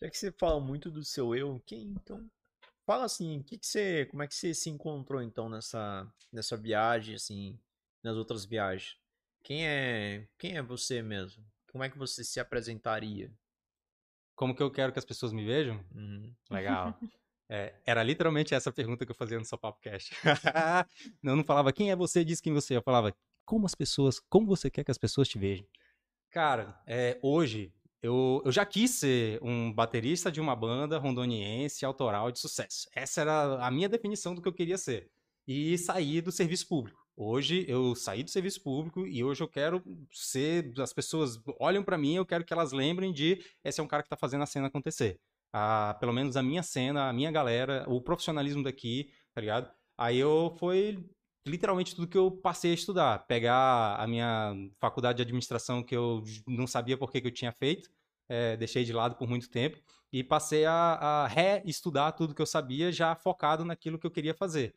Já 0.00 0.08
que 0.08 0.16
você 0.16 0.32
fala 0.32 0.58
muito 0.58 0.90
do 0.90 1.04
seu 1.04 1.34
eu, 1.34 1.62
quem 1.66 1.88
então? 1.88 2.26
Fala 2.86 3.04
assim, 3.04 3.42
que 3.42 3.58
que 3.58 3.66
você, 3.66 4.06
como 4.06 4.22
é 4.22 4.26
que 4.26 4.34
você 4.34 4.54
se 4.54 4.70
encontrou 4.70 5.22
então 5.22 5.50
nessa 5.50 6.10
nessa 6.32 6.56
viagem 6.56 7.14
assim, 7.14 7.58
nas 8.02 8.16
outras 8.16 8.46
viagens? 8.46 8.96
Quem 9.44 9.66
é, 9.66 10.26
quem 10.38 10.56
é 10.56 10.62
você 10.62 11.02
mesmo? 11.02 11.44
Como 11.70 11.84
é 11.84 11.90
que 11.90 11.98
você 11.98 12.24
se 12.24 12.40
apresentaria? 12.40 13.30
Como 14.34 14.54
que 14.54 14.62
eu 14.62 14.70
quero 14.70 14.92
que 14.92 14.98
as 14.98 15.04
pessoas 15.04 15.32
me 15.32 15.44
vejam? 15.44 15.84
Uhum. 15.94 16.34
Legal. 16.50 16.98
É, 17.54 17.74
era 17.84 18.02
literalmente 18.02 18.54
essa 18.54 18.72
pergunta 18.72 19.04
que 19.04 19.12
eu 19.12 19.16
fazia 19.16 19.38
no 19.38 19.44
seu 19.44 19.58
papo 19.58 19.78
cast. 19.82 20.14
eu 21.22 21.36
não 21.36 21.44
falava 21.44 21.70
quem 21.70 21.90
é 21.90 21.96
você, 21.96 22.24
diz 22.24 22.40
quem 22.40 22.50
você 22.50 22.72
é. 22.72 22.76
Eu 22.78 22.82
falava 22.82 23.14
como 23.44 23.66
as 23.66 23.74
pessoas, 23.74 24.18
como 24.18 24.46
você 24.46 24.70
quer 24.70 24.84
que 24.84 24.90
as 24.90 24.96
pessoas 24.96 25.28
te 25.28 25.38
vejam. 25.38 25.66
Cara, 26.30 26.80
é, 26.86 27.18
hoje 27.20 27.70
eu, 28.02 28.40
eu 28.44 28.50
já 28.50 28.64
quis 28.64 28.92
ser 28.92 29.38
um 29.42 29.70
baterista 29.70 30.32
de 30.32 30.40
uma 30.40 30.56
banda 30.56 30.96
rondoniense 30.96 31.84
autoral 31.84 32.32
de 32.32 32.38
sucesso. 32.38 32.88
Essa 32.94 33.20
era 33.20 33.66
a 33.66 33.70
minha 33.70 33.88
definição 33.88 34.34
do 34.34 34.40
que 34.40 34.48
eu 34.48 34.52
queria 34.54 34.78
ser. 34.78 35.10
E 35.46 35.76
sair 35.76 36.22
do 36.22 36.32
serviço 36.32 36.66
público. 36.66 37.01
Hoje 37.16 37.64
eu 37.68 37.94
saí 37.94 38.22
do 38.22 38.30
serviço 38.30 38.62
público 38.62 39.06
e 39.06 39.22
hoje 39.22 39.42
eu 39.42 39.48
quero 39.48 39.82
ser. 40.10 40.72
As 40.80 40.92
pessoas 40.92 41.40
olham 41.60 41.84
pra 41.84 41.98
mim, 41.98 42.14
eu 42.14 42.26
quero 42.26 42.44
que 42.44 42.52
elas 42.52 42.72
lembrem 42.72 43.12
de 43.12 43.44
esse 43.62 43.80
é 43.80 43.82
um 43.82 43.88
cara 43.88 44.02
que 44.02 44.08
tá 44.08 44.16
fazendo 44.16 44.42
a 44.42 44.46
cena 44.46 44.66
acontecer 44.68 45.20
a, 45.52 45.94
pelo 46.00 46.12
menos 46.12 46.36
a 46.36 46.42
minha 46.42 46.62
cena, 46.62 47.08
a 47.08 47.12
minha 47.12 47.30
galera, 47.30 47.84
o 47.88 48.00
profissionalismo 48.00 48.62
daqui, 48.62 49.12
tá 49.34 49.40
ligado? 49.40 49.70
Aí 49.98 50.18
eu 50.18 50.54
foi 50.58 51.04
literalmente 51.46 51.94
tudo 51.94 52.08
que 52.08 52.16
eu 52.16 52.30
passei 52.30 52.70
a 52.70 52.74
estudar, 52.74 53.26
pegar 53.26 53.96
a 53.96 54.06
minha 54.06 54.54
faculdade 54.80 55.16
de 55.16 55.22
administração 55.22 55.82
que 55.82 55.94
eu 55.94 56.22
não 56.46 56.66
sabia 56.66 56.96
por 56.96 57.10
que 57.10 57.18
eu 57.18 57.30
tinha 57.30 57.52
feito, 57.52 57.90
eh, 58.28 58.56
deixei 58.56 58.84
de 58.84 58.92
lado 58.92 59.16
por 59.16 59.28
muito 59.28 59.50
tempo 59.50 59.78
e 60.12 60.22
passei 60.24 60.64
a, 60.64 60.72
a 60.72 61.26
reestudar 61.26 62.12
tudo 62.12 62.34
que 62.34 62.40
eu 62.42 62.46
sabia, 62.46 62.92
já 62.92 63.14
focado 63.14 63.64
naquilo 63.64 63.98
que 63.98 64.06
eu 64.06 64.10
queria 64.10 64.34
fazer. 64.34 64.74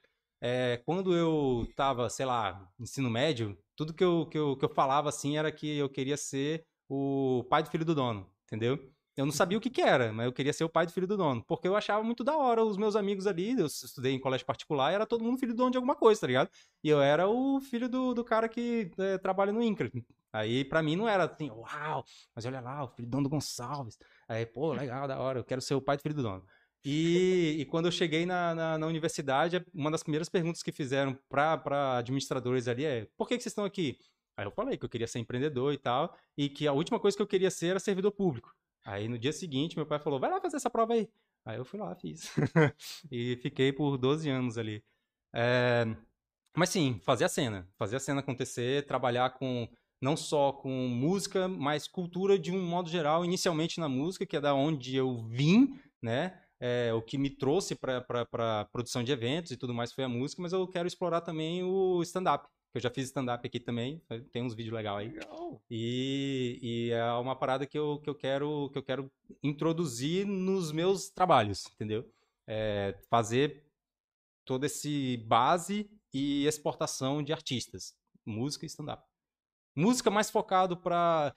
Eh, 0.47 0.77
quando 0.85 1.15
eu 1.15 1.67
tava, 1.75 2.07
sei 2.07 2.23
lá, 2.23 2.69
ensino 2.79 3.09
médio, 3.09 3.57
tudo 3.75 3.91
que 3.95 4.03
eu, 4.03 4.27
que 4.27 4.37
eu, 4.37 4.55
que 4.55 4.63
eu 4.63 4.69
falava 4.69 5.09
assim 5.09 5.37
era 5.39 5.51
que 5.51 5.75
eu 5.75 5.89
queria 5.89 6.15
ser 6.15 6.67
o 6.87 7.43
pai 7.49 7.63
do 7.63 7.71
filho 7.71 7.83
do 7.83 7.95
dono, 7.95 8.29
entendeu? 8.43 8.77
Eu 9.17 9.25
não 9.25 9.31
sabia 9.31 9.57
o 9.57 9.61
que 9.61 9.71
que 9.71 9.81
era, 9.81 10.13
mas 10.13 10.27
eu 10.27 10.31
queria 10.31 10.53
ser 10.53 10.63
o 10.63 10.69
pai 10.69 10.85
do 10.85 10.91
filho 10.91 11.07
do 11.07 11.17
dono. 11.17 11.43
Porque 11.47 11.67
eu 11.67 11.75
achava 11.75 12.03
muito 12.03 12.23
da 12.23 12.37
hora 12.37 12.63
os 12.63 12.77
meus 12.77 12.95
amigos 12.95 13.25
ali. 13.25 13.57
Eu 13.57 13.65
estudei 13.65 14.13
em 14.13 14.19
colégio 14.19 14.45
particular 14.45 14.91
e 14.91 14.95
era 14.95 15.07
todo 15.07 15.23
mundo 15.23 15.39
filho 15.39 15.53
do 15.53 15.57
dono 15.57 15.71
de 15.71 15.77
alguma 15.77 15.95
coisa, 15.95 16.21
tá 16.21 16.27
ligado? 16.27 16.49
E 16.83 16.89
eu 16.89 17.01
era 17.01 17.27
o 17.27 17.59
filho 17.59 17.89
do, 17.89 18.13
do 18.13 18.23
cara 18.23 18.47
que 18.47 18.91
eh, 18.99 19.17
trabalha 19.17 19.51
no 19.51 19.63
INCRA. 19.63 19.89
Aí 20.31 20.63
pra 20.65 20.83
mim 20.83 20.95
não 20.95 21.07
era 21.07 21.23
assim, 21.23 21.49
uau, 21.49 22.03
mas 22.35 22.45
olha 22.45 22.59
lá, 22.59 22.83
o 22.83 22.89
filho 22.89 23.07
do 23.07 23.11
dono 23.11 23.23
do 23.23 23.29
Gonçalves. 23.29 23.97
Aí, 24.27 24.45
pô, 24.45 24.73
legal, 24.73 25.07
da 25.07 25.17
hora, 25.17 25.39
eu 25.39 25.43
quero 25.45 25.61
ser 25.61 25.73
o 25.75 25.81
pai 25.81 25.95
do 25.97 26.03
filho 26.03 26.15
do 26.15 26.21
dono. 26.21 26.45
E, 26.85 27.55
e 27.59 27.65
quando 27.65 27.87
eu 27.87 27.91
cheguei 27.91 28.27
na, 28.27 28.53
na, 28.53 28.77
na 28.77 28.85
universidade, 28.85 29.65
uma 29.73 29.89
das 29.89 30.03
primeiras 30.03 30.29
perguntas 30.29 30.61
que 30.61 30.71
fizeram 30.71 31.17
para 31.27 31.97
administradores 31.97 32.67
ali 32.67 32.85
é: 32.85 33.07
por 33.17 33.27
que, 33.27 33.35
que 33.35 33.41
vocês 33.43 33.51
estão 33.51 33.65
aqui? 33.65 33.97
Aí 34.37 34.45
eu 34.45 34.51
falei 34.51 34.77
que 34.77 34.85
eu 34.85 34.89
queria 34.89 35.07
ser 35.07 35.17
empreendedor 35.17 35.73
e 35.73 35.77
tal, 35.79 36.15
e 36.37 36.47
que 36.47 36.67
a 36.67 36.73
última 36.73 36.99
coisa 36.99 37.17
que 37.17 37.23
eu 37.23 37.27
queria 37.27 37.49
ser 37.49 37.67
era 37.67 37.79
servidor 37.79 38.11
público. 38.11 38.55
Aí 38.85 39.07
no 39.07 39.17
dia 39.17 39.33
seguinte, 39.33 39.75
meu 39.75 39.85
pai 39.87 39.97
falou: 39.97 40.19
vai 40.19 40.29
lá 40.29 40.39
fazer 40.39 40.57
essa 40.57 40.69
prova 40.69 40.93
aí. 40.93 41.09
Aí 41.43 41.57
eu 41.57 41.65
fui 41.65 41.79
lá, 41.79 41.95
fiz. 41.95 42.31
e 43.11 43.35
fiquei 43.37 43.73
por 43.73 43.97
12 43.97 44.29
anos 44.29 44.57
ali. 44.57 44.83
É, 45.33 45.85
Mas 46.55 46.69
sim, 46.69 46.99
fazer 47.03 47.25
a 47.25 47.29
cena. 47.29 47.67
Fazer 47.77 47.95
a 47.97 47.99
cena 47.99 48.19
acontecer, 48.21 48.85
trabalhar 48.85 49.31
com 49.31 49.67
não 50.01 50.15
só 50.15 50.51
com 50.53 50.69
música, 50.87 51.47
mas 51.47 51.87
cultura 51.87 52.37
de 52.37 52.51
um 52.51 52.61
modo 52.61 52.89
geral, 52.89 53.25
inicialmente 53.25 53.79
na 53.79 53.89
música, 53.89 54.25
que 54.25 54.37
é 54.37 54.41
da 54.41 54.53
onde 54.53 54.95
eu 54.95 55.17
vim, 55.17 55.79
né? 56.01 56.39
É, 56.59 56.93
o 56.93 57.01
que 57.01 57.17
me 57.17 57.29
trouxe 57.29 57.75
para 57.75 58.65
produção 58.71 59.03
de 59.03 59.11
eventos 59.11 59.51
e 59.51 59.57
tudo 59.57 59.73
mais 59.73 59.91
foi 59.91 60.03
a 60.03 60.09
música, 60.09 60.41
mas 60.41 60.53
eu 60.53 60.67
quero 60.67 60.87
explorar 60.87 61.21
também 61.21 61.63
o 61.63 62.01
stand-up. 62.03 62.47
que 62.71 62.77
Eu 62.77 62.81
já 62.81 62.89
fiz 62.89 63.05
stand-up 63.05 63.45
aqui 63.45 63.59
também, 63.59 64.01
tem 64.31 64.41
uns 64.41 64.53
vídeos 64.53 64.73
legais 64.73 64.99
aí. 64.99 65.13
Legal. 65.13 65.61
E, 65.69 66.59
e 66.61 66.91
é 66.91 67.11
uma 67.13 67.35
parada 67.35 67.65
que 67.65 67.77
eu, 67.77 67.99
que 67.99 68.09
eu 68.09 68.15
quero 68.15 68.69
que 68.71 68.77
eu 68.77 68.83
quero 68.83 69.11
introduzir 69.43 70.25
nos 70.25 70.71
meus 70.71 71.09
trabalhos, 71.09 71.65
entendeu? 71.73 72.09
É, 72.47 72.97
fazer 73.09 73.65
todo 74.45 74.65
esse 74.65 75.17
base 75.25 75.89
e 76.13 76.45
exportação 76.45 77.21
de 77.21 77.33
artistas, 77.33 77.95
música 78.25 78.65
e 78.65 78.67
stand-up. 78.67 79.03
Música 79.75 80.09
mais 80.09 80.29
focado 80.29 80.77
para 80.77 81.35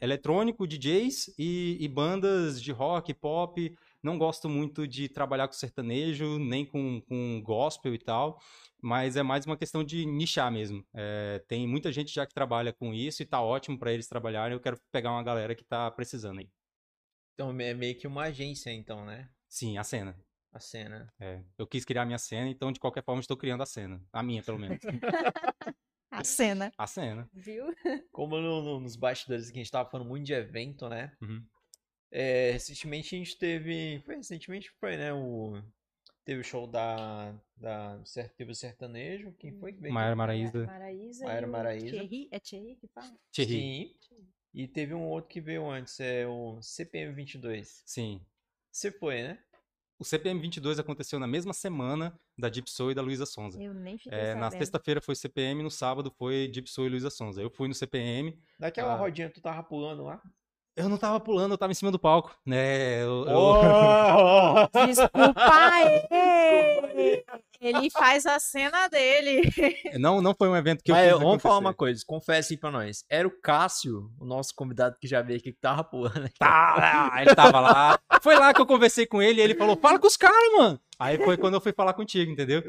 eletrônico, 0.00 0.66
DJs 0.66 1.34
e, 1.38 1.76
e 1.78 1.88
bandas 1.88 2.60
de 2.60 2.72
rock, 2.72 3.12
pop. 3.12 3.76
Não 4.02 4.16
gosto 4.16 4.48
muito 4.48 4.86
de 4.86 5.08
trabalhar 5.08 5.48
com 5.48 5.54
sertanejo, 5.54 6.38
nem 6.38 6.64
com, 6.64 7.00
com 7.02 7.40
gospel 7.42 7.94
e 7.94 7.98
tal, 7.98 8.40
mas 8.80 9.16
é 9.16 9.22
mais 9.22 9.44
uma 9.44 9.56
questão 9.56 9.82
de 9.82 10.06
nichar 10.06 10.50
mesmo. 10.52 10.86
É, 10.94 11.42
tem 11.48 11.66
muita 11.66 11.90
gente 11.92 12.12
já 12.14 12.24
que 12.26 12.32
trabalha 12.34 12.72
com 12.72 12.94
isso 12.94 13.22
e 13.22 13.26
tá 13.26 13.42
ótimo 13.42 13.78
para 13.78 13.92
eles 13.92 14.06
trabalharem. 14.06 14.54
Eu 14.54 14.60
quero 14.60 14.78
pegar 14.92 15.10
uma 15.10 15.22
galera 15.22 15.54
que 15.54 15.64
tá 15.64 15.90
precisando 15.90 16.38
aí. 16.38 16.48
Então 17.34 17.50
é 17.60 17.74
meio 17.74 17.96
que 17.98 18.06
uma 18.06 18.24
agência 18.24 18.70
então, 18.72 19.04
né? 19.04 19.28
Sim, 19.48 19.78
a 19.78 19.84
cena. 19.84 20.16
A 20.52 20.60
cena. 20.60 21.12
É, 21.20 21.42
eu 21.58 21.66
quis 21.66 21.84
criar 21.84 22.02
a 22.02 22.06
minha 22.06 22.18
cena, 22.18 22.48
então 22.48 22.72
de 22.72 22.80
qualquer 22.80 23.04
forma 23.04 23.20
estou 23.20 23.36
criando 23.36 23.62
a 23.62 23.66
cena. 23.66 24.00
A 24.12 24.22
minha, 24.22 24.42
pelo 24.42 24.58
menos. 24.58 24.78
A 26.10 26.24
cena. 26.24 26.72
A 26.76 26.86
cena. 26.86 27.28
Viu? 27.34 27.66
Como 28.10 28.40
no- 28.40 28.62
no- 28.62 28.80
nos 28.80 28.96
bastidores 28.96 29.50
que 29.50 29.58
a 29.58 29.62
gente 29.62 29.70
tava 29.70 29.88
falando 29.90 30.08
muito 30.08 30.24
de 30.24 30.32
evento, 30.32 30.88
né? 30.88 31.12
Uhum. 31.20 31.44
É, 32.10 32.50
recentemente 32.52 33.14
a 33.14 33.18
gente 33.18 33.36
teve. 33.36 34.00
Foi 34.04 34.16
recentemente 34.16 34.70
foi, 34.80 34.96
né? 34.96 35.12
O, 35.12 35.60
teve 36.24 36.40
o 36.40 36.44
show 36.44 36.66
da. 36.66 37.34
da 37.56 38.00
teve 38.36 38.52
o 38.52 38.54
sertanejo. 38.54 39.32
Quem 39.38 39.52
foi 39.52 39.72
que 39.72 39.80
veio? 39.80 39.92
Maera 39.94 40.16
Maraíza. 40.16 40.66
Maraíza. 40.66 41.24
Maera 41.24 41.46
e 41.46 41.50
Maraíza. 41.50 41.86
Thierry. 41.90 42.28
É 42.30 42.38
Thierry 42.38 42.76
que 42.76 42.86
fala? 42.88 43.14
Thierry. 43.30 43.94
Sim. 44.00 44.26
E 44.54 44.66
teve 44.66 44.94
um 44.94 45.06
outro 45.06 45.28
que 45.28 45.40
veio 45.40 45.68
antes, 45.70 46.00
é 46.00 46.26
o 46.26 46.60
CPM 46.62 47.12
22. 47.14 47.82
Sim. 47.84 48.20
Você 48.72 48.90
foi, 48.90 49.22
né? 49.22 49.38
O 49.98 50.04
CPM 50.04 50.40
22 50.40 50.78
aconteceu 50.78 51.18
na 51.18 51.26
mesma 51.26 51.52
semana 51.52 52.16
da 52.38 52.48
Deep 52.48 52.70
Soul 52.70 52.92
e 52.92 52.94
da 52.94 53.02
Luísa 53.02 53.26
Sonza. 53.26 53.60
Eu 53.60 53.74
nem 53.74 53.98
fiquei 53.98 54.16
É, 54.16 54.34
na 54.34 54.42
sabendo. 54.44 54.58
sexta-feira 54.60 55.00
foi 55.00 55.14
CPM, 55.16 55.62
no 55.62 55.70
sábado 55.70 56.10
foi 56.10 56.48
Deep 56.48 56.70
Soul 56.70 56.86
e 56.86 56.90
Luísa 56.90 57.10
Sonza. 57.10 57.42
Eu 57.42 57.50
fui 57.50 57.66
no 57.68 57.74
CPM, 57.74 58.38
Naquela 58.58 58.94
Ah. 58.94 58.96
rodinha 58.96 59.28
tu 59.28 59.40
tava 59.40 59.62
pulando 59.62 60.04
lá. 60.04 60.22
Eu 60.78 60.88
não 60.88 60.96
tava 60.96 61.20
pulando, 61.20 61.52
eu 61.52 61.58
tava 61.58 61.72
em 61.72 61.74
cima 61.74 61.90
do 61.90 61.98
palco, 61.98 62.34
né? 62.46 63.02
Eu, 63.02 63.26
eu- 63.26 63.36
Oh! 63.38 64.68
Desculpa 64.86 65.34
ele! 66.10 67.24
Ele 67.60 67.90
faz 67.90 68.24
a 68.24 68.38
cena 68.38 68.88
dele. 68.88 69.42
Não, 69.98 70.20
não 70.20 70.34
foi 70.34 70.48
um 70.48 70.56
evento 70.56 70.82
que 70.84 70.92
eu 70.92 70.94
Mas 70.94 71.10
fiz 71.10 71.18
vamos 71.18 71.42
falar 71.42 71.58
uma 71.58 71.74
coisa, 71.74 72.02
confessa 72.06 72.52
aí 72.52 72.56
pra 72.56 72.70
nós. 72.70 73.04
Era 73.10 73.26
o 73.26 73.40
Cássio, 73.40 74.10
o 74.20 74.24
nosso 74.24 74.54
convidado 74.54 74.96
que 75.00 75.08
já 75.08 75.22
veio 75.22 75.38
aqui, 75.38 75.52
que 75.52 75.60
tava 75.60 75.82
pulando. 75.82 76.28
Tá, 76.38 77.12
ele 77.20 77.34
tava 77.34 77.58
lá. 77.60 77.98
Foi 78.22 78.36
lá 78.36 78.54
que 78.54 78.60
eu 78.60 78.66
conversei 78.66 79.06
com 79.06 79.20
ele 79.20 79.40
e 79.40 79.44
ele 79.44 79.54
falou: 79.54 79.76
fala 79.76 79.98
com 79.98 80.06
os 80.06 80.16
caras, 80.16 80.52
mano. 80.56 80.80
Aí 80.98 81.16
foi 81.16 81.36
quando 81.36 81.54
eu 81.54 81.60
fui 81.60 81.72
falar 81.72 81.92
contigo, 81.94 82.30
entendeu? 82.30 82.60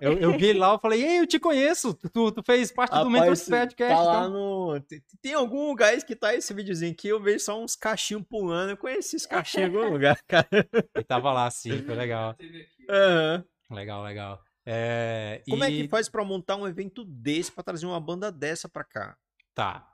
Eu, 0.00 0.18
eu 0.18 0.36
vi 0.36 0.46
ele 0.46 0.58
lá, 0.58 0.72
eu 0.72 0.78
falei, 0.78 1.04
ei, 1.04 1.20
eu 1.20 1.26
te 1.26 1.38
conheço. 1.38 1.94
Tu, 1.94 2.32
tu 2.32 2.42
fez 2.44 2.72
parte 2.72 2.98
do 2.98 3.08
Mentor 3.08 3.36
Podcast. 3.36 3.76
tá 3.76 4.00
lá 4.00 4.26
então. 4.26 4.30
no... 4.30 4.80
Tem, 4.80 5.00
tem 5.22 5.34
algum 5.34 5.68
lugar 5.68 5.96
que 5.98 6.16
tá 6.16 6.34
esse 6.34 6.52
videozinho 6.52 6.90
aqui, 6.90 7.06
eu 7.08 7.22
vejo 7.22 7.44
só 7.44 7.62
uns 7.62 7.76
cachinhos 7.76 8.24
pulando. 8.28 8.70
Eu 8.70 8.76
conheci 8.76 9.16
esse 9.16 9.28
cachinho 9.28 9.68
em 9.68 9.76
algum 9.76 9.92
lugar, 9.92 10.18
cara. 10.26 10.48
Ele 10.52 11.04
tava 11.04 11.32
lá, 11.32 11.48
sim, 11.48 11.80
foi 11.84 11.94
legal. 11.94 12.34
Teve 12.34 12.62
aqui. 12.62 13.46
Legal, 13.70 14.02
legal. 14.02 14.42
É, 14.64 15.42
Como 15.48 15.62
é 15.62 15.70
e- 15.70 15.82
que 15.82 15.88
faz 15.88 16.08
pra 16.08 16.24
montar 16.24 16.56
um 16.56 16.66
evento 16.66 17.04
desse, 17.04 17.52
pra 17.52 17.62
trazer 17.62 17.86
uma 17.86 18.00
banda 18.00 18.32
dessa 18.32 18.68
pra 18.68 18.84
cá? 18.84 19.16
Tá. 19.54 19.92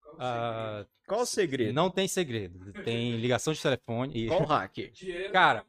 Qual 0.00 0.14
o 0.14 0.18
ah, 0.20 0.86
Qual 1.06 1.20
o 1.22 1.26
segredo? 1.26 1.72
não 1.74 1.90
tem 1.90 2.06
segredo. 2.06 2.72
Tem 2.84 3.16
ligação 3.16 3.52
de 3.52 3.60
telefone 3.60 4.12
e. 4.16 4.28
Qual 4.28 4.42
o? 4.42 4.46
Dinheiro. 4.94 5.32
Cara, 5.32 5.66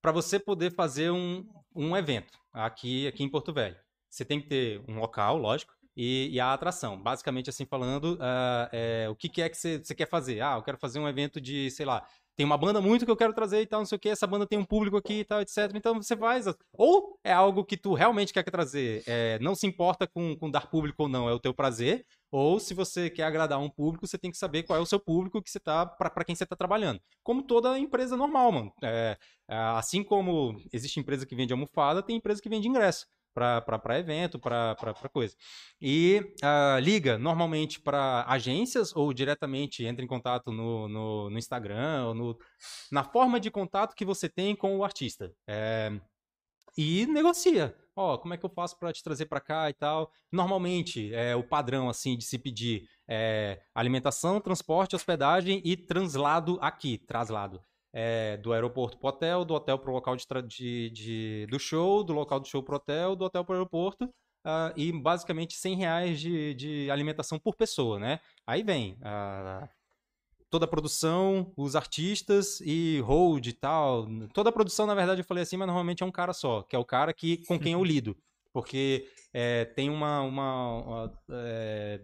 Pra 0.00 0.12
você 0.12 0.38
poder 0.38 0.72
fazer 0.72 1.10
um, 1.10 1.44
um 1.74 1.96
evento 1.96 2.38
aqui, 2.52 3.06
aqui 3.08 3.24
em 3.24 3.28
Porto 3.28 3.52
Velho. 3.52 3.76
Você 4.08 4.24
tem 4.24 4.40
que 4.40 4.48
ter 4.48 4.80
um 4.88 4.98
local, 4.98 5.36
lógico, 5.36 5.74
e, 5.96 6.28
e 6.30 6.40
a 6.40 6.52
atração. 6.52 7.00
Basicamente, 7.00 7.50
assim 7.50 7.66
falando, 7.66 8.14
uh, 8.14 8.68
é, 8.72 9.08
o 9.10 9.16
que, 9.16 9.28
que, 9.28 9.42
é 9.42 9.48
que 9.48 9.56
você, 9.56 9.78
você 9.78 9.94
quer 9.94 10.08
fazer? 10.08 10.40
Ah, 10.40 10.54
eu 10.56 10.62
quero 10.62 10.78
fazer 10.78 11.00
um 11.00 11.08
evento 11.08 11.40
de, 11.40 11.70
sei 11.72 11.84
lá, 11.84 12.06
tem 12.38 12.46
uma 12.46 12.56
banda 12.56 12.80
muito 12.80 13.04
que 13.04 13.10
eu 13.10 13.16
quero 13.16 13.32
trazer 13.32 13.62
e 13.62 13.66
tal, 13.66 13.80
não 13.80 13.86
sei 13.86 13.96
o 13.96 13.98
que, 13.98 14.08
essa 14.08 14.24
banda 14.24 14.46
tem 14.46 14.56
um 14.56 14.64
público 14.64 14.96
aqui 14.96 15.14
e 15.14 15.24
tal, 15.24 15.40
etc. 15.40 15.72
Então 15.74 16.00
você 16.00 16.16
faz. 16.16 16.46
Ou 16.72 17.18
é 17.24 17.32
algo 17.32 17.64
que 17.64 17.76
tu 17.76 17.94
realmente 17.94 18.32
quer 18.32 18.44
trazer, 18.44 19.02
é, 19.08 19.40
não 19.40 19.56
se 19.56 19.66
importa 19.66 20.06
com, 20.06 20.36
com 20.36 20.48
dar 20.48 20.70
público 20.70 21.02
ou 21.02 21.08
não, 21.08 21.28
é 21.28 21.32
o 21.32 21.40
teu 21.40 21.52
prazer. 21.52 22.06
Ou 22.30 22.60
se 22.60 22.74
você 22.74 23.10
quer 23.10 23.24
agradar 23.24 23.58
um 23.58 23.68
público, 23.68 24.06
você 24.06 24.16
tem 24.16 24.30
que 24.30 24.36
saber 24.36 24.62
qual 24.62 24.78
é 24.78 24.80
o 24.80 24.86
seu 24.86 25.00
público 25.00 25.42
que 25.42 25.50
você 25.50 25.58
tá, 25.58 25.84
para 25.84 26.24
quem 26.24 26.36
você 26.36 26.46
tá 26.46 26.54
trabalhando. 26.54 27.00
Como 27.24 27.42
toda 27.42 27.76
empresa 27.76 28.16
normal, 28.16 28.52
mano. 28.52 28.72
É, 28.84 29.18
é, 29.48 29.56
assim 29.56 30.04
como 30.04 30.62
existe 30.72 31.00
empresa 31.00 31.26
que 31.26 31.34
vende 31.34 31.52
almofada, 31.52 32.04
tem 32.04 32.18
empresa 32.18 32.40
que 32.40 32.48
vende 32.48 32.68
ingresso 32.68 33.04
para 33.34 33.98
evento, 33.98 34.38
para 34.38 34.74
coisa. 35.12 35.34
E 35.80 36.20
uh, 36.42 36.78
liga 36.80 37.18
normalmente 37.18 37.80
para 37.80 38.24
agências 38.28 38.94
ou 38.94 39.12
diretamente 39.12 39.84
entra 39.84 40.04
em 40.04 40.08
contato 40.08 40.50
no, 40.50 40.88
no, 40.88 41.30
no, 41.30 41.38
Instagram 41.38 42.06
ou 42.06 42.14
no, 42.14 42.38
na 42.90 43.04
forma 43.04 43.38
de 43.38 43.50
contato 43.50 43.94
que 43.94 44.04
você 44.04 44.28
tem 44.28 44.56
com 44.56 44.76
o 44.76 44.84
artista. 44.84 45.32
É, 45.46 45.92
e 46.76 47.06
negocia. 47.06 47.74
Ó, 47.96 48.14
oh, 48.14 48.18
como 48.18 48.32
é 48.32 48.36
que 48.36 48.46
eu 48.46 48.50
faço 48.50 48.78
para 48.78 48.92
te 48.92 49.02
trazer 49.02 49.26
para 49.26 49.40
cá 49.40 49.68
e 49.68 49.74
tal? 49.74 50.12
Normalmente, 50.30 51.12
é 51.12 51.34
o 51.34 51.42
padrão 51.42 51.88
assim 51.88 52.16
de 52.16 52.24
se 52.24 52.38
pedir 52.38 52.88
é, 53.08 53.60
alimentação, 53.74 54.40
transporte, 54.40 54.94
hospedagem 54.94 55.60
e 55.64 55.76
translado 55.76 56.56
aqui, 56.60 56.96
traslado 56.98 57.60
é, 58.00 58.36
do 58.36 58.52
aeroporto 58.52 58.96
para 58.96 59.06
o 59.06 59.08
hotel, 59.08 59.44
do 59.44 59.54
hotel 59.54 59.76
para 59.76 59.90
o 59.90 59.94
local 59.94 60.14
de, 60.14 60.24
de, 60.46 60.90
de, 60.90 61.46
do 61.50 61.58
show, 61.58 62.04
do 62.04 62.12
local 62.12 62.38
do 62.38 62.46
show 62.46 62.62
para 62.62 62.74
o 62.74 62.76
hotel, 62.76 63.16
do 63.16 63.24
hotel 63.24 63.44
para 63.44 63.54
o 63.54 63.56
aeroporto, 63.56 64.04
uh, 64.04 64.72
e 64.76 64.92
basicamente 64.92 65.54
100 65.54 65.74
reais 65.74 66.20
de, 66.20 66.54
de 66.54 66.90
alimentação 66.92 67.40
por 67.40 67.56
pessoa, 67.56 67.98
né? 67.98 68.20
Aí 68.46 68.62
vem 68.62 68.92
uh, 69.00 69.68
toda 70.48 70.64
a 70.64 70.68
produção, 70.68 71.52
os 71.56 71.74
artistas 71.74 72.60
e 72.60 73.00
hold 73.00 73.44
e 73.44 73.52
tal. 73.52 74.06
Toda 74.32 74.50
a 74.50 74.52
produção, 74.52 74.86
na 74.86 74.94
verdade, 74.94 75.22
eu 75.22 75.26
falei 75.26 75.42
assim, 75.42 75.56
mas 75.56 75.66
normalmente 75.66 76.04
é 76.04 76.06
um 76.06 76.12
cara 76.12 76.32
só, 76.32 76.62
que 76.62 76.76
é 76.76 76.78
o 76.78 76.84
cara 76.84 77.12
que, 77.12 77.44
com 77.46 77.58
quem 77.58 77.72
eu 77.72 77.82
lido. 77.84 78.16
Porque 78.52 79.08
é, 79.34 79.64
tem 79.64 79.90
uma, 79.90 80.20
uma, 80.20 80.72
uma 80.82 81.22
é, 81.30 82.00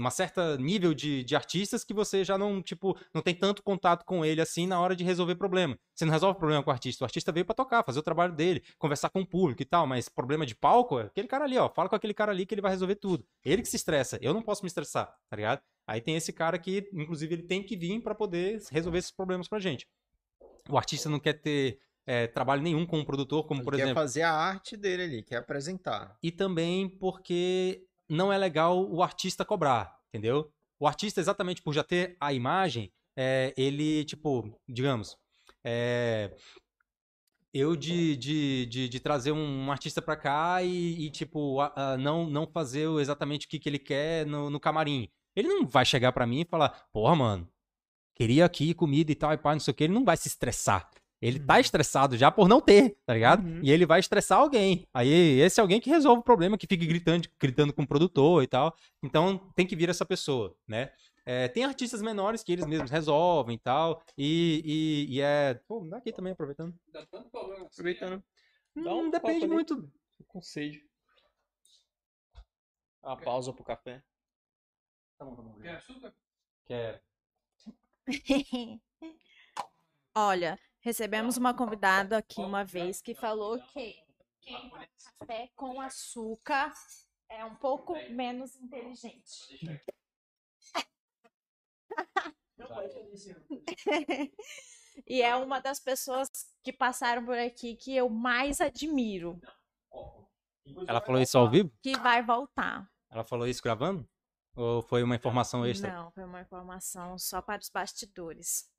uma 0.00 0.10
certa 0.10 0.56
nível 0.56 0.94
de, 0.94 1.22
de 1.22 1.36
artistas 1.36 1.84
que 1.84 1.92
você 1.92 2.24
já 2.24 2.38
não, 2.38 2.62
tipo, 2.62 2.98
não 3.14 3.20
tem 3.20 3.34
tanto 3.34 3.62
contato 3.62 4.04
com 4.04 4.24
ele 4.24 4.40
assim 4.40 4.66
na 4.66 4.80
hora 4.80 4.96
de 4.96 5.04
resolver 5.04 5.34
problema. 5.34 5.78
Você 5.94 6.04
não 6.04 6.12
resolve 6.12 6.38
problema 6.38 6.62
com 6.62 6.70
o 6.70 6.72
artista. 6.72 7.04
O 7.04 7.06
artista 7.06 7.30
veio 7.30 7.44
para 7.44 7.54
tocar, 7.54 7.84
fazer 7.84 7.98
o 7.98 8.02
trabalho 8.02 8.32
dele, 8.32 8.62
conversar 8.78 9.10
com 9.10 9.20
o 9.20 9.26
público 9.26 9.62
e 9.62 9.66
tal, 9.66 9.86
mas 9.86 10.08
problema 10.08 10.46
de 10.46 10.54
palco 10.54 10.98
é 10.98 11.04
aquele 11.04 11.28
cara 11.28 11.44
ali, 11.44 11.58
ó. 11.58 11.68
Fala 11.68 11.88
com 11.88 11.96
aquele 11.96 12.14
cara 12.14 12.32
ali 12.32 12.46
que 12.46 12.54
ele 12.54 12.62
vai 12.62 12.70
resolver 12.70 12.96
tudo. 12.96 13.24
Ele 13.44 13.62
que 13.62 13.68
se 13.68 13.76
estressa. 13.76 14.18
Eu 14.22 14.32
não 14.32 14.42
posso 14.42 14.62
me 14.62 14.68
estressar, 14.68 15.14
tá 15.28 15.36
ligado? 15.36 15.60
Aí 15.86 16.00
tem 16.00 16.16
esse 16.16 16.32
cara 16.32 16.58
que, 16.58 16.88
inclusive, 16.92 17.34
ele 17.34 17.42
tem 17.42 17.62
que 17.62 17.76
vir 17.76 18.00
para 18.00 18.14
poder 18.14 18.62
resolver 18.70 18.98
esses 18.98 19.10
problemas 19.10 19.48
pra 19.48 19.58
gente. 19.58 19.86
O 20.68 20.78
artista 20.78 21.08
não 21.08 21.20
quer 21.20 21.34
ter 21.34 21.78
é, 22.06 22.26
trabalho 22.26 22.62
nenhum 22.62 22.86
com 22.86 23.00
o 23.00 23.04
produtor, 23.04 23.44
como 23.44 23.60
ele 23.60 23.64
por 23.64 23.74
quer 23.74 23.82
exemplo. 23.82 23.94
Quer 23.94 24.00
fazer 24.00 24.22
a 24.22 24.32
arte 24.32 24.76
dele 24.76 25.02
ali, 25.02 25.22
quer 25.22 25.36
apresentar. 25.36 26.16
E 26.22 26.30
também 26.30 26.88
porque 26.88 27.86
não 28.10 28.32
é 28.32 28.36
legal 28.36 28.84
o 28.90 29.02
artista 29.02 29.44
cobrar, 29.44 29.96
entendeu? 30.08 30.52
O 30.78 30.86
artista, 30.86 31.20
exatamente 31.20 31.62
por 31.62 31.72
já 31.72 31.84
ter 31.84 32.16
a 32.20 32.32
imagem, 32.32 32.92
é, 33.16 33.54
ele, 33.56 34.04
tipo, 34.04 34.52
digamos, 34.68 35.16
é, 35.62 36.34
eu 37.52 37.76
de, 37.76 38.16
de, 38.16 38.66
de, 38.66 38.88
de, 38.88 39.00
trazer 39.00 39.32
um 39.32 39.70
artista 39.70 40.00
pra 40.00 40.16
cá 40.16 40.62
e, 40.62 41.06
e 41.06 41.10
tipo, 41.10 41.60
a, 41.60 41.92
a, 41.92 41.96
não, 41.98 42.28
não 42.28 42.46
fazer 42.46 42.88
exatamente 42.98 43.46
o 43.46 43.48
que, 43.48 43.58
que 43.58 43.68
ele 43.68 43.78
quer 43.78 44.26
no, 44.26 44.50
no 44.50 44.60
camarim. 44.60 45.08
Ele 45.36 45.48
não 45.48 45.66
vai 45.66 45.84
chegar 45.84 46.12
pra 46.12 46.26
mim 46.26 46.40
e 46.40 46.44
falar, 46.44 46.88
porra, 46.92 47.14
mano, 47.14 47.48
queria 48.14 48.44
aqui 48.44 48.74
comida 48.74 49.12
e 49.12 49.14
tal, 49.14 49.32
e 49.32 49.38
pá, 49.38 49.52
não 49.52 49.60
sei 49.60 49.72
o 49.72 49.74
que. 49.74 49.84
Ele 49.84 49.94
não 49.94 50.04
vai 50.04 50.16
se 50.16 50.28
estressar. 50.28 50.90
Ele 51.20 51.38
tá 51.38 51.54
uhum. 51.54 51.60
estressado 51.60 52.16
já 52.16 52.30
por 52.30 52.48
não 52.48 52.60
ter, 52.60 52.96
tá 53.04 53.12
ligado? 53.12 53.46
Uhum. 53.46 53.60
E 53.62 53.70
ele 53.70 53.84
vai 53.84 54.00
estressar 54.00 54.38
alguém. 54.38 54.88
Aí 54.92 55.40
esse 55.40 55.60
é 55.60 55.62
alguém 55.62 55.80
que 55.80 55.90
resolve 55.90 56.20
o 56.20 56.24
problema, 56.24 56.56
que 56.56 56.66
fica 56.66 56.84
gritando, 56.86 57.28
gritando 57.38 57.72
com 57.74 57.82
o 57.82 57.86
produtor 57.86 58.42
e 58.42 58.46
tal. 58.46 58.74
Então 59.02 59.38
tem 59.54 59.66
que 59.66 59.76
vir 59.76 59.90
essa 59.90 60.06
pessoa, 60.06 60.56
né? 60.66 60.90
É, 61.26 61.46
tem 61.48 61.64
artistas 61.64 62.00
menores 62.00 62.42
que 62.42 62.52
eles 62.52 62.66
mesmos 62.66 62.90
resolvem 62.90 63.56
e 63.56 63.58
tal. 63.58 64.02
E, 64.16 64.62
e, 64.64 65.16
e 65.16 65.20
é. 65.20 65.54
Pô, 65.68 65.80
dá 65.80 65.98
aqui 65.98 66.10
também, 66.10 66.32
aproveitando. 66.32 66.74
Dá 66.88 67.04
tanto 67.06 67.28
problema. 67.30 67.66
Assim, 67.66 67.66
aproveitando. 67.66 68.24
Dá 68.74 68.94
um 68.94 69.10
depende 69.10 69.46
muito. 69.46 69.92
Com 70.26 70.40
sede. 70.40 70.82
Uma 73.02 73.16
pausa 73.16 73.52
pro 73.52 73.64
café. 73.64 74.02
Tá 75.18 75.24
bom, 75.24 75.36
tá 75.36 75.42
bom. 75.42 75.54
Quer 75.60 75.76
açúcar? 75.76 76.14
Quer. 76.66 77.02
Olha, 80.14 80.58
Recebemos 80.82 81.36
uma 81.36 81.52
convidada 81.52 82.16
aqui 82.16 82.40
uma 82.40 82.64
vez 82.64 83.02
que 83.02 83.14
falou 83.14 83.60
que 83.72 84.02
quem 84.40 84.70
toma 84.70 84.88
café 85.18 85.50
com 85.54 85.78
açúcar 85.80 86.72
é 87.28 87.44
um 87.44 87.54
pouco 87.54 87.92
menos 88.10 88.56
inteligente. 88.56 89.78
e 95.06 95.20
é 95.20 95.36
uma 95.36 95.60
das 95.60 95.78
pessoas 95.78 96.30
que 96.62 96.72
passaram 96.72 97.24
por 97.26 97.38
aqui 97.38 97.76
que 97.76 97.94
eu 97.94 98.08
mais 98.08 98.60
admiro. 98.60 99.38
Ela 100.86 101.00
falou 101.02 101.20
isso 101.20 101.36
ao 101.36 101.50
vivo? 101.50 101.70
Que 101.82 101.98
vai 101.98 102.22
voltar. 102.22 102.90
Ela 103.10 103.24
falou 103.24 103.46
isso 103.46 103.62
gravando? 103.62 104.08
Ou 104.56 104.80
foi 104.82 105.02
uma 105.02 105.16
informação 105.16 105.66
extra? 105.66 105.92
Não, 105.92 106.10
foi 106.10 106.24
uma 106.24 106.40
informação 106.40 107.18
só 107.18 107.42
para 107.42 107.60
os 107.60 107.68
bastidores. 107.68 108.70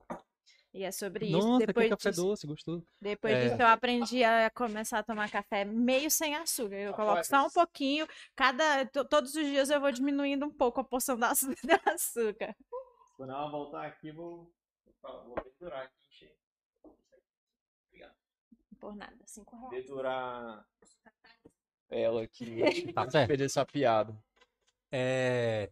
E 0.74 0.84
é 0.84 0.92
sobre 0.92 1.26
isso. 1.26 1.38
Nossa, 1.38 1.66
depois 1.66 1.86
que 1.86 1.98
café 1.98 2.10
disso, 2.12 2.22
doce, 2.24 2.48
gostou. 2.48 2.84
Depois 3.00 3.34
é. 3.34 3.50
disso 3.50 3.62
eu 3.62 3.68
aprendi 3.68 4.24
a 4.24 4.50
começar 4.50 5.00
a 5.00 5.04
tomar 5.04 5.30
café 5.30 5.66
meio 5.66 6.10
sem 6.10 6.36
açúcar. 6.36 6.76
Eu 6.76 6.94
coloco 6.94 7.26
só 7.26 7.46
um 7.46 7.50
pouquinho, 7.50 8.08
cada 8.36 8.86
todos 8.86 9.36
os 9.36 9.46
dias 9.46 9.70
eu 9.70 9.82
vou 9.82 9.92
diminuindo 9.92 10.46
um 10.46 10.52
pouco 10.52 10.80
a 10.80 10.84
porção 10.84 11.18
da 11.18 11.32
açúcar. 11.32 12.56
Quando 13.18 13.32
ela 13.32 13.52
voltar 13.52 13.86
aqui, 13.86 14.12
vou 14.12 14.50
vou 15.04 15.36
pendurar 15.36 15.84
aqui. 15.84 16.32
Por 18.80 18.96
nada, 18.96 19.16
cinco 19.28 19.56
reais. 19.58 19.86
Pendurar 19.86 20.66
ela 21.90 22.24
aqui. 22.24 22.92
tá. 22.94 23.06
Perder 23.28 23.46
essa 23.46 23.66
piada. 23.66 24.18
É, 24.92 25.70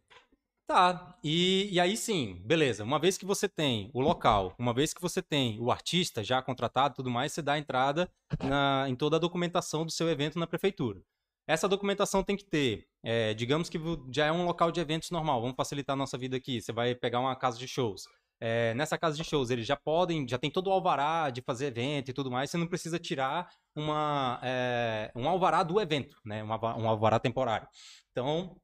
Tá, 0.70 1.18
e, 1.24 1.68
e 1.72 1.80
aí 1.80 1.98
sim, 1.98 2.40
beleza. 2.46 2.84
Uma 2.84 3.00
vez 3.00 3.18
que 3.18 3.26
você 3.26 3.50
tem 3.50 3.90
o 3.92 4.00
local, 4.00 4.54
uma 4.60 4.72
vez 4.72 4.94
que 4.94 5.02
você 5.02 5.20
tem 5.20 5.60
o 5.60 5.72
artista 5.72 6.24
já 6.24 6.44
contratado 6.44 6.94
e 6.94 6.96
tudo 6.98 7.10
mais, 7.10 7.34
você 7.34 7.42
dá 7.42 7.58
entrada 7.58 8.08
na, 8.40 8.86
em 8.88 8.96
toda 8.96 9.16
a 9.16 9.20
documentação 9.20 9.84
do 9.84 9.92
seu 9.92 10.08
evento 10.08 10.38
na 10.38 10.46
prefeitura. 10.46 11.02
Essa 11.48 11.68
documentação 11.68 12.24
tem 12.24 12.38
que 12.38 12.46
ter, 12.46 12.86
é, 13.02 13.34
digamos 13.34 13.68
que 13.68 13.80
já 14.14 14.28
é 14.28 14.32
um 14.32 14.46
local 14.46 14.72
de 14.72 14.80
eventos 14.80 15.10
normal, 15.10 15.42
vamos 15.42 15.56
facilitar 15.56 15.96
a 15.96 15.98
nossa 15.98 16.20
vida 16.20 16.38
aqui. 16.38 16.62
Você 16.62 16.72
vai 16.72 16.94
pegar 16.94 17.20
uma 17.20 17.36
casa 17.36 17.58
de 17.58 17.68
shows. 17.68 18.04
É, 18.40 18.76
nessa 18.76 18.96
casa 18.96 19.18
de 19.18 19.24
shows, 19.24 19.50
eles 19.50 19.66
já 19.66 19.76
podem, 19.76 20.28
já 20.28 20.38
tem 20.38 20.52
todo 20.52 20.68
o 20.68 20.72
alvará 20.72 21.32
de 21.32 21.42
fazer 21.42 21.66
evento 21.66 22.12
e 22.12 22.14
tudo 22.14 22.30
mais, 22.30 22.52
você 22.52 22.58
não 22.60 22.68
precisa 22.68 23.00
tirar 23.00 23.50
uma, 23.76 24.40
é, 24.44 25.12
um 25.16 25.28
alvará 25.28 25.64
do 25.64 25.82
evento, 25.82 26.16
né? 26.24 26.44
Um, 26.44 26.50
um 26.50 26.88
alvará 26.88 27.18
temporário. 27.18 27.68
Então, 28.12 28.56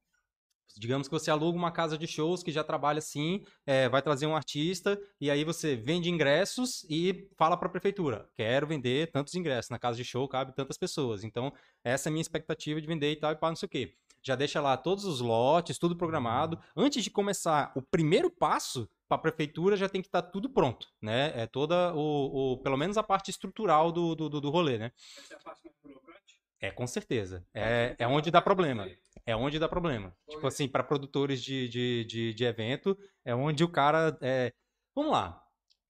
Digamos 0.77 1.07
que 1.07 1.13
você 1.13 1.31
aluga 1.31 1.57
uma 1.57 1.71
casa 1.71 1.97
de 1.97 2.07
shows 2.07 2.43
que 2.43 2.51
já 2.51 2.63
trabalha 2.63 2.99
assim, 2.99 3.43
é, 3.65 3.87
vai 3.87 4.01
trazer 4.01 4.27
um 4.27 4.35
artista, 4.35 4.99
e 5.19 5.31
aí 5.31 5.43
você 5.43 5.75
vende 5.75 6.09
ingressos 6.09 6.85
e 6.89 7.29
fala 7.37 7.57
para 7.57 7.67
a 7.67 7.71
prefeitura: 7.71 8.27
quero 8.35 8.67
vender 8.67 9.11
tantos 9.11 9.35
ingressos. 9.35 9.69
Na 9.69 9.79
casa 9.79 9.97
de 9.97 10.03
show 10.03 10.27
cabe 10.27 10.55
tantas 10.55 10.77
pessoas. 10.77 11.23
Então, 11.23 11.53
essa 11.83 12.07
é 12.07 12.09
a 12.09 12.13
minha 12.13 12.21
expectativa 12.21 12.79
de 12.79 12.87
vender 12.87 13.11
e 13.11 13.15
tal, 13.15 13.31
e 13.31 13.35
para 13.35 13.49
não 13.49 13.55
sei 13.55 13.67
o 13.67 13.69
quê. 13.69 13.93
Já 14.23 14.35
deixa 14.35 14.59
lá 14.59 14.75
todos 14.75 15.05
os 15.05 15.21
lotes, 15.21 15.77
tudo 15.77 15.95
programado. 15.95 16.59
Antes 16.75 17.03
de 17.03 17.11
começar 17.11 17.71
o 17.75 17.81
primeiro 17.81 18.31
passo, 18.31 18.89
para 19.07 19.17
a 19.17 19.21
prefeitura 19.21 19.77
já 19.77 19.87
tem 19.87 20.01
que 20.01 20.07
estar 20.07 20.23
tá 20.23 20.29
tudo 20.29 20.49
pronto, 20.49 20.87
né? 21.01 21.31
É 21.35 21.45
toda 21.45 21.93
o, 21.93 22.53
o, 22.53 22.57
pelo 22.57 22.77
menos 22.77 22.97
a 22.97 23.03
parte 23.03 23.29
estrutural 23.29 23.91
do, 23.91 24.15
do, 24.15 24.29
do 24.29 24.49
rolê, 24.49 24.77
né? 24.77 24.91
Essa 25.17 25.35
é 25.35 25.37
a 25.37 25.39
parte 25.41 25.61
mais 25.63 25.77
burocrática? 25.81 26.24
É, 26.67 26.71
com 26.71 26.87
certeza. 26.87 27.45
É, 27.53 27.95
é 27.99 28.07
onde 28.07 28.31
dá 28.31 28.41
problema 28.41 28.87
é 29.25 29.35
onde 29.35 29.57
dá 29.57 29.67
problema. 29.67 30.13
Tipo 30.29 30.47
assim, 30.47 30.67
para 30.67 30.83
produtores 30.83 31.41
de, 31.43 31.67
de, 31.67 32.05
de, 32.05 32.33
de, 32.33 32.45
evento, 32.45 32.97
é 33.25 33.33
onde 33.33 33.63
o 33.63 33.69
cara. 33.69 34.17
É... 34.21 34.53
Vamos 34.95 35.11
lá. 35.11 35.41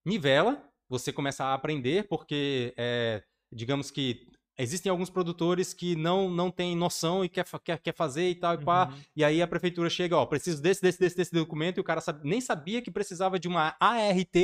Nivela, 0.06 0.64
você 0.88 1.12
começa 1.12 1.44
a 1.44 1.54
aprender, 1.54 2.08
porque, 2.08 2.74
é, 2.78 3.24
digamos 3.52 3.92
que 3.92 4.28
existem 4.58 4.90
alguns 4.90 5.10
produtores 5.10 5.74
que 5.74 5.96
não, 5.96 6.30
não 6.30 6.50
têm 6.50 6.76
noção 6.78 7.26
e 7.26 7.30
quer, 7.30 7.46
quer, 7.62 7.80
quer 7.80 7.94
fazer 7.94 8.30
e 8.30 8.36
tal 8.36 8.54
e 8.54 8.64
pá. 8.64 8.88
Uhum. 8.88 9.02
E 9.16 9.24
aí 9.24 9.42
a 9.42 9.48
prefeitura 9.48 9.90
chega, 9.90 10.16
ó, 10.16 10.26
preciso 10.26 10.62
desse, 10.62 10.82
desse, 10.82 11.00
desse, 11.00 11.18
desse 11.18 11.34
documento 11.34 11.78
e 11.78 11.82
o 11.82 11.84
cara 11.84 12.00
sabe, 12.00 12.28
nem 12.28 12.40
sabia 12.40 12.82
que 12.82 12.90
precisava 12.90 13.38
de 13.38 13.48
uma 13.48 13.76
ART 13.80 14.36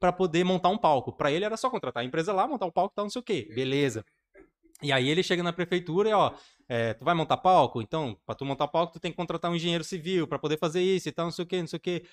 para 0.00 0.12
poder 0.12 0.42
montar 0.42 0.70
um 0.70 0.78
palco. 0.78 1.12
Para 1.12 1.30
ele 1.30 1.44
era 1.44 1.56
só 1.56 1.70
contratar 1.70 2.02
a 2.02 2.06
empresa 2.06 2.32
lá, 2.32 2.48
montar 2.48 2.66
um 2.66 2.72
palco 2.72 2.92
e 2.92 2.96
tal, 2.96 3.04
não 3.04 3.10
sei 3.10 3.20
o 3.20 3.24
quê. 3.24 3.48
Beleza. 3.54 4.04
E 4.82 4.92
aí 4.92 5.08
ele 5.08 5.22
chega 5.22 5.42
na 5.42 5.52
prefeitura 5.52 6.08
e, 6.08 6.12
ó, 6.12 6.32
é, 6.68 6.94
tu 6.94 7.04
vai 7.04 7.14
montar 7.14 7.36
palco? 7.36 7.82
Então, 7.82 8.16
pra 8.24 8.34
tu 8.34 8.44
montar 8.44 8.68
palco, 8.68 8.92
tu 8.92 9.00
tem 9.00 9.10
que 9.10 9.16
contratar 9.16 9.50
um 9.50 9.56
engenheiro 9.56 9.84
civil 9.84 10.26
pra 10.26 10.38
poder 10.38 10.58
fazer 10.58 10.82
isso 10.82 11.08
e 11.08 11.12
tal, 11.12 11.26
não 11.26 11.32
sei 11.32 11.44
o 11.44 11.48
que, 11.48 11.60
não 11.60 11.66
sei 11.66 11.76
o 11.76 11.80
que. 11.80 12.04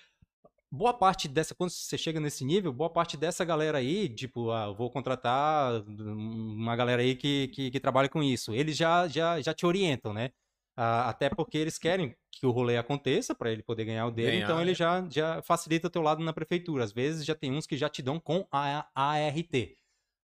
Boa 0.69 0.93
parte 0.93 1.27
dessa, 1.27 1.55
quando 1.55 1.69
você 1.69 1.97
chega 1.97 2.19
nesse 2.19 2.43
nível, 2.43 2.73
boa 2.73 2.89
parte 2.89 3.15
dessa 3.15 3.45
galera 3.45 3.77
aí, 3.77 4.09
tipo, 4.09 4.51
ah, 4.51 4.65
eu 4.65 4.75
vou 4.75 4.89
contratar 4.89 5.81
uma 5.87 6.75
galera 6.75 7.01
aí 7.01 7.15
que, 7.15 7.47
que, 7.49 7.71
que 7.71 7.79
trabalha 7.79 8.09
com 8.09 8.21
isso. 8.21 8.53
Eles 8.53 8.75
já, 8.75 9.07
já, 9.07 9.39
já 9.39 9.53
te 9.53 9.65
orientam, 9.65 10.13
né? 10.13 10.31
Ah, 10.75 11.09
até 11.09 11.29
porque 11.29 11.57
eles 11.57 11.77
querem 11.77 12.15
que 12.31 12.45
o 12.45 12.51
rolê 12.51 12.77
aconteça 12.77 13.33
para 13.33 13.51
ele 13.51 13.63
poder 13.63 13.85
ganhar 13.85 14.05
o 14.05 14.11
dele, 14.11 14.31
Ganhar, 14.31 14.43
então 14.43 14.61
ele 14.61 14.71
é. 14.71 14.75
já, 14.75 15.07
já 15.09 15.41
facilita 15.41 15.87
o 15.87 15.89
teu 15.89 16.01
lado 16.01 16.23
na 16.23 16.33
prefeitura. 16.33 16.83
Às 16.83 16.91
vezes 16.91 17.25
já 17.25 17.33
tem 17.33 17.51
uns 17.51 17.65
que 17.65 17.77
já 17.77 17.89
te 17.89 18.01
dão 18.01 18.19
com 18.19 18.45
a 18.51 18.87
ART. 18.93 19.75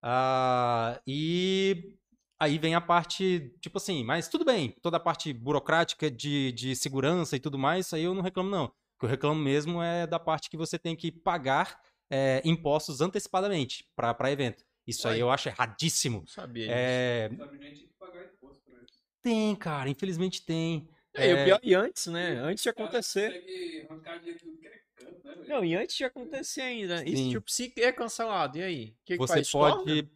Ah, 0.01 1.01
e 1.07 1.95
aí 2.43 2.57
vem 2.57 2.75
a 2.75 2.81
parte, 2.81 3.53
tipo 3.61 3.77
assim, 3.77 4.03
mas 4.03 4.27
tudo 4.27 4.45
bem, 4.45 4.71
toda 4.81 4.97
a 4.97 4.99
parte 4.99 5.31
burocrática 5.33 6.09
de, 6.11 6.51
de 6.51 6.75
segurança 6.75 7.35
e 7.35 7.39
tudo 7.39 7.57
mais, 7.57 7.85
isso 7.87 7.95
aí 7.95 8.03
eu 8.03 8.13
não 8.13 8.21
reclamo 8.21 8.49
não. 8.49 8.65
O 8.65 8.99
que 8.99 9.05
eu 9.05 9.09
reclamo 9.09 9.39
mesmo 9.41 9.81
é 9.81 10.05
da 10.05 10.19
parte 10.19 10.49
que 10.49 10.57
você 10.57 10.77
tem 10.77 10.95
que 10.95 11.11
pagar 11.11 11.79
é, 12.09 12.41
impostos 12.45 13.01
antecipadamente 13.01 13.85
para 13.95 14.31
evento. 14.31 14.63
Isso 14.85 15.07
aí 15.07 15.19
eu 15.19 15.31
acho 15.31 15.49
erradíssimo. 15.49 16.19
Não 16.19 16.27
sabia 16.27 16.65
disso. 16.65 16.75
É, 16.77 17.29
Sabe, 17.37 17.57
nem 17.57 17.73
tinha 17.73 17.87
que 17.87 17.93
pagar 17.97 18.25
imposto 18.25 18.61
pra 18.65 18.75
isso. 18.83 18.99
tem, 19.21 19.55
cara, 19.55 19.89
infelizmente 19.89 20.45
tem. 20.45 20.87
É, 21.15 21.29
e 21.29 21.33
o 21.33 21.37
É, 21.37 21.45
pior, 21.45 21.59
e 21.63 21.73
antes, 21.73 22.07
né? 22.07 22.31
Antes 22.39 22.63
de 22.63 22.69
acontecer. 22.69 23.29
consegue 23.31 23.87
arrancar 23.89 24.17
dinheiro 24.19 24.39
tudo 24.39 24.57
que 24.57 24.67
é 24.67 24.82
canto, 25.03 25.25
né, 25.27 25.33
velho? 25.35 25.47
Não, 25.49 25.65
e 25.65 25.75
antes 25.75 25.95
de 25.95 26.03
acontecer 26.03 26.61
ainda. 26.61 27.03
E 27.07 27.15
Sim. 27.17 27.29
tipo, 27.31 27.49
se 27.51 27.73
é 27.77 27.91
cancelado, 27.91 28.57
e 28.57 28.63
aí? 28.63 28.85
Que, 29.05 29.13
que 29.13 29.17
Você 29.17 29.33
faz? 29.33 29.51
pode 29.51 29.91
Estorna? 29.91 30.09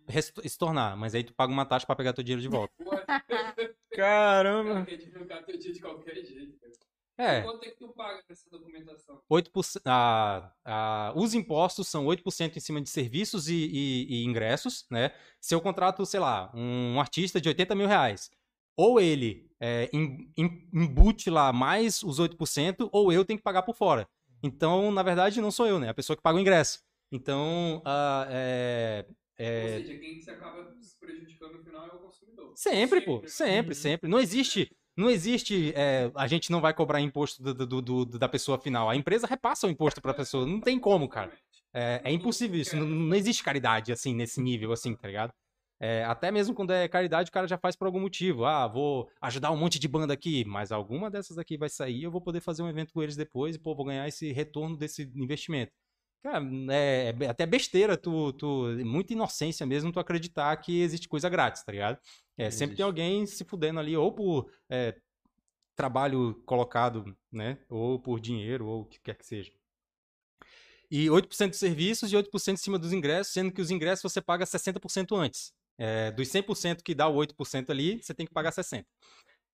estornar, 0.43 0.97
mas 0.97 1.13
aí 1.15 1.23
tu 1.23 1.33
paga 1.33 1.51
uma 1.51 1.65
taxa 1.65 1.85
pra 1.85 1.95
pegar 1.95 2.13
teu 2.13 2.23
dinheiro 2.23 2.41
de 2.41 2.47
volta. 2.47 2.73
Caramba. 3.93 4.85
quer 4.85 4.99
arrancar 5.15 5.43
teu 5.43 5.57
dia 5.57 5.71
de 5.73 5.79
qualquer 5.81 6.15
jeito, 6.23 6.57
cara. 6.59 6.73
É, 7.19 7.41
Quanto 7.41 7.63
é 7.65 7.71
que 7.71 7.77
tu 7.79 7.87
paga 7.89 8.21
nessa 8.29 8.47
documentação? 8.47 9.19
8%, 9.27 9.81
ah, 9.85 10.53
ah, 10.63 11.13
os 11.15 11.33
impostos 11.33 11.87
são 11.87 12.05
8% 12.05 12.57
em 12.57 12.59
cima 12.59 12.79
de 12.79 12.91
serviços 12.91 13.47
e, 13.49 13.55
e- 13.55 14.05
e 14.21 14.23
ingressos, 14.23 14.85
né? 14.91 15.11
Se 15.41 15.55
eu 15.55 15.59
contrato, 15.59 16.05
sei 16.05 16.19
lá, 16.19 16.51
um 16.53 16.99
artista 16.99 17.41
de 17.41 17.49
80 17.49 17.73
mil 17.73 17.87
reais, 17.87 18.29
ou 18.77 18.99
ele 19.01 19.49
é, 19.59 19.89
em- 19.91 20.31
em- 20.37 20.69
embute 20.71 21.31
lá 21.31 21.51
mais 21.51 22.03
os 22.03 22.19
8%, 22.19 22.87
ou 22.91 23.11
eu 23.11 23.25
tenho 23.25 23.39
que 23.39 23.43
pagar 23.43 23.63
por 23.63 23.73
fora. 23.75 24.07
Então, 24.43 24.91
na 24.91 25.03
verdade, 25.03 25.41
não 25.41 25.51
sou 25.51 25.67
eu, 25.67 25.79
né? 25.79 25.89
A 25.89 25.93
pessoa 25.93 26.15
que 26.15 26.21
paga 26.23 26.37
o 26.37 26.41
ingresso. 26.41 26.79
Então, 27.11 27.81
ah, 27.85 28.27
é, 28.29 29.05
é, 29.37 29.63
Ou 29.79 29.79
seja, 29.85 29.99
quem 29.99 30.21
se 30.21 30.29
acaba 30.31 30.67
se 30.79 30.97
prejudicando 30.99 31.57
no 31.57 31.63
final 31.63 31.85
é 31.87 31.93
o 31.93 31.99
consumidor. 31.99 32.53
Sempre, 32.55 33.01
pô. 33.01 33.21
né? 33.21 33.27
Sempre, 33.27 33.69
Uhum. 33.75 33.81
sempre. 33.81 34.09
Não 34.09 34.19
existe. 34.19 34.71
Não 34.95 35.09
existe. 35.09 35.73
é, 35.75 36.11
a 36.15 36.27
gente 36.27 36.51
não 36.51 36.59
vai 36.59 36.73
cobrar 36.73 36.99
imposto 37.01 37.41
do- 37.41 37.53
do- 37.53 37.81
do- 37.81 38.05
do- 38.05 38.19
da 38.19 38.27
pessoa 38.27 38.57
final. 38.59 38.89
A 38.89 38.95
empresa 38.95 39.27
repassa 39.27 39.67
o 39.67 39.69
imposto 39.69 40.01
pra 40.01 40.13
pessoa. 40.13 40.45
Não 40.45 40.59
tem 40.59 40.79
como, 40.79 41.07
cara. 41.07 41.31
É, 41.73 42.01
é 42.03 42.11
impossível 42.11 42.59
isso. 42.59 42.75
Não, 42.75 42.85
não 42.85 43.15
existe 43.15 43.43
caridade, 43.43 43.91
assim, 43.91 44.13
nesse 44.15 44.41
nível, 44.41 44.71
assim, 44.71 44.95
tá 44.95 45.07
ligado? 45.07 45.31
É, 45.79 46.03
até 46.05 46.31
mesmo 46.31 46.55
quando 46.55 46.71
é 46.71 46.87
caridade, 46.87 47.29
o 47.29 47.31
cara 47.31 47.47
já 47.47 47.57
faz 47.57 47.75
por 47.75 47.85
algum 47.85 47.99
motivo. 47.99 48.45
Ah, 48.45 48.67
vou 48.67 49.09
ajudar 49.21 49.51
um 49.51 49.57
monte 49.57 49.79
de 49.79 49.87
banda 49.87 50.13
aqui, 50.13 50.43
mas 50.45 50.71
alguma 50.71 51.09
dessas 51.09 51.37
aqui 51.37 51.57
vai 51.57 51.69
sair, 51.69 52.03
eu 52.03 52.11
vou 52.11 52.21
poder 52.21 52.41
fazer 52.41 52.63
um 52.63 52.69
evento 52.69 52.93
com 52.93 53.03
eles 53.03 53.15
depois 53.15 53.55
e, 53.55 53.59
pô, 53.59 53.75
vou 53.75 53.85
ganhar 53.85 54.07
esse 54.07 54.31
retorno 54.31 54.75
desse 54.75 55.03
investimento. 55.15 55.71
Cara, 56.23 56.43
é, 56.71 57.15
é 57.19 57.29
até 57.29 57.45
besteira, 57.45 57.95
tu, 57.95 58.33
tu, 58.33 58.65
muita 58.83 59.13
inocência 59.13 59.65
mesmo 59.65 59.91
tu 59.91 59.99
acreditar 59.99 60.55
que 60.57 60.81
existe 60.81 61.07
coisa 61.07 61.29
grátis, 61.29 61.63
tá 61.63 61.71
ligado? 61.71 61.99
É, 62.37 62.49
sempre 62.49 62.75
tem 62.75 62.83
alguém 62.83 63.25
se 63.25 63.45
fudendo 63.45 63.79
ali, 63.79 63.95
ou 63.95 64.11
por 64.11 64.49
é, 64.69 64.95
trabalho 65.75 66.33
colocado, 66.45 67.15
né? 67.31 67.59
Ou 67.69 67.99
por 67.99 68.19
dinheiro, 68.19 68.65
ou 68.67 68.81
o 68.81 68.85
que 68.85 68.99
quer 68.99 69.15
que 69.15 69.25
seja. 69.25 69.51
E 70.89 71.07
8% 71.07 71.51
de 71.51 71.57
serviços 71.57 72.11
e 72.11 72.15
8% 72.15 72.53
em 72.53 72.57
cima 72.57 72.79
dos 72.79 72.93
ingressos, 72.93 73.33
sendo 73.33 73.51
que 73.51 73.61
os 73.61 73.69
ingressos 73.69 74.11
você 74.11 74.21
paga 74.21 74.45
60% 74.45 75.17
antes. 75.17 75.53
É, 75.77 76.11
dos 76.11 76.27
100% 76.27 76.81
que 76.81 76.95
dá 76.95 77.07
o 77.07 77.15
8% 77.15 77.69
ali, 77.69 78.01
você 78.01 78.13
tem 78.13 78.25
que 78.25 78.33
pagar 78.33 78.51
60%. 78.51 78.85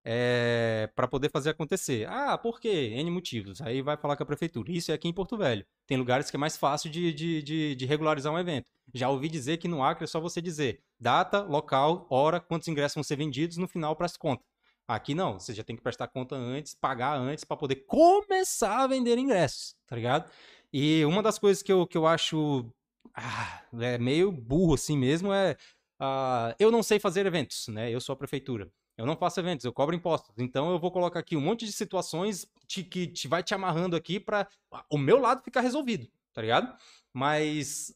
É, 0.05 0.89
para 0.95 1.07
poder 1.07 1.29
fazer 1.29 1.51
acontecer. 1.51 2.05
Ah, 2.09 2.37
por 2.37 2.59
quê? 2.59 2.91
N 2.95 3.09
motivos. 3.09 3.61
Aí 3.61 3.81
vai 3.81 3.95
falar 3.95 4.17
com 4.17 4.23
a 4.23 4.25
prefeitura. 4.25 4.69
Isso 4.69 4.91
é 4.91 4.95
aqui 4.95 5.07
em 5.07 5.13
Porto 5.13 5.37
Velho. 5.37 5.65
Tem 5.87 5.97
lugares 5.97 6.29
que 6.29 6.35
é 6.35 6.39
mais 6.39 6.57
fácil 6.57 6.89
de, 6.89 7.13
de, 7.13 7.41
de, 7.41 7.75
de 7.75 7.85
regularizar 7.85 8.33
um 8.33 8.37
evento. 8.37 8.67
Já 8.93 9.09
ouvi 9.09 9.29
dizer 9.29 9.57
que 9.57 9.67
no 9.67 9.81
Acre 9.81 10.03
é 10.03 10.07
só 10.07 10.19
você 10.19 10.41
dizer 10.41 10.81
data, 10.99 11.41
local, 11.41 12.05
hora, 12.09 12.39
quantos 12.39 12.67
ingressos 12.67 12.95
vão 12.95 13.03
ser 13.03 13.15
vendidos, 13.15 13.55
no 13.55 13.67
final 13.67 13.95
presta 13.95 14.19
conta. 14.19 14.43
Aqui 14.87 15.15
não, 15.15 15.39
você 15.39 15.53
já 15.53 15.63
tem 15.63 15.75
que 15.75 15.81
prestar 15.81 16.07
conta 16.09 16.35
antes, 16.35 16.75
pagar 16.75 17.17
antes 17.17 17.45
para 17.45 17.55
poder 17.55 17.77
começar 17.87 18.83
a 18.83 18.87
vender 18.87 19.17
ingressos, 19.17 19.75
tá 19.87 19.95
ligado? 19.95 20.29
E 20.73 21.05
uma 21.05 21.23
das 21.23 21.39
coisas 21.39 21.63
que 21.63 21.71
eu, 21.71 21.87
que 21.87 21.97
eu 21.97 22.05
acho 22.05 22.69
ah, 23.15 23.61
é 23.79 23.97
meio 23.97 24.31
burro 24.31 24.73
assim 24.73 24.97
mesmo 24.97 25.31
é 25.31 25.55
ah, 25.99 26.55
eu 26.59 26.71
não 26.71 26.83
sei 26.83 26.99
fazer 26.99 27.25
eventos, 27.25 27.67
né? 27.67 27.91
Eu 27.91 28.01
sou 28.01 28.13
a 28.13 28.17
prefeitura. 28.17 28.71
Eu 28.97 29.05
não 29.07 29.15
faço 29.17 29.39
eventos, 29.39 29.65
eu 29.65 29.73
cobro 29.73 29.95
impostos. 29.95 30.35
Então 30.37 30.71
eu 30.71 30.79
vou 30.79 30.91
colocar 30.91 31.19
aqui 31.19 31.35
um 31.35 31.41
monte 31.41 31.65
de 31.65 31.71
situações 31.71 32.45
te- 32.67 32.83
que 32.83 33.07
te 33.07 33.27
vai 33.27 33.41
te 33.41 33.53
amarrando 33.53 33.95
aqui 33.95 34.19
para 34.19 34.47
o 34.89 34.97
meu 34.97 35.19
lado 35.19 35.43
ficar 35.43 35.61
resolvido, 35.61 36.07
tá 36.31 36.41
ligado? 36.41 36.77
Mas 37.11 37.95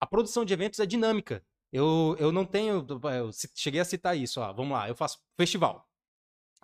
a 0.00 0.06
produção 0.06 0.44
de 0.44 0.52
eventos 0.52 0.80
é 0.80 0.86
dinâmica. 0.86 1.44
Eu, 1.72 2.16
eu 2.18 2.32
não 2.32 2.44
tenho. 2.44 2.86
Eu 3.16 3.30
cheguei 3.54 3.80
a 3.80 3.84
citar 3.84 4.16
isso. 4.16 4.40
Ó, 4.40 4.52
vamos 4.52 4.72
lá, 4.72 4.88
eu 4.88 4.94
faço 4.96 5.20
festival. 5.38 5.88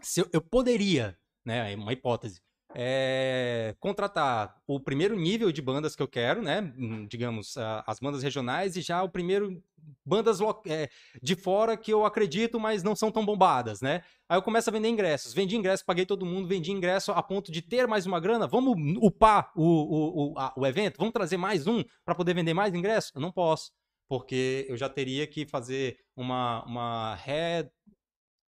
Se 0.03 0.21
eu, 0.21 0.29
eu 0.33 0.41
poderia, 0.43 1.19
né? 1.45 1.73
é 1.73 1.77
Uma 1.77 1.93
hipótese. 1.93 2.43
É, 2.79 3.75
contratar 3.81 4.55
o 4.67 4.79
primeiro 4.79 5.17
nível 5.17 5.51
de 5.51 5.63
bandas 5.63 5.97
que 5.97 6.03
eu 6.03 6.09
quero, 6.09 6.43
né? 6.43 6.61
hum, 6.77 7.07
Digamos, 7.09 7.57
as 7.87 7.99
bandas 7.99 8.23
regionais 8.23 8.77
e 8.77 8.83
já 8.83 9.03
o 9.03 9.09
primeiro 9.09 9.63
bandas 10.05 10.41
é, 10.67 10.89
de 11.23 11.35
fora 11.35 11.77
que 11.77 11.91
eu 11.93 12.05
acredito, 12.05 12.61
mas 12.61 12.83
não 12.83 12.95
são 12.95 13.11
tão 13.11 13.25
bombadas, 13.25 13.81
né? 13.81 14.03
Aí 14.29 14.37
eu 14.37 14.43
começo 14.43 14.69
a 14.69 14.73
vender 14.73 14.89
ingressos. 14.89 15.33
Vendi 15.33 15.57
ingresso, 15.57 15.85
paguei 15.87 16.05
todo 16.05 16.27
mundo, 16.27 16.47
vendi 16.49 16.71
ingresso 16.71 17.13
a 17.13 17.23
ponto 17.23 17.51
de 17.51 17.63
ter 17.63 17.87
mais 17.87 18.05
uma 18.05 18.21
grana. 18.21 18.47
Vamos 18.47 18.77
upar 19.01 19.51
o, 19.57 19.63
o, 19.65 20.33
o, 20.35 20.39
a- 20.39 20.53
o 20.57 20.67
evento? 20.67 20.99
Vamos 20.99 21.13
trazer 21.15 21.37
mais 21.37 21.67
um 21.67 21.83
para 22.05 22.15
poder 22.15 22.35
vender 22.35 22.53
mais 22.53 22.75
ingressos? 22.75 23.13
Eu 23.15 23.21
não 23.21 23.33
posso, 23.33 23.71
porque 24.09 24.67
eu 24.69 24.77
já 24.77 24.89
teria 24.89 25.27
que 25.27 25.47
fazer 25.47 25.99
uma, 26.17 26.65
uma 26.65 27.15
re... 27.15 27.69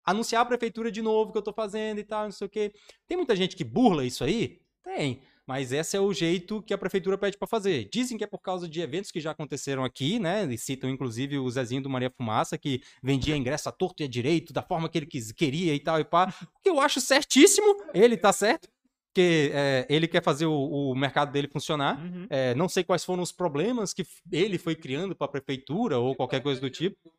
anunciar 0.03 0.41
a 0.41 0.45
prefeitura 0.45 0.91
de 0.91 1.01
novo 1.01 1.31
que 1.31 1.37
eu 1.37 1.41
tô 1.41 1.53
fazendo 1.53 1.99
e 1.99 2.03
tal, 2.03 2.25
não 2.25 2.31
sei 2.31 2.47
o 2.47 2.49
quê. 2.49 2.73
Tem 3.07 3.17
muita 3.17 3.35
gente 3.35 3.55
que 3.55 3.63
burla 3.63 4.05
isso 4.05 4.23
aí? 4.23 4.59
Tem. 4.83 5.21
Mas 5.49 5.71
esse 5.71 5.97
é 5.97 5.99
o 5.99 6.13
jeito 6.13 6.61
que 6.61 6.75
a 6.75 6.77
prefeitura 6.77 7.17
pede 7.17 7.35
para 7.35 7.47
fazer. 7.47 7.89
Dizem 7.91 8.19
que 8.19 8.23
é 8.23 8.27
por 8.27 8.37
causa 8.37 8.69
de 8.69 8.81
eventos 8.81 9.09
que 9.09 9.19
já 9.19 9.31
aconteceram 9.31 9.83
aqui, 9.83 10.19
né? 10.19 10.45
E 10.45 10.57
citam 10.59 10.87
inclusive 10.87 11.39
o 11.39 11.49
Zezinho 11.49 11.81
do 11.81 11.89
Maria 11.89 12.11
Fumaça, 12.15 12.55
que 12.55 12.83
vendia 13.01 13.35
ingresso 13.35 13.67
a 13.67 13.71
torto 13.71 14.03
e 14.03 14.05
a 14.05 14.07
direito, 14.07 14.53
da 14.53 14.61
forma 14.61 14.87
que 14.87 14.99
ele 14.99 15.07
quis, 15.07 15.31
queria 15.31 15.73
e 15.73 15.79
tal 15.79 15.99
e 15.99 16.03
pá. 16.03 16.31
O 16.55 16.61
que 16.61 16.69
eu 16.69 16.79
acho 16.79 17.01
certíssimo, 17.01 17.65
ele 17.95 18.15
tá 18.15 18.31
certo, 18.31 18.69
porque 19.07 19.51
é, 19.51 19.87
ele 19.89 20.07
quer 20.07 20.21
fazer 20.21 20.45
o, 20.45 20.91
o 20.91 20.95
mercado 20.95 21.31
dele 21.31 21.47
funcionar. 21.47 21.99
Uhum. 21.99 22.27
É, 22.29 22.53
não 22.53 22.69
sei 22.69 22.83
quais 22.83 23.03
foram 23.03 23.23
os 23.23 23.31
problemas 23.31 23.91
que 23.91 24.05
ele 24.31 24.59
foi 24.59 24.75
criando 24.75 25.15
para 25.15 25.25
a 25.25 25.31
prefeitura 25.31 25.97
ou 25.97 26.15
qualquer 26.15 26.43
coisa 26.43 26.61
do 26.61 26.69
tipo. 26.69 27.11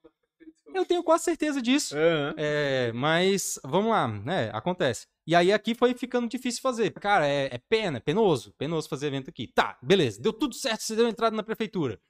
Eu 0.75 0.85
tenho 0.85 1.03
quase 1.03 1.25
certeza 1.25 1.61
disso. 1.61 1.97
Aham. 1.97 2.35
É, 2.37 2.93
mas 2.93 3.59
vamos 3.65 3.91
lá, 3.91 4.09
né? 4.09 4.51
Acontece. 4.53 5.07
E 5.27 5.35
aí 5.35 5.53
aqui 5.53 5.75
foi 5.75 5.95
ficando 5.95 6.29
difícil 6.29 6.61
fazer. 6.61 6.91
Cara, 6.93 7.27
é, 7.27 7.49
é 7.53 7.59
pena, 7.69 7.99
é 7.99 8.01
penoso, 8.01 8.53
penoso 8.59 8.89
fazer 8.89 9.09
evento 9.09 9.31
aqui. 9.31 9.47
Tá, 9.47 9.79
beleza, 9.83 10.21
deu 10.21 10.33
tudo 10.33 10.55
certo, 10.55 10.83
você 10.83 10.97
deu 10.97 11.09
entrada 11.09 11.37
na 11.37 11.43
prefeitura. 11.43 12.01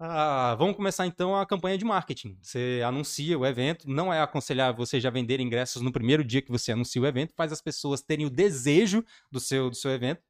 Ah, 0.00 0.54
vamos 0.56 0.76
começar 0.76 1.06
então 1.06 1.34
a 1.34 1.44
campanha 1.44 1.76
de 1.76 1.84
marketing. 1.84 2.38
Você 2.40 2.80
anuncia 2.86 3.36
o 3.36 3.44
evento, 3.44 3.88
não 3.88 4.12
é 4.12 4.20
aconselhável 4.20 4.86
você 4.86 5.00
já 5.00 5.10
vender 5.10 5.40
ingressos 5.40 5.82
no 5.82 5.90
primeiro 5.90 6.22
dia 6.22 6.40
que 6.40 6.52
você 6.52 6.70
anuncia 6.70 7.02
o 7.02 7.06
evento, 7.06 7.34
faz 7.34 7.50
as 7.52 7.60
pessoas 7.60 8.00
terem 8.00 8.24
o 8.24 8.30
desejo 8.30 9.04
do 9.30 9.40
seu, 9.40 9.68
do 9.70 9.76
seu 9.76 9.90
evento. 9.90 10.22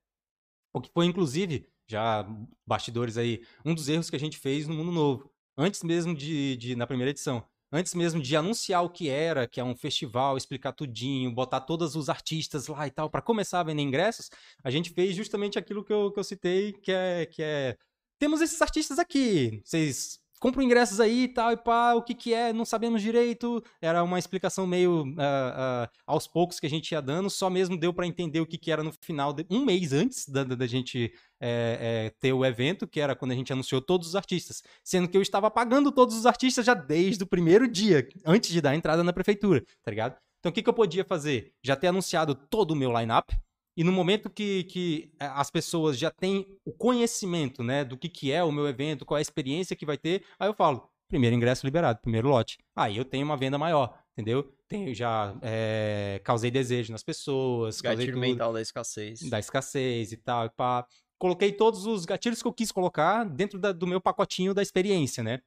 O 0.72 0.80
que 0.80 0.91
foi, 0.91 1.05
inclusive, 1.05 1.68
já 1.86 2.26
bastidores 2.66 3.18
aí, 3.18 3.43
um 3.64 3.74
dos 3.74 3.89
erros 3.89 4.09
que 4.09 4.16
a 4.16 4.20
gente 4.20 4.39
fez 4.39 4.66
no 4.66 4.74
Mundo 4.74 4.93
Novo. 4.93 5.30
Antes 5.57 5.82
mesmo 5.82 6.14
de, 6.14 6.57
de 6.57 6.76
na 6.76 6.86
primeira 6.86 7.11
edição 7.11 7.45
antes 7.73 7.95
mesmo 7.95 8.21
de 8.21 8.37
anunciar 8.37 8.85
o 8.85 8.91
que 8.91 9.09
era, 9.09 9.47
que 9.47 9.61
é 9.61 9.64
um 9.64 9.77
festival, 9.77 10.37
explicar 10.37 10.73
tudinho, 10.73 11.35
botar 11.35 11.61
todos 11.61 11.95
os 11.95 12.09
artistas 12.09 12.66
lá 12.69 12.87
e 12.87 12.91
tal, 12.91 13.11
para 13.11 13.23
começar 13.23 13.61
a 13.61 13.64
vender 13.64 13.83
ingressos, 13.83 14.31
a 14.62 14.71
gente 14.71 14.91
fez 14.91 15.14
justamente 15.14 15.59
aquilo 15.59 15.85
que 15.85 15.93
eu, 15.93 16.11
que 16.12 16.19
eu 16.19 16.25
citei, 16.25 16.73
que 16.73 16.93
é, 16.93 17.27
que 17.27 17.43
é. 17.43 17.77
Temos 18.19 18.41
esses 18.41 18.61
artistas 18.61 18.99
aqui, 18.99 19.61
vocês 19.64 20.21
compram 20.39 20.62
ingressos 20.62 21.01
aí 21.01 21.25
e 21.25 21.29
tal, 21.29 21.53
e 21.53 21.57
pá, 21.57 21.95
o 21.95 22.03
que 22.03 22.14
que 22.14 22.33
é, 22.33 22.53
não 22.53 22.64
sabemos 22.64 23.03
direito. 23.03 23.62
Era 23.81 24.03
uma 24.03 24.19
explicação 24.19 24.66
meio 24.66 25.05
ah, 25.19 25.87
ah, 25.87 25.91
aos 26.07 26.27
poucos 26.27 26.59
que 26.59 26.66
a 26.66 26.71
gente 26.71 26.93
ia 26.93 27.03
dando, 27.03 27.29
só 27.29 27.51
mesmo 27.51 27.77
deu 27.77 27.93
para 27.93 28.07
entender 28.07 28.41
o 28.41 28.47
que 28.47 28.59
que 28.59 28.71
era 28.71 28.83
no 28.83 28.93
final, 29.01 29.33
de, 29.33 29.47
um 29.51 29.64
mês 29.64 29.93
antes 29.93 30.29
da, 30.29 30.45
da 30.45 30.66
gente 30.66 31.12
é, 31.41 32.07
é, 32.09 32.11
ter 32.20 32.32
o 32.32 32.45
evento, 32.45 32.86
que 32.86 33.01
era 33.01 33.14
quando 33.14 33.32
a 33.32 33.34
gente 33.34 33.53
anunciou 33.53 33.80
todos 33.80 34.09
os 34.09 34.16
artistas. 34.16 34.62
Sendo 34.84 35.09
que 35.09 35.16
eu 35.16 35.22
estava 35.22 35.51
pagando 35.51 35.93
todos 35.93 36.16
os 36.16 36.26
artistas 36.26 36.64
já 36.64 36.74
desde 36.74 37.22
o 37.24 37.26
primeiro 37.26 37.68
dia, 37.68 38.09
antes 38.24 38.51
de 38.51 38.61
dar 38.61 38.70
a 38.70 38.76
entrada 38.76 39.03
na 39.05 39.12
prefeitura, 39.12 39.62
tá 39.82 39.91
ligado? 39.91 40.16
Então 40.41 40.51
o 40.51 40.53
que, 40.53 40.62
que 40.62 40.68
eu 40.68 40.74
podia 40.74 41.05
fazer? 41.05 41.53
Já 41.64 41.74
ter 41.76 41.89
anunciado 41.89 42.34
todo 42.34 42.72
o 42.72 42.76
meu 42.76 42.97
line-up, 42.97 43.34
e 43.76 43.84
no 43.84 43.93
momento 43.93 44.28
que, 44.28 44.64
que 44.64 45.12
é, 45.20 45.26
as 45.26 45.51
pessoas 45.51 45.97
já 45.97 46.11
têm 46.11 46.59
o 46.64 46.72
conhecimento, 46.72 47.62
né, 47.62 47.84
do 47.84 47.97
que, 47.97 48.09
que 48.09 48.32
é 48.32 48.43
o 48.43 48.51
meu 48.51 48.66
evento, 48.66 49.07
qual 49.07 49.16
é 49.18 49.20
a 49.20 49.22
experiência 49.22 49.76
que 49.76 49.86
vai 49.86 49.97
ter, 49.97 50.24
aí 50.36 50.49
eu 50.49 50.55
falo, 50.55 50.91
primeiro 51.09 51.36
ingresso 51.36 51.64
liberado, 51.64 52.01
primeiro 52.01 52.28
lote. 52.28 52.59
Aí 52.76 52.97
eu 52.97 53.05
tenho 53.05 53.24
uma 53.24 53.36
venda 53.36 53.57
maior, 53.57 53.97
entendeu? 54.12 54.53
Tenho 54.68 54.93
já 54.93 55.34
é, 55.43 56.20
causei 56.24 56.51
desejo 56.51 56.93
nas 56.93 57.05
pessoas, 57.05 57.80
causei 57.80 58.07
Gatilho 58.07 58.14
tudo, 58.14 58.20
mental 58.20 58.53
da 58.53 58.61
escassez. 58.61 59.20
da 59.30 59.39
escassez 59.39 60.11
e 60.11 60.16
tal, 60.16 60.47
e 60.47 60.51
pá. 60.51 60.84
Coloquei 61.19 61.53
todos 61.53 61.87
os 61.87 62.05
gatilhos 62.05 62.41
que 62.41 62.49
eu 62.49 62.53
quis 62.53 62.71
colocar 62.71 63.25
dentro 63.25 63.59
da- 63.59 63.73
do 63.73 63.87
meu 63.87 64.01
pacotinho 64.01 64.55
da 64.55 64.62
experiência, 64.62 65.23
né? 65.23 65.41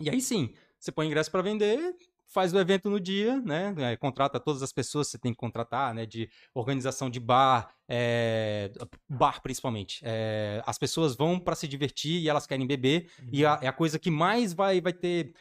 E 0.00 0.08
aí 0.08 0.20
sim, 0.20 0.54
você 0.78 0.92
põe 0.92 1.06
ingresso 1.06 1.30
para 1.30 1.42
vender, 1.42 1.94
faz 2.26 2.52
o 2.54 2.58
evento 2.58 2.88
no 2.88 2.98
dia, 2.98 3.40
né? 3.40 3.74
É, 3.78 3.96
contrata 3.96 4.40
todas 4.40 4.62
as 4.62 4.72
pessoas 4.72 5.06
que 5.08 5.12
você 5.12 5.18
tem 5.18 5.32
que 5.32 5.38
contratar, 5.38 5.92
né? 5.94 6.06
De 6.06 6.30
organização 6.54 7.10
de 7.10 7.20
bar, 7.20 7.74
é, 7.88 8.70
bar 9.08 9.42
principalmente. 9.42 10.00
É, 10.04 10.62
as 10.64 10.78
pessoas 10.78 11.14
vão 11.14 11.38
para 11.38 11.54
se 11.54 11.68
divertir 11.68 12.22
e 12.22 12.28
elas 12.28 12.46
querem 12.46 12.66
beber, 12.66 13.10
e 13.32 13.44
a, 13.44 13.58
é 13.62 13.66
a 13.68 13.72
coisa 13.72 13.98
que 13.98 14.10
mais 14.10 14.52
vai, 14.52 14.80
vai 14.80 14.92
ter 14.92 15.34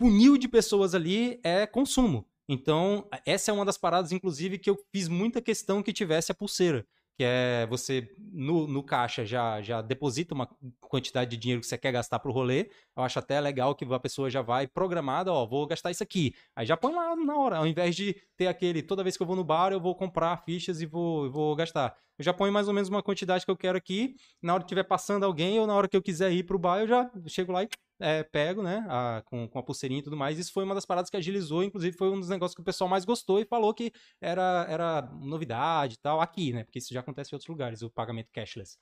funil 0.00 0.36
de 0.36 0.48
pessoas 0.48 0.94
ali 0.94 1.40
é 1.42 1.66
consumo. 1.66 2.26
Então, 2.48 3.08
essa 3.24 3.50
é 3.50 3.54
uma 3.54 3.64
das 3.64 3.78
paradas, 3.78 4.12
inclusive, 4.12 4.58
que 4.58 4.70
eu 4.70 4.76
fiz 4.92 5.08
muita 5.08 5.42
questão 5.42 5.82
que 5.82 5.92
tivesse 5.92 6.30
a 6.30 6.34
pulseira. 6.34 6.86
Que 7.16 7.24
é 7.24 7.66
você, 7.66 8.08
no, 8.18 8.66
no 8.66 8.82
caixa, 8.82 9.24
já, 9.24 9.62
já 9.62 9.80
deposita 9.80 10.34
uma 10.34 10.46
quantidade 10.80 11.30
de 11.30 11.36
dinheiro 11.38 11.60
que 11.60 11.66
você 11.66 11.78
quer 11.78 11.92
gastar 11.92 12.18
pro 12.18 12.32
rolê. 12.32 12.70
Eu 12.96 13.02
acho 13.02 13.18
até 13.18 13.40
legal 13.40 13.74
que 13.74 13.84
a 13.84 14.00
pessoa 14.00 14.30
já 14.30 14.40
vai 14.42 14.66
programada, 14.66 15.32
ó, 15.32 15.46
vou 15.46 15.66
gastar 15.66 15.90
isso 15.90 16.02
aqui. 16.02 16.34
Aí 16.54 16.64
já 16.66 16.76
põe 16.76 16.94
lá 16.94 17.14
na 17.14 17.36
hora, 17.36 17.58
ao 17.58 17.66
invés 17.66 17.94
de 17.94 18.14
ter 18.36 18.46
aquele, 18.46 18.82
toda 18.82 19.02
vez 19.02 19.16
que 19.16 19.22
eu 19.22 19.26
vou 19.26 19.36
no 19.36 19.44
bar, 19.44 19.72
eu 19.72 19.80
vou 19.80 19.94
comprar 19.94 20.36
fichas 20.44 20.80
e 20.80 20.86
vou, 20.86 21.30
vou 21.30 21.54
gastar. 21.54 21.94
Eu 22.18 22.24
já 22.24 22.32
ponho 22.32 22.52
mais 22.52 22.68
ou 22.68 22.74
menos 22.74 22.88
uma 22.88 23.02
quantidade 23.02 23.44
que 23.44 23.50
eu 23.50 23.56
quero 23.56 23.76
aqui. 23.76 24.14
Na 24.42 24.54
hora 24.54 24.62
que 24.62 24.66
estiver 24.66 24.84
passando 24.84 25.24
alguém 25.24 25.58
ou 25.60 25.66
na 25.66 25.74
hora 25.74 25.88
que 25.88 25.96
eu 25.96 26.02
quiser 26.02 26.32
ir 26.32 26.44
pro 26.44 26.58
bar, 26.58 26.80
eu 26.80 26.88
já 26.88 27.10
chego 27.26 27.52
lá 27.52 27.62
e 27.64 27.68
é, 27.98 28.22
pego, 28.22 28.62
né, 28.62 28.84
a- 28.88 29.22
com, 29.24 29.48
com 29.48 29.58
a 29.58 29.62
pulseirinha 29.62 30.00
e 30.00 30.02
tudo 30.02 30.16
mais. 30.16 30.38
Isso 30.38 30.52
foi 30.52 30.64
uma 30.64 30.74
das 30.74 30.84
paradas 30.86 31.10
que 31.10 31.16
agilizou, 31.16 31.62
inclusive 31.62 31.96
foi 31.96 32.10
um 32.10 32.18
dos 32.20 32.28
negócios 32.28 32.54
que 32.54 32.60
o 32.60 32.64
pessoal 32.64 32.88
mais 32.88 33.04
gostou 33.04 33.40
e 33.40 33.44
falou 33.46 33.72
que 33.74 33.92
era, 34.20 34.66
era 34.68 35.02
novidade 35.20 35.94
e 35.94 35.98
tal, 35.98 36.20
aqui, 36.20 36.52
né, 36.52 36.64
porque 36.64 36.78
isso 36.78 36.92
já 36.92 37.00
acontece 37.00 37.34
em 37.34 37.36
outros 37.36 37.48
lugares, 37.48 37.82
o 37.82 37.90
pagamento 37.90 38.30
cashless. 38.32 38.78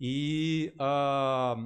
E 0.00 0.72
ah, 0.78 1.56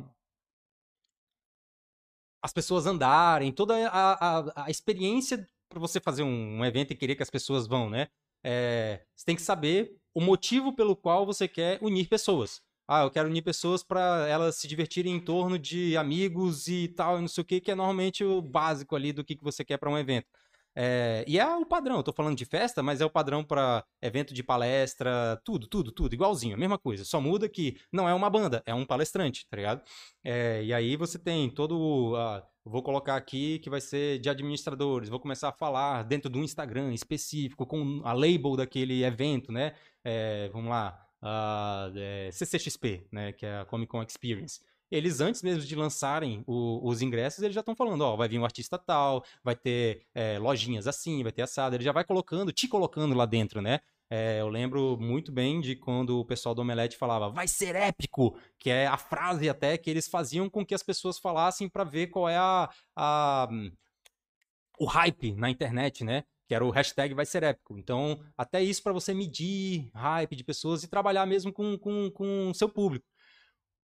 as 2.44 2.52
pessoas 2.52 2.84
andarem, 2.84 3.50
toda 3.50 3.88
a, 3.88 4.38
a, 4.38 4.64
a 4.66 4.70
experiência 4.70 5.48
para 5.66 5.80
você 5.80 5.98
fazer 5.98 6.22
um, 6.22 6.58
um 6.58 6.64
evento 6.64 6.92
e 6.92 6.94
querer 6.94 7.16
que 7.16 7.22
as 7.22 7.30
pessoas 7.30 7.66
vão, 7.66 7.88
né? 7.88 8.08
É, 8.44 9.00
você 9.16 9.24
tem 9.24 9.34
que 9.34 9.40
saber 9.40 9.96
o 10.14 10.20
motivo 10.20 10.70
pelo 10.76 10.94
qual 10.94 11.24
você 11.24 11.48
quer 11.48 11.78
unir 11.80 12.06
pessoas. 12.06 12.60
Ah, 12.86 13.04
eu 13.04 13.10
quero 13.10 13.30
unir 13.30 13.40
pessoas 13.40 13.82
para 13.82 14.28
elas 14.28 14.56
se 14.56 14.68
divertirem 14.68 15.14
em 15.14 15.20
torno 15.20 15.58
de 15.58 15.96
amigos 15.96 16.68
e 16.68 16.88
tal, 16.88 17.16
e 17.16 17.22
não 17.22 17.28
sei 17.28 17.40
o 17.40 17.44
que, 17.46 17.62
que 17.62 17.70
é 17.70 17.74
normalmente 17.74 18.22
o 18.22 18.42
básico 18.42 18.94
ali 18.94 19.10
do 19.10 19.24
que, 19.24 19.36
que 19.36 19.42
você 19.42 19.64
quer 19.64 19.78
para 19.78 19.88
um 19.88 19.96
evento. 19.96 20.28
É, 20.76 21.24
e 21.28 21.38
é 21.38 21.46
o 21.56 21.64
padrão, 21.64 22.02
tô 22.02 22.12
falando 22.12 22.36
de 22.36 22.44
festa, 22.44 22.82
mas 22.82 23.00
é 23.00 23.04
o 23.04 23.10
padrão 23.10 23.44
para 23.44 23.84
evento 24.02 24.34
de 24.34 24.42
palestra, 24.42 25.40
tudo, 25.44 25.66
tudo, 25.68 25.92
tudo, 25.92 26.12
igualzinho, 26.14 26.54
a 26.54 26.58
mesma 26.58 26.78
coisa. 26.78 27.04
Só 27.04 27.20
muda 27.20 27.48
que 27.48 27.76
não 27.92 28.08
é 28.08 28.14
uma 28.14 28.28
banda, 28.28 28.62
é 28.66 28.74
um 28.74 28.84
palestrante, 28.84 29.46
tá 29.48 29.56
ligado? 29.56 29.82
É, 30.24 30.62
e 30.64 30.72
aí 30.74 30.96
você 30.96 31.18
tem 31.18 31.48
todo. 31.50 31.78
o- 31.78 32.42
vou 32.64 32.82
colocar 32.82 33.16
aqui 33.16 33.58
que 33.58 33.68
vai 33.68 33.80
ser 33.80 34.18
de 34.20 34.28
administradores, 34.30 35.08
vou 35.10 35.20
começar 35.20 35.50
a 35.50 35.52
falar 35.52 36.02
dentro 36.04 36.30
do 36.30 36.38
Instagram 36.40 36.92
específico, 36.94 37.66
com 37.66 38.00
a 38.04 38.12
label 38.12 38.56
daquele 38.56 39.04
evento, 39.04 39.52
né? 39.52 39.74
É, 40.02 40.48
vamos 40.50 40.70
lá, 40.70 40.98
ah, 41.22 41.90
é, 41.94 42.30
CCXP, 42.32 43.06
né? 43.12 43.32
Que 43.32 43.44
é 43.46 43.58
a 43.60 43.64
Comic 43.66 43.90
Con 43.90 44.02
Experience. 44.02 44.60
Eles, 44.94 45.20
antes 45.20 45.42
mesmo 45.42 45.62
de 45.64 45.74
lançarem 45.74 46.42
o- 46.46 46.80
os 46.88 47.02
ingressos, 47.02 47.42
eles 47.42 47.54
já 47.54 47.60
estão 47.60 47.74
falando, 47.74 48.02
ó, 48.02 48.16
vai 48.16 48.28
vir 48.28 48.38
um 48.38 48.44
artista 48.44 48.78
tal, 48.78 49.24
vai 49.42 49.56
ter 49.56 50.06
é, 50.14 50.38
lojinhas 50.38 50.86
assim, 50.86 51.22
vai 51.22 51.32
ter 51.32 51.42
assado, 51.42 51.74
ele 51.76 51.84
já 51.84 51.92
vai 51.92 52.04
colocando, 52.04 52.52
te 52.52 52.68
colocando 52.68 53.14
lá 53.14 53.26
dentro, 53.26 53.60
né? 53.60 53.80
É, 54.10 54.40
eu 54.40 54.48
lembro 54.48 54.96
muito 55.00 55.32
bem 55.32 55.60
de 55.60 55.74
quando 55.76 56.20
o 56.20 56.24
pessoal 56.24 56.54
do 56.54 56.60
Omelete 56.62 56.96
falava, 56.96 57.30
vai 57.30 57.48
ser 57.48 57.74
épico, 57.74 58.38
que 58.58 58.70
é 58.70 58.86
a 58.86 58.96
frase 58.98 59.48
até 59.48 59.76
que 59.78 59.90
eles 59.90 60.06
faziam 60.08 60.48
com 60.48 60.64
que 60.64 60.74
as 60.74 60.82
pessoas 60.82 61.18
falassem 61.18 61.68
para 61.68 61.84
ver 61.84 62.08
qual 62.08 62.28
é 62.28 62.36
a, 62.36 62.70
a- 62.94 63.48
o 64.78 64.86
hype 64.86 65.34
na 65.34 65.50
internet, 65.50 66.04
né? 66.04 66.24
Que 66.46 66.54
era 66.54 66.64
o 66.64 66.70
hashtag 66.70 67.14
vai 67.14 67.24
ser 67.24 67.42
épico. 67.42 67.78
Então, 67.78 68.20
até 68.36 68.62
isso 68.62 68.82
para 68.82 68.92
você 68.92 69.14
medir 69.14 69.90
hype 69.94 70.36
de 70.36 70.44
pessoas 70.44 70.82
e 70.82 70.88
trabalhar 70.88 71.26
mesmo 71.26 71.52
com 71.52 71.78
com, 71.78 72.10
com 72.10 72.50
o 72.50 72.54
seu 72.54 72.68
público. 72.68 73.06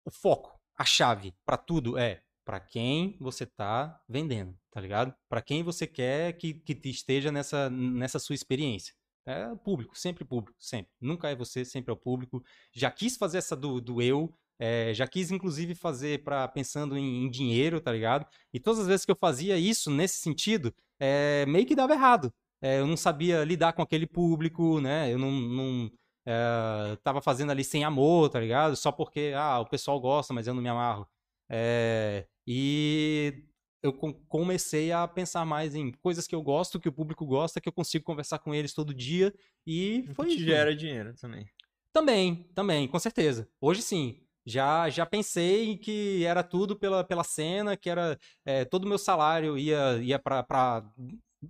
O 0.06 0.12
foco, 0.12 0.60
a 0.84 0.86
chave 0.86 1.34
para 1.46 1.56
tudo 1.56 1.98
é 1.98 2.22
para 2.46 2.60
quem 2.60 3.16
você 3.18 3.46
tá 3.46 4.02
vendendo, 4.08 4.54
tá 4.70 4.82
ligado? 4.82 5.16
Para 5.30 5.42
quem 5.42 5.64
você 5.64 5.88
quer 5.88 6.34
que, 6.34 6.54
que 6.56 6.78
esteja 6.90 7.32
nessa, 7.32 7.70
nessa 7.70 8.20
sua 8.20 8.36
experiência. 8.36 8.94
É 9.26 9.48
o 9.48 9.56
público, 9.56 9.98
sempre 9.98 10.26
público, 10.26 10.58
sempre. 10.60 10.92
Nunca 11.00 11.30
é 11.30 11.36
você, 11.36 11.64
sempre 11.64 11.90
é 11.90 11.94
o 11.94 11.98
público. 11.98 12.44
Já 12.74 12.92
quis 12.92 13.16
fazer 13.16 13.38
essa 13.38 13.56
do, 13.56 13.80
do 13.80 14.02
eu, 14.02 14.36
é, 14.60 14.94
já 14.94 15.08
quis 15.08 15.32
inclusive 15.32 15.74
fazer 15.74 16.22
para 16.22 16.46
pensando 16.50 16.98
em, 16.98 17.24
em 17.24 17.30
dinheiro, 17.30 17.80
tá 17.80 17.94
ligado? 17.94 18.28
E 18.54 18.60
todas 18.60 18.82
as 18.82 18.88
vezes 18.88 19.06
que 19.06 19.12
eu 19.12 19.16
fazia 19.16 19.58
isso 19.58 19.90
nesse 19.90 20.18
sentido, 20.18 20.76
é, 21.00 21.46
meio 21.46 21.66
que 21.66 21.76
dava 21.76 21.94
errado. 21.94 22.34
É, 22.62 22.82
eu 22.82 22.88
não 22.88 22.98
sabia 22.98 23.46
lidar 23.46 23.72
com 23.72 23.82
aquele 23.82 24.06
público, 24.06 24.82
né? 24.82 25.14
Eu 25.14 25.18
não, 25.18 25.32
não 25.32 25.92
é, 26.26 26.96
tava 27.04 27.22
fazendo 27.22 27.52
ali 27.52 27.64
sem 27.64 27.84
amor, 27.84 28.30
tá 28.30 28.40
ligado? 28.40 28.76
Só 28.76 28.92
porque 28.92 29.34
ah, 29.36 29.60
o 29.60 29.66
pessoal 29.66 30.00
gosta, 30.00 30.34
mas 30.34 30.48
eu 30.48 30.54
não 30.54 30.62
me 30.62 30.70
amarro. 30.70 31.08
É, 31.50 32.26
e 32.48 33.44
eu 33.82 33.92
com- 33.94 34.14
comecei 34.28 34.92
a 34.92 35.08
pensar 35.08 35.46
mais 35.46 35.76
em 35.76 35.92
coisas 35.92 36.26
que 36.26 36.34
eu 36.34 36.42
gosto, 36.42 36.80
que 36.80 36.88
o 36.90 36.94
público 36.94 37.26
gosta, 37.26 37.60
que 37.60 37.68
eu 37.68 37.74
consigo 37.74 38.06
conversar 38.06 38.40
com 38.40 38.54
eles 38.56 38.74
todo 38.74 38.94
dia. 38.94 39.34
E 39.68 40.06
foi 40.14 40.28
que 40.28 40.36
isso. 40.36 40.46
gera 40.46 40.76
dinheiro 40.76 41.14
também. 41.16 41.46
Também, 41.92 42.50
também, 42.56 42.88
com 42.88 42.98
certeza. 42.98 43.48
Hoje 43.62 43.82
sim. 43.82 44.20
Já, 44.46 44.90
já 44.90 45.06
pensei 45.06 45.78
que 45.78 46.26
era 46.26 46.44
tudo 46.44 46.76
pela, 46.78 47.04
pela 47.04 47.24
cena, 47.24 47.78
que 47.78 47.90
era 47.90 48.18
é, 48.46 48.66
todo 48.66 48.84
o 48.84 48.88
meu 48.88 48.98
salário 48.98 49.58
ia, 49.58 49.98
ia 50.02 50.20
pra, 50.20 50.44
pra 50.44 50.84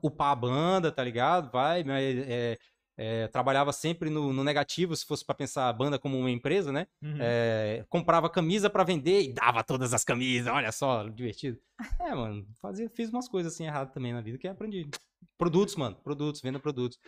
upar 0.01 0.31
a 0.31 0.35
banda, 0.35 0.91
tá 0.91 1.03
ligado? 1.03 1.51
Vai, 1.51 1.83
mas 1.83 2.17
é, 2.27 2.57
é, 2.97 3.27
trabalhava 3.27 3.71
sempre 3.73 4.09
no, 4.09 4.31
no 4.31 4.43
negativo, 4.43 4.95
se 4.95 5.05
fosse 5.05 5.25
pra 5.25 5.35
pensar 5.35 5.67
a 5.67 5.73
banda 5.73 5.97
como 5.97 6.17
uma 6.17 6.29
empresa, 6.29 6.71
né? 6.71 6.87
Uhum. 7.01 7.17
É, 7.19 7.85
comprava 7.89 8.29
camisa 8.29 8.69
pra 8.69 8.83
vender 8.83 9.21
e 9.21 9.33
dava 9.33 9.63
todas 9.63 9.93
as 9.93 10.03
camisas, 10.03 10.51
olha 10.53 10.71
só, 10.71 11.07
divertido. 11.09 11.59
É, 11.99 12.13
mano, 12.13 12.45
fazia, 12.61 12.89
fiz 12.89 13.09
umas 13.09 13.27
coisas 13.27 13.53
assim 13.53 13.65
erradas 13.65 13.93
também 13.93 14.13
na 14.13 14.21
vida 14.21 14.37
que 14.37 14.47
aprendi. 14.47 14.89
Produtos, 15.37 15.75
mano, 15.75 15.95
produtos, 16.03 16.41
venda 16.41 16.59
produtos. 16.59 16.99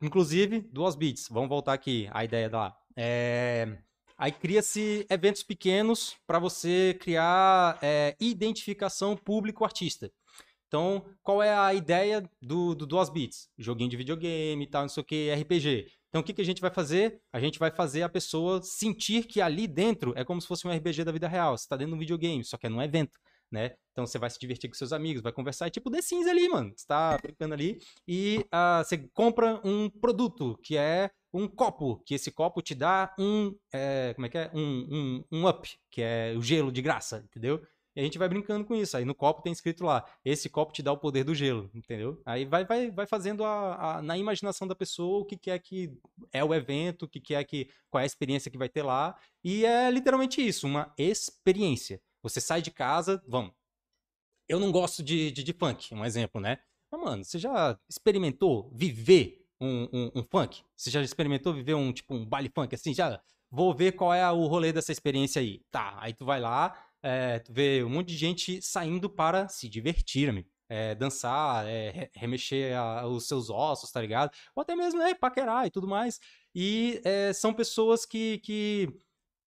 Inclusive, 0.00 0.60
duas 0.72 0.94
beats, 0.94 1.28
vamos 1.30 1.48
voltar 1.48 1.74
aqui, 1.74 2.08
a 2.12 2.24
ideia 2.24 2.48
da 2.48 2.58
lá. 2.58 2.76
É, 2.96 3.78
aí 4.16 4.32
cria-se 4.32 5.06
eventos 5.10 5.42
pequenos 5.42 6.16
pra 6.26 6.38
você 6.38 6.96
criar 7.00 7.78
identificação 8.18 9.16
público-artista. 9.16 10.10
Então, 10.74 11.04
qual 11.22 11.40
é 11.40 11.54
a 11.54 11.72
ideia 11.72 12.28
do, 12.42 12.74
do 12.74 12.84
Duas 12.84 13.08
Beats? 13.08 13.48
Joguinho 13.56 13.88
de 13.88 13.96
videogame 13.96 14.64
e 14.64 14.66
tal, 14.66 14.82
não 14.82 14.88
sei 14.88 15.02
o 15.02 15.06
que, 15.06 15.32
RPG. 15.32 15.86
Então, 16.08 16.20
o 16.20 16.24
que, 16.24 16.32
que 16.32 16.40
a 16.42 16.44
gente 16.44 16.60
vai 16.60 16.68
fazer? 16.68 17.20
A 17.32 17.38
gente 17.38 17.60
vai 17.60 17.70
fazer 17.70 18.02
a 18.02 18.08
pessoa 18.08 18.60
sentir 18.60 19.24
que 19.24 19.40
ali 19.40 19.68
dentro 19.68 20.12
é 20.16 20.24
como 20.24 20.40
se 20.40 20.48
fosse 20.48 20.66
um 20.66 20.76
RPG 20.76 21.04
da 21.04 21.12
vida 21.12 21.28
real. 21.28 21.56
Você 21.56 21.68
tá 21.68 21.76
dentro 21.76 21.92
de 21.92 21.96
um 21.96 22.00
videogame, 22.00 22.44
só 22.44 22.56
que 22.56 22.66
é 22.66 22.68
num 22.68 22.82
evento, 22.82 23.20
né? 23.52 23.76
Então, 23.92 24.04
você 24.04 24.18
vai 24.18 24.28
se 24.28 24.36
divertir 24.36 24.68
com 24.68 24.74
seus 24.74 24.92
amigos, 24.92 25.22
vai 25.22 25.30
conversar. 25.30 25.68
É 25.68 25.70
tipo 25.70 25.88
The 25.92 26.02
Sims 26.02 26.26
ali, 26.26 26.48
mano. 26.48 26.72
Você 26.74 26.88
tá 26.88 27.18
brincando 27.22 27.54
ali 27.54 27.78
e 28.08 28.44
ah, 28.50 28.82
você 28.84 28.98
compra 29.14 29.60
um 29.64 29.88
produto, 29.88 30.58
que 30.60 30.76
é 30.76 31.08
um 31.32 31.46
copo, 31.46 32.02
que 32.04 32.14
esse 32.14 32.32
copo 32.32 32.60
te 32.62 32.74
dá 32.74 33.14
um, 33.16 33.54
é, 33.72 34.12
como 34.14 34.26
é 34.26 34.28
que 34.28 34.38
é? 34.38 34.50
Um, 34.52 35.24
um, 35.30 35.38
um 35.38 35.48
up, 35.48 35.68
que 35.88 36.02
é 36.02 36.34
o 36.36 36.42
gelo 36.42 36.72
de 36.72 36.82
graça, 36.82 37.24
entendeu? 37.28 37.62
E 37.96 38.00
a 38.00 38.02
gente 38.04 38.18
vai 38.18 38.28
brincando 38.28 38.64
com 38.64 38.74
isso. 38.74 38.96
Aí 38.96 39.04
no 39.04 39.14
copo 39.14 39.42
tem 39.42 39.52
escrito 39.52 39.84
lá, 39.84 40.04
esse 40.24 40.48
copo 40.48 40.72
te 40.72 40.82
dá 40.82 40.92
o 40.92 40.98
poder 40.98 41.24
do 41.24 41.34
gelo, 41.34 41.70
entendeu? 41.74 42.20
Aí 42.26 42.44
vai, 42.44 42.64
vai, 42.64 42.90
vai 42.90 43.06
fazendo 43.06 43.44
a, 43.44 43.98
a- 43.98 44.02
na 44.02 44.18
imaginação 44.18 44.66
da 44.66 44.74
pessoa 44.74 45.20
o 45.20 45.24
que, 45.24 45.36
que 45.36 45.50
é 45.50 45.58
que 45.58 45.92
é 46.32 46.42
o 46.44 46.52
evento, 46.54 47.04
o 47.04 47.08
que, 47.08 47.20
que 47.20 47.34
é 47.34 47.44
que. 47.44 47.68
qual 47.90 48.00
é 48.00 48.04
a 48.04 48.06
experiência 48.06 48.50
que 48.50 48.58
vai 48.58 48.68
ter 48.68 48.82
lá. 48.82 49.16
E 49.42 49.64
é 49.64 49.90
literalmente 49.90 50.44
isso, 50.46 50.66
uma 50.66 50.92
experiência. 50.98 52.00
Você 52.22 52.40
sai 52.40 52.62
de 52.62 52.70
casa, 52.70 53.22
vamos. 53.28 53.52
Eu 54.48 54.60
não 54.60 54.70
gosto 54.70 55.02
de, 55.02 55.30
de, 55.30 55.42
de 55.42 55.52
funk, 55.52 55.94
um 55.94 56.04
exemplo, 56.04 56.40
né? 56.40 56.58
Mas, 56.90 57.00
mano, 57.00 57.24
você 57.24 57.38
já 57.38 57.78
experimentou 57.88 58.70
viver 58.74 59.46
um, 59.60 59.88
um, 59.92 60.10
um 60.16 60.22
funk? 60.22 60.62
Você 60.76 60.90
já 60.90 61.02
experimentou 61.02 61.52
viver 61.54 61.74
um 61.74 61.92
tipo 61.92 62.14
um 62.14 62.24
baile 62.26 62.50
funk 62.54 62.74
assim? 62.74 62.92
Já 62.92 63.20
vou 63.50 63.74
ver 63.74 63.92
qual 63.92 64.12
é 64.12 64.30
o 64.30 64.46
rolê 64.46 64.72
dessa 64.72 64.92
experiência 64.92 65.40
aí. 65.40 65.62
Tá, 65.70 65.96
aí 65.98 66.12
tu 66.12 66.24
vai 66.24 66.40
lá, 66.40 66.83
é, 67.04 67.38
tu 67.38 67.52
vê 67.52 67.84
um 67.84 67.90
monte 67.90 68.08
de 68.08 68.16
gente 68.16 68.60
saindo 68.62 69.08
para 69.10 69.48
se 69.48 69.68
divertir, 69.68 70.28
amigo. 70.28 70.48
É, 70.68 70.94
dançar, 70.94 71.66
é, 71.68 71.90
re- 71.90 72.10
remexer 72.14 72.74
a- 72.76 73.06
os 73.06 73.28
seus 73.28 73.50
ossos, 73.50 73.90
tá 73.92 74.00
ligado? 74.00 74.32
Ou 74.56 74.62
até 74.62 74.74
mesmo 74.74 75.00
é, 75.02 75.14
paquerar 75.14 75.66
e 75.66 75.70
tudo 75.70 75.86
mais. 75.86 76.18
E 76.54 77.00
é, 77.04 77.32
são 77.34 77.52
pessoas 77.52 78.06
que, 78.06 78.38
que 78.38 78.88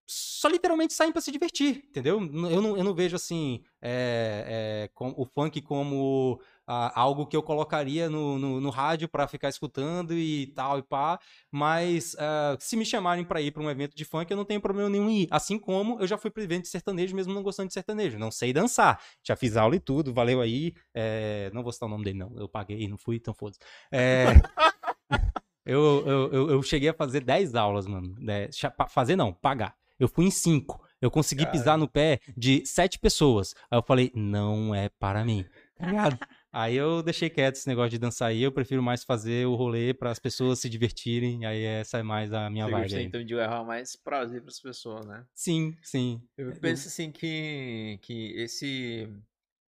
só 0.10 0.48
literalmente 0.48 0.94
saem 0.94 1.12
pra 1.12 1.22
se 1.22 1.32
divertir, 1.32 1.84
entendeu? 1.90 2.20
Eu 2.22 2.62
não, 2.62 2.78
eu 2.78 2.84
não 2.84 2.94
vejo 2.94 3.16
assim 3.16 3.64
é, 3.82 4.86
é, 4.86 4.90
com- 4.94 5.14
o 5.18 5.26
funk 5.26 5.62
como 5.62 6.40
algo 6.68 7.26
que 7.26 7.35
eu 7.35 7.41
colocaria 7.41 8.10
no, 8.10 8.38
no, 8.38 8.60
no 8.60 8.69
rádio 8.69 9.07
pra 9.07 9.27
ficar 9.27 9.48
escutando 9.48 10.14
e 10.14 10.48
tal 10.48 10.77
e 10.80 10.84
pá. 10.84 11.19
Mas 11.49 12.15
ah, 12.19 12.57
se 12.60 12.76
me 12.76 12.85
chamarem 12.85 13.23
pra 13.23 13.41
ir 13.41 13.52
pra 13.52 13.64
um 13.64 13.69
evento 13.69 13.95
de 13.95 14.03
funk, 14.03 14.30
eu 14.30 14.38
não 14.38 14.44
tenho 14.44 14.60
problema 14.60 14.89
nenhum 14.89 15.10
em 15.10 15.22
ir. 15.23 15.27
Assim 15.31 15.57
como 15.57 15.99
eu 15.99 16.07
já 16.07 16.18
fui 16.18 16.30
pra 16.30 16.44
evento 16.44 16.64
de 16.64 16.69
sertanejo, 16.69 17.15
mesmo 17.15 17.34
não 17.34 17.41
gostando 17.41 17.69
de 17.69 17.73
sertanejo. 17.73 18.19
Não 18.19 18.31
sei 18.31 18.52
dançar. 18.52 19.02
Já 19.23 19.35
fiz 19.35 19.56
aula 19.56 19.76
e 19.76 19.80
tudo, 19.80 20.14
valeu 20.14 20.41
aí. 20.41 20.73
É, 20.94 21.49
não 21.53 21.64
vou 21.64 21.72
citar 21.72 21.88
o 21.88 21.89
nome 21.89 22.03
dele, 22.03 22.19
não. 22.19 22.34
Eu 22.38 22.49
paguei, 22.49 22.88
não 22.88 22.98
fui, 22.98 23.15
então 23.15 23.34
foda-se. 23.34 23.60
É, 23.91 24.26
eu, 25.65 26.03
eu, 26.06 26.34
eu, 26.34 26.49
eu 26.52 26.64
cheguei 26.64 26.89
a 26.89 26.94
fazer 26.94 27.22
10 27.22 27.56
aulas, 27.56 27.88
mano. 27.88 28.15
É, 28.27 28.49
fazer 28.89 29.15
não, 29.15 29.31
pagar. 29.31 29.76
Eu 29.99 30.07
fui 30.07 30.26
em 30.26 30.31
5. 30.31 30.85
Eu 31.02 31.11
consegui 31.11 31.45
pisar 31.48 31.77
no 31.77 31.88
pé 31.88 32.19
de 32.35 32.65
7 32.65 32.99
pessoas. 32.99 33.56
Aí 33.69 33.77
eu 33.77 33.84
falei, 33.84 34.11
não 34.15 34.73
é 34.73 34.89
para 34.89 35.23
mim. 35.23 35.45
Tá 35.77 35.85
ligado? 35.85 36.19
Aí 36.52 36.76
eu 36.76 37.03
deixei 37.03 37.30
quieto 37.30 37.56
esse 37.56 37.68
negócio 37.68 37.91
de 37.91 37.99
dançar 37.99 38.30
aí. 38.30 38.41
Eu 38.41 38.52
prefiro 38.52 38.82
mais 38.82 39.03
fazer 39.03 39.45
o 39.45 39.56
rolê 39.56 39.94
para 39.94 40.11
as 40.11 40.19
pessoas 40.19 40.60
se 40.60 40.69
divertirem. 40.69 41.45
Aí 41.45 41.64
essa 41.64 41.99
é 41.99 42.03
mais 42.03 42.34
a 42.34 42.49
minha 42.49 42.65
Você 42.65 42.72
vibe. 42.72 43.03
então 43.03 43.24
de 43.24 43.36
levar 43.36 43.64
mais 43.64 43.95
prazer 43.95 44.41
para 44.41 44.49
as 44.49 44.60
pessoas, 44.60 45.06
né? 45.06 45.26
Sim, 45.34 45.78
sim. 45.84 46.22
Eu 46.38 46.53
penso 46.60 46.88
assim 46.88 47.11
que, 47.11 47.99
que 48.02 48.32
esse, 48.38 49.10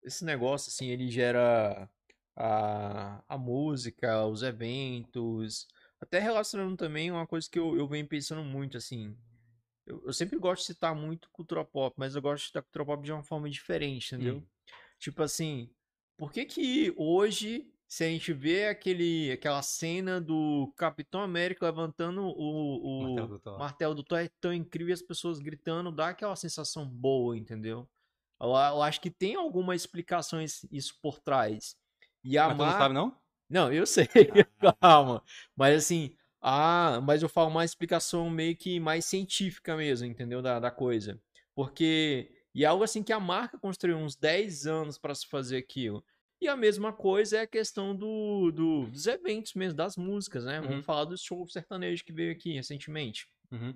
esse 0.02 0.24
negócio 0.24 0.68
assim, 0.70 0.88
ele 0.88 1.09
gera 1.09 1.88
a, 2.36 3.22
a 3.28 3.38
música, 3.38 4.26
os 4.26 4.42
eventos, 4.42 5.68
até 6.01 6.18
relacionando 6.18 6.76
também 6.76 7.10
uma 7.10 7.26
coisa 7.26 7.48
que 7.51 7.59
eu, 7.59 7.76
eu 7.76 7.86
venho 7.86 8.06
pensando 8.06 8.42
muito, 8.42 8.76
assim. 8.76 9.16
Eu, 9.86 10.02
eu 10.06 10.12
sempre 10.12 10.38
gosto 10.38 10.62
de 10.62 10.66
citar 10.68 10.94
muito 10.94 11.28
cultura 11.30 11.64
pop, 11.64 11.94
mas 11.98 12.14
eu 12.14 12.22
gosto 12.22 12.42
de 12.42 12.46
citar 12.48 12.62
cultura 12.62 12.84
pop 12.84 13.02
de 13.05 13.12
uma 13.12 13.22
forma 13.22 13.48
diferente, 13.48 14.14
entendeu? 14.14 14.42
Tipo 14.98 15.22
assim, 15.22 15.70
por 16.16 16.32
que 16.32 16.45
que 16.45 16.93
hoje, 16.97 17.66
se 17.89 18.05
a 18.05 18.09
gente 18.09 18.32
vê 18.32 18.66
aquele, 18.69 19.32
aquela 19.32 19.62
cena 19.62 20.20
do 20.20 20.73
Capitão 20.77 21.20
América 21.20 21.66
levantando 21.66 22.23
o, 22.23 22.31
o, 22.31 23.05
Martelo 23.05 23.28
do 23.28 23.39
Thor. 23.39 23.59
martelo 23.59 23.95
do 23.95 24.03
Thor 24.05 24.19
é 24.19 24.31
tão 24.41 24.53
incrível 24.53 24.91
e 24.91 24.93
as 24.95 25.03
pessoas 25.03 25.39
gritando, 25.41 25.93
dá 25.93 26.09
aquela 26.11 26.36
sensação 26.36 26.86
boa, 26.89 27.36
entendeu? 27.36 27.89
Eu, 28.41 28.49
eu 28.51 28.82
acho 28.82 29.01
que 29.01 29.11
tem 29.11 29.35
alguma 29.35 29.74
explicação 29.74 30.41
is- 30.43 30.66
isso 30.70 30.99
por 31.03 31.19
trás. 31.20 31.77
E 32.23 32.39
a 32.39 32.49
Mas 32.49 32.57
tu 32.57 32.65
não 32.65 32.70
mar- 32.70 32.78
sabe, 32.78 32.95
não? 32.95 33.16
não, 33.49 33.73
eu 33.73 33.86
sei, 33.86 34.07
calma. 34.81 35.23
Mas 35.57 35.85
assim, 35.85 36.16
ah, 36.41 37.01
mas 37.03 37.23
eu 37.23 37.28
falo 37.28 37.51
uma 37.51 37.65
explicação 37.65 38.28
meio 38.31 38.57
que 38.57 38.81
mais 38.81 39.05
científica 39.05 39.77
mesmo, 39.77 40.07
entendeu? 40.07 40.43
Da, 40.43 40.59
da 40.61 40.70
coisa. 40.70 41.20
Porque, 41.55 42.31
e 42.55 42.64
é 42.64 42.66
algo 42.66 42.85
assim 42.85 43.02
que 43.02 43.12
a 43.12 43.20
marca 43.20 43.59
construiu 43.59 43.97
uns 43.97 44.14
10 44.16 44.66
anos 44.66 44.97
para 44.98 45.14
se 45.14 45.26
fazer 45.26 45.56
aquilo. 45.56 46.05
E 46.40 46.48
a 46.48 46.56
mesma 46.56 46.93
coisa 46.93 47.39
é 47.39 47.40
a 47.40 47.47
questão 47.47 47.94
do, 47.97 48.51
do- 48.52 48.86
dos 48.90 49.06
eventos 49.06 49.55
mesmo, 49.55 49.76
das 49.76 49.97
músicas, 49.97 50.44
né? 50.44 50.60
Uhum. 50.60 50.68
Vamos 50.68 50.85
falar 50.86 51.05
do 51.06 51.16
show 51.16 51.47
sertanejo 51.48 52.05
que 52.05 52.12
veio 52.12 52.32
aqui 52.32 52.52
recentemente. 52.52 53.26
Uhum. 53.51 53.74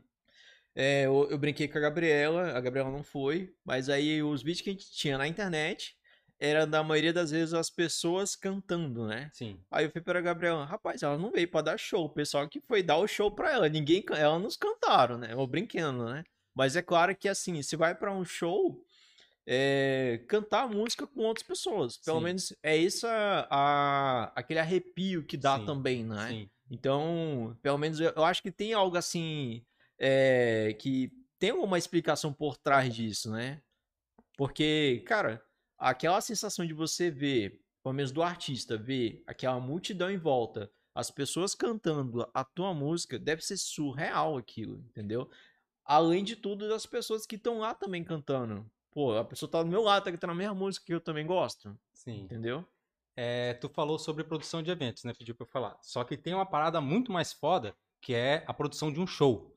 É, 0.75 1.07
eu, 1.07 1.27
eu 1.31 1.39
brinquei 1.39 1.67
com 1.67 1.79
a 1.79 1.81
Gabriela, 1.81 2.53
a 2.57 2.61
Gabriela 2.61 2.91
não 2.91 3.03
foi, 3.03 3.53
mas 3.65 3.89
aí 3.89 4.23
os 4.23 4.43
vídeos 4.43 4.61
que 4.63 4.71
a 4.71 4.73
gente 4.73 4.91
tinha 4.93 5.19
na 5.19 5.27
internet 5.27 5.97
era 6.39 6.65
da 6.67 6.85
maioria 6.85 7.13
das 7.13 7.33
vezes 7.33 7.53
as 7.53 7.69
pessoas 7.69 8.37
cantando, 8.37 9.07
né? 9.07 9.29
Sim. 9.33 9.59
Aí 9.73 9.87
eu 9.87 9.91
fui 9.91 10.01
pra 10.01 10.21
Gabriela, 10.21 10.65
rapaz, 10.65 11.03
ela 11.03 11.19
não 11.19 11.33
veio 11.33 11.51
pra 11.51 11.63
dar 11.63 11.79
show, 11.79 12.05
o 12.05 12.11
pessoal 12.11 12.49
que 12.49 12.61
foi 12.61 12.81
dar 12.83 12.99
o 12.99 13.09
show 13.09 13.29
pra 13.31 13.51
ela, 13.53 13.69
ninguém, 13.69 14.05
ela 14.11 14.39
nos 14.39 14.57
cantaram, 14.57 15.19
né? 15.19 15.33
Eu 15.33 15.45
brincando, 15.49 16.05
né? 16.05 16.23
Mas 16.59 16.75
é 16.75 16.83
claro 16.83 17.15
que 17.15 17.29
assim, 17.29 17.63
se 17.63 17.77
vai 17.77 17.95
pra 17.95 18.13
um 18.13 18.25
show, 18.25 18.85
é, 19.47 20.21
cantar 20.29 20.69
música 20.69 21.07
com 21.07 21.21
outras 21.21 21.47
pessoas, 21.47 21.97
pelo 21.97 22.19
Sim. 22.19 22.25
menos 22.25 22.53
é 22.65 22.77
isso 22.77 23.07
a- 23.09 24.33
aquele 24.35 24.59
arrepio 24.59 25.25
que 25.25 25.37
dá 25.37 25.57
Sim, 25.57 25.67
também, 25.67 26.05
né? 26.05 26.31
Sim. 26.31 26.51
Então, 26.69 27.57
pelo 27.63 27.79
menos 27.79 28.01
eu, 28.01 28.11
eu 28.11 28.25
acho 28.25 28.43
que 28.43 28.51
tem 28.51 28.73
algo 28.73 28.97
assim 28.97 29.65
é, 30.01 30.77
que 30.81 31.13
tem 31.39 31.53
uma 31.53 31.79
explicação 31.79 32.33
por 32.33 32.57
trás 32.57 32.93
disso, 32.93 33.31
né? 33.31 33.63
Porque, 34.37 35.05
cara, 35.07 35.41
aquela 35.79 36.21
sensação 36.21 36.67
de 36.67 36.73
você 36.73 37.09
ver, 37.09 37.61
pelo 37.85 37.95
menos 37.95 38.11
do 38.11 38.21
artista, 38.21 38.77
ver 38.77 39.23
aquela 39.29 39.61
multidão 39.61 40.11
em 40.11 40.19
volta, 40.19 40.71
as 40.93 41.09
pessoas 41.09 41.55
cantando 41.55 42.29
a 42.35 42.43
tua 42.45 42.75
música, 42.75 43.17
deve 43.17 43.43
ser 43.45 43.57
surreal 43.57 44.37
aquilo, 44.37 44.79
entendeu? 44.89 45.31
Além 45.89 46.23
de 46.23 46.37
tudo, 46.37 46.69
das 46.69 46.85
pessoas 46.85 47.25
que 47.25 47.37
estão 47.37 47.61
lá 47.61 47.75
também 47.75 48.05
cantando. 48.05 48.71
Pô, 48.91 49.17
a 49.17 49.25
pessoa 49.25 49.51
tá 49.51 49.63
do 49.63 49.71
meu 49.71 49.83
lado, 49.83 50.05
tá 50.05 50.13
cantando 50.13 50.35
a 50.35 50.37
mesma 50.37 50.55
música 50.55 50.85
que 50.85 50.93
eu 50.93 51.01
também 51.01 51.27
gosto, 51.27 51.75
Sim. 51.95 52.21
entendeu? 52.21 52.63
É, 53.17 53.55
tu 53.55 53.71
falou 53.71 53.99
sobre 53.99 54.23
produção 54.23 54.63
de 54.63 54.71
eventos, 54.71 55.05
né? 55.05 55.15
Pediu 55.15 55.35
pra 55.35 55.45
eu 55.45 55.51
falar. 55.51 55.79
Só 55.81 56.05
que 56.05 56.17
tem 56.17 56.35
uma 56.35 56.45
parada 56.45 56.79
muito 56.81 57.11
mais 57.11 57.33
foda, 57.33 57.75
que 58.03 58.15
é 58.15 58.45
a 58.47 58.53
produção 58.53 58.93
de 58.93 59.01
um 59.01 59.07
show. 59.07 59.57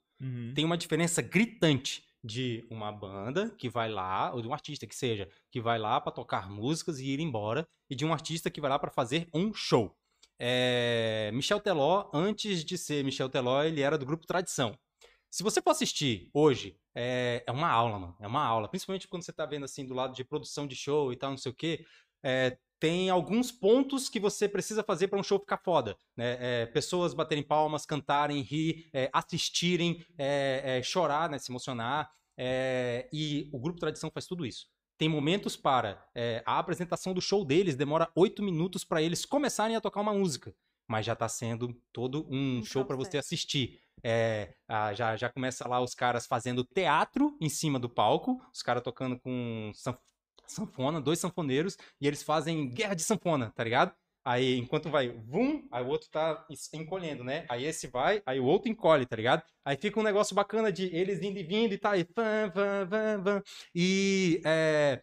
Tem 0.53 0.63
uma 0.63 0.77
diferença 0.77 1.21
gritante 1.21 2.05
de 2.23 2.65
uma 2.69 2.91
banda 2.91 3.49
que 3.57 3.67
vai 3.67 3.89
lá, 3.89 4.31
ou 4.33 4.41
de 4.41 4.47
um 4.47 4.53
artista 4.53 4.85
que 4.85 4.95
seja, 4.95 5.27
que 5.49 5.59
vai 5.59 5.79
lá 5.79 5.99
pra 5.99 6.11
tocar 6.11 6.49
músicas 6.49 6.99
e 6.99 7.07
ir 7.07 7.19
embora, 7.19 7.67
e 7.89 7.95
de 7.95 8.05
um 8.05 8.13
artista 8.13 8.49
que 8.49 8.61
vai 8.61 8.69
lá 8.69 8.77
pra 8.77 8.91
fazer 8.91 9.27
um 9.33 9.51
show. 9.53 9.97
É, 10.39 11.31
Michel 11.33 11.59
Teló, 11.59 12.09
antes 12.13 12.63
de 12.63 12.77
ser 12.77 13.03
Michel 13.03 13.29
Teló, 13.29 13.63
ele 13.63 13.81
era 13.81 13.97
do 13.97 14.05
grupo 14.05 14.27
Tradição. 14.27 14.77
Se 15.31 15.43
você 15.43 15.61
for 15.61 15.71
assistir 15.71 16.29
hoje, 16.33 16.77
é, 16.93 17.41
é 17.47 17.51
uma 17.51 17.69
aula, 17.69 17.97
mano. 17.97 18.17
É 18.19 18.27
uma 18.27 18.43
aula. 18.43 18.67
Principalmente 18.67 19.07
quando 19.07 19.23
você 19.23 19.31
tá 19.31 19.45
vendo 19.45 19.63
assim 19.63 19.85
do 19.85 19.93
lado 19.93 20.13
de 20.13 20.25
produção 20.25 20.67
de 20.67 20.75
show 20.75 21.13
e 21.13 21.15
tal, 21.15 21.31
não 21.31 21.37
sei 21.37 21.51
o 21.53 21.55
quê. 21.55 21.85
É, 22.21 22.57
tem 22.77 23.09
alguns 23.09 23.49
pontos 23.49 24.09
que 24.09 24.19
você 24.19 24.49
precisa 24.49 24.83
fazer 24.83 25.07
para 25.07 25.17
um 25.17 25.23
show 25.23 25.39
ficar 25.39 25.57
foda. 25.57 25.95
Né? 26.17 26.37
É, 26.39 26.65
pessoas 26.65 27.13
baterem 27.13 27.43
palmas, 27.43 27.85
cantarem, 27.85 28.41
rir, 28.41 28.89
é, 28.91 29.09
assistirem, 29.13 30.05
é, 30.17 30.79
é, 30.79 30.83
chorar, 30.83 31.29
né? 31.29 31.39
se 31.39 31.49
emocionar. 31.49 32.11
É, 32.37 33.07
e 33.13 33.49
o 33.53 33.59
Grupo 33.59 33.79
Tradição 33.79 34.11
faz 34.11 34.27
tudo 34.27 34.45
isso. 34.45 34.67
Tem 34.97 35.07
momentos 35.07 35.55
para. 35.55 36.05
é, 36.13 36.43
a 36.45 36.59
apresentação 36.59 37.13
do 37.13 37.21
show 37.21 37.45
deles 37.45 37.75
demora 37.75 38.11
oito 38.15 38.43
minutos 38.43 38.83
para 38.83 39.01
eles 39.01 39.25
começarem 39.25 39.77
a 39.77 39.81
tocar 39.81 40.01
uma 40.01 40.13
música. 40.13 40.53
Mas 40.91 41.05
já 41.05 41.15
tá 41.15 41.29
sendo 41.29 41.73
todo 41.93 42.27
um, 42.29 42.59
Um 42.59 42.63
show 42.63 42.83
para 42.85 42.95
você 42.97 43.17
assistir. 43.17 43.79
É, 44.03 44.53
ah, 44.67 44.93
já, 44.93 45.15
já 45.15 45.29
começa 45.29 45.67
lá 45.67 45.79
os 45.79 45.93
caras 45.95 46.25
fazendo 46.25 46.63
teatro 46.65 47.37
em 47.39 47.49
cima 47.49 47.79
do 47.79 47.89
palco, 47.89 48.41
os 48.53 48.61
caras 48.61 48.83
tocando 48.83 49.19
com 49.19 49.71
sanf- 49.73 49.99
sanfona, 50.47 50.99
dois 50.99 51.19
sanfoneiros, 51.19 51.77
e 51.99 52.07
eles 52.07 52.23
fazem 52.23 52.69
guerra 52.69 52.93
de 52.95 53.03
sanfona, 53.03 53.51
tá 53.55 53.63
ligado? 53.63 53.93
Aí, 54.23 54.57
enquanto 54.57 54.89
vai, 54.89 55.09
vum, 55.09 55.67
aí 55.71 55.83
o 55.83 55.87
outro 55.87 56.09
tá 56.11 56.45
encolhendo, 56.73 57.23
né? 57.23 57.45
Aí 57.49 57.63
esse 57.65 57.87
vai, 57.87 58.21
aí 58.25 58.39
o 58.39 58.45
outro 58.45 58.69
encolhe, 58.69 59.05
tá 59.05 59.15
ligado? 59.15 59.43
Aí 59.65 59.75
fica 59.77 59.99
um 59.99 60.03
negócio 60.03 60.35
bacana 60.35 60.71
de 60.71 60.85
eles 60.95 61.21
indo 61.23 61.39
e 61.39 61.43
vindo 61.43 61.73
e 61.73 61.77
tá 61.77 61.91
aí, 61.91 62.05
van, 62.15 62.49
van, 62.53 62.85
van, 62.87 63.23
van. 63.23 63.43
E 63.73 64.41
é, 64.45 65.01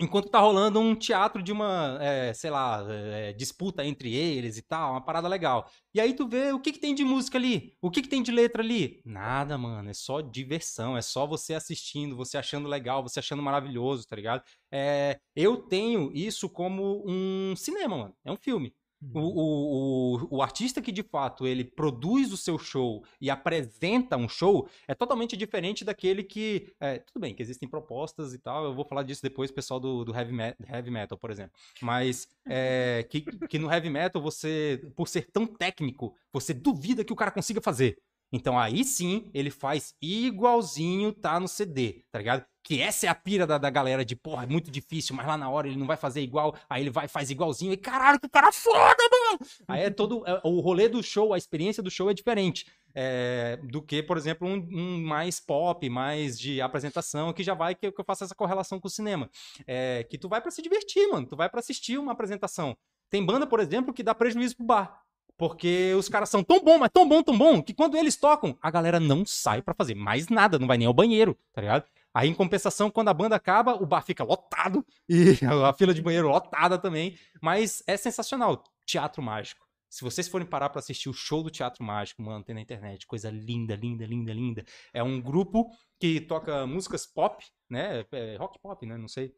enquanto 0.00 0.28
tá 0.28 0.40
rolando 0.40 0.80
um 0.80 0.94
teatro 0.94 1.42
de 1.42 1.52
uma, 1.52 1.98
é, 2.00 2.32
sei 2.34 2.50
lá, 2.50 2.84
é, 2.88 3.32
disputa 3.32 3.84
entre 3.84 4.14
eles 4.14 4.58
e 4.58 4.62
tal, 4.62 4.92
uma 4.92 5.00
parada 5.04 5.28
legal. 5.28 5.70
E 5.94 6.00
aí 6.00 6.14
tu 6.14 6.28
vê 6.28 6.52
o 6.52 6.60
que 6.60 6.72
que 6.72 6.78
tem 6.78 6.94
de 6.94 7.04
música 7.04 7.38
ali, 7.38 7.76
o 7.80 7.90
que 7.90 8.02
que 8.02 8.08
tem 8.08 8.22
de 8.22 8.32
letra 8.32 8.62
ali. 8.62 9.00
Nada, 9.04 9.56
mano, 9.56 9.90
é 9.90 9.94
só 9.94 10.20
diversão, 10.20 10.96
é 10.96 11.02
só 11.02 11.26
você 11.26 11.54
assistindo, 11.54 12.16
você 12.16 12.36
achando 12.36 12.68
legal, 12.68 13.02
você 13.02 13.20
achando 13.20 13.42
maravilhoso, 13.42 14.06
tá 14.06 14.16
ligado? 14.16 14.42
É, 14.70 15.20
eu 15.36 15.56
tenho 15.56 16.10
isso 16.12 16.48
como 16.48 17.04
um 17.06 17.54
cinema, 17.56 17.96
mano, 17.96 18.16
é 18.24 18.32
um 18.32 18.36
filme. 18.36 18.74
O, 19.12 19.20
o, 19.20 20.16
o, 20.30 20.36
o 20.36 20.42
artista 20.42 20.80
que 20.80 20.92
de 20.92 21.02
fato 21.02 21.46
ele 21.46 21.64
produz 21.64 22.32
o 22.32 22.36
seu 22.36 22.58
show 22.58 23.04
e 23.20 23.28
apresenta 23.28 24.16
um 24.16 24.28
show 24.28 24.68
é 24.88 24.94
totalmente 24.94 25.36
diferente 25.36 25.84
daquele 25.84 26.22
que. 26.22 26.72
é, 26.80 26.98
tudo 26.98 27.20
bem, 27.20 27.34
que 27.34 27.42
existem 27.42 27.68
propostas 27.68 28.32
e 28.32 28.38
tal, 28.38 28.64
eu 28.64 28.74
vou 28.74 28.84
falar 28.84 29.02
disso 29.02 29.22
depois, 29.22 29.50
pessoal 29.50 29.78
do, 29.80 30.04
do 30.04 30.14
heavy, 30.14 30.32
me- 30.32 30.54
heavy 30.68 30.90
metal, 30.90 31.18
por 31.18 31.30
exemplo. 31.30 31.52
Mas 31.82 32.28
é, 32.46 33.06
que, 33.10 33.20
que 33.20 33.58
no 33.58 33.70
heavy 33.70 33.90
metal 33.90 34.22
você, 34.22 34.80
por 34.96 35.08
ser 35.08 35.30
tão 35.30 35.46
técnico, 35.46 36.14
você 36.32 36.54
duvida 36.54 37.04
que 37.04 37.12
o 37.12 37.16
cara 37.16 37.30
consiga 37.30 37.60
fazer. 37.60 37.98
Então 38.34 38.58
aí 38.58 38.82
sim 38.82 39.30
ele 39.32 39.48
faz 39.48 39.94
igualzinho 40.02 41.12
tá 41.12 41.38
no 41.38 41.46
CD, 41.46 42.04
tá 42.10 42.18
ligado? 42.18 42.44
Que 42.64 42.80
essa 42.80 43.06
é 43.06 43.08
a 43.08 43.14
pira 43.14 43.46
da, 43.46 43.58
da 43.58 43.70
galera 43.70 44.04
de, 44.04 44.16
porra, 44.16 44.42
é 44.42 44.46
muito 44.46 44.72
difícil, 44.72 45.14
mas 45.14 45.24
lá 45.24 45.36
na 45.36 45.48
hora 45.48 45.68
ele 45.68 45.76
não 45.76 45.86
vai 45.86 45.96
fazer 45.96 46.20
igual, 46.20 46.56
aí 46.68 46.82
ele 46.82 46.90
vai 46.90 47.06
faz 47.06 47.30
igualzinho, 47.30 47.72
e 47.72 47.76
caralho, 47.76 48.18
que 48.18 48.28
cara 48.28 48.50
foda, 48.50 48.96
mano! 49.12 49.38
Aí 49.68 49.82
é 49.84 49.90
todo. 49.90 50.24
é, 50.26 50.40
o 50.42 50.58
rolê 50.58 50.88
do 50.88 51.00
show, 51.00 51.32
a 51.32 51.38
experiência 51.38 51.80
do 51.82 51.90
show 51.90 52.10
é 52.10 52.14
diferente. 52.14 52.66
é, 52.96 53.56
do 53.64 53.82
que, 53.82 54.02
por 54.02 54.16
exemplo, 54.16 54.48
um, 54.48 54.54
um 54.72 55.02
mais 55.04 55.38
pop, 55.40 55.88
mais 55.88 56.38
de 56.38 56.60
apresentação, 56.60 57.32
que 57.32 57.42
já 57.42 57.54
vai 57.54 57.74
que, 57.74 57.90
que 57.90 58.00
eu 58.00 58.04
faço 58.04 58.24
essa 58.24 58.34
correlação 58.34 58.80
com 58.80 58.88
o 58.88 58.90
cinema. 58.90 59.28
É, 59.66 60.04
que 60.04 60.16
tu 60.18 60.28
vai 60.28 60.40
pra 60.40 60.50
se 60.50 60.62
divertir, 60.62 61.06
mano. 61.08 61.26
Tu 61.26 61.36
vai 61.36 61.48
pra 61.48 61.60
assistir 61.60 61.98
uma 61.98 62.12
apresentação. 62.12 62.76
Tem 63.10 63.24
banda, 63.24 63.46
por 63.46 63.60
exemplo, 63.60 63.92
que 63.92 64.02
dá 64.02 64.14
prejuízo 64.14 64.56
pro 64.56 64.64
bar. 64.66 65.03
Porque 65.36 65.92
os 65.96 66.08
caras 66.08 66.28
são 66.28 66.42
tão 66.44 66.62
bom, 66.62 66.78
mas 66.78 66.90
tão 66.92 67.08
bom, 67.08 67.22
tão 67.22 67.36
bom, 67.36 67.62
que 67.62 67.74
quando 67.74 67.96
eles 67.96 68.16
tocam, 68.16 68.56
a 68.62 68.70
galera 68.70 69.00
não 69.00 69.26
sai 69.26 69.60
pra 69.60 69.74
fazer 69.74 69.94
mais 69.94 70.28
nada, 70.28 70.58
não 70.58 70.66
vai 70.66 70.78
nem 70.78 70.86
ao 70.86 70.94
banheiro, 70.94 71.36
tá 71.52 71.60
ligado? 71.60 71.84
Aí, 72.12 72.28
em 72.28 72.34
compensação, 72.34 72.90
quando 72.90 73.08
a 73.08 73.14
banda 73.14 73.34
acaba, 73.34 73.74
o 73.74 73.84
bar 73.84 74.02
fica 74.02 74.22
lotado 74.22 74.86
e 75.08 75.36
a 75.44 75.72
fila 75.72 75.92
de 75.92 76.00
banheiro 76.00 76.28
lotada 76.28 76.78
também. 76.78 77.18
Mas 77.42 77.82
é 77.86 77.96
sensacional. 77.96 78.62
Teatro 78.86 79.20
mágico. 79.20 79.64
Se 79.94 80.02
vocês 80.02 80.26
forem 80.26 80.46
parar 80.46 80.70
pra 80.70 80.80
assistir 80.80 81.08
o 81.08 81.12
show 81.12 81.40
do 81.40 81.50
Teatro 81.50 81.84
Mágico, 81.84 82.20
mano, 82.20 82.42
tem 82.42 82.52
na 82.52 82.60
internet, 82.60 83.06
coisa 83.06 83.30
linda, 83.30 83.76
linda, 83.76 84.04
linda, 84.04 84.32
linda. 84.32 84.64
É 84.92 85.04
um 85.04 85.20
grupo 85.20 85.70
que 86.00 86.20
toca 86.20 86.66
músicas 86.66 87.06
pop, 87.06 87.44
né? 87.70 88.04
É 88.10 88.36
rock 88.36 88.58
pop, 88.58 88.84
né? 88.84 88.96
Não 88.96 89.06
sei. 89.06 89.32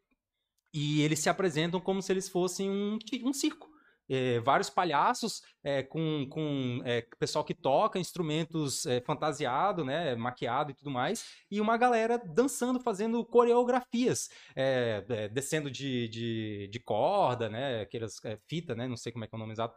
E 0.73 1.03
eles 1.03 1.19
se 1.19 1.29
apresentam 1.29 1.79
como 1.79 2.01
se 2.01 2.11
eles 2.11 2.31
fossem 2.31 2.71
um, 2.71 2.99
um 3.23 3.35
circo. 3.35 3.69
É, 4.09 4.39
vários 4.41 4.71
palhaços 4.71 5.43
é, 5.65 5.83
com, 5.83 6.27
com 6.31 6.81
é, 6.85 7.05
pessoal 7.19 7.45
que 7.45 7.55
toca 7.55 7.99
instrumentos 7.99 8.87
é, 8.87 9.01
fantasiado, 9.01 9.85
né, 9.85 10.15
maquiado 10.15 10.71
e 10.71 10.75
tudo 10.75 10.91
mais, 10.91 11.25
e 11.51 11.61
uma 11.61 11.77
galera 11.77 12.19
dançando, 12.19 12.79
fazendo 12.81 13.25
coreografias, 13.25 14.29
é, 14.55 15.05
é, 15.09 15.29
descendo 15.29 15.71
de, 15.71 16.09
de, 16.09 16.69
de, 16.71 16.81
corda, 16.81 17.49
né, 17.49 17.81
aquelas 17.81 18.21
fita, 18.47 18.75
né, 18.75 18.87
não 18.87 18.97
sei 18.97 19.11
como 19.11 19.25
é 19.25 19.29
que 19.29 19.35
é 19.35 19.37
o 19.37 19.41
nome 19.41 19.53
exato, 19.53 19.77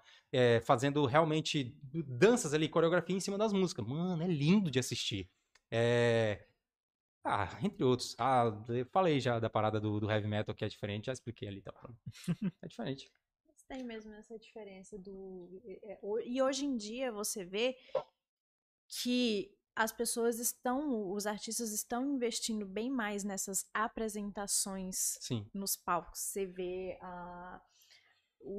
fazendo 0.64 1.06
realmente 1.06 1.76
danças 2.08 2.54
ali, 2.54 2.70
coreografia 2.70 3.16
em 3.16 3.20
cima 3.20 3.38
das 3.38 3.52
músicas. 3.52 3.86
Mano, 3.86 4.24
é 4.24 4.28
lindo 4.28 4.70
de 4.70 4.80
assistir. 4.80 5.28
Ah, 7.24 7.58
entre 7.62 7.84
outros. 7.84 8.16
Ah, 8.18 8.52
falei 8.92 9.20
já 9.20 9.40
da 9.40 9.50
parada 9.50 9.80
do, 9.80 10.00
do 10.00 10.10
heavy 10.10 10.28
metal 10.28 10.56
que 10.56 10.64
é 10.66 10.68
diferente, 10.68 11.08
já 11.08 11.14
expliquei 11.14 11.48
ali, 11.48 11.62
tá? 11.62 11.74
É 12.62 12.68
diferente 12.68 13.12
tem 13.70 13.84
mesmo 13.84 14.12
essa 14.16 14.38
diferença 14.38 14.98
do. 14.98 15.62
É, 15.84 16.00
e 16.26 16.42
hoje 16.42 16.66
em 16.66 16.76
dia 16.76 17.12
você 17.12 17.46
vê 17.46 17.78
que 18.88 19.56
as 19.76 19.94
pessoas 19.94 20.40
estão, 20.40 21.10
os 21.12 21.26
artistas 21.26 21.72
estão 21.72 22.16
investindo 22.16 22.66
bem 22.66 22.90
mais 22.90 23.24
nessas 23.24 23.70
apresentações 23.74 25.18
Sim. 25.22 25.50
nos 25.54 25.78
palcos. 25.78 26.20
Você 26.20 26.46
vê 26.48 27.00
uh, 27.02 27.62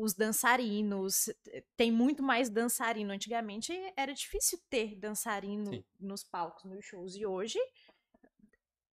os 0.01 0.15
dançarinos, 0.15 1.29
tem 1.77 1.91
muito 1.91 2.23
mais 2.23 2.49
dançarino. 2.49 3.13
Antigamente 3.13 3.73
era 3.97 4.15
difícil 4.15 4.59
ter 4.71 4.95
dançarino 4.95 5.75
Sim. 5.75 5.85
nos 5.99 6.23
palcos, 6.23 6.65
nos 6.65 6.85
shows. 6.85 7.17
E 7.17 7.27
hoje 7.27 7.59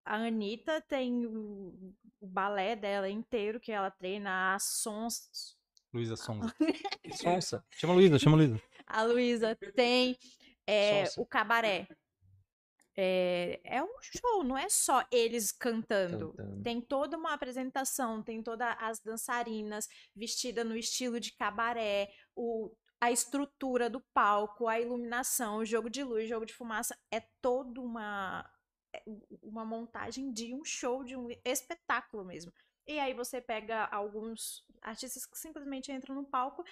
a 0.04 0.16
Anitta 0.16 0.82
tem 0.82 1.26
o, 1.28 1.94
o 2.20 2.28
balé 2.28 2.76
dela 2.76 3.08
inteiro 3.08 3.60
que 3.60 3.72
ela 3.72 3.92
treina, 3.92 4.56
as 4.56 4.64
sons, 4.82 5.57
Luísa 5.94 6.16
Sonza. 6.16 6.54
Sonsa. 7.14 7.66
Chama 7.72 7.94
Luísa, 7.94 8.20
chama 8.20 8.38
Luísa. 8.38 8.62
A 8.86 9.04
Luísa 9.04 9.56
tem 9.76 10.18
é, 10.66 11.06
o 11.18 11.26
cabaré. 11.26 11.88
É, 13.00 13.60
é 13.64 13.84
um 13.84 13.96
show, 14.02 14.44
não 14.44 14.58
é 14.58 14.68
só 14.70 15.06
eles 15.12 15.52
cantando. 15.52 16.34
cantando. 16.34 16.64
Tem 16.64 16.82
toda 16.82 17.16
uma 17.16 17.34
apresentação, 17.34 18.24
tem 18.24 18.42
todas 18.42 18.76
as 18.80 19.00
dançarinas 19.00 19.88
vestidas 20.16 20.66
no 20.66 20.76
estilo 20.76 21.20
de 21.20 21.32
cabaré, 21.36 22.12
o, 22.36 22.76
a 23.00 23.12
estrutura 23.12 23.88
do 23.88 24.02
palco, 24.14 24.68
a 24.68 24.80
iluminação, 24.80 25.58
o 25.58 25.66
jogo 25.66 25.92
de 25.92 26.04
luz, 26.04 26.28
jogo 26.28 26.46
de 26.46 26.56
fumaça. 26.56 26.98
É 27.12 27.22
toda 27.40 27.80
uma, 27.80 28.50
é, 28.94 29.04
uma 29.44 29.64
montagem 29.64 30.32
de 30.32 30.56
um 30.56 30.66
show, 30.66 31.04
de 31.04 31.16
um 31.16 31.28
espetáculo 31.46 32.26
mesmo. 32.26 32.52
E 32.88 33.00
aí 33.00 33.14
você 33.14 33.42
pega 33.42 33.86
alguns 33.86 34.66
artistas 34.82 35.26
que 35.26 35.38
simplesmente 35.38 35.92
entram 35.92 36.16
no 36.16 36.24
palco 36.24 36.64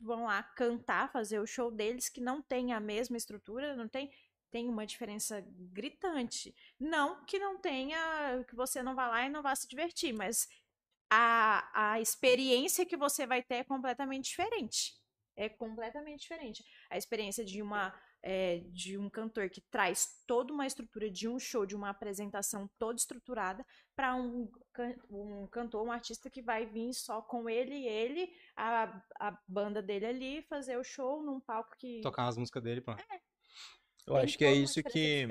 vão 0.00 0.24
lá 0.24 0.42
cantar, 0.42 1.12
fazer 1.12 1.38
o 1.38 1.46
show 1.46 1.70
deles, 1.70 2.08
que 2.08 2.20
não 2.20 2.40
tem 2.40 2.72
a 2.72 2.80
mesma 2.80 3.16
estrutura, 3.16 3.76
não 3.76 3.88
tem 3.88 4.10
tem 4.50 4.68
uma 4.68 4.84
diferença 4.84 5.44
gritante. 5.48 6.52
Não 6.76 7.24
que 7.24 7.38
não 7.38 7.56
tenha, 7.56 8.44
que 8.48 8.56
você 8.56 8.82
não 8.82 8.96
vá 8.96 9.06
lá 9.06 9.24
e 9.24 9.28
não 9.28 9.42
vá 9.42 9.54
se 9.54 9.68
divertir, 9.68 10.12
mas 10.12 10.48
a, 11.08 11.92
a 11.92 12.00
experiência 12.00 12.84
que 12.84 12.96
você 12.96 13.28
vai 13.28 13.44
ter 13.44 13.56
é 13.56 13.64
completamente 13.64 14.24
diferente. 14.24 14.94
É 15.36 15.48
completamente 15.48 16.22
diferente. 16.22 16.64
A 16.90 16.98
experiência 16.98 17.44
de 17.44 17.62
uma 17.62 17.94
é, 18.22 18.58
de 18.70 18.98
um 18.98 19.08
cantor 19.08 19.48
que 19.48 19.60
traz 19.60 20.22
toda 20.26 20.52
uma 20.52 20.66
estrutura 20.66 21.10
de 21.10 21.28
um 21.28 21.38
show, 21.38 21.64
de 21.64 21.74
uma 21.74 21.90
apresentação 21.90 22.68
toda 22.78 22.96
estruturada, 22.96 23.64
para 23.96 24.14
um, 24.14 24.50
um 25.10 25.46
cantor, 25.48 25.86
um 25.86 25.92
artista 25.92 26.28
que 26.30 26.42
vai 26.42 26.66
vir 26.66 26.92
só 26.92 27.22
com 27.22 27.48
ele 27.48 27.74
e 27.74 27.86
ele, 27.86 28.30
a, 28.56 29.02
a 29.18 29.38
banda 29.46 29.82
dele 29.82 30.06
ali, 30.06 30.42
fazer 30.42 30.76
o 30.76 30.84
show 30.84 31.22
num 31.22 31.40
palco 31.40 31.76
que. 31.78 32.00
Tocar 32.02 32.28
as 32.28 32.36
músicas 32.36 32.62
dele, 32.62 32.80
pô. 32.80 32.92
É. 32.92 33.20
Eu 34.06 34.14
Tem 34.14 34.24
acho 34.24 34.38
que 34.38 34.44
é 34.44 34.52
isso 34.52 34.82
que. 34.82 35.26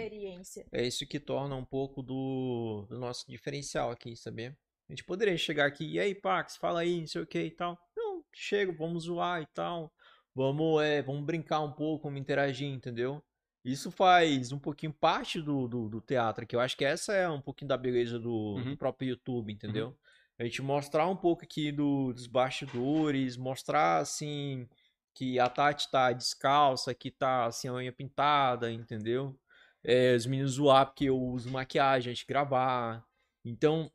É 0.71 0.85
isso 0.85 1.05
que 1.07 1.19
torna 1.19 1.55
um 1.55 1.65
pouco 1.65 2.01
do, 2.01 2.85
do 2.89 2.99
nosso 2.99 3.25
diferencial 3.27 3.91
aqui, 3.91 4.15
sabia? 4.15 4.57
A 4.87 4.91
gente 4.91 5.03
poderia 5.03 5.37
chegar 5.37 5.65
aqui, 5.65 5.85
e 5.85 5.99
aí, 5.99 6.15
Pax, 6.15 6.57
fala 6.57 6.81
aí, 6.81 7.01
não 7.01 7.07
sei 7.07 7.21
o 7.21 7.27
que 7.27 7.39
e 7.39 7.51
tal. 7.51 7.77
Não, 7.95 8.23
chego, 8.33 8.73
vamos 8.73 9.03
zoar 9.03 9.41
e 9.41 9.45
tal. 9.53 9.93
Vamos, 10.39 10.81
é, 10.81 11.01
vamos 11.01 11.25
brincar 11.25 11.59
um 11.59 11.73
pouco, 11.73 12.05
vamos 12.05 12.21
interagir, 12.21 12.69
entendeu? 12.69 13.21
Isso 13.61 13.91
faz 13.91 14.53
um 14.53 14.57
pouquinho 14.57 14.93
parte 14.93 15.41
do, 15.41 15.67
do, 15.67 15.89
do 15.89 15.99
teatro, 15.99 16.47
que 16.47 16.55
eu 16.55 16.61
acho 16.61 16.77
que 16.77 16.85
essa 16.85 17.11
é 17.11 17.27
um 17.27 17.41
pouquinho 17.41 17.67
da 17.67 17.75
beleza 17.75 18.17
do, 18.17 18.55
uhum. 18.55 18.69
do 18.69 18.77
próprio 18.77 19.09
YouTube, 19.09 19.51
entendeu? 19.51 19.87
Uhum. 19.87 19.95
A 20.39 20.43
gente 20.45 20.61
mostrar 20.61 21.07
um 21.07 21.15
pouco 21.17 21.43
aqui 21.43 21.73
do, 21.73 22.13
dos 22.13 22.25
bastidores, 22.25 23.35
mostrar 23.35 23.97
assim 23.97 24.65
que 25.13 25.37
a 25.37 25.49
Tati 25.49 25.91
tá 25.91 26.13
descalça, 26.13 26.95
que 26.95 27.11
tá 27.11 27.47
assim, 27.47 27.67
a 27.67 27.73
unha 27.73 27.91
pintada, 27.91 28.71
entendeu? 28.71 29.37
É, 29.83 30.15
os 30.15 30.25
meninos 30.25 30.53
zoar 30.53 30.85
porque 30.85 31.09
eu 31.09 31.21
uso 31.21 31.51
maquiagem, 31.51 32.11
a 32.11 32.13
gente 32.13 32.25
gravar. 32.25 33.03
Então, 33.43 33.91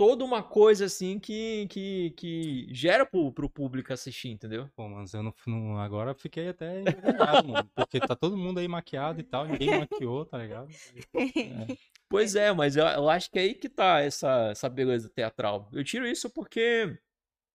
toda 0.00 0.24
uma 0.24 0.42
coisa 0.42 0.86
assim 0.86 1.18
que, 1.18 1.66
que, 1.68 2.14
que 2.16 2.66
gera 2.70 3.04
pro, 3.04 3.30
pro 3.30 3.50
público 3.50 3.92
assistir, 3.92 4.30
entendeu? 4.30 4.66
Pô, 4.74 4.88
mas 4.88 5.12
eu 5.12 5.22
não, 5.22 5.34
não 5.46 5.76
agora 5.76 6.14
fiquei 6.14 6.48
até 6.48 6.80
envergonhado, 6.80 7.48
mano. 7.48 7.70
Porque 7.74 8.00
tá 8.00 8.16
todo 8.16 8.34
mundo 8.34 8.60
aí 8.60 8.66
maquiado 8.66 9.20
e 9.20 9.22
tal, 9.22 9.46
ninguém 9.46 9.78
maquiou, 9.78 10.24
tá 10.24 10.38
ligado? 10.38 10.70
É. 11.14 11.76
Pois 12.08 12.34
é, 12.34 12.50
mas 12.52 12.74
eu, 12.74 12.84
eu, 12.84 13.08
acho 13.08 13.30
que 13.30 13.38
é 13.38 13.42
aí 13.42 13.54
que 13.54 13.68
tá 13.68 14.00
essa, 14.00 14.48
essa 14.50 14.68
beleza 14.68 15.08
teatral. 15.08 15.68
Eu 15.72 15.84
tiro 15.84 16.04
isso 16.04 16.28
porque 16.28 16.98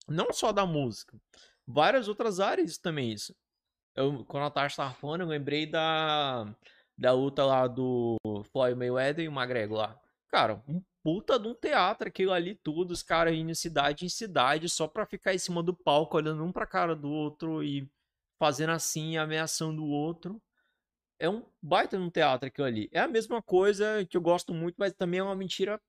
não 0.08 0.32
só 0.32 0.54
da 0.54 0.66
música, 0.66 1.20
várias 1.68 2.08
outras 2.08 2.40
áreas 2.40 2.78
também 2.78 3.12
isso. 3.12 3.36
Eu, 3.94 4.24
quando 4.24 4.46
a 4.46 4.50
Tasha 4.50 4.78
tava 4.78 4.94
falando, 4.94 5.22
eu 5.22 5.28
lembrei 5.28 5.66
da, 5.66 6.46
da 6.98 7.12
luta 7.12 7.44
lá 7.44 7.68
do 7.68 8.16
Floyd 8.54 8.78
Mayweather 8.78 9.26
e 9.26 9.28
o 9.28 9.32
McGregor 9.34 9.78
lá. 9.78 10.00
Cara, 10.30 10.64
um 10.70 10.82
puta 11.06 11.38
de 11.38 11.48
um 11.48 11.54
teatro, 11.54 12.08
aquilo 12.08 12.34
ali 12.34 12.56
tudo, 12.56 12.90
os 12.90 13.04
caras 13.04 13.36
indo 13.36 13.54
cidade 13.54 14.04
em 14.04 14.10
cidade 14.10 14.68
só 14.68 14.88
pra 14.88 15.06
ficar 15.06 15.36
em 15.36 15.38
cima 15.38 15.62
do 15.62 15.72
palco, 15.72 16.18
olhando 16.18 16.44
um 16.44 16.52
pra 16.52 16.66
cara 16.66 16.96
do 16.96 17.12
outro 17.12 17.64
e 17.64 17.88
fazendo 18.40 18.72
assim, 18.72 19.16
ameaçando 19.16 19.84
o 19.84 19.88
outro. 19.88 20.42
É 21.20 21.30
um 21.30 21.46
baita 21.62 22.00
num 22.00 22.10
teatro 22.10 22.48
aquilo 22.48 22.66
ali. 22.66 22.90
É 22.92 23.02
a 23.02 23.08
mesma 23.08 23.40
coisa 23.40 24.04
que 24.10 24.18
eu 24.18 24.22
gosto 24.22 24.52
muito, 24.52 24.78
mas 24.80 24.94
também 24.94 25.20
é 25.20 25.24
uma 25.24 25.36
mentira 25.36 25.80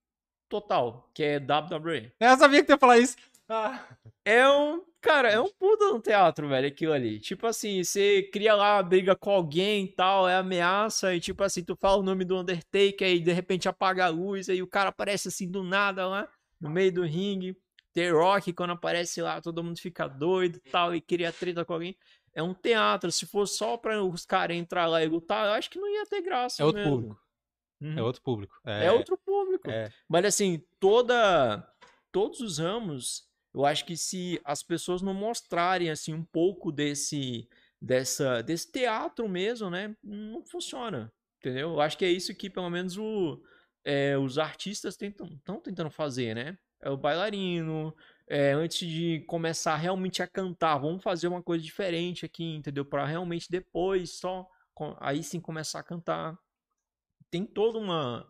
total, 0.51 1.11
que 1.15 1.23
é 1.23 1.37
WWE. 1.39 2.13
Eu 2.21 2.37
sabia 2.37 2.63
que 2.63 2.71
ia 2.71 2.77
falar 2.77 2.99
isso. 2.99 3.17
Ah. 3.49 3.87
É 4.29 4.49
um. 4.49 4.83
Cara, 5.01 5.31
é 5.31 5.39
um 5.39 5.49
puta 5.49 5.85
no 5.93 6.01
teatro, 6.01 6.49
velho, 6.49 6.67
aquilo 6.67 6.93
ali. 6.93 7.21
Tipo 7.21 7.47
assim, 7.47 7.85
você 7.85 8.25
cria 8.33 8.57
lá 8.57 8.75
uma 8.75 8.83
briga 8.83 9.15
com 9.15 9.31
alguém 9.31 9.85
e 9.85 9.93
tal, 9.93 10.29
é 10.29 10.35
ameaça, 10.35 11.15
e 11.15 11.21
tipo 11.21 11.45
assim, 11.45 11.63
tu 11.63 11.77
fala 11.77 11.99
o 11.99 12.03
nome 12.03 12.25
do 12.25 12.37
Undertaker 12.37 13.09
e 13.09 13.21
de 13.21 13.33
repente 13.33 13.69
apaga 13.69 14.07
a 14.07 14.09
luz, 14.09 14.49
aí 14.49 14.61
o 14.61 14.67
cara 14.67 14.89
aparece 14.89 15.29
assim 15.29 15.49
do 15.49 15.63
nada 15.63 16.09
lá, 16.09 16.29
no 16.61 16.69
meio 16.69 16.93
do 16.93 17.05
ringue. 17.05 17.57
The 17.95 18.11
Rock, 18.11 18.53
quando 18.53 18.73
aparece 18.73 19.23
lá, 19.23 19.41
todo 19.41 19.63
mundo 19.63 19.79
fica 19.79 20.09
doido 20.09 20.57
e 20.57 20.71
tal, 20.71 20.93
e 20.93 21.01
cria 21.01 21.33
treta 21.33 21.65
com 21.65 21.75
alguém. 21.75 21.97
É 22.35 22.43
um 22.43 22.53
teatro. 22.53 23.11
Se 23.13 23.25
fosse 23.27 23.57
só 23.57 23.77
pra 23.77 24.03
os 24.03 24.27
caras 24.27 24.57
entrar 24.57 24.87
lá 24.87 25.05
e 25.05 25.09
lutar, 25.09 25.47
eu 25.47 25.53
acho 25.53 25.71
que 25.71 25.79
não 25.79 25.89
ia 25.89 26.05
ter 26.05 26.21
graça. 26.21 26.61
É 26.61 26.67
outro 26.67 26.81
mesmo. 26.81 26.97
público. 26.97 27.23
Uhum. 27.81 27.99
É 27.99 28.03
outro 28.03 28.23
público. 28.23 28.61
É... 28.67 28.87
é 28.87 28.93
outro 28.93 29.17
público. 29.17 29.71
É... 29.71 29.91
Mas 30.09 30.25
assim, 30.25 30.63
toda. 30.81 31.67
Todos 32.13 32.41
os 32.41 32.59
ramos 32.59 33.26
eu 33.57 33.65
acho 33.65 33.87
que 33.87 33.97
se 33.97 34.39
as 34.45 34.63
pessoas 34.63 35.01
não 35.01 35.15
mostrarem 35.15 35.89
assim 35.89 36.13
um 36.13 36.23
pouco 36.23 36.71
desse 36.71 37.49
dessa 37.81 38.43
desse 38.43 38.71
teatro 38.71 39.27
mesmo, 39.27 39.71
né, 39.71 39.97
não 40.05 40.45
funciona, 40.45 41.11
entendeu? 41.39 41.71
Eu 41.71 41.81
acho 41.81 41.97
que 41.97 42.05
é 42.05 42.11
isso 42.11 42.35
que 42.35 42.51
pelo 42.51 42.69
menos 42.69 42.99
o, 42.99 43.43
é, 43.83 44.17
os 44.19 44.39
artistas 44.39 44.99
estão 45.01 45.59
tentando 45.61 45.91
fazer, 45.91 46.35
né? 46.35 46.59
É 46.83 46.91
o 46.91 46.99
bailarino, 46.99 47.97
é, 48.29 48.53
antes 48.53 48.87
de 48.87 49.25
começar 49.27 49.77
realmente 49.77 50.23
a 50.23 50.27
cantar, 50.27 50.77
vamos 50.77 51.03
fazer 51.03 51.27
uma 51.27 51.43
coisa 51.43 51.65
diferente 51.65 52.27
aqui, 52.27 52.45
entendeu? 52.45 52.85
Para 52.85 53.07
realmente 53.07 53.51
depois 53.51 54.19
só 54.19 54.47
aí 55.01 55.23
sim 55.23 55.41
começar 55.41 55.81
a 55.81 55.83
cantar. 55.83 56.39
Tem 57.31 57.47
toda 57.47 57.79
uma. 57.79 58.29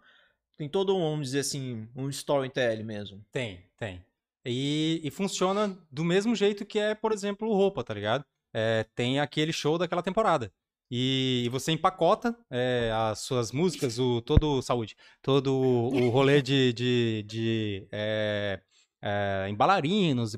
Tem 0.57 0.69
todo 0.69 0.97
um, 0.97 1.11
vamos 1.11 1.27
dizer 1.27 1.41
assim, 1.41 1.89
um 1.97 2.09
storytelling 2.09 2.85
mesmo. 2.85 3.25
Tem, 3.33 3.69
tem. 3.77 4.05
E, 4.47 5.01
e 5.03 5.11
funciona 5.11 5.77
do 5.91 6.05
mesmo 6.05 6.35
jeito 6.35 6.65
que 6.65 6.79
é, 6.79 6.95
por 6.95 7.13
exemplo, 7.13 7.53
roupa, 7.53 7.83
tá 7.83 7.93
ligado? 7.93 8.25
É, 8.55 8.85
tem 8.95 9.21
aquele 9.21 9.53
show 9.53 9.77
daquela 9.77 10.03
temporada. 10.03 10.53
E, 10.91 11.43
e 11.45 11.49
você 11.49 11.73
empacota 11.73 12.37
é, 12.51 12.91
as 12.95 13.21
suas 13.21 13.51
músicas, 13.51 13.99
o 13.99 14.21
todo. 14.23 14.63
Saúde. 14.63 14.97
Todo 15.21 15.53
o 15.55 16.09
rolê 16.11 16.41
de. 16.41 16.73
de, 16.73 17.25
de 17.27 17.89
é, 17.91 18.61
é, 19.03 19.53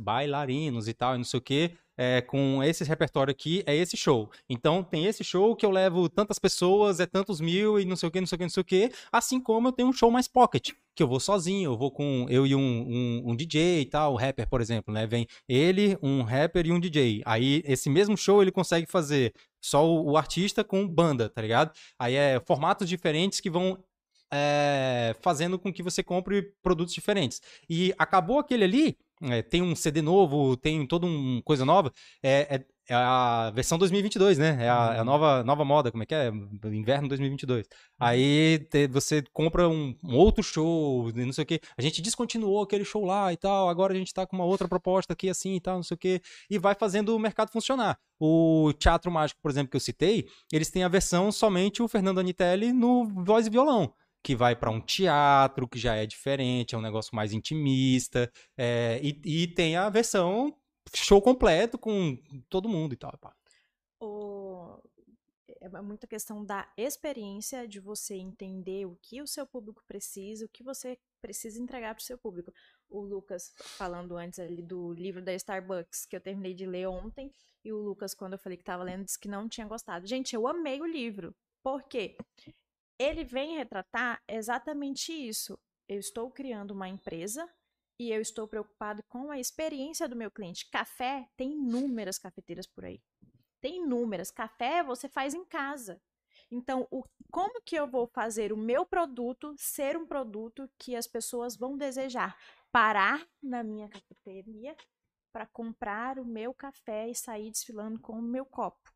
bailarinos 0.01 0.89
e 0.89 0.95
tal, 0.95 1.15
e 1.15 1.19
não 1.19 1.25
sei 1.25 1.39
o 1.39 1.43
quê. 1.43 1.77
É, 2.01 2.21
com 2.21 2.63
esse 2.63 2.85
repertório 2.85 3.33
aqui, 3.33 3.65
é 3.67 3.75
esse 3.75 3.97
show. 3.97 4.31
Então, 4.49 4.85
tem 4.85 5.07
esse 5.07 5.25
show 5.25 5.57
que 5.57 5.67
eu 5.67 5.71
levo 5.71 6.09
tantas 6.09 6.39
pessoas, 6.39 7.01
é 7.01 7.07
tantos 7.07 7.41
mil 7.41 7.81
e 7.81 7.85
não 7.85 7.97
sei 7.97 8.09
o 8.09 8.13
que, 8.13 8.21
não 8.21 8.27
sei 8.27 8.37
o 8.37 8.39
que, 8.39 8.45
não 8.45 8.51
sei 8.51 8.61
o 8.61 8.65
que. 8.65 8.93
Assim 9.11 9.41
como 9.41 9.69
eu 9.69 9.73
tenho 9.73 9.89
um 9.89 9.93
show 9.93 10.09
mais 10.09 10.29
pocket, 10.29 10.71
que 10.95 11.03
eu 11.03 11.09
vou 11.09 11.19
sozinho, 11.19 11.73
eu 11.73 11.77
vou 11.77 11.91
com 11.91 12.27
eu 12.31 12.47
e 12.47 12.55
um, 12.55 12.61
um, 12.61 13.31
um 13.31 13.37
DJ 13.37 13.81
e 13.81 13.85
tal, 13.85 14.15
um 14.15 14.17
rapper, 14.17 14.49
por 14.49 14.61
exemplo, 14.61 14.95
né? 14.95 15.07
Vem 15.09 15.27
ele, 15.49 15.99
um 16.01 16.23
rapper 16.23 16.67
e 16.67 16.73
um 16.73 16.79
DJ. 16.79 17.23
Aí, 17.25 17.63
esse 17.67 17.91
mesmo 17.91 18.17
show 18.17 18.41
ele 18.41 18.53
consegue 18.53 18.87
fazer 18.87 19.35
só 19.61 19.85
o, 19.85 20.13
o 20.13 20.17
artista 20.17 20.63
com 20.63 20.87
banda, 20.87 21.29
tá 21.29 21.43
ligado? 21.43 21.73
Aí 21.99 22.15
é 22.15 22.41
formatos 22.47 22.89
diferentes 22.89 23.41
que 23.41 23.51
vão 23.51 23.77
é, 24.33 25.15
fazendo 25.21 25.59
com 25.59 25.73
que 25.73 25.83
você 25.83 26.03
compre 26.03 26.53
produtos 26.63 26.95
diferentes. 26.95 27.41
E 27.69 27.95
acabou 27.99 28.39
aquele 28.39 28.65
ali, 28.65 28.97
é, 29.23 29.43
tem 29.43 29.63
um 29.63 29.75
CD 29.77 30.03
novo, 30.03 30.57
tem 30.57 30.87
toda 30.87 31.07
uma 31.07 31.43
coisa 31.43 31.65
nova, 31.65 31.93
é, 32.23 32.57
é- 32.57 32.65
é 32.91 32.95
a 32.95 33.51
versão 33.55 33.77
2022, 33.77 34.39
né? 34.39 34.57
É 34.65 34.71
a, 34.71 34.95
é 34.97 34.99
a 35.01 35.05
nova, 35.05 35.45
nova 35.45 35.63
moda, 35.63 35.91
como 35.91 36.03
é 36.03 36.07
que 36.07 36.15
é? 36.15 36.29
Inverno 36.73 37.07
2022. 37.07 37.67
Aí 38.01 38.61
te- 38.71 38.87
você 38.89 39.23
compra 39.31 39.69
um, 39.69 39.95
um 40.03 40.17
outro 40.17 40.43
show, 40.43 41.13
não 41.15 41.33
sei 41.35 41.45
o 41.45 41.47
que. 41.47 41.61
A 41.77 41.83
gente 41.83 42.01
descontinuou 42.01 42.63
aquele 42.63 42.87
show 42.87 43.05
lá 43.05 43.31
e 43.31 43.37
tal, 43.37 43.69
agora 43.69 43.93
a 43.93 43.97
gente 43.97 44.15
tá 44.15 44.27
com 44.27 44.37
uma 44.37 44.47
outra 44.47 44.67
proposta 44.67 45.13
aqui 45.13 45.29
assim 45.29 45.57
e 45.57 45.61
tal, 45.61 45.77
não 45.77 45.83
sei 45.83 45.97
o 45.97 45.99
que. 45.99 46.23
E 46.49 46.59
vai 46.59 46.75
fazendo 46.75 47.15
o 47.15 47.19
mercado 47.19 47.51
funcionar. 47.51 47.99
O 48.19 48.73
Teatro 48.79 49.11
Mágico, 49.13 49.41
por 49.43 49.51
exemplo, 49.51 49.71
que 49.71 49.77
eu 49.77 49.81
citei, 49.81 50.27
eles 50.51 50.71
têm 50.71 50.83
a 50.83 50.89
versão 50.89 51.31
somente 51.31 51.83
o 51.83 51.89
Fernando 51.89 52.21
Anitelli 52.21 52.73
no 52.73 53.05
voz 53.23 53.47
e 53.47 53.51
violão 53.51 53.93
que 54.23 54.35
vai 54.37 54.55
para 54.57 54.71
um 54.71 54.81
teatro, 54.81 55.69
que 55.69 55.79
já 55.79 55.95
é 55.97 56.07
diferente, 56.07 56.75
é 56.75 56.79
um 56.79 56.83
negócio 56.83 57.15
mais 57.15 57.33
intimista, 57.33 58.31
é, 58.57 59.01
e, 59.03 59.21
e 59.43 59.47
tem 59.49 59.77
a 59.77 59.89
versão 59.89 60.55
show 60.95 61.21
completo 61.21 61.79
com 61.79 62.17
todo 62.49 62.69
mundo 62.69 62.95
e 62.95 62.97
tal. 62.97 63.13
o- 64.01 64.79
é 65.61 65.69
muita 65.83 66.07
questão 66.07 66.45
da 66.45 66.71
experiência 66.77 67.67
de 67.67 67.81
você 67.81 68.15
entender 68.15 68.87
o 68.87 68.97
que 69.03 69.21
o 69.21 69.27
seu 69.27 69.47
público 69.47 69.83
precisa, 69.87 70.45
o 70.45 70.49
que 70.49 70.63
você 70.63 70.99
precisa 71.21 71.61
entregar 71.61 71.95
para 71.95 72.03
o 72.03 72.05
seu 72.05 72.17
público. 72.17 72.53
O 72.89 73.01
Lucas 73.01 73.53
falando 73.77 74.17
antes 74.17 74.39
ali 74.39 74.63
do 74.63 74.93
livro 74.93 75.21
da 75.23 75.35
Starbucks 75.35 76.07
que 76.07 76.15
eu 76.17 76.21
terminei 76.21 76.55
de 76.55 76.65
ler 76.67 76.87
ontem, 76.89 77.33
e 77.65 77.73
o 77.73 77.79
Lucas 77.79 78.15
quando 78.15 78.35
eu 78.35 78.39
falei 78.39 78.57
que 78.57 78.63
estava 78.63 78.85
lendo 78.85 79.05
disse 79.05 79.19
que 79.19 79.29
não 79.29 79.49
tinha 79.49 79.67
gostado. 79.67 80.07
Gente, 80.07 80.35
eu 80.35 80.47
amei 80.47 80.81
o 80.81 80.87
livro. 80.87 81.35
Por 81.63 81.83
quê? 81.83 82.17
Ele 82.99 83.25
vem 83.25 83.57
retratar 83.57 84.23
exatamente 84.29 85.13
isso. 85.13 85.59
Eu 85.89 85.99
estou 85.99 86.31
criando 86.31 86.73
uma 86.73 86.89
empresa 86.89 87.49
e 87.99 88.11
eu 88.11 88.21
estou 88.21 88.47
preocupado 88.47 89.03
com 89.09 89.31
a 89.31 89.39
experiência 89.39 90.09
do 90.09 90.17
meu 90.17 90.31
cliente. 90.31 90.69
Café 90.71 91.29
tem 91.37 91.53
inúmeras 91.53 92.19
cafeteiras 92.19 92.67
por 92.67 92.85
aí 92.85 93.01
tem 93.61 93.83
inúmeras. 93.83 94.31
Café 94.31 94.83
você 94.83 95.09
faz 95.09 95.35
em 95.35 95.45
casa. 95.45 96.01
Então, 96.51 96.87
o, 96.91 97.05
como 97.31 97.61
que 97.63 97.77
eu 97.77 97.87
vou 97.87 98.07
fazer 98.07 98.53
o 98.53 98.57
meu 98.57 98.87
produto 98.87 99.55
ser 99.59 99.97
um 99.97 100.07
produto 100.07 100.69
que 100.79 100.97
as 100.97 101.07
pessoas 101.07 101.57
vão 101.57 101.77
desejar? 101.77 102.37
Parar 102.73 103.27
na 103.43 103.63
minha 103.63 103.89
cafeteria 103.89 104.77
para 105.33 105.47
comprar 105.47 106.19
o 106.19 106.25
meu 106.25 106.55
café 106.55 107.09
e 107.09 107.15
sair 107.15 107.51
desfilando 107.51 108.01
com 108.01 108.15
o 108.15 108.23
meu 108.23 108.47
copo. 108.47 108.91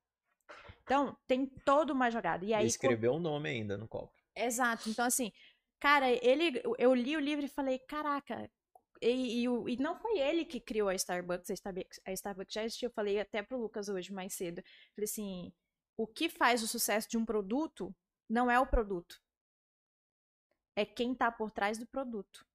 Então, 0.84 1.16
tem 1.26 1.46
toda 1.46 1.92
uma 1.92 2.10
jogada. 2.10 2.44
E 2.44 2.48
E 2.48 2.54
aí, 2.54 2.66
escreveu 2.66 3.14
o 3.14 3.20
nome 3.20 3.48
ainda 3.48 3.76
no 3.76 3.88
copo. 3.88 4.12
Exato. 4.36 4.88
Então, 4.88 5.04
assim, 5.04 5.32
cara, 5.78 6.10
ele, 6.10 6.62
eu 6.78 6.94
li 6.94 7.16
o 7.16 7.20
livro 7.20 7.44
e 7.44 7.48
falei, 7.48 7.78
caraca. 7.78 8.50
E, 9.00 9.44
e, 9.44 9.44
e 9.44 9.76
não 9.78 9.96
foi 9.96 10.18
ele 10.18 10.44
que 10.44 10.60
criou 10.60 10.88
a 10.88 10.94
Starbucks, 10.94 11.50
a 11.50 11.54
Starbucks, 11.54 12.00
a 12.06 12.12
Starbucks 12.12 12.54
já 12.54 12.64
existia. 12.64 12.86
Eu 12.86 12.92
falei 12.92 13.18
até 13.18 13.42
pro 13.42 13.58
Lucas 13.58 13.88
hoje, 13.88 14.12
mais 14.12 14.34
cedo. 14.34 14.62
Falei 14.94 15.04
assim: 15.04 15.52
o 15.96 16.06
que 16.06 16.28
faz 16.28 16.62
o 16.62 16.68
sucesso 16.68 17.08
de 17.08 17.18
um 17.18 17.24
produto 17.24 17.94
não 18.28 18.50
é 18.50 18.58
o 18.60 18.66
produto. 18.66 19.20
É 20.76 20.84
quem 20.84 21.14
tá 21.14 21.30
por 21.30 21.50
trás 21.50 21.78
do 21.78 21.86
produto. 21.86 22.46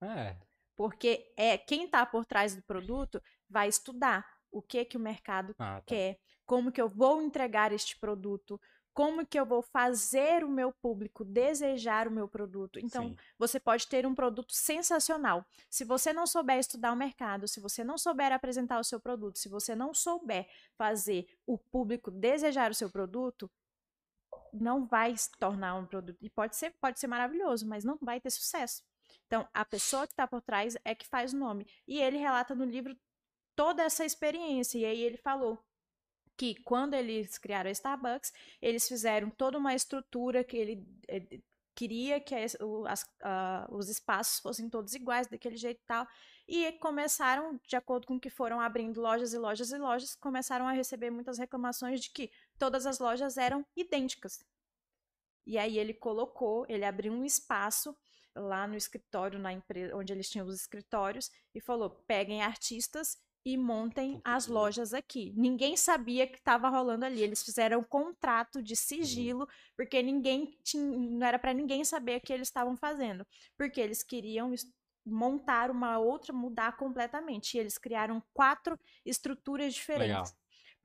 É, 0.00 0.36
Porque 0.76 1.32
é 1.36 1.58
quem 1.58 1.88
tá 1.88 2.06
por 2.06 2.24
trás 2.24 2.54
do 2.54 2.62
produto 2.62 3.20
vai 3.48 3.68
estudar 3.68 4.24
o 4.50 4.62
que 4.62 4.84
que 4.84 4.96
o 4.96 5.00
mercado 5.00 5.54
ah, 5.58 5.80
tá. 5.80 5.82
quer, 5.86 6.20
como 6.48 6.72
que 6.72 6.80
eu 6.80 6.88
vou 6.88 7.20
entregar 7.20 7.72
este 7.72 7.94
produto, 7.98 8.58
como 8.94 9.24
que 9.24 9.38
eu 9.38 9.44
vou 9.44 9.60
fazer 9.60 10.42
o 10.42 10.48
meu 10.48 10.72
público 10.72 11.22
desejar 11.22 12.08
o 12.08 12.10
meu 12.10 12.26
produto. 12.26 12.80
Então, 12.80 13.10
Sim. 13.10 13.16
você 13.38 13.60
pode 13.60 13.86
ter 13.86 14.06
um 14.06 14.14
produto 14.14 14.54
sensacional. 14.54 15.44
Se 15.68 15.84
você 15.84 16.10
não 16.10 16.26
souber 16.26 16.58
estudar 16.58 16.90
o 16.90 16.96
mercado, 16.96 17.46
se 17.46 17.60
você 17.60 17.84
não 17.84 17.98
souber 17.98 18.32
apresentar 18.32 18.80
o 18.80 18.82
seu 18.82 18.98
produto, 18.98 19.38
se 19.38 19.46
você 19.46 19.74
não 19.74 19.92
souber 19.92 20.48
fazer 20.74 21.28
o 21.46 21.58
público 21.58 22.10
desejar 22.10 22.70
o 22.70 22.74
seu 22.74 22.88
produto, 22.88 23.48
não 24.50 24.86
vai 24.86 25.14
se 25.18 25.30
tornar 25.32 25.74
um 25.74 25.84
produto. 25.84 26.18
E 26.22 26.30
pode 26.30 26.56
ser, 26.56 26.74
pode 26.80 26.98
ser 26.98 27.08
maravilhoso, 27.08 27.68
mas 27.68 27.84
não 27.84 27.98
vai 28.00 28.22
ter 28.22 28.30
sucesso. 28.30 28.82
Então, 29.26 29.46
a 29.52 29.66
pessoa 29.66 30.06
que 30.06 30.14
está 30.14 30.26
por 30.26 30.40
trás 30.40 30.78
é 30.82 30.94
que 30.94 31.06
faz 31.06 31.34
o 31.34 31.38
nome. 31.38 31.66
E 31.86 32.00
ele 32.00 32.16
relata 32.16 32.54
no 32.54 32.64
livro 32.64 32.96
toda 33.54 33.82
essa 33.82 34.02
experiência. 34.02 34.78
E 34.78 34.86
aí 34.86 35.02
ele 35.02 35.18
falou 35.18 35.62
que 36.38 36.54
quando 36.62 36.94
eles 36.94 37.36
criaram 37.36 37.68
a 37.68 37.72
Starbucks, 37.72 38.32
eles 38.62 38.88
fizeram 38.88 39.28
toda 39.28 39.58
uma 39.58 39.74
estrutura 39.74 40.44
que 40.44 40.56
ele 40.56 40.86
eh, 41.08 41.40
queria 41.74 42.20
que 42.20 42.34
as- 42.34 42.56
ah, 43.22 43.66
os 43.70 43.88
espaços 43.88 44.40
fossem 44.40 44.70
todos 44.70 44.94
iguais, 44.94 45.26
daquele 45.26 45.56
jeito 45.56 45.80
e 45.82 45.86
tal. 45.86 46.06
E 46.46 46.72
começaram, 46.78 47.60
de 47.66 47.76
acordo 47.76 48.06
com 48.06 48.18
que 48.18 48.30
foram 48.30 48.60
abrindo 48.60 49.00
lojas 49.00 49.34
e 49.34 49.38
lojas 49.38 49.70
e 49.72 49.78
lojas, 49.78 50.14
começaram 50.16 50.66
a 50.66 50.72
receber 50.72 51.10
muitas 51.10 51.38
reclamações 51.38 52.00
de 52.00 52.10
que 52.10 52.30
todas 52.56 52.86
as 52.86 52.98
lojas 53.00 53.36
eram 53.36 53.66
idênticas. 53.76 54.44
E 55.44 55.58
aí 55.58 55.78
ele 55.78 55.92
colocou, 55.94 56.64
ele 56.68 56.84
abriu 56.84 57.12
um 57.12 57.24
espaço 57.24 57.96
lá 58.34 58.66
no 58.66 58.76
escritório, 58.76 59.38
na 59.38 59.52
empresa, 59.52 59.96
onde 59.96 60.12
eles 60.12 60.30
tinham 60.30 60.46
os 60.46 60.54
escritórios, 60.54 61.30
e 61.54 61.60
falou: 61.60 61.90
peguem 62.06 62.42
artistas 62.42 63.18
e 63.44 63.56
montem 63.56 64.20
as 64.24 64.46
lojas 64.46 64.92
aqui. 64.92 65.32
Ninguém 65.36 65.76
sabia 65.76 66.26
que 66.26 66.38
estava 66.38 66.68
rolando 66.68 67.04
ali. 67.04 67.22
Eles 67.22 67.42
fizeram 67.42 67.80
um 67.80 67.84
contrato 67.84 68.62
de 68.62 68.76
sigilo, 68.76 69.48
porque 69.76 70.02
ninguém 70.02 70.58
tinha, 70.62 70.82
não 70.82 71.26
era 71.26 71.38
para 71.38 71.54
ninguém 71.54 71.84
saber 71.84 72.18
o 72.18 72.20
que 72.20 72.32
eles 72.32 72.48
estavam 72.48 72.76
fazendo, 72.76 73.26
porque 73.56 73.80
eles 73.80 74.02
queriam 74.02 74.52
montar 75.06 75.70
uma 75.70 75.98
outra, 75.98 76.32
mudar 76.32 76.76
completamente. 76.76 77.54
E 77.54 77.60
eles 77.60 77.78
criaram 77.78 78.22
quatro 78.34 78.78
estruturas 79.04 79.74
diferentes 79.74 80.34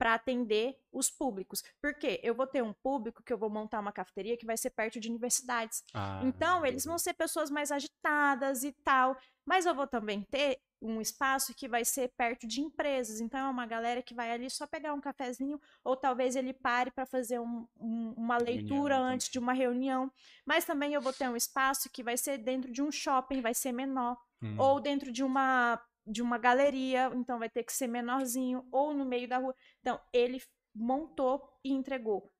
para 0.04 0.12
atender 0.16 0.76
os 0.92 1.10
públicos. 1.10 1.62
Por 1.80 1.94
quê? 1.94 2.20
Eu 2.22 2.34
vou 2.34 2.46
ter 2.46 2.62
um 2.62 2.74
público 2.74 3.22
que 3.22 3.32
eu 3.32 3.38
vou 3.38 3.48
montar 3.48 3.80
uma 3.80 3.90
cafeteria 3.90 4.36
que 4.36 4.44
vai 4.44 4.54
ser 4.54 4.68
perto 4.68 5.00
de 5.00 5.08
universidades. 5.08 5.82
Ah, 5.94 6.20
Então, 6.22 6.66
eles 6.66 6.84
vão 6.84 6.98
ser 6.98 7.14
pessoas 7.14 7.50
mais 7.50 7.72
agitadas 7.72 8.64
e 8.64 8.72
tal. 8.84 9.16
Mas 9.46 9.64
eu 9.64 9.74
vou 9.74 9.86
também 9.86 10.20
ter 10.30 10.58
um 10.82 11.00
espaço 11.00 11.54
que 11.54 11.66
vai 11.66 11.86
ser 11.86 12.12
perto 12.18 12.46
de 12.46 12.60
empresas. 12.60 13.18
Então, 13.18 13.40
é 13.46 13.48
uma 13.50 13.64
galera 13.64 14.02
que 14.02 14.12
vai 14.12 14.30
ali 14.30 14.50
só 14.50 14.66
pegar 14.66 14.92
um 14.92 15.00
cafezinho, 15.00 15.58
ou 15.82 15.96
talvez 15.96 16.36
ele 16.36 16.52
pare 16.52 16.90
para 16.90 17.06
fazer 17.06 17.40
um- 17.40 17.66
um- 17.80 18.12
uma 18.14 18.36
leitura 18.36 18.96
Reunião 18.96 19.14
antes 19.14 19.30
de 19.30 19.38
uma 19.38 19.54
reunião. 19.54 20.12
Mas 20.44 20.66
também 20.66 20.92
eu 20.92 21.00
vou 21.00 21.14
ter 21.14 21.26
um 21.30 21.36
espaço 21.36 21.88
que 21.90 22.02
vai 22.02 22.18
ser 22.18 22.36
dentro 22.36 22.70
de 22.70 22.82
um 22.82 22.92
shopping, 22.92 23.40
vai 23.40 23.54
ser 23.54 23.72
menor 23.72 24.18
hum, 24.42 24.56
ou 24.58 24.78
dentro 24.80 25.10
de 25.10 25.24
uma 25.24 25.80
de 26.06 26.22
uma 26.22 26.38
galeria, 26.38 27.10
então 27.14 27.38
vai 27.38 27.48
ter 27.48 27.64
que 27.64 27.72
ser 27.72 27.86
menorzinho, 27.86 28.66
ou 28.70 28.92
no 28.94 29.04
meio 29.04 29.28
da 29.28 29.38
rua. 29.38 29.54
Então, 29.80 30.00
ele 30.12 30.42
montou 30.74 31.58
e 31.64 31.70
entregou 31.72 32.32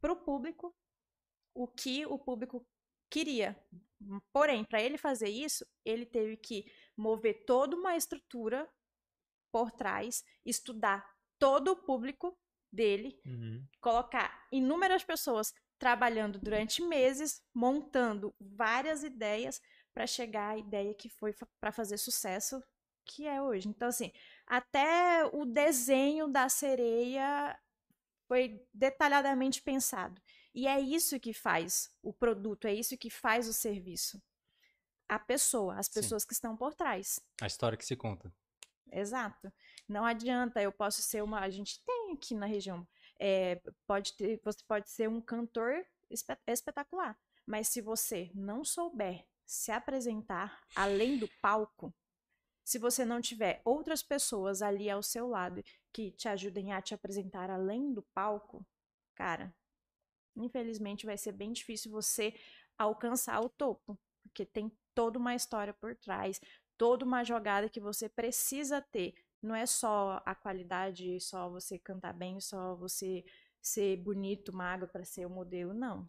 para 0.00 0.12
o 0.12 0.16
público 0.16 0.74
o 1.54 1.66
que 1.68 2.06
o 2.06 2.18
público 2.18 2.66
queria. 3.10 3.56
Porém, 4.32 4.64
para 4.64 4.80
ele 4.82 4.96
fazer 4.96 5.28
isso, 5.28 5.64
ele 5.84 6.06
teve 6.06 6.36
que 6.36 6.64
mover 6.96 7.44
toda 7.44 7.76
uma 7.76 7.96
estrutura 7.96 8.68
por 9.52 9.70
trás, 9.70 10.24
estudar 10.44 11.06
todo 11.38 11.72
o 11.72 11.76
público 11.76 12.36
dele, 12.72 13.20
Uhum. 13.26 13.66
colocar 13.80 14.46
inúmeras 14.50 15.04
pessoas 15.04 15.52
trabalhando 15.78 16.38
durante 16.38 16.80
meses, 16.82 17.42
montando 17.54 18.34
várias 18.40 19.02
ideias 19.02 19.60
para 19.92 20.06
chegar 20.06 20.50
à 20.50 20.58
ideia 20.58 20.94
que 20.94 21.08
foi 21.08 21.34
para 21.60 21.72
fazer 21.72 21.98
sucesso, 21.98 22.62
que 23.04 23.26
é 23.26 23.40
hoje. 23.42 23.68
Então, 23.68 23.88
assim, 23.88 24.12
até 24.46 25.24
o 25.32 25.44
desenho 25.44 26.28
da 26.28 26.48
sereia 26.48 27.58
foi 28.28 28.64
detalhadamente 28.72 29.60
pensado. 29.62 30.20
E 30.54 30.66
é 30.66 30.78
isso 30.80 31.18
que 31.20 31.32
faz 31.32 31.90
o 32.02 32.12
produto, 32.12 32.66
é 32.66 32.74
isso 32.74 32.96
que 32.96 33.08
faz 33.10 33.48
o 33.48 33.52
serviço. 33.52 34.22
A 35.08 35.18
pessoa, 35.18 35.78
as 35.78 35.86
Sim. 35.86 35.94
pessoas 35.94 36.24
que 36.24 36.32
estão 36.32 36.56
por 36.56 36.74
trás. 36.74 37.20
A 37.40 37.46
história 37.46 37.76
que 37.76 37.84
se 37.84 37.96
conta. 37.96 38.32
Exato. 38.90 39.52
Não 39.88 40.04
adianta, 40.04 40.60
eu 40.62 40.70
posso 40.72 41.02
ser 41.02 41.22
uma. 41.22 41.40
A 41.40 41.50
gente 41.50 41.82
tem 41.84 42.12
aqui 42.12 42.34
na 42.34 42.46
região. 42.46 42.86
é, 43.18 43.60
pode 43.86 44.14
ter, 44.16 44.40
você 44.44 44.58
pode 44.66 44.90
ser 44.90 45.08
um 45.08 45.20
cantor 45.20 45.86
espe- 46.10 46.38
espetacular. 46.46 47.16
Mas 47.46 47.68
se 47.68 47.80
você 47.80 48.30
não 48.34 48.64
souber 48.64 49.24
se 49.46 49.70
apresentar 49.70 50.60
além 50.74 51.18
do 51.18 51.28
palco, 51.40 51.94
se 52.72 52.78
você 52.78 53.04
não 53.04 53.20
tiver 53.20 53.60
outras 53.66 54.02
pessoas 54.02 54.62
ali 54.62 54.88
ao 54.88 55.02
seu 55.02 55.28
lado 55.28 55.62
que 55.92 56.10
te 56.10 56.26
ajudem 56.26 56.72
a 56.72 56.80
te 56.80 56.94
apresentar 56.94 57.50
além 57.50 57.92
do 57.92 58.02
palco, 58.14 58.66
cara, 59.14 59.54
infelizmente 60.34 61.04
vai 61.04 61.18
ser 61.18 61.32
bem 61.32 61.52
difícil 61.52 61.90
você 61.90 62.34
alcançar 62.78 63.42
o 63.42 63.50
topo, 63.50 63.98
porque 64.22 64.46
tem 64.46 64.72
toda 64.94 65.18
uma 65.18 65.34
história 65.34 65.74
por 65.74 65.94
trás, 65.96 66.40
toda 66.78 67.04
uma 67.04 67.22
jogada 67.22 67.68
que 67.68 67.78
você 67.78 68.08
precisa 68.08 68.80
ter. 68.80 69.14
Não 69.42 69.54
é 69.54 69.66
só 69.66 70.22
a 70.24 70.34
qualidade, 70.34 71.20
só 71.20 71.50
você 71.50 71.78
cantar 71.78 72.14
bem, 72.14 72.40
só 72.40 72.74
você 72.74 73.22
ser 73.60 73.98
bonito, 73.98 74.50
magro 74.50 74.88
para 74.88 75.04
ser 75.04 75.26
o 75.26 75.30
modelo, 75.30 75.74
não. 75.74 76.08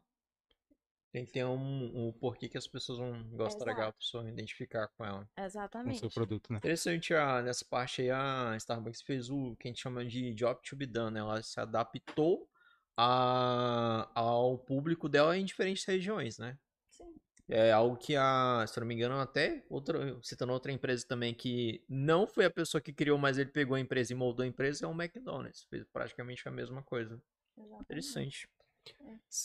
Tem 1.14 1.24
que 1.24 1.32
ter 1.32 1.46
um, 1.46 2.08
um 2.08 2.12
porquê 2.12 2.50
que 2.50 2.58
as 2.58 2.68
pessoas 2.68 2.98
vão 2.98 3.24
gostar 3.30 3.66
legal, 3.66 3.84
a 3.84 3.84
Exato. 3.86 3.98
pessoa 4.00 4.28
identificar 4.28 4.88
com 4.88 5.06
ela. 5.06 5.30
Com 5.36 5.42
o 5.42 5.46
Exatamente. 5.46 6.00
seu 6.00 6.10
produto, 6.10 6.52
né? 6.52 6.58
Interessante 6.58 7.14
a, 7.14 7.40
nessa 7.44 7.64
parte 7.64 8.02
aí, 8.02 8.10
a 8.10 8.56
Starbucks 8.58 9.04
fez 9.04 9.30
o 9.30 9.56
que 9.58 9.68
a 9.68 9.70
gente 9.70 9.80
chama 9.80 10.04
de 10.04 10.34
job 10.34 10.60
to 10.68 10.76
be 10.76 10.88
done, 10.88 11.14
né? 11.14 11.20
Ela 11.20 11.44
se 11.44 11.60
adaptou 11.60 12.50
a, 12.98 14.10
ao 14.16 14.58
público 14.58 15.08
dela 15.08 15.38
em 15.38 15.46
diferentes 15.46 15.86
regiões, 15.86 16.40
né? 16.40 16.58
Sim. 16.90 17.14
É 17.48 17.72
algo 17.72 17.96
que 17.96 18.16
a, 18.16 18.66
se 18.68 18.80
eu 18.80 18.82
não 18.82 18.88
me 18.88 18.96
engano, 18.96 19.20
até 19.20 19.64
outra, 19.70 20.20
citando 20.24 20.52
outra 20.52 20.72
empresa 20.72 21.06
também 21.08 21.32
que 21.32 21.86
não 21.88 22.26
foi 22.26 22.46
a 22.46 22.50
pessoa 22.50 22.82
que 22.82 22.92
criou, 22.92 23.20
mas 23.20 23.38
ele 23.38 23.52
pegou 23.52 23.76
a 23.76 23.80
empresa 23.80 24.14
e 24.14 24.16
moldou 24.16 24.44
a 24.44 24.48
empresa, 24.48 24.86
é 24.86 24.88
o 24.88 25.00
McDonald's. 25.00 25.68
Fez 25.70 25.86
praticamente 25.94 26.48
a 26.48 26.52
mesma 26.52 26.82
coisa. 26.82 27.22
Exatamente. 27.56 27.84
Interessante. 27.84 28.50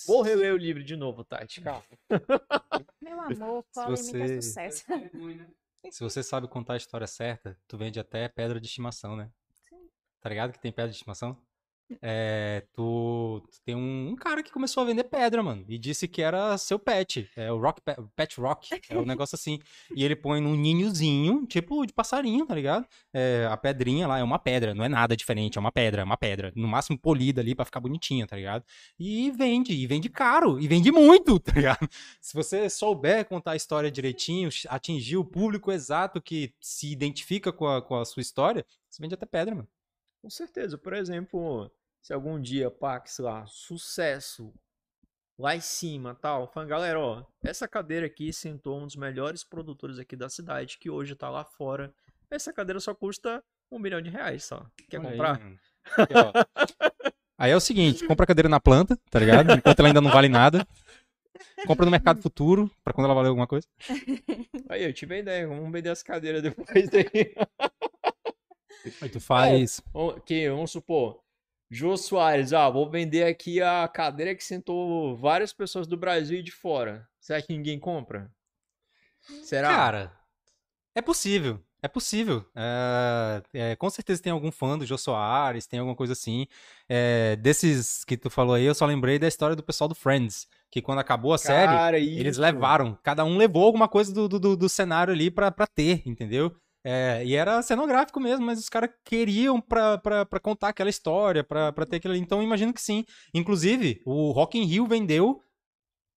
Vou 0.07 0.23
reler 0.23 0.53
o 0.53 0.57
livro 0.57 0.83
de 0.85 0.97
novo, 0.97 1.25
Tati. 1.25 1.61
Calma. 1.61 1.83
Meu 3.01 3.21
amor, 3.21 3.65
Se 3.71 3.85
polêmica 3.85 4.19
é 4.19 4.27
você- 4.27 4.43
sucesso. 4.43 4.93
É 4.93 4.97
né? 4.97 5.49
Se 5.91 6.03
você 6.03 6.23
sabe 6.23 6.49
contar 6.49 6.75
a 6.75 6.77
história 6.77 7.07
certa, 7.07 7.59
tu 7.67 7.79
vende 7.79 7.99
até 8.01 8.29
pedra 8.29 8.61
de 8.61 8.67
estimação, 8.67 9.17
né? 9.17 9.31
Sim. 9.69 9.89
Tá 10.21 10.29
ligado 10.29 10.53
que 10.53 10.59
tem 10.59 10.73
pedra 10.73 10.91
de 10.91 10.97
estimação? 10.97 11.41
É, 12.03 12.67
tu, 12.75 13.43
tu 13.51 13.61
tem 13.65 13.75
um, 13.75 14.11
um 14.11 14.17
cara 14.17 14.43
que 14.43 14.53
começou 14.53 14.83
a 14.83 14.87
vender 14.87 15.05
pedra, 15.05 15.43
mano, 15.43 15.65
e 15.69 15.79
disse 15.79 16.07
que 16.07 16.21
era 16.21 16.57
seu 16.59 16.79
pet, 16.79 17.31
é 17.35 17.51
o 17.51 17.59
rock, 17.59 17.81
pe- 17.81 17.97
pet 18.15 18.39
rock, 18.41 18.69
é 18.91 18.99
um 18.99 19.05
negócio 19.07 19.35
assim. 19.37 19.59
E 19.95 20.05
ele 20.05 20.15
põe 20.15 20.41
num 20.41 20.55
ninhozinho, 20.55 21.47
tipo 21.47 21.87
de 21.87 21.93
passarinho, 21.93 22.45
tá 22.47 22.55
ligado? 22.55 22.87
É, 23.13 23.49
a 23.51 23.57
pedrinha 23.57 24.07
lá 24.07 24.19
é 24.19 24.23
uma 24.23 24.39
pedra, 24.39 24.75
não 24.75 24.85
é 24.85 24.89
nada 24.89 25.17
diferente, 25.17 25.57
é 25.57 25.61
uma 25.61 25.73
pedra, 25.73 26.03
é 26.03 26.05
uma 26.05 26.17
pedra, 26.17 26.53
no 26.55 26.69
máximo 26.69 26.99
polida 26.99 27.41
ali 27.41 27.55
pra 27.55 27.65
ficar 27.65 27.81
bonitinha, 27.81 28.27
tá 28.27 28.37
ligado? 28.37 28.65
E 28.99 29.31
vende, 29.31 29.73
e 29.73 29.87
vende 29.87 30.09
caro, 30.09 30.61
e 30.61 30.69
vende 30.69 30.93
muito, 30.93 31.39
tá 31.41 31.53
ligado? 31.53 31.89
Se 32.21 32.35
você 32.35 32.69
souber 32.69 33.25
contar 33.25 33.53
a 33.53 33.57
história 33.57 33.91
direitinho, 33.91 34.51
atingir 34.69 35.17
o 35.17 35.25
público 35.25 35.73
exato 35.73 36.21
que 36.21 36.53
se 36.61 36.91
identifica 36.93 37.53
com 37.53 37.67
a, 37.67 37.81
com 37.81 37.97
a 37.97 38.05
sua 38.05 38.21
história, 38.21 38.65
você 38.91 39.01
vende 39.03 39.15
até 39.15 39.25
pedra, 39.27 39.55
mano. 39.55 39.69
Com 40.21 40.29
certeza. 40.31 40.77
Por 40.77 40.93
exemplo, 40.93 41.71
se 42.03 42.13
algum 42.13 42.41
dia, 42.41 42.71
Pax 42.71 43.19
lá, 43.19 43.45
sucesso 43.47 44.53
lá 45.39 45.55
em 45.55 45.61
cima, 45.61 46.15
tal, 46.17 46.49
falando, 46.49 46.69
galera, 46.69 46.99
ó, 46.99 47.25
essa 47.45 47.69
cadeira 47.69 48.07
aqui 48.07 48.33
sentou 48.33 48.81
um 48.81 48.87
dos 48.87 48.97
melhores 48.97 49.45
produtores 49.45 49.99
aqui 49.99 50.17
da 50.17 50.29
cidade, 50.29 50.79
que 50.79 50.91
hoje 50.91 51.15
tá 51.15 51.31
lá 51.31 51.45
fora. 51.45 51.95
Essa 52.31 52.53
cadeira 52.53 52.81
só 52.81 52.95
custa 52.95 53.43
um 53.71 53.79
milhão 53.79 54.03
de 54.03 54.11
reais 54.11 54.45
só. 54.45 54.67
Quer 54.91 54.99
Olha 54.99 55.09
aí, 55.09 55.13
comprar? 55.17 55.41
Aqui, 55.97 56.15
ó. 56.15 56.33
Aí 57.39 57.53
é 57.53 57.57
o 57.57 57.61
seguinte, 57.61 58.05
compra 58.05 58.25
a 58.25 58.27
cadeira 58.27 58.49
na 58.49 58.59
planta, 58.59 58.99
tá 59.11 59.21
ligado? 59.21 59.53
Enquanto 59.53 59.79
ela 59.79 59.89
ainda 59.89 60.01
não 60.01 60.11
vale 60.11 60.29
nada. 60.29 60.67
Compra 61.69 61.85
no 61.85 61.91
mercado 61.93 62.21
futuro, 62.21 62.69
pra 62.83 62.93
quando 62.93 63.05
ela 63.05 63.15
valer 63.15 63.29
alguma 63.29 63.47
coisa. 63.47 63.65
Aí, 64.69 64.83
eu 64.83 64.93
tive 64.93 65.15
a 65.15 65.19
ideia, 65.19 65.47
vamos 65.47 65.71
vender 65.71 65.91
as 65.91 66.03
cadeiras 66.03 66.43
depois 66.43 66.91
daí. 66.91 67.05
Aí 69.01 69.09
tu 69.09 69.21
faz. 69.21 69.81
Vamos- 69.93 70.21
que, 70.25 70.51
vamos 70.51 70.73
supor, 70.73 71.21
Jô 71.71 71.97
Soares, 71.97 72.53
ah, 72.53 72.69
vou 72.71 72.89
vender 72.91 73.25
aqui 73.25 73.61
a 73.61 73.87
cadeira 73.89 74.35
que 74.35 74.43
sentou 74.43 75.17
várias 75.17 75.53
pessoas 75.53 75.87
do 75.87 75.97
Brasil 75.97 76.39
e 76.39 76.43
de 76.43 76.51
fora. 76.51 77.07
Será 77.21 77.43
que 77.43 77.53
ninguém 77.53 77.79
compra? 77.79 78.31
Será? 79.43 79.69
Cara, 79.69 80.13
é 80.95 81.03
possível. 81.03 81.63
É 81.81 81.87
possível. 81.87 82.45
É, 82.57 83.43
é, 83.53 83.77
com 83.77 83.89
certeza 83.89 84.21
tem 84.23 84.33
algum 84.33 84.51
fã 84.51 84.77
do 84.77 84.85
Jô 84.85 84.99
Soares, 84.99 85.67
tem 85.67 85.79
alguma 85.79 85.95
coisa 85.95 86.13
assim. 86.13 86.47
É, 86.89 87.37
desses 87.37 88.05
que 88.05 88.17
tu 88.17 88.29
falou 88.31 88.55
aí, 88.57 88.65
eu 88.65 88.75
só 88.75 88.85
lembrei 88.85 89.17
da 89.19 89.29
história 89.29 89.55
do 89.55 89.63
pessoal 89.63 89.87
do 89.87 89.95
Friends. 89.95 90.49
Que 90.71 90.83
quando 90.83 90.99
acabou 90.99 91.33
a 91.33 91.39
série, 91.39 91.73
Cara, 91.73 91.99
Eles 91.99 92.33
isso. 92.33 92.41
levaram, 92.41 92.99
cada 93.03 93.25
um 93.25 93.37
levou 93.37 93.65
alguma 93.65 93.89
coisa 93.89 94.13
do, 94.13 94.27
do, 94.29 94.41
do- 94.41 94.57
do 94.57 94.69
cenário 94.69 95.13
ali 95.15 95.31
pra, 95.31 95.51
pra 95.53 95.67
ter, 95.67 96.03
entendeu? 96.05 96.55
É, 96.85 97.23
e 97.25 97.35
era 97.35 97.61
cenográfico 97.63 98.21
mesmo, 98.21 98.47
mas 98.47 98.59
os 98.59 98.69
caras 98.69 98.91
queriam 99.05 99.61
pra, 99.61 99.99
pra, 99.99 100.25
pra 100.25 100.41
contar 100.41 100.69
aquela 100.69 100.89
história, 100.91 101.43
pra, 101.45 101.73
pra 101.73 101.85
ter 101.85 101.97
aquilo. 101.97 102.15
Então, 102.15 102.43
imagino 102.43 102.73
que 102.73 102.81
sim. 102.81 103.05
Inclusive, 103.35 104.01
o 104.07 104.31
Rock 104.31 104.59
in 104.59 104.65
Rio 104.65 104.87
vendeu 104.87 105.43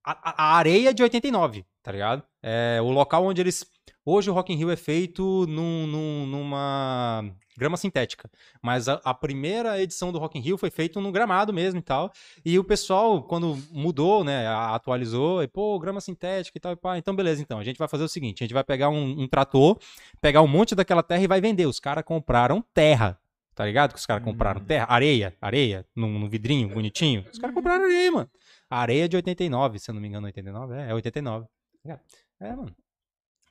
a, 0.06 0.12
a- 0.32 0.44
a 0.54 0.56
areia 0.58 0.94
de 0.94 1.04
89, 1.04 1.66
tá 1.84 1.92
ligado? 1.92 2.24
É, 2.44 2.80
o 2.82 2.90
local 2.90 3.26
onde 3.26 3.42
eles. 3.42 3.66
Hoje 4.06 4.30
o 4.30 4.34
Rock 4.34 4.52
in 4.52 4.56
Rio 4.56 4.72
é 4.72 4.76
feito 4.76 5.46
num- 5.48 5.86
num- 5.86 6.26
numa 6.26 7.24
grama 7.58 7.78
sintética. 7.78 8.30
Mas 8.62 8.90
a, 8.90 9.00
a 9.04 9.14
primeira 9.14 9.80
edição 9.80 10.12
do 10.12 10.18
Rock 10.18 10.38
in 10.40 10.42
Rio 10.42 10.58
foi 10.58 10.72
feito 10.72 11.00
no 11.00 11.12
gramado 11.12 11.54
mesmo 11.54 11.80
e 11.80 11.84
tal. 11.84 12.12
E 12.44 12.58
o 12.58 12.64
pessoal, 12.64 13.22
quando 13.22 13.56
mudou, 13.72 14.24
né, 14.24 14.48
atualizou, 14.48 15.44
e, 15.44 15.48
pô, 15.48 15.78
grama 15.78 16.02
sintética 16.02 16.58
e 16.58 16.62
tal, 16.62 16.72
e 16.72 16.76
pá, 16.76 16.98
então 16.98 17.16
beleza, 17.16 17.42
então, 17.42 17.60
a 17.60 17.64
gente 17.64 17.78
vai 17.78 17.88
fazer 17.88 18.04
o 18.04 18.08
seguinte, 18.10 18.44
a 18.44 18.46
gente 18.46 18.54
vai 18.54 18.64
pegar 18.64 18.90
um, 18.90 19.22
um 19.22 19.28
trator, 19.28 19.78
pegar 20.20 20.42
um 20.42 20.48
monte 20.48 20.74
daquela 20.74 21.04
terra 21.04 21.22
e 21.24 21.28
vai 21.28 21.40
vender. 21.40 21.68
Os 21.68 21.80
caras 21.80 22.04
compraram 22.04 22.64
terra, 22.74 23.20
tá 23.54 23.66
ligado? 23.66 23.94
Que 23.94 24.00
os 24.00 24.06
caras 24.08 24.24
compraram 24.24 24.62
Hum. 24.62 24.66
terra, 24.66 24.88
areia, 24.90 25.36
areia, 25.40 25.86
num, 25.96 26.18
num 26.18 26.28
vidrinho 26.30 26.70
bonitinho. 26.70 27.24
Os 27.32 27.38
caras 27.38 27.54
compraram 27.54 27.84
areia, 27.86 28.12
mano. 28.12 28.30
Areia 28.68 29.08
de 29.08 29.16
89, 29.18 29.78
se 29.78 29.92
eu 29.92 29.94
não 29.94 30.02
me 30.02 30.08
engano, 30.08 30.26
89, 30.26 30.74
é, 30.74 30.90
é 30.90 30.94
89. 30.96 31.46
tá? 31.86 32.00
É, 32.40 32.56
mano. 32.56 32.74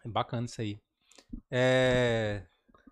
É 0.04 0.08
bacana 0.08 0.46
isso 0.46 0.60
aí. 0.60 0.78
É, 1.50 2.42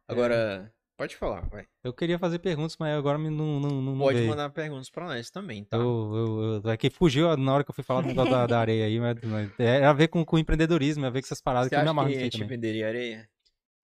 Agora, 0.06 0.72
pode 0.96 1.16
falar, 1.16 1.48
vai. 1.48 1.66
eu 1.82 1.92
queria 1.92 2.18
fazer 2.18 2.38
perguntas, 2.38 2.76
mas 2.78 2.96
agora 2.96 3.18
não, 3.18 3.30
não, 3.30 3.82
não, 3.82 3.98
Pode 3.98 4.18
veio. 4.18 4.30
mandar 4.30 4.50
perguntas 4.50 4.90
pra 4.90 5.06
nós 5.06 5.30
também, 5.30 5.64
tá? 5.64 5.76
Eu, 5.76 5.82
eu, 5.82 6.60
eu- 6.64 6.70
é 6.70 6.76
que 6.76 6.90
fugiu 6.90 7.36
na 7.36 7.52
hora 7.54 7.64
que 7.64 7.70
eu 7.70 7.74
fui 7.74 7.84
falar 7.84 8.02
negócio 8.02 8.30
da, 8.30 8.46
da 8.46 8.60
areia 8.60 8.86
aí, 8.86 8.98
mas, 9.00 9.16
mas 9.22 9.50
é 9.58 9.84
a 9.84 9.92
ver 9.92 10.08
com, 10.08 10.24
com 10.24 10.38
empreendedorismo, 10.38 11.04
é 11.04 11.08
a 11.08 11.10
ver 11.10 11.20
com 11.22 11.26
essas 11.26 11.40
paradas 11.40 11.68
Você 11.68 11.74
que 11.74 11.80
eu 11.80 11.84
me 11.84 11.88
amarro 11.90 12.08
que 12.10 12.16
a 12.16 12.20
gente 12.20 12.32
também. 12.32 12.48
venderia 12.48 12.88
areia? 12.88 13.28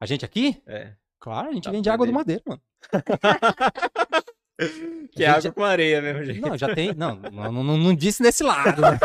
A 0.00 0.06
gente 0.06 0.24
aqui? 0.24 0.62
É. 0.66 0.94
Claro, 1.18 1.48
a 1.48 1.52
gente 1.52 1.64
Dá 1.64 1.70
vende 1.70 1.88
água 1.90 2.06
do 2.06 2.12
madeiro, 2.12 2.42
mano. 2.46 2.62
Que 5.14 5.24
é 5.24 5.28
água 5.28 5.50
com 5.52 5.64
areia 5.64 6.00
mesmo, 6.00 6.24
gente. 6.24 6.40
Não, 6.40 6.56
já 6.56 6.74
tem. 6.74 6.94
Não, 6.94 7.16
não, 7.16 7.52
não, 7.64 7.76
não 7.76 7.94
disse 7.94 8.22
desse 8.22 8.42
lado. 8.44 8.80
Né? 8.82 8.98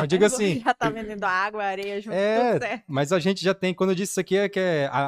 Eu 0.00 0.06
digo 0.06 0.24
assim. 0.24 0.60
Já 0.60 0.72
tá 0.74 0.88
vendendo 0.90 1.24
água, 1.24 1.62
areia 1.64 2.00
junto, 2.00 2.14
É, 2.14 2.52
tudo 2.54 2.62
certo. 2.62 2.84
mas 2.88 3.12
a 3.12 3.18
gente 3.18 3.42
já 3.44 3.52
tem. 3.54 3.74
Quando 3.74 3.90
eu 3.90 3.94
disse 3.96 4.12
isso 4.12 4.20
aqui, 4.20 4.36
é 4.36 4.48
que 4.48 4.58
é 4.60 4.86
a, 4.90 4.98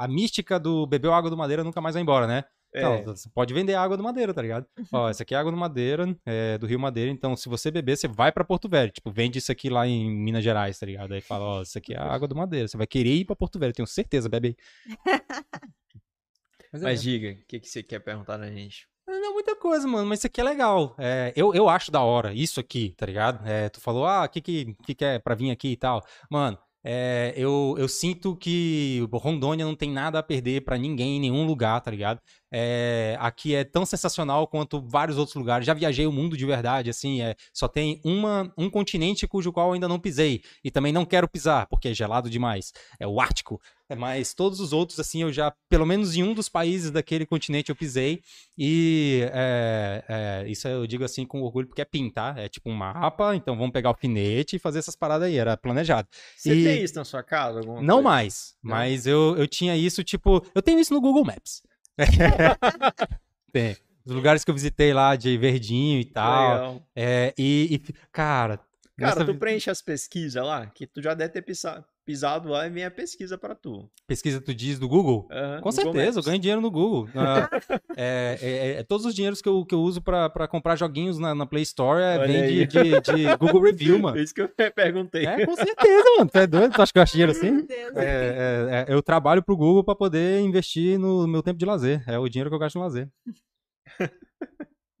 a, 0.00 0.04
a 0.04 0.08
mística 0.08 0.58
do 0.58 0.86
bebeu 0.86 1.12
água 1.12 1.28
do 1.30 1.36
madeira 1.36 1.64
nunca 1.64 1.80
mais 1.80 1.94
vai 1.94 2.02
embora, 2.02 2.26
né? 2.26 2.44
Então, 2.74 2.94
É. 2.94 3.02
você 3.02 3.28
pode 3.28 3.52
vender 3.52 3.74
água 3.74 3.98
do 3.98 4.02
Madeira, 4.02 4.32
tá 4.32 4.40
ligado? 4.40 4.64
Ó, 4.90 5.06
essa 5.10 5.24
aqui 5.24 5.34
é 5.34 5.38
água 5.38 5.52
do 5.52 5.58
Madeira, 5.58 6.16
é, 6.24 6.56
do 6.56 6.66
Rio 6.66 6.80
Madeira. 6.80 7.10
Então, 7.10 7.36
se 7.36 7.46
você 7.46 7.70
beber, 7.70 7.98
você 7.98 8.08
vai 8.08 8.32
pra 8.32 8.44
Porto 8.44 8.66
Velho. 8.66 8.90
Tipo, 8.90 9.10
vende 9.10 9.38
isso 9.38 9.52
aqui 9.52 9.68
lá 9.68 9.86
em 9.86 10.10
Minas 10.10 10.42
Gerais, 10.42 10.78
tá 10.78 10.86
ligado? 10.86 11.12
Aí 11.12 11.20
fala, 11.20 11.44
ó, 11.44 11.60
isso 11.62 11.76
aqui 11.76 11.92
é 11.92 11.98
a 11.98 12.04
água 12.10 12.26
do 12.26 12.34
Madeira. 12.34 12.66
Você 12.66 12.78
vai 12.78 12.86
querer 12.86 13.10
ir 13.14 13.24
pra 13.26 13.36
Porto 13.36 13.58
Velho, 13.58 13.74
tenho 13.74 13.86
certeza, 13.86 14.26
bebe 14.26 14.56
aí. 14.86 14.96
Mas, 16.72 16.80
é, 16.82 16.84
Mas 16.86 17.02
diga, 17.02 17.32
o 17.32 17.46
que, 17.46 17.60
que 17.60 17.68
você 17.68 17.82
quer 17.82 17.98
perguntar 17.98 18.38
na 18.38 18.50
gente? 18.50 18.88
Não, 19.20 19.34
muita 19.34 19.54
coisa, 19.54 19.86
mano, 19.86 20.06
mas 20.08 20.20
isso 20.20 20.26
aqui 20.26 20.40
é 20.40 20.44
legal. 20.44 20.94
É, 20.98 21.32
eu, 21.36 21.54
eu 21.54 21.68
acho 21.68 21.90
da 21.90 22.00
hora, 22.00 22.32
isso 22.32 22.58
aqui, 22.58 22.94
tá 22.96 23.04
ligado? 23.04 23.46
É, 23.46 23.68
tu 23.68 23.80
falou, 23.80 24.06
ah, 24.06 24.24
o 24.24 24.28
que, 24.28 24.40
que, 24.40 24.74
que 24.84 24.94
que 24.94 25.04
é 25.04 25.18
pra 25.18 25.34
vir 25.34 25.50
aqui 25.50 25.72
e 25.72 25.76
tal. 25.76 26.02
Mano, 26.30 26.58
é, 26.84 27.32
eu, 27.36 27.74
eu 27.78 27.88
sinto 27.88 28.34
que 28.36 29.06
Rondônia 29.12 29.64
não 29.64 29.76
tem 29.76 29.90
nada 29.90 30.18
a 30.18 30.22
perder 30.22 30.64
pra 30.64 30.78
ninguém 30.78 31.16
em 31.16 31.20
nenhum 31.20 31.46
lugar, 31.46 31.80
tá 31.80 31.90
ligado? 31.90 32.20
É, 32.54 33.16
aqui 33.18 33.54
é 33.54 33.64
tão 33.64 33.86
sensacional 33.86 34.46
quanto 34.46 34.80
vários 34.80 35.16
outros 35.16 35.34
lugares. 35.34 35.66
Já 35.66 35.72
viajei 35.72 36.06
o 36.06 36.12
mundo 36.12 36.36
de 36.36 36.44
verdade, 36.44 36.90
assim, 36.90 37.22
é, 37.22 37.34
só 37.52 37.66
tem 37.66 37.98
uma, 38.04 38.52
um 38.58 38.68
continente 38.68 39.26
cujo 39.26 39.50
qual 39.50 39.68
eu 39.68 39.72
ainda 39.72 39.88
não 39.88 39.98
pisei. 39.98 40.42
E 40.62 40.70
também 40.70 40.92
não 40.92 41.06
quero 41.06 41.26
pisar, 41.26 41.66
porque 41.66 41.88
é 41.88 41.94
gelado 41.94 42.28
demais. 42.28 42.72
É 43.00 43.06
o 43.06 43.20
Ártico. 43.20 43.60
É, 43.88 43.94
mas 43.96 44.32
todos 44.32 44.58
os 44.60 44.72
outros, 44.72 44.98
assim, 45.00 45.22
eu 45.22 45.32
já, 45.32 45.52
pelo 45.68 45.84
menos 45.86 46.14
em 46.16 46.22
um 46.22 46.32
dos 46.34 46.48
países 46.48 46.90
daquele 46.90 47.26
continente 47.26 47.70
eu 47.70 47.76
pisei. 47.76 48.20
E 48.56 49.22
é, 49.32 50.04
é, 50.44 50.50
isso 50.50 50.68
eu 50.68 50.86
digo 50.86 51.04
assim 51.04 51.26
com 51.26 51.42
orgulho, 51.42 51.66
porque 51.66 51.82
é 51.82 51.84
PIN, 51.84 52.10
tá? 52.10 52.34
É 52.36 52.48
tipo 52.48 52.70
um 52.70 52.74
mapa, 52.74 53.34
então 53.34 53.56
vamos 53.56 53.72
pegar 53.72 53.88
o 53.90 53.92
alfinete 53.92 54.56
e 54.56 54.58
fazer 54.58 54.78
essas 54.78 54.96
paradas 54.96 55.28
aí. 55.28 55.36
Era 55.36 55.56
planejado. 55.56 56.08
Você 56.36 56.54
E- 56.54 56.64
tem 56.64 56.82
isso 56.84 56.94
na 56.94 57.04
sua 57.04 57.22
casa? 57.22 57.60
Não 57.60 57.74
coisa? 57.74 58.02
mais, 58.02 58.54
Não? 58.62 58.70
mas 58.70 59.06
eu, 59.06 59.36
eu 59.36 59.46
tinha 59.48 59.76
isso, 59.76 60.02
tipo, 60.04 60.44
eu 60.54 60.62
tenho 60.62 60.78
isso 60.78 60.92
no 60.94 61.00
Google 61.00 61.24
Maps. 61.24 61.62
Tem. 63.52 63.76
Os 64.04 64.12
lugares 64.12 64.44
que 64.44 64.50
eu 64.50 64.54
visitei 64.54 64.92
lá 64.92 65.14
de 65.14 65.36
verdinho 65.38 66.00
e 66.00 66.04
tal. 66.04 66.82
É, 66.94 67.32
e, 67.38 67.68
e, 67.74 67.78
cara. 68.10 68.58
Cara, 68.98 69.14
nessa 69.14 69.24
tu 69.24 69.34
preenche 69.36 69.70
as 69.70 69.80
pesquisas 69.80 70.44
lá, 70.44 70.66
que 70.66 70.86
tu 70.86 71.00
já 71.02 71.14
deve 71.14 71.32
ter 71.32 71.42
pisa- 71.42 71.84
pisado 72.12 72.48
lá 72.50 72.66
e 72.66 72.70
vem 72.70 72.84
a 72.84 72.90
pesquisa 72.90 73.38
pra 73.38 73.54
tu. 73.54 73.90
pesquisa 74.06 74.38
tu 74.40 74.54
diz 74.54 74.78
do 74.78 74.86
Google? 74.88 75.26
Aham, 75.30 75.60
Com 75.62 75.70
Google 75.70 75.72
certeza, 75.72 76.10
eu 76.10 76.14
Maps. 76.16 76.26
ganho 76.26 76.38
dinheiro 76.38 76.60
no 76.60 76.70
Google. 76.70 77.08
Ah, 77.16 77.48
é, 77.96 78.38
é- 78.40 78.70
é 78.80 78.82
todos 78.82 79.06
os 79.06 79.14
dinheiros 79.14 79.40
que 79.40 79.48
eu, 79.48 79.64
que 79.64 79.74
eu 79.74 79.80
uso 79.80 80.02
pra, 80.02 80.28
pra 80.28 80.46
comprar 80.46 80.76
joguinhos 80.76 81.18
na, 81.18 81.34
na 81.34 81.46
Play 81.46 81.62
Store 81.62 82.02
é, 82.02 82.26
vem 82.26 82.46
de, 82.46 82.66
de, 82.66 83.00
de 83.00 83.36
Google 83.38 83.62
Review, 83.62 83.98
mano. 83.98 84.16
Isso 84.20 84.34
que 84.34 84.42
eu 84.42 84.48
perguntei. 84.74 85.24
É, 85.26 85.46
com 85.46 85.56
certeza, 85.56 86.04
mano. 86.18 86.30
Tu 86.30 86.38
é 86.38 86.46
doido? 86.46 86.72
Tu 86.74 86.82
acha 86.82 86.92
que 86.92 86.98
eu 86.98 87.02
acho 87.02 87.12
dinheiro 87.12 87.32
assim? 87.32 87.66
É, 87.96 88.84
é, 88.86 88.86
é, 88.88 88.94
eu 88.94 89.02
trabalho 89.02 89.42
pro 89.42 89.56
Google 89.56 89.82
pra 89.84 89.94
poder 89.94 90.40
investir 90.40 90.98
no 90.98 91.26
meu 91.26 91.42
tempo 91.42 91.58
de 91.58 91.64
lazer. 91.64 92.02
É 92.06 92.18
o 92.18 92.28
dinheiro 92.28 92.50
que 92.50 92.54
eu 92.54 92.58
gasto 92.60 92.76
no 92.76 92.82
lazer. 92.82 93.08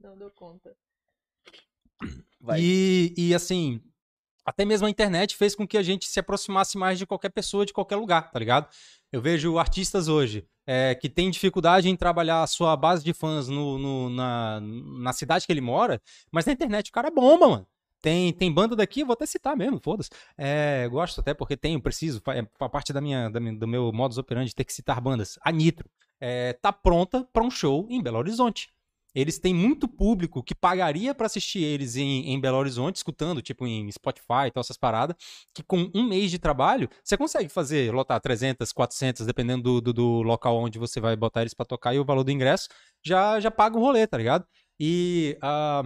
Não 0.02 0.16
dou 0.16 0.30
conta. 0.30 0.74
Vai. 2.40 2.60
E, 2.60 3.14
e 3.16 3.34
assim, 3.34 3.80
até 4.44 4.64
mesmo 4.64 4.86
a 4.86 4.90
internet 4.90 5.36
fez 5.36 5.54
com 5.54 5.66
que 5.66 5.76
a 5.78 5.82
gente 5.82 6.06
se 6.06 6.18
aproximasse 6.20 6.76
mais 6.78 6.98
de 6.98 7.06
qualquer 7.06 7.30
pessoa, 7.30 7.64
de 7.66 7.72
qualquer 7.72 7.96
lugar, 7.96 8.30
tá 8.30 8.38
ligado? 8.38 8.68
Eu 9.10 9.20
vejo 9.20 9.58
artistas 9.58 10.08
hoje 10.08 10.46
é, 10.66 10.94
que 10.94 11.08
têm 11.08 11.30
dificuldade 11.30 11.88
em 11.88 11.96
trabalhar 11.96 12.42
a 12.42 12.46
sua 12.46 12.76
base 12.76 13.04
de 13.04 13.12
fãs 13.12 13.48
no, 13.48 13.78
no- 13.78 14.10
na, 14.10 14.60
na 14.60 15.12
cidade 15.12 15.46
que 15.46 15.52
ele 15.52 15.60
mora, 15.60 16.00
mas 16.30 16.46
na 16.46 16.52
internet 16.52 16.88
o 16.88 16.92
cara 16.92 17.10
bomba, 17.10 17.48
mano. 17.48 17.66
Tem, 18.00 18.32
tem 18.32 18.50
banda 18.52 18.74
daqui, 18.74 19.04
vou 19.04 19.12
até 19.12 19.24
citar 19.26 19.56
mesmo, 19.56 19.78
foda-se. 19.80 20.10
É, 20.36 20.88
gosto 20.88 21.20
até 21.20 21.32
porque 21.34 21.56
tenho, 21.56 21.80
preciso, 21.80 22.20
é 22.28 22.42
parte 22.68 22.92
da 22.92 23.00
minha, 23.00 23.28
da 23.30 23.38
minha- 23.38 23.54
do 23.56 23.68
meu 23.68 23.92
modus 23.92 24.18
operandi 24.18 24.52
ter 24.54 24.64
que 24.64 24.72
citar 24.72 25.00
bandas. 25.00 25.38
A 25.40 25.52
Nitro 25.52 25.88
é, 26.20 26.52
tá 26.54 26.72
pronta 26.72 27.24
pra 27.32 27.44
um 27.44 27.50
show 27.50 27.86
em 27.88 28.02
Belo 28.02 28.18
Horizonte. 28.18 28.68
Eles 29.14 29.38
têm 29.38 29.54
muito 29.54 29.86
público 29.86 30.42
que 30.42 30.54
pagaria 30.54 31.14
pra 31.14 31.26
assistir 31.26 31.62
eles 31.62 31.96
em, 31.96 32.30
em 32.30 32.40
Belo 32.40 32.58
Horizonte, 32.58 32.96
escutando, 32.96 33.42
tipo 33.42 33.66
em 33.66 33.90
Spotify 33.90 34.46
e 34.46 34.50
tal, 34.50 34.60
essas 34.60 34.76
paradas, 34.76 35.16
que 35.54 35.62
com 35.62 35.90
um 35.94 36.02
mês 36.02 36.30
de 36.30 36.38
trabalho, 36.38 36.88
você 37.04 37.16
consegue 37.16 37.48
fazer, 37.48 37.92
lotar 37.92 38.20
300, 38.20 38.72
400, 38.72 39.26
dependendo 39.26 39.62
do, 39.62 39.80
do, 39.80 39.92
do 39.92 40.22
local 40.22 40.56
onde 40.56 40.78
você 40.78 41.00
vai 41.00 41.14
botar 41.14 41.42
eles 41.42 41.54
pra 41.54 41.66
tocar, 41.66 41.94
e 41.94 41.98
o 41.98 42.04
valor 42.04 42.24
do 42.24 42.30
ingresso 42.30 42.68
já, 43.04 43.38
já 43.38 43.50
paga 43.50 43.76
o 43.76 43.80
rolê, 43.80 44.06
tá 44.06 44.16
ligado? 44.16 44.46
E 44.78 45.36
ah, 45.42 45.82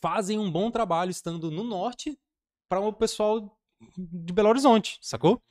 fazem 0.00 0.38
um 0.38 0.50
bom 0.50 0.70
trabalho 0.70 1.10
estando 1.10 1.50
no 1.50 1.62
norte 1.62 2.18
para 2.68 2.80
o 2.80 2.92
pessoal 2.92 3.56
de 3.96 4.32
Belo 4.32 4.48
Horizonte, 4.48 4.98
sacou? 5.00 5.42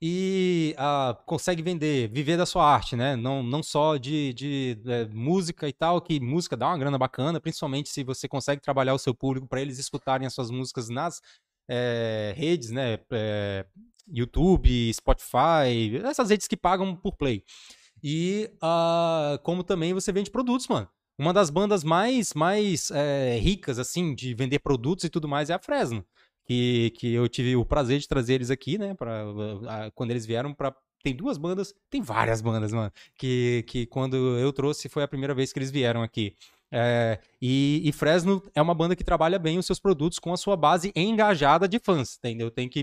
E 0.00 0.74
ah, 0.78 1.16
consegue 1.26 1.60
vender, 1.60 2.08
viver 2.08 2.36
da 2.36 2.46
sua 2.46 2.64
arte, 2.64 2.94
né? 2.94 3.16
Não, 3.16 3.42
não 3.42 3.62
só 3.62 3.96
de, 3.96 4.32
de 4.32 4.78
é, 4.86 5.06
música 5.06 5.68
e 5.68 5.72
tal, 5.72 6.00
que 6.00 6.20
música 6.20 6.56
dá 6.56 6.68
uma 6.68 6.78
grana 6.78 6.96
bacana, 6.96 7.40
principalmente 7.40 7.88
se 7.88 8.04
você 8.04 8.28
consegue 8.28 8.62
trabalhar 8.62 8.94
o 8.94 8.98
seu 8.98 9.12
público 9.12 9.48
para 9.48 9.60
eles 9.60 9.78
escutarem 9.78 10.26
as 10.26 10.34
suas 10.34 10.50
músicas 10.50 10.88
nas 10.88 11.20
é, 11.68 12.32
redes, 12.36 12.70
né? 12.70 13.00
É, 13.10 13.66
YouTube, 14.06 14.92
Spotify, 14.94 15.96
essas 16.04 16.30
redes 16.30 16.46
que 16.46 16.56
pagam 16.56 16.94
por 16.94 17.16
play. 17.16 17.42
E 18.02 18.50
ah, 18.62 19.38
como 19.42 19.64
também 19.64 19.92
você 19.92 20.12
vende 20.12 20.30
produtos, 20.30 20.68
mano. 20.68 20.88
Uma 21.18 21.32
das 21.32 21.50
bandas 21.50 21.82
mais, 21.82 22.32
mais 22.32 22.92
é, 22.92 23.36
ricas, 23.40 23.80
assim, 23.80 24.14
de 24.14 24.34
vender 24.34 24.60
produtos 24.60 25.04
e 25.04 25.08
tudo 25.08 25.26
mais 25.26 25.50
é 25.50 25.54
a 25.54 25.58
Fresno. 25.58 26.06
Que, 26.48 26.90
que 26.96 27.12
eu 27.12 27.28
tive 27.28 27.54
o 27.56 27.64
prazer 27.64 27.98
de 28.00 28.08
trazer 28.08 28.34
eles 28.34 28.50
aqui, 28.50 28.78
né? 28.78 28.94
Pra, 28.94 29.22
ah, 29.68 29.90
quando 29.94 30.10
eles 30.12 30.24
vieram 30.24 30.54
pra. 30.54 30.74
Tem 31.02 31.14
duas 31.14 31.36
bandas, 31.36 31.74
tem 31.90 32.00
várias 32.00 32.40
bandas, 32.40 32.72
mano. 32.72 32.90
Que, 33.18 33.64
que 33.68 33.84
quando 33.86 34.16
eu 34.16 34.50
trouxe 34.52 34.88
foi 34.88 35.02
a 35.02 35.08
primeira 35.08 35.34
vez 35.34 35.52
que 35.52 35.58
eles 35.58 35.70
vieram 35.70 36.02
aqui. 36.02 36.34
É, 36.72 37.18
e, 37.40 37.82
e 37.84 37.92
Fresno 37.92 38.42
é 38.54 38.60
uma 38.60 38.74
banda 38.74 38.96
que 38.96 39.04
trabalha 39.04 39.38
bem 39.38 39.58
os 39.58 39.66
seus 39.66 39.78
produtos 39.78 40.18
com 40.18 40.32
a 40.32 40.36
sua 40.36 40.56
base 40.56 40.90
engajada 40.96 41.68
de 41.68 41.78
fãs, 41.78 42.16
entendeu? 42.18 42.50
Tem 42.50 42.68
que 42.68 42.82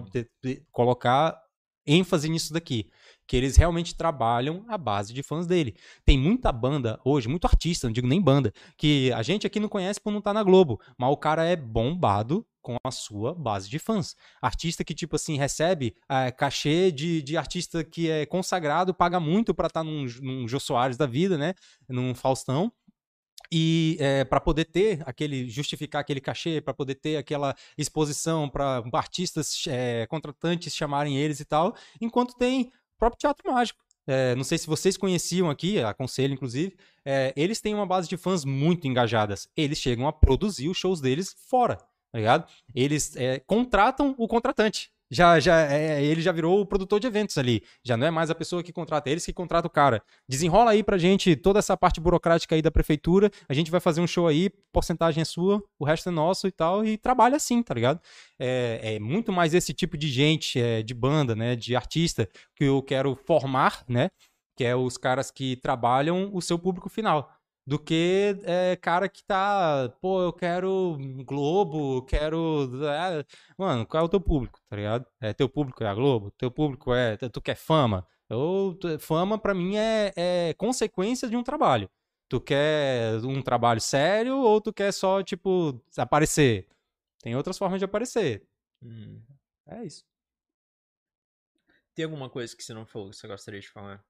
de- 0.00 0.28
de- 0.42 0.62
colocar 0.72 1.40
ênfase 1.86 2.28
nisso 2.28 2.52
daqui. 2.52 2.90
Que 3.28 3.36
eles 3.36 3.56
realmente 3.56 3.94
trabalham 3.94 4.64
a 4.66 4.76
base 4.76 5.12
de 5.12 5.22
fãs 5.22 5.46
dele. 5.46 5.76
Tem 6.04 6.18
muita 6.18 6.50
banda 6.50 6.98
hoje, 7.04 7.28
muito 7.28 7.46
artista, 7.46 7.86
não 7.86 7.92
digo 7.92 8.08
nem 8.08 8.20
banda, 8.20 8.52
que 8.76 9.12
a 9.12 9.22
gente 9.22 9.46
aqui 9.46 9.60
não 9.60 9.68
conhece 9.68 10.00
por 10.00 10.10
não 10.10 10.18
estar 10.18 10.32
na 10.32 10.42
Globo, 10.42 10.80
mas 10.96 11.12
o 11.12 11.16
cara 11.16 11.44
é 11.44 11.54
bombado 11.54 12.44
com 12.62 12.76
a 12.82 12.90
sua 12.90 13.34
base 13.34 13.68
de 13.68 13.78
fãs. 13.78 14.16
Artista 14.42 14.82
que, 14.82 14.94
tipo 14.94 15.16
assim, 15.16 15.36
recebe 15.36 15.94
eh, 16.08 16.30
cachê 16.32 16.90
de, 16.90 17.22
de 17.22 17.36
artista 17.36 17.84
que 17.84 18.10
é 18.10 18.26
consagrado, 18.26 18.92
paga 18.92 19.20
muito 19.20 19.54
pra 19.54 19.68
estar 19.68 19.84
num, 19.84 20.06
num 20.20 20.48
Jô 20.48 20.58
Soares 20.58 20.96
da 20.96 21.06
vida, 21.06 21.38
né? 21.38 21.54
Num 21.88 22.14
Faustão. 22.14 22.72
E 23.50 23.96
para 24.28 24.40
poder 24.40 24.66
ter 24.66 25.02
aquele, 25.06 25.48
justificar 25.48 26.02
aquele 26.02 26.20
cachê, 26.20 26.60
para 26.60 26.74
poder 26.74 26.96
ter 26.96 27.16
aquela 27.16 27.54
exposição 27.78 28.48
para 28.48 28.82
artistas 28.92 29.64
eh, 29.66 30.06
contratantes 30.06 30.74
chamarem 30.74 31.16
eles 31.16 31.40
e 31.40 31.46
tal, 31.46 31.74
enquanto 32.00 32.34
tem 32.36 32.70
próprio 32.98 33.18
Teatro 33.18 33.52
Mágico. 33.52 33.80
É, 34.06 34.34
não 34.34 34.44
sei 34.44 34.56
se 34.56 34.66
vocês 34.66 34.96
conheciam 34.96 35.50
aqui, 35.50 35.82
aconselho 35.82 36.32
inclusive, 36.32 36.74
é, 37.04 37.32
eles 37.36 37.60
têm 37.60 37.74
uma 37.74 37.84
base 37.86 38.08
de 38.08 38.16
fãs 38.16 38.44
muito 38.44 38.86
engajadas. 38.86 39.48
Eles 39.54 39.78
chegam 39.78 40.08
a 40.08 40.12
produzir 40.12 40.68
os 40.68 40.78
shows 40.78 41.00
deles 41.00 41.36
fora, 41.46 41.76
tá 41.76 42.18
ligado? 42.18 42.48
Eles 42.74 43.14
é, 43.16 43.38
contratam 43.40 44.14
o 44.16 44.26
contratante. 44.26 44.90
Já, 45.10 45.40
já, 45.40 45.60
é, 45.62 46.04
ele 46.04 46.20
já 46.20 46.32
virou 46.32 46.60
o 46.60 46.66
produtor 46.66 47.00
de 47.00 47.06
eventos 47.06 47.38
ali. 47.38 47.62
Já 47.82 47.96
não 47.96 48.06
é 48.06 48.10
mais 48.10 48.30
a 48.30 48.34
pessoa 48.34 48.62
que 48.62 48.72
contrata, 48.72 49.08
é 49.08 49.12
eles 49.12 49.24
que 49.24 49.32
contratam 49.32 49.68
o 49.68 49.72
cara. 49.72 50.02
Desenrola 50.28 50.72
aí 50.72 50.82
pra 50.82 50.98
gente 50.98 51.34
toda 51.34 51.58
essa 51.58 51.76
parte 51.76 52.00
burocrática 52.00 52.54
aí 52.54 52.60
da 52.60 52.70
prefeitura. 52.70 53.30
A 53.48 53.54
gente 53.54 53.70
vai 53.70 53.80
fazer 53.80 54.00
um 54.00 54.06
show 54.06 54.26
aí, 54.26 54.50
porcentagem 54.72 55.22
é 55.22 55.24
sua, 55.24 55.62
o 55.78 55.84
resto 55.84 56.10
é 56.10 56.12
nosso 56.12 56.46
e 56.46 56.52
tal. 56.52 56.84
E 56.84 56.98
trabalha 56.98 57.36
assim, 57.36 57.62
tá 57.62 57.74
ligado? 57.74 58.00
É, 58.38 58.96
é 58.96 58.98
muito 58.98 59.32
mais 59.32 59.54
esse 59.54 59.72
tipo 59.72 59.96
de 59.96 60.08
gente, 60.08 60.60
é, 60.60 60.82
de 60.82 60.92
banda, 60.92 61.34
né? 61.34 61.56
De 61.56 61.74
artista, 61.74 62.28
que 62.54 62.64
eu 62.64 62.82
quero 62.82 63.16
formar, 63.26 63.84
né? 63.88 64.10
Que 64.56 64.64
é 64.64 64.76
os 64.76 64.98
caras 64.98 65.30
que 65.30 65.56
trabalham 65.56 66.30
o 66.34 66.42
seu 66.42 66.58
público 66.58 66.88
final 66.88 67.37
do 67.68 67.78
que 67.78 68.34
é, 68.44 68.76
cara 68.76 69.10
que 69.10 69.22
tá, 69.22 69.94
pô, 70.00 70.22
eu 70.22 70.32
quero 70.32 70.96
Globo, 71.26 72.00
quero. 72.06 72.66
é, 72.86 73.22
mano, 73.58 73.84
qual 73.84 74.04
é 74.04 74.06
o 74.06 74.08
teu 74.08 74.22
público, 74.22 74.58
tá 74.70 74.74
ligado? 74.74 75.04
É, 75.20 75.34
teu 75.34 75.50
público 75.50 75.84
é 75.84 75.86
a 75.86 75.94
Globo, 75.94 76.30
teu 76.30 76.50
público 76.50 76.94
é. 76.94 77.18
Tu 77.18 77.42
quer 77.42 77.56
fama? 77.56 78.06
Eu, 78.26 78.74
fama, 78.98 79.38
pra 79.38 79.52
mim, 79.52 79.76
é, 79.76 80.14
é 80.16 80.54
consequência 80.54 81.28
de 81.28 81.36
um 81.36 81.42
trabalho. 81.42 81.90
Tu 82.26 82.40
quer 82.40 83.16
um 83.22 83.42
trabalho 83.42 83.82
sério 83.82 84.38
ou 84.38 84.62
tu 84.62 84.72
quer 84.72 84.90
só, 84.90 85.22
tipo, 85.22 85.78
aparecer? 85.98 86.66
Tem 87.20 87.36
outras 87.36 87.58
formas 87.58 87.78
de 87.78 87.84
aparecer. 87.84 88.48
Hum. 88.82 89.20
É 89.66 89.84
isso. 89.84 90.06
Tem 91.94 92.06
alguma 92.06 92.30
coisa 92.30 92.56
que 92.56 92.64
você 92.64 92.72
não 92.72 92.86
falou 92.86 93.10
que 93.10 93.16
você 93.16 93.28
gostaria 93.28 93.60
de 93.60 93.68
falar? 93.68 94.02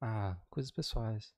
Ah, 0.00 0.38
coisas 0.48 0.72
pessoais. 0.72 1.34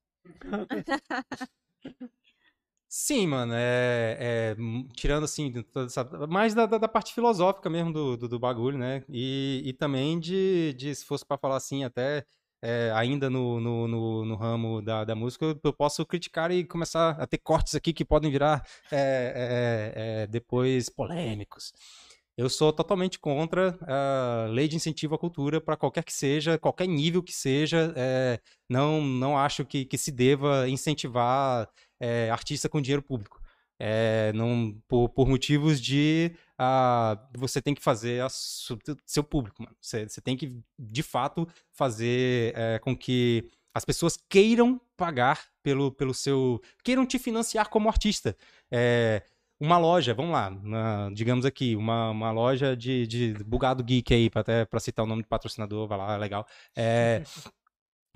Sim, 2.89 3.27
mano, 3.27 3.53
é, 3.55 4.55
é, 4.57 4.57
hum, 4.61 4.87
tirando 4.95 5.25
assim, 5.25 5.51
toda 5.73 5.87
essa- 5.87 6.05
mais 6.29 6.55
da, 6.55 6.67
da, 6.67 6.79
da 6.79 6.89
parte 6.89 7.13
filosófica 7.13 7.69
mesmo 7.69 7.93
do, 7.93 8.17
do, 8.17 8.29
do 8.29 8.39
bagulho, 8.39 8.79
né? 8.79 9.05
E, 9.09 9.61
e 9.67 9.73
também 9.73 10.19
de, 10.21 10.73
de, 10.75 10.95
se 10.95 11.05
fosse 11.05 11.27
pra 11.27 11.37
falar 11.37 11.57
assim, 11.57 11.83
até 11.85 12.25
é, 12.63 12.93
ainda 12.95 13.29
no, 13.29 13.61
no, 13.61 13.89
no, 13.89 14.25
no 14.25 14.37
ramo 14.37 14.81
da, 14.81 15.05
da 15.05 15.15
música, 15.17 15.45
eu, 15.47 15.61
eu 15.65 15.73
posso 15.73 16.07
criticar 16.07 16.51
e 16.53 16.65
começar 16.65 17.11
a 17.21 17.27
ter 17.27 17.39
cortes 17.39 17.75
aqui 17.75 17.93
que 17.93 18.05
podem 18.05 18.31
virar 18.31 18.65
é, 18.91 19.93
é, 19.97 20.23
é, 20.23 20.27
depois 20.29 20.89
polêmicos. 20.89 21.73
Eu 22.37 22.51
sou 22.51 22.73
totalmente 22.73 23.19
contra 23.19 23.79
a 23.83 24.47
lei 24.51 24.69
de 24.69 24.77
incentivo 24.77 25.15
à 25.15 25.19
cultura 25.19 25.61
para 25.61 25.77
qualquer 25.77 26.05
que 26.05 26.13
seja, 26.13 26.59
qualquer 26.59 26.87
nível 26.87 27.23
que 27.23 27.33
seja. 27.33 27.95
é, 27.97 28.41
não, 28.69 29.01
não 29.01 29.39
acho 29.39 29.65
que, 29.65 29.85
que 29.87 29.97
se 29.97 30.13
deva 30.13 30.69
incentivar 30.69 31.69
é, 31.99 32.29
artista 32.31 32.69
com 32.69 32.81
dinheiro 32.81 33.03
público. 33.03 33.41
É, 33.79 34.33
não, 34.35 34.79
por, 34.89 35.09
por 35.11 35.29
motivos 35.29 35.81
de 35.81 36.35
ah, 36.59 37.19
você 37.37 37.61
tem 37.61 37.75
que 37.75 37.83
fazer 37.83 38.23
a 38.23 38.29
seu 38.31 39.23
público, 39.25 39.63
mano. 39.63 39.77
Você, 39.81 40.09
você 40.09 40.21
tem 40.21 40.37
que, 40.37 40.59
de 40.79 41.03
fato, 41.03 41.47
fazer 41.73 42.55
é, 42.57 42.79
com 42.79 42.97
que 42.97 43.51
as 43.75 43.85
pessoas 43.85 44.17
queiram 44.29 44.81
pagar 44.97 45.47
pelo, 45.63 45.93
pelo 45.93 46.15
seu. 46.15 46.63
queiram 46.83 47.05
te 47.05 47.19
financiar 47.19 47.69
como 47.69 47.89
artista. 47.89 48.37
É, 48.71 49.23
uma 49.59 49.79
loja, 49.79 50.13
vamos 50.13 50.33
lá, 50.33 50.53
digamos 51.15 51.45
aqui, 51.45 51.75
uma, 51.77 52.11
uma 52.11 52.31
loja 52.31 52.77
de, 52.77 53.07
de 53.07 53.35
bugado 53.45 53.83
geek 53.83 54.13
aí, 54.13 54.31
pra 54.31 54.43
até 54.43 54.65
para 54.65 54.81
citar 54.81 55.05
o 55.05 55.09
nome 55.09 55.23
do 55.23 55.29
patrocinador, 55.29 55.89
vai 55.89 55.99
lá, 55.99 56.15
é 56.15 56.19
legal. 56.19 56.47
É, 56.77 57.23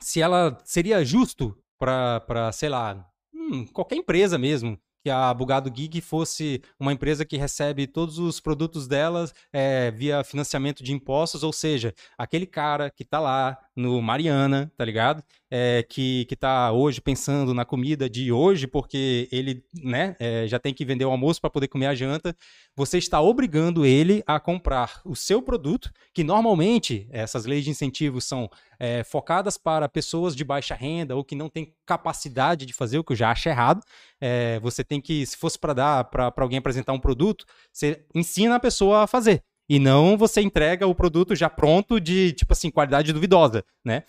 se 0.00 0.20
ela 0.20 0.58
seria 0.64 1.04
justo 1.04 1.56
para, 1.78 2.52
sei 2.52 2.68
lá, 2.68 3.06
hum, 3.34 3.66
qualquer 3.66 3.96
empresa 3.96 4.36
mesmo, 4.38 4.78
que 5.02 5.08
a 5.08 5.32
Bugado 5.32 5.70
Geek 5.70 6.00
fosse 6.00 6.62
uma 6.78 6.92
empresa 6.92 7.24
que 7.24 7.36
recebe 7.36 7.86
todos 7.86 8.18
os 8.18 8.38
produtos 8.38 8.86
delas 8.86 9.34
é, 9.52 9.90
via 9.90 10.22
financiamento 10.22 10.84
de 10.84 10.92
impostos, 10.92 11.42
ou 11.42 11.52
seja, 11.52 11.94
aquele 12.18 12.46
cara 12.46 12.90
que 12.90 13.04
tá 13.04 13.18
lá 13.18 13.58
no 13.74 14.00
Mariana, 14.02 14.72
tá 14.76 14.84
ligado? 14.84 15.22
É, 15.50 15.84
que, 15.88 16.24
que 16.26 16.36
tá 16.36 16.70
hoje 16.72 17.00
pensando 17.00 17.52
na 17.54 17.64
comida 17.64 18.08
de 18.08 18.30
hoje, 18.30 18.66
porque 18.66 19.28
ele 19.32 19.64
né, 19.82 20.16
é, 20.20 20.46
já 20.46 20.58
tem 20.58 20.72
que 20.72 20.84
vender 20.84 21.04
o 21.04 21.10
almoço 21.10 21.40
para 21.40 21.50
poder 21.50 21.68
comer 21.68 21.86
a 21.86 21.94
janta, 21.94 22.36
você 22.76 22.98
está 22.98 23.20
obrigando 23.20 23.84
ele 23.84 24.22
a 24.26 24.38
comprar 24.38 25.00
o 25.04 25.16
seu 25.16 25.42
produto, 25.42 25.90
que 26.12 26.22
normalmente 26.22 27.08
essas 27.10 27.46
leis 27.46 27.64
de 27.64 27.70
incentivos 27.70 28.24
são 28.24 28.48
é, 28.78 29.02
focadas 29.04 29.56
para 29.56 29.88
pessoas 29.88 30.36
de 30.36 30.44
baixa 30.44 30.74
renda 30.74 31.16
ou 31.16 31.24
que 31.24 31.34
não 31.34 31.48
têm 31.48 31.74
capacidade 31.84 32.66
de 32.66 32.72
fazer, 32.72 32.98
o 32.98 33.04
que 33.04 33.12
eu 33.12 33.16
já 33.16 33.30
acho 33.30 33.48
errado. 33.48 33.80
É, 34.20 34.60
você 34.60 34.84
tem 34.84 35.00
que, 35.00 35.24
se 35.26 35.36
fosse 35.36 35.58
para 35.58 35.74
dar 35.74 36.04
para 36.04 36.32
alguém 36.38 36.58
apresentar 36.58 36.92
um 36.92 37.00
produto, 37.00 37.44
você 37.72 38.04
ensina 38.14 38.56
a 38.56 38.60
pessoa 38.60 39.02
a 39.02 39.06
fazer. 39.06 39.42
E 39.70 39.78
não 39.78 40.18
você 40.18 40.40
entrega 40.40 40.84
o 40.84 40.94
produto 40.96 41.36
já 41.36 41.48
pronto 41.48 42.00
de, 42.00 42.32
tipo 42.32 42.52
assim, 42.52 42.72
qualidade 42.72 43.12
duvidosa, 43.12 43.64
né? 43.84 44.02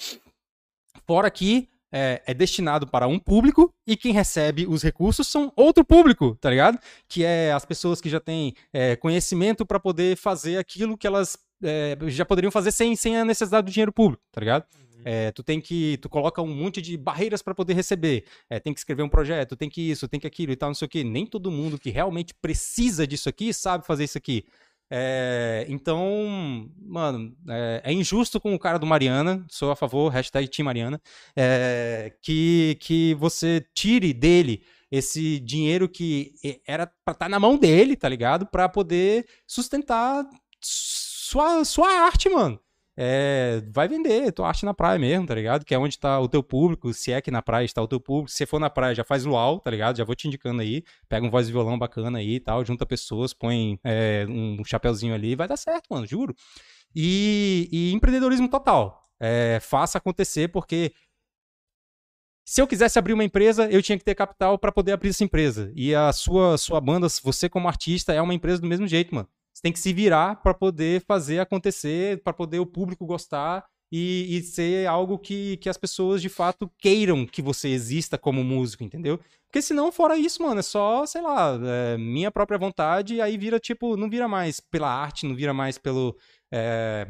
Fora 1.06 1.30
que 1.30 1.70
é, 1.92 2.20
é 2.26 2.34
destinado 2.34 2.88
para 2.88 3.08
um 3.08 3.20
público 3.20 3.72
e 3.86 3.96
quem 3.96 4.12
recebe 4.12 4.66
os 4.66 4.82
recursos 4.82 5.28
são 5.28 5.54
outro 5.56 5.86
público, 5.86 6.36
tá 6.42 6.50
ligado? 6.50 6.80
Que 7.08 7.24
é 7.24 7.52
as 7.52 7.64
pessoas 7.64 8.02
que 8.02 8.10
já 8.10 8.20
têm 8.20 8.56
é, 8.74 8.96
conhecimento 8.96 9.64
para 9.64 9.80
poder 9.80 10.18
fazer 10.18 10.58
aquilo 10.58 10.98
que 10.98 11.06
elas 11.06 11.38
é, 11.62 11.96
já 12.08 12.26
poderiam 12.26 12.50
fazer 12.50 12.72
sem, 12.72 12.96
sem 12.96 13.16
a 13.16 13.24
necessidade 13.24 13.66
do 13.68 13.72
dinheiro 13.72 13.94
público, 13.94 14.24
tá 14.32 14.42
ligado? 14.42 14.66
É, 15.06 15.32
tu 15.32 15.44
tem 15.44 15.62
que. 15.62 15.98
Tu 15.98 16.10
coloca 16.10 16.42
um 16.42 16.56
monte 16.56 16.82
de 16.82 16.98
barreiras 16.98 17.42
para 17.42 17.56
poder 17.56 17.74
receber. 17.74 18.26
É, 18.50 18.60
tem 18.60 18.74
que 18.74 18.80
escrever 18.80 19.04
um 19.04 19.10
projeto, 19.10 19.56
tem 19.56 19.70
que 19.70 19.92
isso, 19.92 20.08
tem 20.08 20.20
que 20.20 20.28
aquilo 20.28 20.52
e 20.52 20.56
tal, 20.56 20.70
não 20.70 20.76
sei 20.76 20.86
o 20.88 20.90
quê. 20.90 21.04
Nem 21.04 21.26
todo 21.26 21.52
mundo 21.52 21.78
que 21.78 21.90
realmente 21.90 22.34
precisa 22.34 23.06
disso 23.06 23.30
aqui 23.30 23.54
sabe 23.54 23.86
fazer 23.86 24.06
isso 24.06 24.18
aqui. 24.18 24.46
É, 24.94 25.66
então, 25.70 26.70
mano, 26.82 27.34
é, 27.48 27.82
é 27.86 27.94
injusto 27.94 28.42
com 28.42 28.54
o 28.54 28.60
cara 28.60 28.78
do 28.78 28.86
Mariana, 28.86 29.46
sou 29.50 29.72
a 29.72 29.76
favor, 29.76 30.12
hashtag 30.12 30.50
Team 30.50 30.66
Mariana, 30.66 31.02
é, 31.34 32.14
que, 32.22 32.78
que 32.82 33.14
você 33.16 33.66
tire 33.74 34.14
dele 34.14 34.66
esse 34.92 35.40
dinheiro 35.40 35.88
que 35.88 36.34
era 36.68 36.92
pra 37.06 37.14
estar 37.14 37.30
na 37.30 37.40
mão 37.40 37.58
dele, 37.58 37.96
tá 37.96 38.10
ligado? 38.10 38.46
Pra 38.46 38.68
poder 38.68 39.26
sustentar 39.48 40.26
sua, 40.62 41.64
sua 41.64 41.88
arte, 41.88 42.30
mano. 42.30 42.60
É, 43.04 43.64
vai 43.74 43.88
vender 43.88 44.32
tua 44.32 44.48
arte 44.48 44.64
na 44.64 44.76
praia 44.76 45.00
mesmo, 45.00 45.26
tá 45.26 45.34
ligado? 45.34 45.66
Que 45.66 45.74
é 45.74 45.80
onde 45.80 45.98
tá 45.98 46.20
o 46.20 46.28
teu 46.28 46.44
público, 46.44 46.94
se 46.94 47.12
é 47.12 47.20
que 47.20 47.32
na 47.32 47.42
praia 47.42 47.66
está 47.66 47.82
o 47.82 47.88
teu 47.88 48.00
público. 48.00 48.30
Se 48.30 48.38
você 48.38 48.46
for 48.46 48.60
na 48.60 48.70
praia, 48.70 48.94
já 48.94 49.04
faz 49.04 49.26
luau, 49.26 49.60
tá 49.60 49.72
ligado? 49.72 49.98
Já 49.98 50.04
vou 50.04 50.14
te 50.14 50.28
indicando 50.28 50.62
aí. 50.62 50.84
Pega 51.10 51.26
um 51.26 51.30
voz 51.32 51.50
e 51.50 51.52
violão 51.52 51.80
bacana 51.80 52.20
aí 52.20 52.36
e 52.36 52.40
tal, 52.40 52.64
junta 52.64 52.86
pessoas, 52.86 53.34
põe 53.34 53.80
é, 53.84 54.24
um 54.30 54.64
chapeuzinho 54.64 55.16
ali, 55.16 55.36
vai 55.36 55.48
dar 55.48 55.58
certo, 55.58 55.88
mano, 55.90 56.06
juro. 56.06 56.36
E, 56.96 57.68
e 57.72 57.92
empreendedorismo 57.92 58.48
total. 58.48 59.10
É, 59.20 59.58
faça 59.60 59.98
acontecer, 59.98 60.50
porque 60.50 60.94
se 62.46 62.62
eu 62.62 62.68
quisesse 62.68 63.00
abrir 63.00 63.14
uma 63.14 63.24
empresa, 63.24 63.68
eu 63.72 63.82
tinha 63.82 63.98
que 63.98 64.06
ter 64.06 64.14
capital 64.14 64.60
para 64.60 64.72
poder 64.72 64.92
abrir 64.92 65.10
essa 65.10 65.24
empresa. 65.24 65.72
E 65.76 65.96
a 65.96 66.14
sua, 66.14 66.56
sua 66.56 66.80
banda, 66.80 67.08
você 67.24 67.50
como 67.50 67.68
artista, 67.68 68.14
é 68.14 68.22
uma 68.22 68.36
empresa 68.36 68.62
do 68.62 68.68
mesmo 68.68 68.88
jeito, 68.88 69.16
mano. 69.16 69.28
Você 69.62 69.64
tem 69.64 69.72
que 69.72 69.80
se 69.80 69.94
virar 69.94 70.42
para 70.42 70.54
poder 70.54 71.04
fazer 71.06 71.40
acontecer, 71.40 72.22
para 72.24 72.34
poder 72.34 72.60
o 72.60 72.66
público 72.66 73.06
gostar 73.06 73.64
e, 73.92 74.38
e 74.38 74.42
ser 74.42 74.88
algo 74.88 75.20
que, 75.20 75.58
que 75.58 75.70
as 75.70 75.78
pessoas 75.78 76.22
de 76.22 76.30
fato 76.30 76.72
queiram 76.80 77.26
que 77.28 77.42
você 77.42 77.70
exista 77.70 78.18
como 78.18 78.44
músico, 78.44 78.84
entendeu? 78.84 79.20
Porque 79.48 79.62
senão, 79.62 79.92
fora 79.92 80.18
isso, 80.18 80.42
mano, 80.42 80.62
é 80.62 80.64
só, 80.64 81.06
sei 81.06 81.22
lá, 81.22 81.60
é, 81.64 81.98
minha 81.98 82.32
própria 82.32 82.58
vontade, 82.58 83.22
aí 83.22 83.38
vira 83.38 83.60
tipo, 83.60 83.96
não 83.96 84.10
vira 84.10 84.28
mais 84.28 84.60
pela 84.60 84.90
arte, 84.90 85.28
não 85.28 85.36
vira 85.36 85.54
mais 85.54 85.78
pelo. 85.78 86.18
é, 86.52 87.08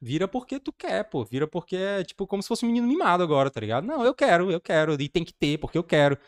Vira 0.00 0.26
porque 0.26 0.58
tu 0.58 0.72
quer, 0.72 1.04
pô. 1.04 1.24
Vira 1.24 1.46
porque 1.46 1.76
é 1.76 2.02
tipo 2.02 2.26
como 2.26 2.42
se 2.42 2.48
fosse 2.48 2.64
um 2.64 2.68
menino 2.68 2.88
mimado 2.88 3.22
agora, 3.22 3.48
tá 3.48 3.60
ligado? 3.60 3.86
Não, 3.86 4.04
eu 4.04 4.12
quero, 4.12 4.50
eu 4.50 4.60
quero. 4.60 5.00
E 5.00 5.08
tem 5.08 5.24
que 5.24 5.32
ter, 5.32 5.58
porque 5.58 5.78
eu 5.78 5.84
quero. 5.84 6.18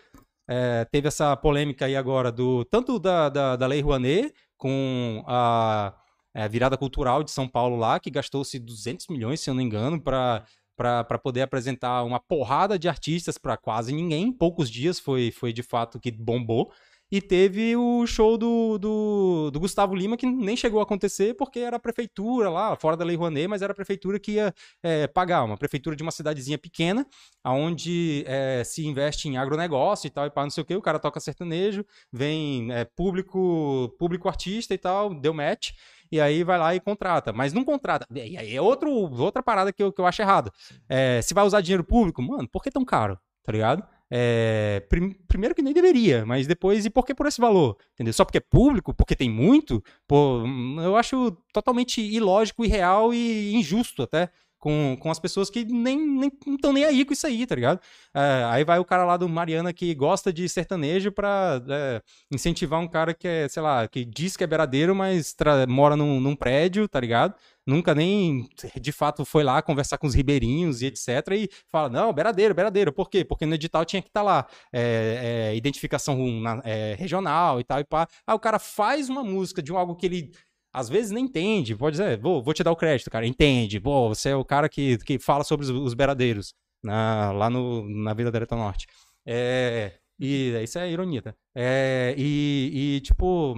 É, 0.46 0.84
teve 0.84 1.08
essa 1.08 1.36
polêmica 1.36 1.86
aí 1.86 1.96
agora 1.96 2.30
do 2.30 2.64
tanto 2.66 3.00
da, 3.00 3.28
da, 3.28 3.56
da 3.56 3.66
Lei 3.66 3.80
Rouanet 3.80 4.32
com 4.64 5.22
a, 5.26 5.92
é, 6.32 6.48
virada 6.48 6.74
cultural 6.78 7.22
de 7.22 7.30
São 7.30 7.46
Paulo 7.46 7.76
lá, 7.76 8.00
que 8.00 8.10
gastou-se 8.10 8.58
200 8.58 9.08
milhões, 9.08 9.40
se 9.40 9.50
eu 9.50 9.52
não 9.52 9.58
me 9.58 9.64
engano, 9.64 10.00
para 10.00 10.42
para 10.76 11.18
poder 11.20 11.42
apresentar 11.42 12.02
uma 12.02 12.18
porrada 12.18 12.76
de 12.76 12.88
artistas 12.88 13.38
para 13.38 13.56
quase 13.56 13.92
ninguém. 13.92 14.24
Em 14.24 14.32
poucos 14.32 14.68
dias 14.68 14.98
foi, 14.98 15.30
foi 15.30 15.52
de 15.52 15.62
fato 15.62 16.00
que 16.00 16.10
bombou. 16.10 16.72
E 17.12 17.20
teve 17.20 17.76
o 17.76 18.06
show 18.06 18.36
do, 18.36 18.78
do, 18.78 19.50
do 19.52 19.60
Gustavo 19.60 19.94
Lima, 19.94 20.16
que 20.16 20.26
nem 20.26 20.56
chegou 20.56 20.80
a 20.80 20.82
acontecer, 20.82 21.34
porque 21.34 21.60
era 21.60 21.76
a 21.76 21.78
prefeitura 21.78 22.50
lá, 22.50 22.74
fora 22.76 22.96
da 22.96 23.04
Lei 23.04 23.16
Rouanet, 23.16 23.46
mas 23.46 23.62
era 23.62 23.72
a 23.72 23.74
prefeitura 23.74 24.18
que 24.18 24.32
ia 24.32 24.54
é, 24.82 25.06
pagar. 25.06 25.44
Uma 25.44 25.56
prefeitura 25.56 25.94
de 25.94 26.02
uma 26.02 26.10
cidadezinha 26.10 26.58
pequena, 26.58 27.06
onde 27.44 28.24
é, 28.26 28.62
se 28.64 28.84
investe 28.86 29.28
em 29.28 29.36
agronegócio 29.36 30.06
e 30.06 30.10
tal, 30.10 30.26
e 30.26 30.30
pá, 30.30 30.42
não 30.42 30.50
sei 30.50 30.62
o 30.62 30.64
que, 30.64 30.74
o 30.74 30.82
cara 30.82 30.98
toca 30.98 31.20
sertanejo, 31.20 31.84
vem 32.12 32.72
é, 32.72 32.84
público, 32.84 33.94
público 33.98 34.28
artista 34.28 34.74
e 34.74 34.78
tal, 34.78 35.14
deu 35.14 35.34
match, 35.34 35.72
e 36.10 36.20
aí 36.20 36.42
vai 36.42 36.58
lá 36.58 36.74
e 36.74 36.80
contrata. 36.80 37.32
Mas 37.32 37.52
não 37.52 37.64
contrata. 37.64 38.06
E 38.12 38.38
aí 38.38 38.56
é 38.56 38.60
outro, 38.60 38.90
outra 38.90 39.42
parada 39.42 39.72
que 39.72 39.82
eu, 39.82 39.92
que 39.92 40.00
eu 40.00 40.06
acho 40.06 40.22
errado. 40.22 40.50
É, 40.88 41.20
se 41.22 41.34
vai 41.34 41.44
usar 41.44 41.60
dinheiro 41.60 41.84
público, 41.84 42.22
mano, 42.22 42.48
por 42.48 42.62
que 42.62 42.70
tão 42.70 42.84
caro? 42.84 43.18
Tá 43.42 43.52
ligado? 43.52 43.84
É, 44.16 44.78
prim- 44.88 45.12
primeiro 45.26 45.56
que 45.56 45.62
nem 45.62 45.72
deveria, 45.74 46.24
mas 46.24 46.46
depois, 46.46 46.86
e 46.86 46.90
por 46.90 47.04
que 47.04 47.12
por 47.14 47.26
esse 47.26 47.40
valor? 47.40 47.76
Entendeu? 47.94 48.12
Só 48.12 48.24
porque 48.24 48.38
é 48.38 48.40
público, 48.40 48.94
porque 48.94 49.16
tem 49.16 49.28
muito, 49.28 49.82
pô, 50.06 50.44
hum, 50.44 50.80
eu 50.80 50.96
acho 50.96 51.32
totalmente 51.52 52.00
ilógico, 52.00 52.64
irreal 52.64 53.12
e 53.12 53.52
injusto 53.56 54.04
até. 54.04 54.30
Com, 54.64 54.96
com 54.98 55.10
as 55.10 55.18
pessoas 55.18 55.50
que 55.50 55.62
nem 55.62 55.98
nem 55.98 56.32
estão 56.54 56.72
nem 56.72 56.86
aí 56.86 57.04
com 57.04 57.12
isso 57.12 57.26
aí, 57.26 57.46
tá 57.46 57.54
ligado? 57.54 57.78
É, 58.14 58.44
aí 58.46 58.64
vai 58.64 58.78
o 58.78 58.84
cara 58.84 59.04
lá 59.04 59.18
do 59.18 59.28
Mariana 59.28 59.74
que 59.74 59.94
gosta 59.94 60.32
de 60.32 60.48
sertanejo 60.48 61.12
pra 61.12 61.60
é, 61.68 62.00
incentivar 62.32 62.80
um 62.80 62.88
cara 62.88 63.12
que 63.12 63.28
é, 63.28 63.46
sei 63.46 63.62
lá, 63.62 63.86
que 63.86 64.06
diz 64.06 64.38
que 64.38 64.42
é 64.42 64.46
beiradeiro, 64.46 64.94
mas 64.94 65.36
mora 65.68 65.96
num, 65.96 66.18
num 66.18 66.34
prédio, 66.34 66.88
tá 66.88 66.98
ligado? 66.98 67.34
Nunca 67.66 67.94
nem 67.94 68.48
de 68.80 68.90
fato 68.90 69.22
foi 69.26 69.44
lá 69.44 69.60
conversar 69.60 69.98
com 69.98 70.06
os 70.06 70.14
ribeirinhos 70.14 70.80
e 70.80 70.86
etc. 70.86 71.08
E 71.32 71.50
fala: 71.70 71.90
não, 71.90 72.10
beiradeiro, 72.10 72.54
beiradeiro. 72.54 72.90
Por 72.90 73.10
quê? 73.10 73.22
Porque 73.22 73.44
no 73.44 73.54
edital 73.54 73.84
tinha 73.84 74.00
que 74.00 74.08
estar 74.08 74.22
lá. 74.22 74.46
é, 74.72 75.50
é, 75.52 75.56
identificação 75.56 76.16
na- 76.40 76.62
é, 76.64 76.94
regional 76.98 77.60
e 77.60 77.64
tal 77.64 77.80
e 77.80 77.84
pá. 77.84 78.08
Aí 78.26 78.34
o 78.34 78.38
cara 78.38 78.58
faz 78.58 79.10
uma 79.10 79.22
música 79.22 79.62
de 79.62 79.70
um 79.70 79.76
algo 79.76 79.94
que 79.94 80.06
ele 80.06 80.30
às 80.74 80.88
vezes 80.88 81.12
nem 81.12 81.24
entende. 81.24 81.76
Pode 81.76 81.96
dizer, 81.96 82.18
vou, 82.20 82.42
vou 82.42 82.52
te 82.52 82.64
dar 82.64 82.72
o 82.72 82.76
crédito, 82.76 83.10
cara. 83.10 83.26
Entende. 83.26 83.80
Pô, 83.80 84.08
você 84.08 84.30
é 84.30 84.36
o 84.36 84.44
cara 84.44 84.68
que, 84.68 84.98
que 84.98 85.18
fala 85.18 85.44
sobre 85.44 85.64
os, 85.64 85.70
os 85.70 85.94
beiradeiros 85.94 86.52
na- 86.82 87.32
lá 87.32 87.48
no, 87.48 87.88
na 87.88 88.12
Vila 88.12 88.30
Areta 88.34 88.56
Norte. 88.56 88.86
É, 89.24 89.92
e 90.18 90.50
isso 90.62 90.78
é 90.78 90.90
ironia, 90.90 91.22
tá? 91.22 91.34
É, 91.54 92.14
e, 92.18 92.96
e, 92.96 93.00
tipo, 93.00 93.54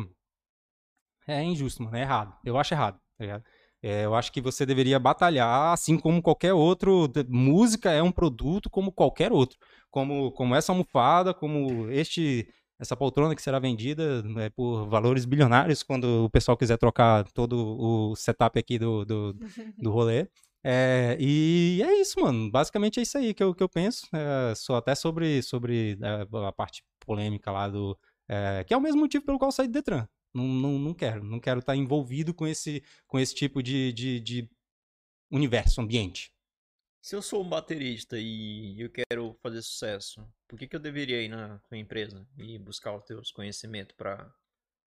é 1.26 1.42
injusto, 1.42 1.82
mano. 1.82 1.96
É 1.96 2.02
errado. 2.02 2.34
Eu 2.44 2.58
acho 2.58 2.74
errado, 2.74 2.98
tá 3.18 3.24
ligado? 3.24 3.44
É, 3.82 4.04
eu 4.04 4.14
acho 4.14 4.32
que 4.32 4.40
você 4.40 4.64
deveria 4.66 4.98
batalhar, 4.98 5.72
assim 5.72 5.98
como 5.98 6.22
qualquer 6.22 6.52
outro. 6.52 7.10
Música 7.28 7.90
é 7.90 8.02
um 8.02 8.12
produto 8.12 8.70
como 8.70 8.92
qualquer 8.92 9.32
outro. 9.32 9.58
Como, 9.90 10.32
como 10.32 10.54
essa 10.54 10.72
almofada, 10.72 11.32
como 11.34 11.90
este 11.90 12.48
essa 12.78 12.96
poltrona 12.96 13.34
que 13.34 13.42
será 13.42 13.58
vendida 13.58 14.22
né, 14.22 14.50
por 14.50 14.86
valores 14.88 15.24
bilionários 15.24 15.82
quando 15.82 16.24
o 16.24 16.30
pessoal 16.30 16.56
quiser 16.56 16.76
trocar 16.76 17.24
todo 17.32 17.56
o 17.78 18.14
setup 18.16 18.58
aqui 18.58 18.78
do, 18.78 19.04
do, 19.04 19.36
do 19.78 19.90
rolê. 19.90 20.28
É, 20.68 21.16
e 21.20 21.80
é 21.82 22.00
isso, 22.00 22.20
mano. 22.20 22.50
Basicamente 22.50 22.98
é 22.98 23.02
isso 23.02 23.16
aí 23.16 23.32
que 23.32 23.42
eu, 23.42 23.54
que 23.54 23.62
eu 23.62 23.68
penso. 23.68 24.06
É, 24.12 24.52
só 24.56 24.76
até 24.76 24.94
sobre, 24.94 25.42
sobre 25.42 25.96
é, 26.02 26.26
a 26.46 26.52
parte 26.52 26.82
polêmica 27.00 27.50
lá 27.50 27.68
do. 27.68 27.96
é, 28.28 28.64
que 28.64 28.74
é 28.74 28.76
o 28.76 28.80
mesmo 28.80 29.00
motivo 29.00 29.24
pelo 29.24 29.38
qual 29.38 29.48
eu 29.48 29.52
saí 29.52 29.68
do 29.68 29.72
Detran. 29.72 30.06
Não, 30.34 30.44
não, 30.44 30.78
não 30.78 30.92
quero. 30.94 31.24
Não 31.24 31.40
quero 31.40 31.60
estar 31.60 31.76
envolvido 31.76 32.34
com 32.34 32.46
esse, 32.46 32.82
com 33.06 33.18
esse 33.18 33.34
tipo 33.34 33.62
de, 33.62 33.92
de, 33.92 34.20
de 34.20 34.50
universo, 35.30 35.80
ambiente. 35.80 36.32
Se 37.06 37.14
eu 37.14 37.22
sou 37.22 37.40
um 37.40 37.48
baterista 37.48 38.18
e 38.18 38.80
eu 38.80 38.90
quero 38.90 39.32
fazer 39.40 39.62
sucesso, 39.62 40.26
por 40.48 40.58
que, 40.58 40.66
que 40.66 40.74
eu 40.74 40.80
deveria 40.80 41.22
ir 41.22 41.28
na 41.28 41.60
tua 41.60 41.78
empresa 41.78 42.26
e 42.36 42.58
buscar 42.58 42.96
os 42.96 43.04
teus 43.04 43.30
conhecimentos 43.30 43.94
pra 43.96 44.28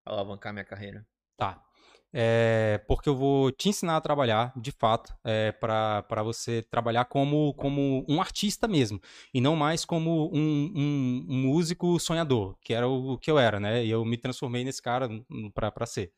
alavancar 0.05 0.51
minha 0.51 0.65
carreira? 0.65 1.07
Tá. 1.37 1.63
É, 2.11 2.83
porque 2.89 3.07
eu 3.07 3.15
vou 3.15 3.53
te 3.53 3.69
ensinar 3.69 3.95
a 3.95 4.01
trabalhar, 4.01 4.51
de 4.59 4.69
fato, 4.73 5.15
é, 5.23 5.53
para 5.53 6.21
você 6.21 6.61
trabalhar 6.63 7.05
como, 7.05 7.53
como 7.53 8.05
um 8.09 8.19
artista 8.19 8.67
mesmo, 8.67 8.99
e 9.33 9.39
não 9.39 9.55
mais 9.55 9.85
como 9.85 10.29
um, 10.35 10.73
um, 10.75 11.25
um 11.29 11.37
músico 11.43 11.97
sonhador, 12.01 12.57
que 12.59 12.73
era 12.73 12.85
o, 12.85 13.17
que 13.17 13.31
eu 13.31 13.39
era, 13.39 13.61
né? 13.61 13.85
E 13.85 13.89
eu 13.89 14.03
me 14.03 14.17
transformei 14.17 14.65
nesse 14.65 14.81
cara 14.81 15.07
para 15.53 15.85
ser. 15.85 16.11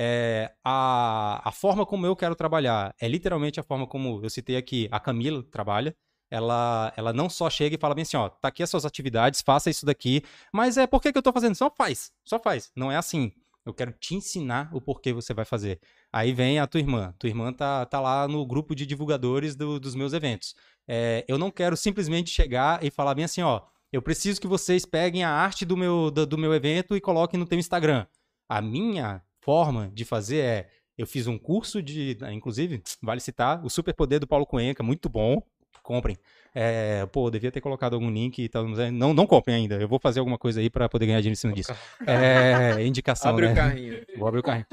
É, 0.00 0.52
a, 0.64 1.42
a 1.48 1.50
forma 1.50 1.84
como 1.84 2.06
eu 2.06 2.14
quero 2.14 2.36
trabalhar 2.36 2.94
é 3.00 3.08
literalmente 3.08 3.58
a 3.58 3.64
forma 3.64 3.84
como 3.84 4.20
eu 4.22 4.30
citei 4.30 4.56
aqui, 4.56 4.88
a 4.92 5.00
Camila 5.00 5.42
trabalha. 5.42 5.92
Ela, 6.30 6.92
ela 6.96 7.12
não 7.12 7.28
só 7.28 7.50
chega 7.50 7.74
e 7.74 7.78
fala 7.78 7.94
bem 7.94 8.02
assim, 8.02 8.16
ó, 8.16 8.28
tá 8.28 8.48
aqui 8.48 8.62
as 8.62 8.70
suas 8.70 8.84
atividades, 8.84 9.40
faça 9.40 9.70
isso 9.70 9.84
daqui, 9.86 10.22
mas 10.52 10.76
é 10.76 10.86
por 10.86 11.00
que, 11.00 11.10
que 11.10 11.18
eu 11.18 11.22
tô 11.22 11.32
fazendo? 11.32 11.54
Só 11.54 11.70
faz, 11.70 12.12
só 12.22 12.38
faz. 12.38 12.70
Não 12.76 12.92
é 12.92 12.96
assim. 12.96 13.32
Eu 13.64 13.74
quero 13.74 13.92
te 13.92 14.14
ensinar 14.14 14.70
o 14.72 14.80
porquê 14.80 15.12
você 15.12 15.34
vai 15.34 15.44
fazer. 15.44 15.80
Aí 16.12 16.32
vem 16.32 16.58
a 16.60 16.66
tua 16.66 16.80
irmã. 16.80 17.14
Tua 17.18 17.28
irmã 17.28 17.52
tá, 17.52 17.84
tá 17.84 17.98
lá 17.98 18.28
no 18.28 18.46
grupo 18.46 18.74
de 18.74 18.86
divulgadores 18.86 19.56
do, 19.56 19.80
dos 19.80 19.94
meus 19.94 20.12
eventos. 20.12 20.54
É, 20.86 21.24
eu 21.26 21.38
não 21.38 21.50
quero 21.50 21.76
simplesmente 21.76 22.30
chegar 22.30 22.84
e 22.84 22.90
falar 22.90 23.14
bem 23.14 23.24
assim, 23.24 23.42
ó, 23.42 23.62
eu 23.92 24.00
preciso 24.00 24.40
que 24.40 24.46
vocês 24.46 24.86
peguem 24.86 25.24
a 25.24 25.30
arte 25.30 25.64
do 25.64 25.76
meu, 25.76 26.10
do, 26.10 26.24
do 26.24 26.38
meu 26.38 26.54
evento 26.54 26.96
e 26.96 27.00
coloquem 27.00 27.38
no 27.40 27.46
teu 27.46 27.58
Instagram. 27.58 28.06
A 28.48 28.62
minha 28.62 29.22
forma 29.48 29.90
de 29.94 30.04
fazer 30.04 30.40
é, 30.40 30.68
eu 30.98 31.06
fiz 31.06 31.26
um 31.26 31.38
curso 31.38 31.82
de, 31.82 32.18
inclusive, 32.30 32.82
vale 33.00 33.18
citar, 33.18 33.64
o 33.64 33.70
Superpoder 33.70 34.20
do 34.20 34.26
Paulo 34.26 34.44
Cuenca, 34.44 34.82
muito 34.82 35.08
bom, 35.08 35.42
comprem. 35.82 36.18
É, 36.54 37.06
pô, 37.06 37.30
devia 37.30 37.50
ter 37.50 37.62
colocado 37.62 37.94
algum 37.94 38.10
link 38.10 38.42
e 38.42 38.46
tal. 38.46 38.68
Não, 38.92 39.14
não 39.14 39.26
comprem 39.26 39.56
ainda. 39.56 39.76
Eu 39.76 39.88
vou 39.88 39.98
fazer 39.98 40.20
alguma 40.20 40.36
coisa 40.36 40.60
aí 40.60 40.68
para 40.68 40.86
poder 40.86 41.06
ganhar 41.06 41.20
dinheiro 41.20 41.32
em 41.32 41.40
cima 41.40 41.54
disso. 41.54 41.72
É, 42.06 42.84
indicação, 42.84 43.30
Abre 43.30 43.46
né? 43.46 43.52
o 43.52 43.56
carrinho. 43.56 44.04
Vou 44.18 44.28
abrir 44.28 44.40
o 44.40 44.42
carrinho. 44.42 44.66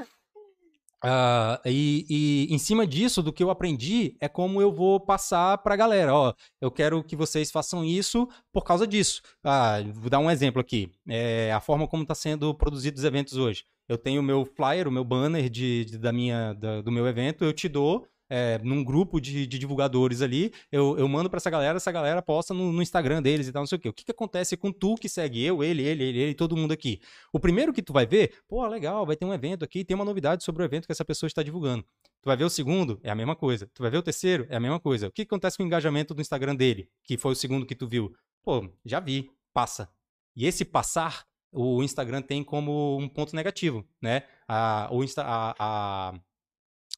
Uh, 1.06 1.62
e, 1.64 2.06
e, 2.50 2.54
em 2.54 2.58
cima 2.58 2.86
disso, 2.86 3.24
do 3.24 3.32
que 3.32 3.44
eu 3.44 3.50
aprendi, 3.50 4.18
é 4.20 4.28
como 4.28 4.62
eu 4.62 4.74
vou 4.74 5.00
passar 5.00 5.58
pra 5.60 5.78
galera. 5.78 6.14
Ó, 6.14 6.34
eu 6.60 6.70
quero 6.70 7.02
que 7.02 7.16
vocês 7.16 7.50
façam 7.50 7.86
isso 7.86 8.28
por 8.52 8.66
causa 8.66 8.86
disso. 8.86 9.22
Ah, 9.42 9.78
vou 9.94 10.10
dar 10.10 10.20
um 10.20 10.30
exemplo 10.30 10.60
aqui. 10.60 10.92
É 11.08 11.54
a 11.54 11.62
forma 11.62 11.88
como 11.88 12.04
está 12.04 12.16
sendo 12.16 12.54
produzidos 12.54 13.00
os 13.02 13.06
eventos 13.06 13.38
hoje. 13.38 13.64
Eu 13.88 13.98
tenho 13.98 14.22
o 14.22 14.24
meu 14.24 14.46
flyer, 14.46 14.88
o 14.88 14.92
meu 14.92 15.04
banner 15.04 15.50
de, 15.50 15.86
de 15.86 15.98
da 15.98 16.12
minha, 16.12 16.54
da, 16.54 16.82
do 16.82 16.92
meu 16.92 17.08
evento, 17.08 17.44
eu 17.44 17.54
te 17.54 17.70
dou 17.70 18.08
é, 18.30 18.60
num 18.64 18.84
grupo 18.84 19.20
de, 19.20 19.46
de, 19.46 19.60
divulgadores 19.60 20.22
ali, 20.22 20.52
eu, 20.72 20.98
eu 20.98 21.08
mando 21.08 21.30
para 21.30 21.38
essa 21.38 21.50
galera, 21.50 21.78
essa 21.78 21.92
galera 21.92 22.22
posta 22.22 22.54
no, 22.54 22.72
no, 22.72 22.82
Instagram 22.82 23.22
deles 23.22 23.48
e 23.48 23.52
tal, 23.52 23.62
não 23.62 23.68
sei 23.68 23.78
o 23.78 23.82
quê. 23.82 23.90
O 23.90 23.94
que, 23.94 24.04
que 24.04 24.12
acontece 24.12 24.58
com 24.58 24.72
tu 24.72 24.96
que 24.96 25.08
segue 25.08 25.44
eu, 25.44 25.64
ele, 25.64 25.84
ele, 25.84 26.04
ele, 26.04 26.20
ele, 26.20 26.34
todo 26.34 26.58
mundo 26.58 26.72
aqui? 26.72 27.00
O 27.32 27.40
primeiro 27.40 27.72
que 27.72 27.82
tu 27.82 27.94
vai 27.94 28.06
ver, 28.06 28.34
pô, 28.48 28.66
legal, 28.68 29.06
vai 29.06 29.16
ter 29.16 29.26
um 29.26 29.34
evento 29.34 29.64
aqui, 29.64 29.84
tem 29.84 29.96
uma 29.96 30.06
novidade 30.06 30.44
sobre 30.44 30.64
o 30.64 30.66
evento 30.66 30.86
que 30.86 30.92
essa 30.92 31.06
pessoa 31.06 31.28
está 31.28 31.44
divulgando. 31.44 31.84
Tu 32.22 32.26
vai 32.26 32.36
ver 32.36 32.46
o 32.46 32.50
segundo, 32.50 33.00
é 33.04 33.12
a 33.12 33.16
mesma 33.16 33.36
coisa. 33.36 33.70
Tu 33.74 33.82
vai 33.82 33.92
ver 33.92 33.98
o 33.98 34.04
terceiro, 34.04 34.48
é 34.50 34.56
a 34.56 34.60
mesma 34.60 34.80
coisa. 34.80 35.08
O 35.08 35.12
que, 35.12 35.24
que 35.24 35.30
acontece 35.30 35.58
com 35.58 35.64
o 35.64 35.66
engajamento 35.66 36.14
do 36.14 36.22
Instagram 36.22 36.56
dele, 36.56 36.90
que 37.04 37.18
foi 37.18 37.34
o 37.34 37.36
segundo 37.36 37.66
que 37.66 37.76
tu 37.76 37.88
viu? 37.88 38.12
Pô, 38.44 38.68
já 38.84 39.00
vi, 39.00 39.30
passa. 39.54 39.88
E 40.36 40.46
esse 40.46 40.66
passar, 40.66 41.26
o 41.56 41.82
Instagram 41.82 42.22
tem 42.22 42.44
como 42.44 42.98
um 42.98 43.08
ponto 43.08 43.36
negativo, 43.36 43.86
né? 44.02 44.24
A, 44.48 44.90
o 44.92 45.04
Insta, 45.04 45.24
a, 45.24 45.56
a 45.58 46.20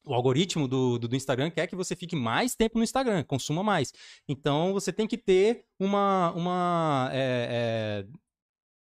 o 0.04 0.14
algoritmo 0.14 0.66
do, 0.66 0.98
do, 0.98 1.06
do, 1.08 1.16
Instagram 1.16 1.50
quer 1.50 1.66
que 1.66 1.76
você 1.76 1.94
fique 1.94 2.16
mais 2.16 2.54
tempo 2.54 2.78
no 2.78 2.84
Instagram, 2.84 3.22
consuma 3.24 3.62
mais. 3.62 3.92
Então 4.26 4.72
você 4.72 4.92
tem 4.92 5.06
que 5.06 5.18
ter 5.18 5.66
uma, 5.78 6.32
uma 6.32 7.10
é, 7.12 8.04
é, 8.06 8.06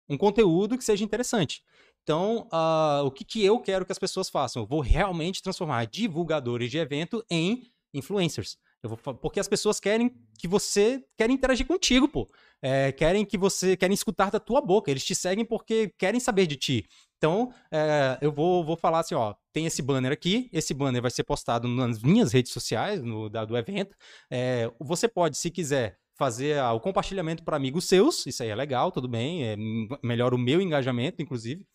um 0.09 0.17
conteúdo 0.17 0.79
que 0.79 0.85
seja 0.85 1.05
interessante. 1.05 1.63
Então, 2.03 2.49
uh, 2.53 3.05
o 3.05 3.11
que, 3.11 3.25
que 3.25 3.45
eu 3.45 3.61
quero 3.61 3.85
que 3.85 3.93
as 3.93 3.99
pessoas 3.99 4.31
façam? 4.31 4.63
Eu 4.63 4.67
vou 4.67 4.81
realmente 4.81 5.43
transformar 5.43 5.85
divulgadores 5.87 6.71
de 6.71 6.79
evento 6.79 7.25
em 7.31 7.71
influencers. 7.93 8.57
Vou, 8.83 8.97
porque 8.97 9.39
as 9.39 9.49
pessoas 9.49 9.79
querem 9.79 10.11
que 10.39 10.49
você 10.49 11.05
querem 11.17 11.37
interagir 11.37 11.67
contigo, 11.67 12.09
pô. 12.09 12.27
É, 12.63 12.93
querem 12.93 13.25
que 13.25 13.37
você 13.37 13.77
querem 13.77 13.95
escutar 13.95 14.31
da 14.31 14.41
tua 14.41 14.61
boca. 14.61 14.91
Eles 14.91 15.05
te 15.05 15.15
seguem 15.15 15.45
porque 15.45 15.93
querem 15.99 16.21
saber 16.21 16.47
de 16.47 16.57
ti. 16.57 16.87
Então, 17.19 17.53
é, 17.71 18.17
eu 18.23 18.33
vou, 18.33 18.65
vou 18.65 18.77
falar 18.77 19.01
assim, 19.01 19.15
ó, 19.15 19.35
tem 19.53 19.67
esse 19.67 19.83
banner 19.83 20.11
aqui, 20.11 20.49
esse 20.53 20.73
banner 20.73 21.03
vai 21.03 21.11
ser 21.11 21.25
postado 21.25 21.69
nas 21.69 22.03
minhas 22.03 22.33
redes 22.33 22.53
sociais, 22.53 23.03
no 23.03 23.29
da, 23.29 23.45
do 23.45 23.57
evento. 23.57 23.95
É, 24.31 24.71
você 24.81 25.07
pode, 25.07 25.37
se 25.37 25.51
quiser, 25.51 25.99
fazer 26.17 26.59
ah, 26.59 26.73
o 26.73 26.81
compartilhamento 26.81 27.43
para 27.43 27.57
amigos 27.57 27.87
seus, 27.87 28.27
isso 28.27 28.43
aí 28.43 28.51
é 28.51 28.55
legal, 28.55 28.91
tudo 28.91 29.09
bem, 29.09 29.45
é, 29.45 29.57
melhora 30.03 30.35
o 30.35 30.39
meu 30.39 30.61
engajamento, 30.61 31.23
inclusive. 31.23 31.67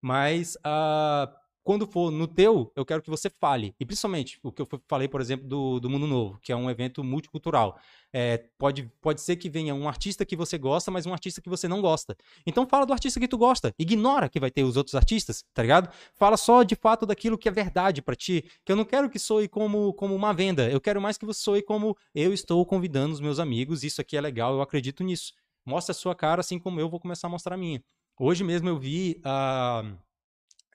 Mas 0.00 0.56
uh, 0.56 1.30
quando 1.64 1.86
for 1.86 2.10
no 2.10 2.28
teu, 2.28 2.70
eu 2.76 2.84
quero 2.84 3.00
que 3.00 3.08
você 3.08 3.30
fale. 3.30 3.74
E 3.80 3.86
principalmente 3.86 4.38
o 4.42 4.52
que 4.52 4.60
eu 4.60 4.68
falei, 4.86 5.08
por 5.08 5.18
exemplo, 5.18 5.48
do, 5.48 5.80
do 5.80 5.88
Mundo 5.88 6.06
Novo, 6.06 6.38
que 6.42 6.52
é 6.52 6.56
um 6.56 6.70
evento 6.70 7.02
multicultural. 7.02 7.80
É, 8.12 8.36
pode, 8.58 8.84
pode 9.00 9.22
ser 9.22 9.36
que 9.36 9.48
venha 9.48 9.74
um 9.74 9.88
artista 9.88 10.26
que 10.26 10.36
você 10.36 10.58
gosta, 10.58 10.90
mas 10.90 11.06
um 11.06 11.12
artista 11.12 11.40
que 11.40 11.48
você 11.48 11.66
não 11.66 11.80
gosta. 11.80 12.14
Então 12.46 12.66
fala 12.66 12.84
do 12.84 12.92
artista 12.92 13.18
que 13.18 13.26
tu 13.26 13.38
gosta. 13.38 13.74
Ignora 13.78 14.28
que 14.28 14.38
vai 14.38 14.50
ter 14.50 14.62
os 14.62 14.76
outros 14.76 14.94
artistas, 14.94 15.42
tá 15.54 15.62
ligado? 15.62 15.90
Fala 16.14 16.36
só 16.36 16.62
de 16.62 16.76
fato 16.76 17.06
daquilo 17.06 17.38
que 17.38 17.48
é 17.48 17.52
verdade 17.52 18.02
para 18.02 18.14
ti. 18.14 18.44
Que 18.62 18.70
eu 18.70 18.76
não 18.76 18.84
quero 18.84 19.08
que 19.08 19.18
soe 19.18 19.48
como, 19.48 19.94
como 19.94 20.14
uma 20.14 20.34
venda. 20.34 20.70
Eu 20.70 20.82
quero 20.82 21.00
mais 21.00 21.16
que 21.16 21.24
você 21.24 21.40
soe 21.40 21.62
como 21.62 21.96
eu 22.14 22.34
estou 22.34 22.64
convidando 22.66 23.14
os 23.14 23.20
meus 23.20 23.38
amigos. 23.38 23.82
Isso 23.82 24.02
aqui 24.02 24.18
é 24.18 24.20
legal, 24.20 24.52
eu 24.52 24.60
acredito 24.60 25.02
nisso. 25.02 25.32
Mostra 25.64 25.92
a 25.92 25.94
sua 25.94 26.14
cara, 26.14 26.40
assim 26.40 26.58
como 26.58 26.78
eu 26.78 26.90
vou 26.90 27.00
começar 27.00 27.26
a 27.26 27.30
mostrar 27.30 27.54
a 27.54 27.58
minha. 27.58 27.82
Hoje 28.20 28.44
mesmo 28.44 28.68
eu 28.68 28.78
vi 28.78 29.18
a. 29.24 29.82
Uh 29.82 30.13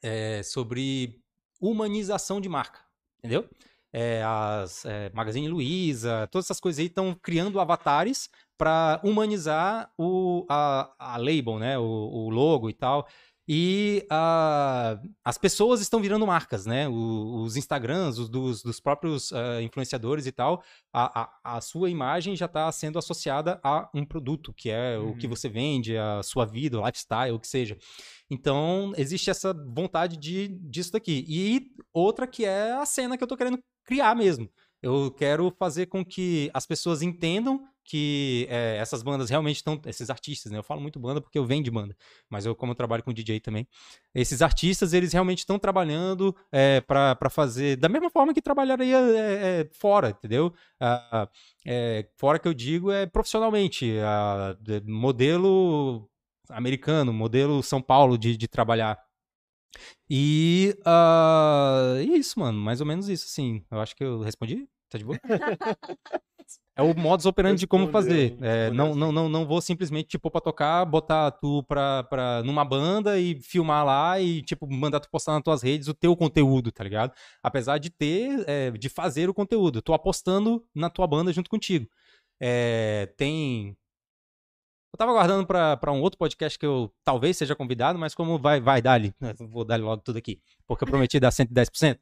é, 0.02 0.42
sobre 0.44 1.20
humanização 1.60 2.40
de 2.40 2.50
marca, 2.50 2.80
entendeu? 3.20 3.48
É, 3.92 4.22
as 4.24 4.86
é, 4.86 5.12
Magazine 5.14 5.48
Luiza, 5.48 6.28
todas 6.32 6.46
essas 6.46 6.60
coisas 6.60 6.80
aí 6.80 6.86
estão 6.86 7.14
criando 7.20 7.60
avatares 7.60 8.30
para 8.58 9.00
humanizar 9.04 9.92
o, 9.98 10.46
a, 10.48 10.94
a 11.00 11.18
label, 11.18 11.58
né? 11.58 11.78
O, 11.80 11.84
o 11.84 12.30
logo 12.30 12.70
e 12.70 12.74
tal. 12.74 13.08
E 13.52 14.06
uh, 14.12 15.10
as 15.26 15.36
pessoas 15.36 15.82
estão 15.82 16.00
virando 16.00 16.28
marcas, 16.28 16.68
né? 16.68 16.88
O, 16.88 17.42
os 17.42 17.58
Instagrams, 17.58 18.20
os 18.20 18.30
dos, 18.30 18.62
dos 18.62 18.80
próprios 18.80 19.32
uh, 19.32 19.60
influenciadores 19.64 20.28
e 20.28 20.32
tal, 20.32 20.62
a, 20.94 21.22
a, 21.22 21.58
a 21.58 21.62
sua 21.62 21.90
imagem 21.90 22.36
já 22.36 22.46
está 22.46 22.72
sendo 22.72 23.00
associada 23.00 23.60
a 23.64 23.90
um 23.92 24.06
produto, 24.06 24.54
que 24.54 24.70
é 24.70 25.00
uhum. 25.00 25.10
o 25.10 25.18
que 25.18 25.26
uhum. 25.26 25.36
você 25.36 25.50
vende, 25.50 25.98
a 25.98 26.22
sua 26.22 26.46
vida, 26.46 26.80
o 26.80 26.86
lifestyle, 26.86 27.32
o 27.32 27.40
que 27.40 27.48
seja. 27.48 27.76
Então, 28.30 28.94
existe 28.96 29.30
essa 29.30 29.54
vontade 29.54 30.18
de, 30.18 30.48
disso 30.48 30.92
daqui. 30.92 31.26
E 31.28 31.72
outra 31.92 32.28
que 32.28 32.46
é 32.46 32.74
a 32.74 32.86
cena 32.86 33.18
que 33.18 33.24
eu 33.24 33.26
estou 33.26 33.38
querendo 33.38 33.60
criar 33.84 34.16
mesmo. 34.16 34.50
Eu 34.82 35.12
quero 35.12 35.54
fazer 35.58 35.88
com 35.88 36.06
que 36.06 36.50
as 36.54 36.66
pessoas 36.66 37.02
entendam 37.02 37.68
que 37.84 38.46
é, 38.52 38.78
essas 38.78 39.02
bandas 39.02 39.32
realmente 39.32 39.58
estão, 39.58 39.82
esses 39.88 40.12
artistas, 40.12 40.52
né? 40.52 40.60
Eu 40.60 40.64
falo 40.64 40.80
muito 40.80 41.00
banda 41.00 41.20
porque 41.20 41.40
eu 41.40 41.44
venho 41.44 41.64
de 41.64 41.72
banda, 41.72 41.98
mas 42.30 42.46
eu 42.46 42.56
como 42.56 42.72
eu 42.72 42.76
trabalho 42.76 43.04
com 43.04 43.12
DJ 43.12 43.40
também, 43.40 43.68
esses 44.14 44.44
artistas 44.44 44.94
eles 44.94 45.12
realmente 45.12 45.40
estão 45.40 45.58
trabalhando 45.58 46.36
é, 46.52 46.82
para 46.82 47.30
fazer 47.32 47.78
da 47.78 47.90
mesma 47.90 48.12
forma 48.12 48.32
que 48.32 48.44
trabalharia 48.44 48.96
é, 48.96 49.62
é, 49.62 49.70
fora, 49.74 50.12
entendeu? 50.12 50.54
Ah, 50.80 51.28
fora 52.16 52.38
que 52.38 52.48
eu 52.48 52.54
digo 52.54 52.92
é 52.92 53.08
profissionalmente, 53.08 53.98
ah, 54.02 54.56
modelo 54.86 56.08
americano, 56.50 57.14
modelo 57.14 57.64
São 57.64 57.82
Paulo 57.82 58.18
de, 58.18 58.36
de 58.36 58.48
trabalhar. 58.48 59.00
E 60.10 60.76
uh, 60.82 61.98
é 61.98 62.04
isso, 62.04 62.40
mano, 62.40 62.60
mais 62.60 62.82
ou 62.82 62.88
menos 62.88 63.08
isso, 63.08 63.26
assim. 63.26 63.64
Eu 63.70 63.80
acho 63.80 63.96
que 63.96 64.04
eu 64.04 64.22
respondi. 64.22 64.68
Tá 64.90 64.98
de 64.98 65.06
boa? 65.06 65.20
É 66.76 66.82
o 66.82 66.98
modus 66.98 67.26
operandi 67.26 67.60
de 67.60 67.68
como 67.68 67.90
fazer. 67.90 68.38
É, 68.42 68.72
não, 68.72 68.96
não, 68.96 69.12
não, 69.12 69.28
não 69.28 69.46
vou 69.46 69.62
simplesmente, 69.62 70.08
tipo, 70.08 70.32
pra 70.32 70.40
tocar, 70.40 70.86
botar 70.86 71.30
tu 71.32 71.62
pra, 71.64 72.04
pra, 72.04 72.42
numa 72.44 72.64
banda 72.64 73.20
e 73.20 73.40
filmar 73.42 73.86
lá 73.86 74.20
e, 74.20 74.42
tipo, 74.42 74.66
mandar 74.66 75.02
tu 75.02 75.10
postar 75.12 75.34
nas 75.34 75.44
tuas 75.44 75.62
redes 75.62 75.90
o 75.90 75.94
teu 75.94 76.16
conteúdo, 76.16 76.72
tá 76.72 76.82
ligado? 76.82 77.14
Apesar 77.44 77.80
de 77.80 77.90
ter, 77.90 78.46
é, 78.48 78.72
de 78.72 78.88
fazer 78.88 79.30
o 79.30 79.34
conteúdo. 79.34 79.82
Tô 79.82 79.94
apostando 79.94 80.64
na 80.74 80.90
tua 80.90 81.06
banda 81.06 81.34
junto 81.34 81.50
contigo. 81.50 81.86
É, 82.40 83.14
tem. 83.18 83.76
Tava 85.00 85.14
aguardando 85.14 85.48
pra, 85.48 85.94
um 85.94 86.02
outro 86.02 86.18
podcast 86.18 86.60
que 86.60 86.66
eu 86.66 86.94
talvez 87.06 87.38
seja 87.38 87.56
convidado, 87.56 87.98
mas 87.98 88.14
como 88.14 88.38
vai, 88.38 88.60
vai 88.60 88.82
dar 88.82 88.96
ali, 88.96 89.16
vou 89.50 89.64
dar 89.64 89.80
logo 89.80 90.02
tudo 90.02 90.18
aqui, 90.18 90.42
porque 90.68 90.84
eu 90.84 90.88
prometi 90.90 91.22
dar 91.22 91.30
110% 91.30 91.98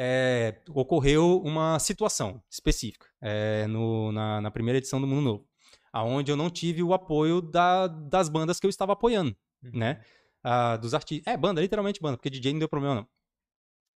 é, 0.00 0.54
ocorreu 0.70 1.42
uma 1.44 1.78
situação 1.78 2.42
específica 2.48 3.04
é, 3.20 3.66
no, 3.66 4.12
na, 4.12 4.40
na, 4.40 4.50
primeira 4.50 4.78
edição 4.78 4.98
do 4.98 5.06
Mundo 5.06 5.22
Novo, 5.22 5.48
aonde 5.92 6.32
eu 6.32 6.36
não 6.36 6.48
tive 6.48 6.82
o 6.82 6.94
apoio 6.94 7.42
da, 7.42 7.86
das 7.86 8.30
bandas 8.30 8.58
que 8.58 8.64
eu 8.66 8.70
estava 8.70 8.94
apoiando, 8.94 9.36
uhum. 9.62 9.72
né? 9.74 10.00
Ah, 10.42 10.78
dos 10.78 10.94
artistas. 10.94 11.30
É, 11.30 11.36
banda, 11.36 11.60
literalmente 11.60 12.00
banda, 12.00 12.16
porque 12.16 12.30
DJ 12.30 12.52
não 12.52 12.60
deu 12.60 12.68
problema, 12.68 12.94
não. 12.94 13.08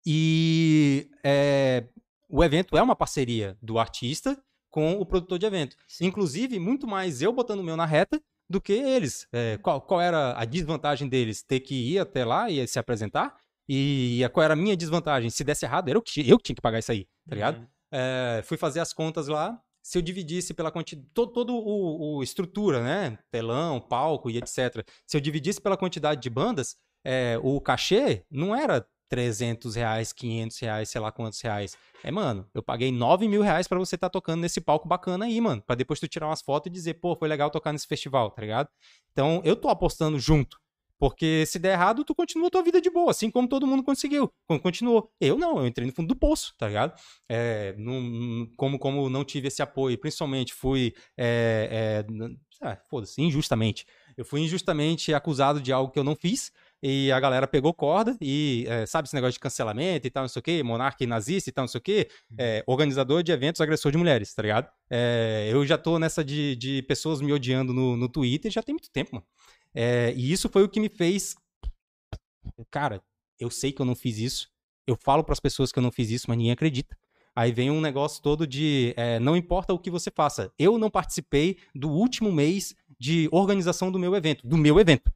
E 0.05 1.09
é, 1.23 1.85
o 2.27 2.43
evento 2.43 2.75
é 2.75 2.81
uma 2.81 2.97
parceria 2.97 3.55
do 3.61 3.79
artista 3.79 4.37
com 4.71 4.93
o 4.93 5.05
produtor 5.05 5.39
de 5.39 5.45
evento. 5.45 5.77
Sim. 5.87 6.07
Inclusive, 6.07 6.59
muito 6.59 6.87
mais 6.87 7.21
eu 7.21 7.31
botando 7.31 7.59
o 7.59 7.63
meu 7.63 7.77
na 7.77 7.85
reta 7.85 8.19
do 8.51 8.61
que 8.61 8.73
eles. 8.73 9.27
É, 9.31 9.57
qual, 9.57 9.81
qual, 9.81 9.99
era 9.99 10.37
a 10.37 10.45
desvantagem 10.45 11.07
deles? 11.07 11.41
Ter 11.41 11.59
que 11.59 11.93
ir 11.93 11.99
até 11.99 12.23
lá 12.23 12.49
e 12.49 12.67
se 12.67 12.77
apresentar? 12.77 13.35
E 13.67 14.21
qual 14.33 14.43
era 14.43 14.53
a 14.53 14.57
minha 14.57 14.75
desvantagem? 14.75 15.29
Se 15.29 15.43
desse 15.43 15.65
errado, 15.65 15.89
era 15.89 15.97
eu 15.97 16.01
que, 16.01 16.29
eu 16.29 16.37
que 16.37 16.43
tinha 16.43 16.55
que 16.55 16.61
pagar 16.61 16.79
isso 16.79 16.91
aí, 16.91 17.07
tá 17.27 17.35
ligado? 17.35 17.59
Uhum. 17.59 17.67
É, 17.91 18.41
fui 18.43 18.57
fazer 18.57 18.79
as 18.79 18.93
contas 18.93 19.27
lá. 19.27 19.59
Se 19.83 19.97
eu 19.97 20.01
dividisse 20.01 20.53
pela 20.53 20.71
quantidade. 20.71 21.07
Todo, 21.13 21.31
todo 21.31 21.55
o, 21.55 22.17
o 22.17 22.23
estrutura, 22.23 22.83
né? 22.83 23.17
Telão, 23.31 23.79
palco 23.79 24.29
e 24.29 24.37
etc. 24.37 24.85
Se 25.07 25.17
eu 25.17 25.21
dividisse 25.21 25.59
pela 25.59 25.77
quantidade 25.77 26.21
de 26.21 26.29
bandas, 26.29 26.75
é, 27.03 27.39
o 27.41 27.59
cachê 27.59 28.23
não 28.29 28.55
era 28.55 28.85
300 29.11 29.75
reais, 29.75 30.13
500 30.13 30.57
reais, 30.59 30.89
sei 30.89 31.01
lá 31.01 31.11
quantos 31.11 31.41
reais. 31.41 31.77
É, 32.01 32.09
mano, 32.09 32.47
eu 32.53 32.63
paguei 32.63 32.93
9 32.93 33.27
mil 33.27 33.41
reais 33.41 33.67
pra 33.67 33.77
você 33.77 33.95
estar 33.95 34.09
tocando 34.09 34.39
nesse 34.39 34.61
palco 34.61 34.87
bacana 34.87 35.25
aí, 35.25 35.39
mano. 35.41 35.61
Pra 35.61 35.75
depois 35.75 35.99
tu 35.99 36.07
tirar 36.07 36.27
umas 36.27 36.41
fotos 36.41 36.69
e 36.69 36.73
dizer, 36.73 36.93
pô, 36.95 37.13
foi 37.13 37.27
legal 37.27 37.51
tocar 37.51 37.73
nesse 37.73 37.85
festival, 37.85 38.31
tá 38.31 38.41
ligado? 38.41 38.69
Então, 39.11 39.41
eu 39.43 39.57
tô 39.57 39.67
apostando 39.67 40.17
junto. 40.17 40.57
Porque 40.97 41.45
se 41.47 41.59
der 41.59 41.73
errado, 41.73 42.05
tu 42.05 42.15
continua 42.15 42.49
tua 42.49 42.63
vida 42.63 42.79
de 42.79 42.89
boa, 42.89 43.11
assim 43.11 43.29
como 43.29 43.47
todo 43.49 43.67
mundo 43.67 43.83
conseguiu. 43.83 44.31
Continuou. 44.61 45.11
Eu 45.19 45.37
não, 45.37 45.57
eu 45.57 45.67
entrei 45.67 45.85
no 45.85 45.91
fundo 45.91 46.07
do 46.09 46.15
poço, 46.15 46.53
tá 46.57 46.67
ligado? 46.67 46.93
É, 47.27 47.73
não- 47.77 48.47
como, 48.55 48.79
como 48.79 49.09
não 49.09 49.25
tive 49.25 49.47
esse 49.49 49.61
apoio, 49.61 49.97
principalmente 49.97 50.53
fui. 50.53 50.93
É, 51.17 52.05
é, 52.07 52.13
ah, 52.61 52.77
Foda-se, 52.87 53.19
injustamente. 53.21 53.85
Eu 54.15 54.23
fui 54.23 54.41
injustamente 54.41 55.11
acusado 55.13 55.59
de 55.59 55.73
algo 55.73 55.91
que 55.91 55.97
eu 55.99 56.03
não 56.03 56.15
fiz. 56.15 56.51
E 56.83 57.11
a 57.11 57.19
galera 57.19 57.47
pegou 57.47 57.73
corda 57.73 58.17
e, 58.19 58.65
é, 58.67 58.85
sabe, 58.85 59.07
esse 59.07 59.13
negócio 59.13 59.33
de 59.33 59.39
cancelamento 59.39 60.07
e 60.07 60.09
tal, 60.09 60.23
não 60.23 60.29
sei 60.29 60.39
o 60.39 60.43
quê, 60.43 60.63
monarca 60.63 61.03
e 61.03 61.07
nazista 61.07 61.49
e 61.49 61.53
tal, 61.53 61.63
não 61.63 61.67
sei 61.67 61.77
o 61.77 61.81
quê, 61.81 62.09
é, 62.37 62.63
organizador 62.65 63.21
de 63.21 63.31
eventos 63.31 63.61
agressor 63.61 63.91
de 63.91 63.97
mulheres, 63.97 64.33
tá 64.33 64.41
ligado? 64.41 64.67
É, 64.89 65.47
eu 65.51 65.65
já 65.65 65.77
tô 65.77 65.99
nessa 65.99 66.23
de, 66.23 66.55
de 66.55 66.81
pessoas 66.83 67.21
me 67.21 67.31
odiando 67.31 67.71
no, 67.71 67.95
no 67.95 68.09
Twitter 68.09 68.51
já 68.51 68.63
tem 68.63 68.73
muito 68.73 68.89
tempo, 68.89 69.15
mano. 69.15 69.25
E 70.15 70.31
isso 70.31 70.49
foi 70.49 70.63
o 70.63 70.69
que 70.69 70.79
me 70.79 70.89
fez. 70.89 71.35
Cara, 72.69 73.01
eu 73.39 73.49
sei 73.49 73.71
que 73.71 73.81
eu 73.81 73.85
não 73.85 73.95
fiz 73.95 74.17
isso. 74.17 74.49
Eu 74.85 74.95
falo 74.95 75.23
pras 75.23 75.39
pessoas 75.39 75.71
que 75.71 75.79
eu 75.79 75.83
não 75.83 75.91
fiz 75.91 76.09
isso, 76.09 76.25
mas 76.27 76.37
ninguém 76.37 76.51
acredita. 76.51 76.97
Aí 77.35 77.51
vem 77.51 77.71
um 77.71 77.79
negócio 77.79 78.21
todo 78.21 78.45
de 78.45 78.93
é, 78.97 79.19
não 79.19 79.37
importa 79.37 79.73
o 79.73 79.79
que 79.79 79.89
você 79.89 80.11
faça. 80.11 80.51
Eu 80.59 80.77
não 80.77 80.89
participei 80.89 81.57
do 81.73 81.89
último 81.89 82.31
mês 82.31 82.75
de 82.99 83.29
organização 83.31 83.91
do 83.91 83.97
meu 83.97 84.15
evento, 84.15 84.45
do 84.45 84.57
meu 84.57 84.79
evento. 84.79 85.11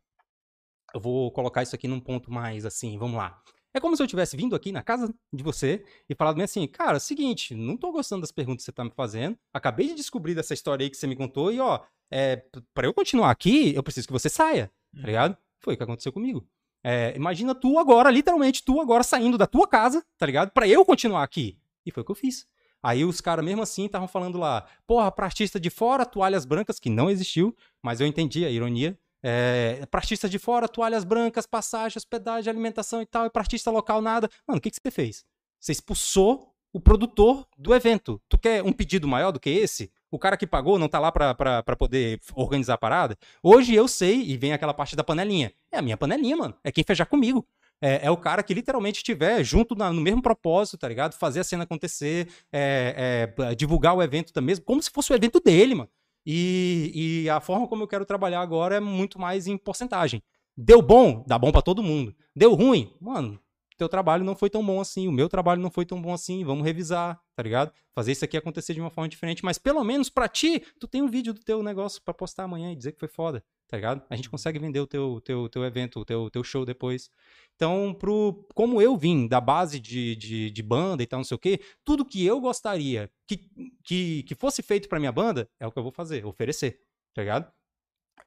Eu 0.96 1.02
vou 1.02 1.30
colocar 1.32 1.62
isso 1.62 1.76
aqui 1.76 1.90
num 1.90 2.00
ponto 2.00 2.32
mais 2.32 2.66
assim, 2.66 2.98
vamos 2.98 3.18
lá. 3.18 3.38
É 3.74 3.82
como 3.82 3.98
se 3.98 4.02
eu 4.02 4.08
tivesse 4.08 4.38
vindo 4.38 4.56
aqui 4.56 4.72
na 4.72 4.82
casa 4.82 5.14
de 5.34 5.44
você 5.44 5.84
e 6.10 6.16
falado 6.16 6.36
bem 6.36 6.46
assim, 6.46 6.66
cara, 6.66 6.98
seguinte, 7.02 7.54
não 7.54 7.76
tô 7.76 7.92
gostando 7.92 8.22
das 8.22 8.32
perguntas 8.32 8.62
que 8.62 8.66
você 8.68 8.72
tá 8.72 8.86
me 8.86 8.92
fazendo. 8.96 9.38
Acabei 9.54 9.88
de 9.90 9.96
descobrir 9.96 10.34
dessa 10.34 10.54
história 10.54 10.86
aí 10.86 10.90
que 10.90 10.96
você 10.96 11.06
me 11.06 11.16
contou 11.18 11.52
e 11.52 11.60
ó, 11.60 11.82
é, 12.10 12.38
p- 12.38 12.62
pra 12.74 12.88
eu 12.88 12.94
continuar 12.94 13.30
aqui, 13.30 13.76
eu 13.76 13.84
preciso 13.84 14.08
que 14.08 14.14
você 14.14 14.30
saia, 14.30 14.72
tá 14.96 15.06
ligado? 15.06 15.38
Foi 15.60 15.74
o 15.74 15.78
que 15.78 15.84
aconteceu 15.84 16.14
comigo. 16.14 16.48
É, 16.82 17.14
imagina 17.18 17.54
tu 17.54 17.78
agora, 17.78 18.10
literalmente, 18.10 18.64
tu 18.64 18.80
agora 18.80 19.04
saindo 19.04 19.38
da 19.38 19.46
tua 19.48 19.68
casa, 19.68 20.02
tá 20.18 20.26
ligado? 20.26 20.52
Pra 20.52 20.66
eu 20.66 20.86
continuar 20.86 21.24
aqui. 21.24 21.60
E 21.86 21.92
foi 21.92 22.02
o 22.02 22.06
que 22.06 22.12
eu 22.12 22.16
fiz. 22.16 22.48
Aí 22.82 23.04
os 23.04 23.20
caras, 23.20 23.44
mesmo 23.44 23.62
assim, 23.64 23.88
estavam 23.88 24.08
falando 24.08 24.38
lá, 24.38 24.66
porra, 24.88 25.12
pra 25.12 25.26
artista 25.26 25.60
de 25.60 25.70
fora, 25.70 26.06
toalhas 26.06 26.46
brancas, 26.46 26.80
que 26.80 26.90
não 26.90 27.10
existiu, 27.10 27.54
mas 27.84 28.00
eu 28.00 28.08
entendi 28.08 28.46
a 28.46 28.50
ironia. 28.50 28.98
É, 29.28 29.84
pra 29.88 30.00
artista 30.02 30.30
de 30.30 30.38
fora, 30.38 30.68
toalhas 30.68 31.04
brancas, 31.04 31.48
passagem, 31.48 31.98
hospedagem, 31.98 32.48
alimentação 32.52 33.02
e 33.02 33.08
tal, 33.08 33.26
e 33.26 33.30
pra 33.32 33.42
artista 33.42 33.72
local, 33.72 34.00
nada. 34.00 34.30
Mano, 34.48 34.60
o 34.60 34.62
que, 34.62 34.70
que 34.70 34.78
você 34.80 34.92
fez? 34.92 35.26
Você 35.60 35.72
expulsou 35.72 36.54
o 36.72 36.80
produtor 36.80 37.48
do 37.58 37.74
evento. 37.74 38.22
Tu 38.30 38.38
quer 38.38 38.62
um 38.62 38.72
pedido 38.72 39.08
maior 39.08 39.32
do 39.32 39.40
que 39.40 39.50
esse? 39.50 39.92
O 40.12 40.20
cara 40.20 40.38
que 40.38 40.46
pagou 40.46 40.78
não 40.78 40.88
tá 40.88 41.00
lá 41.00 41.12
pra 41.12 41.76
poder 41.76 42.20
organizar 42.36 42.76
a 42.76 42.78
parada? 42.78 43.18
Hoje 43.42 43.74
eu 43.74 43.88
sei, 43.88 44.22
e 44.22 44.38
vem 44.38 44.54
aquela 44.54 44.76
parte 44.76 44.96
da 44.96 45.04
panelinha. 45.04 45.52
É 45.72 45.80
a 45.80 45.82
minha 45.82 45.98
panelinha, 45.98 46.38
mano. 46.38 46.56
É 46.64 46.72
quem 46.72 46.84
fechar 46.84 47.08
comigo. 47.08 47.48
É, 47.82 48.06
é 48.06 48.12
o 48.12 48.18
cara 48.18 48.44
que 48.44 48.54
literalmente 48.54 48.98
estiver 48.98 49.44
junto 49.44 49.74
na- 49.76 49.92
no 49.92 50.02
mesmo 50.02 50.22
propósito, 50.22 50.78
tá 50.78 50.88
ligado? 50.88 51.14
Fazer 51.14 51.40
a 51.40 51.44
cena 51.44 51.64
acontecer, 51.64 52.28
é, 52.54 53.34
é, 53.40 53.56
divulgar 53.56 53.96
o 53.96 54.04
evento 54.04 54.32
também, 54.32 54.56
como 54.58 54.82
se 54.84 54.92
fosse 54.92 55.12
o 55.12 55.16
evento 55.16 55.40
dele, 55.40 55.74
mano. 55.76 55.90
E, 56.26 57.24
e 57.24 57.30
a 57.30 57.40
forma 57.40 57.68
como 57.68 57.84
eu 57.84 57.88
quero 57.88 58.06
trabalhar 58.06 58.42
agora 58.42 58.76
é 58.76 58.80
muito 58.80 59.20
mais 59.20 59.48
em 59.48 59.58
porcentagem. 59.58 60.24
Deu 60.58 60.82
bom? 60.82 61.24
Dá 61.28 61.38
bom 61.38 61.52
pra 61.52 61.62
todo 61.62 61.84
mundo. 61.84 62.16
Deu 62.36 62.54
ruim? 62.54 62.94
Mano, 63.00 63.40
teu 63.78 63.90
trabalho 63.90 64.24
não 64.24 64.36
foi 64.36 64.50
tão 64.50 64.66
bom 64.66 64.80
assim, 64.80 65.08
o 65.08 65.12
meu 65.12 65.28
trabalho 65.28 65.62
não 65.62 65.70
foi 65.70 65.86
tão 65.86 66.02
bom 66.02 66.14
assim, 66.14 66.44
vamos 66.44 66.64
revisar, 66.64 67.20
tá 67.36 67.44
ligado? 67.44 67.72
Fazer 67.94 68.14
isso 68.14 68.24
aqui 68.24 68.38
acontecer 68.38 68.74
de 68.74 68.80
uma 68.80 68.90
forma 68.90 69.10
diferente, 69.10 69.44
mas 69.44 69.58
pelo 69.58 69.84
menos 69.84 70.10
pra 70.10 70.28
ti, 70.28 70.64
tu 70.80 70.88
tem 70.88 71.02
um 71.02 71.10
vídeo 71.10 71.34
do 71.34 71.42
teu 71.42 71.62
negócio 71.62 72.02
pra 72.02 72.14
postar 72.14 72.44
amanhã 72.44 72.72
e 72.72 72.76
dizer 72.76 72.94
que 72.94 73.00
foi 73.00 73.10
foda, 73.10 73.44
tá 73.68 73.78
ligado? 73.78 74.06
A 74.10 74.16
gente 74.16 74.30
consegue 74.30 74.60
vender 74.60 74.80
o 74.80 74.88
teu, 74.88 75.22
teu, 75.22 75.50
teu 75.50 75.64
evento, 75.66 76.00
o 76.00 76.06
teu, 76.06 76.30
teu 76.30 76.44
show 76.44 76.66
depois. 76.66 77.10
Então, 77.56 77.94
pro, 77.94 78.48
como 78.54 78.82
eu 78.82 78.98
vim 78.98 79.28
da 79.28 79.42
base 79.42 79.80
de, 79.80 80.16
de, 80.16 80.52
de 80.52 80.64
banda 80.64 81.02
e 81.02 81.08
tal, 81.08 81.20
não 81.20 81.24
sei 81.24 81.36
o 81.36 81.40
quê, 81.40 81.60
tudo 81.84 82.06
que 82.06 82.26
eu 82.26 82.40
gostaria 82.40 83.12
que, 83.28 83.50
que, 83.84 84.24
que 84.24 84.36
fosse 84.36 84.62
feito 84.62 84.88
pra 84.90 85.00
minha 85.00 85.12
banda, 85.12 85.50
é 85.60 85.66
o 85.66 85.72
que 85.72 85.80
eu 85.80 85.84
vou 85.84 85.92
fazer, 85.92 86.26
oferecer, 86.26 86.82
tá 87.14 87.22
ligado? 87.22 87.52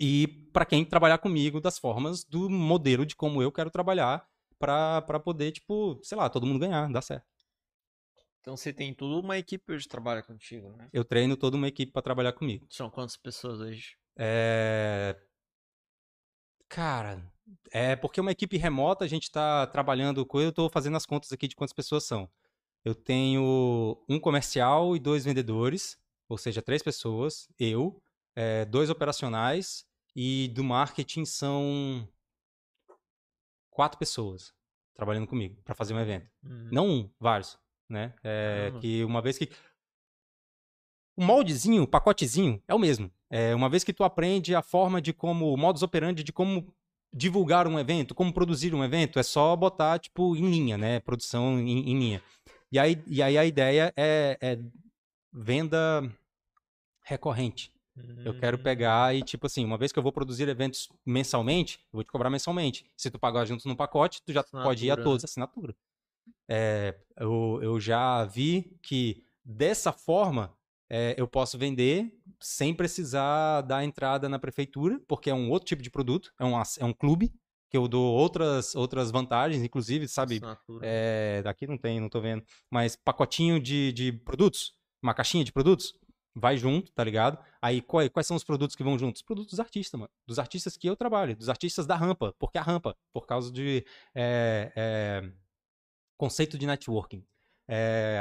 E 0.00 0.28
pra 0.52 0.64
quem 0.64 0.84
trabalhar 0.84 1.18
comigo 1.18 1.60
das 1.60 1.78
formas 1.78 2.24
do 2.24 2.48
modelo 2.48 3.04
de 3.04 3.16
como 3.16 3.42
eu 3.42 3.50
quero 3.50 3.70
trabalhar 3.70 4.26
pra 4.58 5.02
pra 5.02 5.20
poder, 5.20 5.52
tipo, 5.52 5.98
sei 6.02 6.16
lá, 6.16 6.28
todo 6.28 6.46
mundo 6.46 6.58
ganhar, 6.58 6.90
dar 6.90 7.02
certo. 7.02 7.26
Então 8.40 8.56
você 8.56 8.72
tem 8.72 8.94
toda 8.94 9.20
uma 9.20 9.36
equipe 9.36 9.72
hoje 9.72 9.84
que 9.84 9.90
trabalha 9.90 10.22
contigo, 10.22 10.72
né? 10.72 10.88
Eu 10.92 11.04
treino 11.04 11.36
toda 11.36 11.56
uma 11.56 11.68
equipe 11.68 11.92
pra 11.92 12.00
trabalhar 12.00 12.32
comigo. 12.32 12.66
São 12.70 12.88
quantas 12.88 13.16
pessoas 13.16 13.60
hoje? 13.60 13.96
É... 14.16 15.16
Cara, 16.68 17.22
é 17.70 17.96
porque 17.96 18.20
uma 18.20 18.32
equipe 18.32 18.56
remota, 18.56 19.04
a 19.04 19.08
gente 19.08 19.30
tá 19.30 19.66
trabalhando 19.66 20.24
com. 20.26 20.40
Eu 20.40 20.52
tô 20.52 20.68
fazendo 20.68 20.96
as 20.96 21.06
contas 21.06 21.32
aqui 21.32 21.48
de 21.48 21.56
quantas 21.56 21.72
pessoas 21.72 22.04
são. 22.04 22.28
Eu 22.84 22.94
tenho 22.94 24.02
um 24.08 24.20
comercial 24.20 24.94
e 24.94 24.98
dois 24.98 25.24
vendedores, 25.24 25.98
ou 26.28 26.38
seja, 26.38 26.62
três 26.62 26.82
pessoas. 26.82 27.48
Eu, 27.58 28.00
é, 28.36 28.64
dois 28.64 28.90
operacionais 28.90 29.86
e 30.14 30.48
do 30.48 30.62
marketing 30.62 31.24
são 31.24 32.08
quatro 33.70 33.98
pessoas 33.98 34.52
trabalhando 34.94 35.26
comigo 35.26 35.60
para 35.62 35.74
fazer 35.74 35.94
um 35.94 36.00
evento. 36.00 36.28
Uhum. 36.42 36.68
Não 36.72 36.88
um, 36.88 37.10
vários, 37.20 37.58
né? 37.88 38.14
É, 38.22 38.72
que 38.80 39.04
uma 39.04 39.22
vez 39.22 39.38
que 39.38 39.48
o 41.16 41.24
moldezinho, 41.24 41.82
o 41.82 41.88
pacotezinho 41.88 42.62
é 42.66 42.74
o 42.74 42.78
mesmo. 42.78 43.10
É, 43.30 43.54
uma 43.54 43.68
vez 43.68 43.84
que 43.84 43.92
tu 43.92 44.04
aprende 44.04 44.54
a 44.54 44.62
forma 44.62 45.00
de 45.00 45.12
como, 45.12 45.52
o 45.52 45.56
modus 45.56 45.82
operandi 45.82 46.22
de 46.24 46.32
como 46.32 46.72
divulgar 47.12 47.66
um 47.66 47.78
evento, 47.78 48.14
como 48.14 48.32
produzir 48.32 48.74
um 48.74 48.84
evento, 48.84 49.18
é 49.18 49.22
só 49.22 49.54
botar, 49.56 49.98
tipo, 49.98 50.36
em 50.36 50.50
linha, 50.50 50.78
né? 50.78 51.00
Produção 51.00 51.58
em, 51.58 51.90
em 51.90 51.98
linha. 51.98 52.22
E 52.70 52.78
aí, 52.78 53.02
e 53.06 53.22
aí 53.22 53.38
a 53.38 53.44
ideia 53.44 53.92
é, 53.96 54.36
é 54.40 54.58
venda 55.32 56.10
recorrente. 57.02 57.72
Eu 58.24 58.34
quero 58.34 58.56
Hum. 58.56 58.62
pegar 58.62 59.14
e, 59.14 59.22
tipo 59.22 59.46
assim, 59.46 59.64
uma 59.64 59.76
vez 59.76 59.90
que 59.90 59.98
eu 59.98 60.02
vou 60.02 60.12
produzir 60.12 60.48
eventos 60.48 60.88
mensalmente, 61.04 61.80
eu 61.92 61.96
vou 61.96 62.04
te 62.04 62.10
cobrar 62.12 62.30
mensalmente. 62.30 62.86
Se 62.96 63.10
tu 63.10 63.18
pagar 63.18 63.44
junto 63.44 63.66
no 63.66 63.76
pacote, 63.76 64.22
tu 64.22 64.32
já 64.32 64.44
pode 64.44 64.86
ir 64.86 64.90
a 64.90 64.94
Assinatura, 64.94 65.02
todos, 65.02 65.24
assinatura. 65.24 65.76
É, 66.48 66.94
eu, 67.16 67.58
eu 67.62 67.80
já 67.80 68.24
vi 68.24 68.78
que 68.82 69.24
dessa 69.44 69.92
forma 69.92 70.56
é, 70.90 71.14
eu 71.18 71.26
posso 71.28 71.58
vender 71.58 72.12
sem 72.40 72.72
precisar 72.74 73.62
dar 73.62 73.84
entrada 73.84 74.28
na 74.28 74.38
prefeitura, 74.38 75.00
porque 75.06 75.30
é 75.30 75.34
um 75.34 75.50
outro 75.50 75.66
tipo 75.68 75.82
de 75.82 75.90
produto, 75.90 76.32
é 76.38 76.44
um, 76.44 76.54
é 76.60 76.84
um 76.84 76.92
clube, 76.92 77.32
que 77.70 77.76
eu 77.76 77.86
dou 77.86 78.14
outras, 78.14 78.74
outras 78.74 79.10
vantagens, 79.10 79.62
inclusive, 79.62 80.08
sabe? 80.08 80.40
É, 80.82 81.42
daqui 81.42 81.66
não 81.66 81.76
tem, 81.76 82.00
não 82.00 82.08
tô 82.08 82.18
vendo. 82.20 82.42
Mas 82.70 82.96
pacotinho 82.96 83.60
de, 83.60 83.92
de 83.92 84.10
produtos, 84.12 84.74
uma 85.02 85.12
caixinha 85.12 85.44
de 85.44 85.52
produtos, 85.52 85.92
vai 86.34 86.56
junto, 86.56 86.90
tá 86.92 87.04
ligado? 87.04 87.38
Aí 87.60 87.82
quais, 87.82 88.08
quais 88.08 88.26
são 88.26 88.36
os 88.36 88.44
produtos 88.44 88.74
que 88.74 88.82
vão 88.82 88.98
juntos? 88.98 89.20
Os 89.20 89.26
produtos 89.26 89.50
dos 89.50 89.60
artistas, 89.60 90.00
mano. 90.00 90.10
Dos 90.26 90.38
artistas 90.38 90.76
que 90.78 90.88
eu 90.88 90.96
trabalho, 90.96 91.36
dos 91.36 91.48
artistas 91.50 91.86
da 91.86 91.94
rampa. 91.96 92.32
Porque 92.38 92.56
a 92.56 92.62
rampa, 92.62 92.96
por 93.12 93.26
causa 93.26 93.52
de 93.52 93.84
é, 94.14 94.72
é, 94.74 95.30
conceito 96.16 96.56
de 96.56 96.66
networking. 96.66 97.22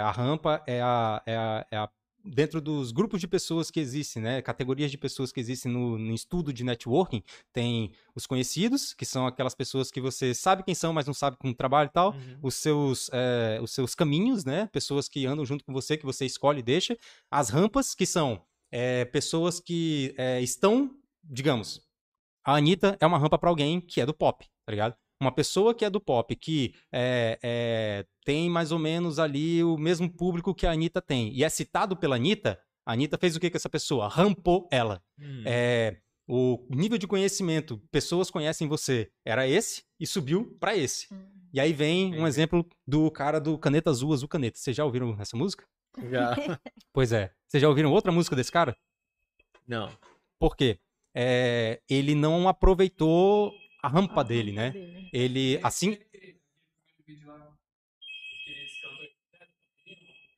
A 0.03 0.11
rampa 0.11 0.61
é 0.67 0.81
a, 0.81 1.23
é 1.25 1.35
a- 1.37 1.65
é 1.71 1.77
a- 1.77 1.89
Dentro 2.29 2.59
dos 2.61 2.91
grupos 2.91 3.19
de 3.21 3.27
pessoas 3.27 3.71
que 3.71 3.79
existem, 3.79 4.21
né? 4.21 4.41
Categorias 4.41 4.91
de 4.91 4.97
pessoas 4.97 5.31
que 5.31 5.39
existem 5.39 5.71
no, 5.71 5.97
no 5.97 6.13
estudo 6.13 6.51
de 6.51 6.63
networking, 6.63 7.23
tem 7.53 7.91
os 8.15 8.25
conhecidos, 8.27 8.93
que 8.93 9.05
são 9.05 9.25
aquelas 9.25 9.55
pessoas 9.55 9.89
que 9.89 10.01
você 10.01 10.33
sabe 10.33 10.63
quem 10.63 10.75
são, 10.75 10.93
mas 10.93 11.05
não 11.07 11.13
sabe 11.13 11.37
como 11.37 11.53
trabalha 11.53 11.87
e 11.87 11.91
tal 11.91 12.13
Uhum. 12.13 12.39
os 12.41 12.55
seus, 12.55 13.09
eh, 13.13 13.59
os 13.61 13.71
seus 13.71 13.93
caminhos, 13.95 14.43
né? 14.45 14.67
Pessoas 14.71 15.07
que 15.07 15.25
andam 15.25 15.45
junto 15.45 15.63
com 15.63 15.73
você, 15.73 15.97
que 15.97 16.05
você 16.05 16.25
escolhe 16.25 16.59
e 16.59 16.63
deixa. 16.63 16.97
As 17.31 17.49
rampas, 17.49 17.93
que 17.95 18.05
são 18.05 18.41
eh, 18.71 19.05
pessoas 19.05 19.59
que 19.59 20.13
eh, 20.17 20.41
estão, 20.41 20.91
digamos, 21.23 21.81
a 22.43 22.55
Anitta 22.55 22.97
é 22.99 23.05
uma 23.05 23.17
rampa 23.17 23.37
para 23.37 23.49
alguém 23.49 23.81
que 23.81 23.99
é 24.01 24.05
do 24.05 24.13
pop, 24.13 24.45
tá 24.65 24.71
ligado? 24.71 24.95
Uma 25.19 25.31
pessoa 25.31 25.73
que 25.73 25.83
é 25.83 25.89
do 25.89 25.99
pop, 25.99 26.35
que 26.35 26.75
eh, 26.91 27.39
eh, 27.41 28.05
tem 28.23 28.49
mais 28.49 28.71
ou 28.71 28.77
menos 28.77 29.17
ali 29.17 29.63
o 29.63 29.77
mesmo 29.77 30.07
público 30.09 30.53
que 30.53 30.67
a 30.67 30.71
Anitta 30.71 31.01
tem, 31.01 31.33
e 31.33 31.43
é 31.43 31.49
citado 31.49 31.97
pela 31.97 32.15
Anitta, 32.15 32.59
a 32.85 32.93
Anitta 32.93 33.17
fez 33.17 33.35
o 33.35 33.39
que 33.39 33.49
com 33.49 33.57
essa 33.57 33.69
pessoa? 33.69 34.07
Rampou 34.07 34.67
ela. 34.71 35.01
Hum. 35.19 35.43
É, 35.45 35.97
o 36.27 36.65
nível 36.69 36.97
de 36.97 37.07
conhecimento, 37.07 37.81
pessoas 37.91 38.29
conhecem 38.29 38.67
você, 38.67 39.09
era 39.25 39.47
esse 39.47 39.83
e 39.99 40.05
subiu 40.05 40.55
para 40.59 40.77
esse. 40.77 41.11
Hum. 41.11 41.37
E 41.53 41.59
aí 41.59 41.73
vem 41.73 42.17
um 42.19 42.27
exemplo 42.27 42.67
do 42.85 43.09
cara 43.09 43.39
do 43.39 43.57
Caneta 43.57 43.89
Azul, 43.89 44.13
Azul 44.13 44.27
Caneta. 44.27 44.59
Vocês 44.59 44.75
já 44.75 44.85
ouviram 44.85 45.17
essa 45.19 45.35
música? 45.35 45.65
Já. 46.09 46.35
Pois 46.93 47.11
é. 47.11 47.31
Vocês 47.47 47.61
já 47.61 47.69
ouviram 47.69 47.91
outra 47.91 48.11
música 48.11 48.35
desse 48.35 48.51
cara? 48.51 48.75
Não. 49.67 49.89
Por 50.39 50.55
quê? 50.55 50.79
É, 51.15 51.81
ele 51.89 52.15
não 52.15 52.47
aproveitou 52.47 53.53
a 53.81 53.87
rampa 53.87 54.21
A 54.21 54.23
dele, 54.23 54.51
rampa 54.51 54.61
né? 54.63 54.71
dele. 54.71 55.09
Ele, 55.13 55.59
assim... 55.63 55.97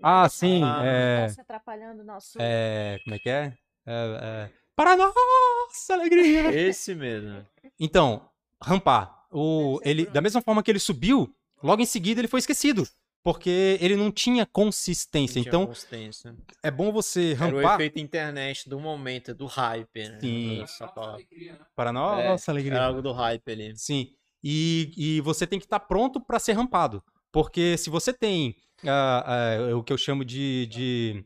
Ah, 0.02 0.30
sim, 0.30 0.64
Ah. 0.64 0.82
é... 0.86 1.28
Tá 1.36 1.42
atrapalhando 1.42 2.04
nosso. 2.04 2.38
é 2.40 3.00
como 3.04 3.16
é 3.16 3.20
que 3.20 3.30
é? 3.30 3.54
É, 3.86 3.94
é, 4.22 4.50
Para 4.76 4.96
nossa 4.96 5.94
alegria! 5.94 6.52
Esse 6.56 6.96
mesmo. 6.96 7.46
Então, 7.80 8.30
rampar. 8.62 9.26
O, 9.32 9.80
ele, 9.84 10.06
da 10.06 10.22
mesma 10.22 10.42
forma 10.42 10.64
que 10.64 10.72
ele 10.72 10.80
subiu, 10.80 11.34
logo 11.62 11.82
em 11.82 11.86
seguida 11.86 12.22
ele 12.22 12.28
foi 12.28 12.40
esquecido. 12.40 12.88
Porque 13.24 13.78
ele 13.82 13.96
não 13.96 14.12
tinha 14.12 14.46
consistência. 14.46 15.40
Não 15.40 15.44
tinha 15.44 15.50
Então, 15.50 15.66
consistência. 15.68 16.36
é 16.64 16.72
bom 16.72 16.92
você 16.92 17.34
Era 17.34 17.54
o 17.54 17.58
rampar. 17.58 17.76
efeito 17.76 18.00
internet 18.00 18.70
do 18.70 18.80
momento, 18.80 19.34
do 19.36 19.46
hype, 19.46 20.10
né? 20.10 20.20
Sim. 20.22 20.64
Alegria, 20.96 21.54
né? 21.54 21.60
Para 21.76 21.90
É, 21.90 21.94
nossa 21.94 22.52
alegria. 22.52 22.74
Era 22.76 22.86
algo 22.86 23.02
do 23.02 23.12
hype 23.12 23.52
ali. 23.52 23.78
Sim. 23.78 24.08
E, 24.44 24.94
e 24.98 25.22
você 25.22 25.46
tem 25.46 25.60
que 25.60 25.66
estar 25.66 25.82
pronto 25.82 26.22
para 26.22 26.40
ser 26.40 26.54
rampado. 26.54 27.04
Porque 27.32 27.78
se 27.78 27.90
você 27.90 28.14
tem 28.14 28.56
ah, 28.86 29.58
ah, 29.68 29.76
o 29.76 29.84
que 29.84 29.92
eu 29.92 29.98
chamo 29.98 30.24
de, 30.24 30.66
de 30.68 31.26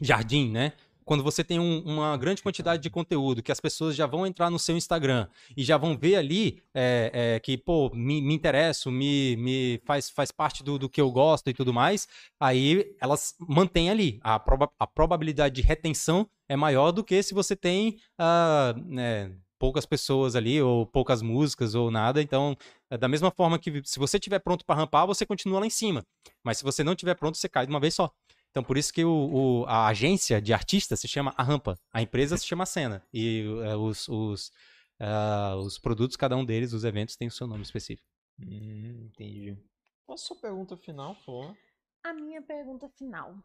jardim, 0.00 0.50
né? 0.50 0.72
Quando 1.08 1.24
você 1.24 1.42
tem 1.42 1.58
um- 1.58 1.80
uma 1.86 2.14
grande 2.18 2.42
quantidade 2.42 2.82
de 2.82 2.90
conteúdo, 2.90 3.42
que 3.42 3.50
as 3.50 3.58
pessoas 3.58 3.96
já 3.96 4.04
vão 4.04 4.26
entrar 4.26 4.50
no 4.50 4.58
seu 4.58 4.76
Instagram 4.76 5.26
e 5.56 5.64
já 5.64 5.78
vão 5.78 5.96
ver 5.96 6.16
ali 6.16 6.62
é, 6.74 7.10
é, 7.36 7.40
que, 7.40 7.56
pô, 7.56 7.90
me, 7.94 8.20
me 8.20 8.34
interesso, 8.34 8.90
me, 8.90 9.34
me 9.38 9.80
faz, 9.86 10.10
faz 10.10 10.30
parte 10.30 10.62
do, 10.62 10.78
do 10.78 10.86
que 10.86 11.00
eu 11.00 11.10
gosto 11.10 11.48
e 11.48 11.54
tudo 11.54 11.72
mais, 11.72 12.06
aí 12.38 12.94
elas 13.00 13.34
mantêm 13.40 13.88
ali. 13.88 14.20
A, 14.22 14.38
proba- 14.38 14.70
a 14.78 14.86
probabilidade 14.86 15.54
de 15.54 15.62
retenção 15.62 16.28
é 16.46 16.54
maior 16.56 16.92
do 16.92 17.02
que 17.02 17.22
se 17.22 17.32
você 17.32 17.56
tem 17.56 17.96
ah, 18.18 18.74
né, 18.84 19.32
poucas 19.58 19.86
pessoas 19.86 20.36
ali, 20.36 20.60
ou 20.60 20.84
poucas 20.84 21.22
músicas, 21.22 21.74
ou 21.74 21.90
nada. 21.90 22.20
Então, 22.20 22.54
é 22.90 22.98
da 22.98 23.08
mesma 23.08 23.30
forma 23.30 23.58
que 23.58 23.80
se 23.82 23.98
você 23.98 24.18
estiver 24.18 24.40
pronto 24.40 24.62
para 24.62 24.76
rampar, 24.76 25.06
você 25.06 25.24
continua 25.24 25.60
lá 25.60 25.66
em 25.66 25.70
cima. 25.70 26.04
Mas 26.44 26.58
se 26.58 26.64
você 26.64 26.84
não 26.84 26.92
estiver 26.92 27.14
pronto, 27.14 27.38
você 27.38 27.48
cai 27.48 27.64
de 27.66 27.72
uma 27.72 27.80
vez 27.80 27.94
só. 27.94 28.12
Então, 28.58 28.66
por 28.66 28.76
isso 28.76 28.92
que 28.92 29.04
o, 29.04 29.60
o- 29.62 29.66
a 29.66 29.86
agência 29.86 30.42
de 30.42 30.52
artistas 30.52 30.98
se 30.98 31.06
chama 31.06 31.32
a 31.36 31.44
rampa. 31.44 31.78
A 31.92 32.02
empresa 32.02 32.36
se 32.36 32.44
chama 32.44 32.64
a 32.64 32.66
cena. 32.66 33.06
E 33.14 33.44
é, 33.64 33.76
os, 33.76 34.08
os, 34.08 34.50
ah, 34.98 35.54
os 35.58 35.78
produtos, 35.78 36.16
cada 36.16 36.36
um 36.36 36.44
deles, 36.44 36.72
os 36.72 36.82
eventos, 36.82 37.14
tem 37.14 37.28
o 37.28 37.30
seu 37.30 37.46
nome 37.46 37.62
específico. 37.62 38.04
Hum, 38.40 39.04
entendi. 39.12 39.56
Qual 40.04 40.14
a 40.14 40.18
sua 40.18 40.34
pergunta 40.40 40.76
final, 40.76 41.14
pô? 41.24 41.54
A 42.02 42.12
minha 42.12 42.42
pergunta 42.42 42.88
final. 42.98 43.36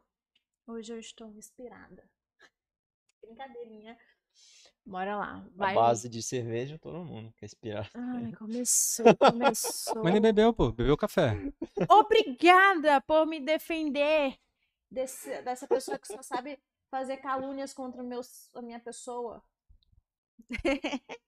Hoje 0.65 0.91
eu 0.93 0.99
estou 0.99 1.29
inspirada. 1.33 2.03
Brincadeirinha. 3.21 3.95
Bora 4.83 5.15
lá. 5.15 5.47
Vai. 5.55 5.73
A 5.73 5.79
base 5.79 6.09
de 6.09 6.23
cerveja, 6.23 6.79
todo 6.79 7.05
mundo 7.05 7.31
quer 7.37 7.45
respirar. 7.45 7.87
Ai, 7.93 8.31
começou, 8.33 9.15
começou. 9.15 10.03
Mas 10.03 10.11
nem 10.13 10.21
bebeu, 10.23 10.51
pô. 10.51 10.71
Bebeu 10.71 10.97
café. 10.97 11.37
Obrigada 11.87 12.99
por 13.01 13.27
me 13.27 13.39
defender 13.39 14.39
desse- 14.93 15.41
dessa 15.41 15.67
pessoa 15.67 15.97
que 15.99 16.07
só 16.07 16.21
sabe 16.21 16.59
fazer 16.89 17.17
calúnias 17.17 17.73
contra 17.73 18.01
o 18.03 18.05
meu, 18.05 18.21
a 18.55 18.61
minha 18.61 18.79
pessoa. 18.79 19.43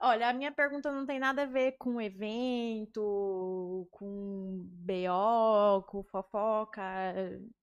Olha, 0.00 0.28
a 0.28 0.32
minha 0.32 0.50
pergunta 0.52 0.90
não 0.92 1.06
tem 1.06 1.18
nada 1.18 1.42
a 1.42 1.46
ver 1.46 1.72
com 1.78 2.00
evento, 2.00 3.86
com 3.90 4.66
BO, 4.72 5.82
com 5.84 6.02
fofoca, 6.04 6.82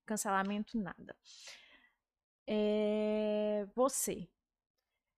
cancelamento, 0.06 0.78
nada. 0.80 1.16
É, 2.46 3.66
você. 3.76 4.28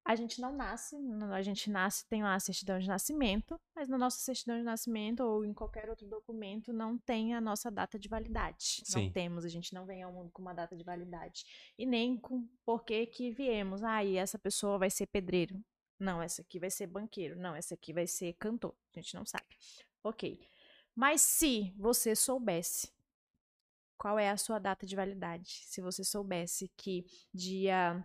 A 0.10 0.16
gente 0.16 0.42
não 0.42 0.52
nasce, 0.52 0.98
a 1.32 1.42
gente 1.44 1.70
nasce, 1.70 2.04
tem 2.08 2.24
lá 2.24 2.34
a 2.34 2.40
certidão 2.40 2.80
de 2.80 2.88
nascimento, 2.88 3.62
mas 3.76 3.88
na 3.88 3.96
nossa 3.96 4.18
certidão 4.18 4.58
de 4.58 4.64
nascimento 4.64 5.20
ou 5.20 5.46
em 5.46 5.54
qualquer 5.54 5.88
outro 5.88 6.08
documento 6.08 6.74
não 6.74 6.98
tem 6.98 7.36
a 7.36 7.40
nossa 7.40 7.70
data 7.70 8.00
de 8.00 8.10
validade. 8.10 8.82
Sim. 8.84 9.04
Não 9.04 9.12
temos, 9.12 9.46
a 9.46 9.50
gente 9.50 9.72
não 9.72 9.86
vem 9.86 10.02
ao 10.02 10.12
mundo 10.12 10.32
com 10.32 10.42
uma 10.42 10.52
data 10.52 10.76
de 10.76 10.84
validade. 10.84 11.46
E 11.78 11.86
nem 11.86 12.18
com 12.18 12.50
por 12.66 12.84
que 12.84 13.06
que 13.06 13.30
viemos. 13.30 13.84
Ah, 13.84 14.04
e 14.04 14.18
essa 14.18 14.40
pessoa 14.40 14.80
vai 14.80 14.90
ser 14.90 15.06
pedreiro. 15.06 15.64
Não, 16.00 16.20
essa 16.20 16.42
aqui 16.42 16.58
vai 16.58 16.72
ser 16.72 16.88
banqueiro. 16.88 17.38
Não, 17.38 17.54
essa 17.56 17.76
aqui 17.76 17.94
vai 17.94 18.08
ser 18.08 18.34
cantor. 18.40 18.74
A 18.96 19.00
gente 19.00 19.14
não 19.14 19.28
sabe. 19.28 19.46
Ok. 20.04 20.40
Mas 20.96 21.22
se 21.22 21.72
você 21.78 22.16
soubesse 22.16 22.92
qual 23.96 24.18
é 24.18 24.32
a 24.32 24.38
sua 24.38 24.58
data 24.58 24.88
de 24.88 24.96
validade, 24.96 25.62
se 25.68 25.82
você 25.82 26.04
soubesse 26.04 26.68
que 26.76 27.06
dia 27.32 28.04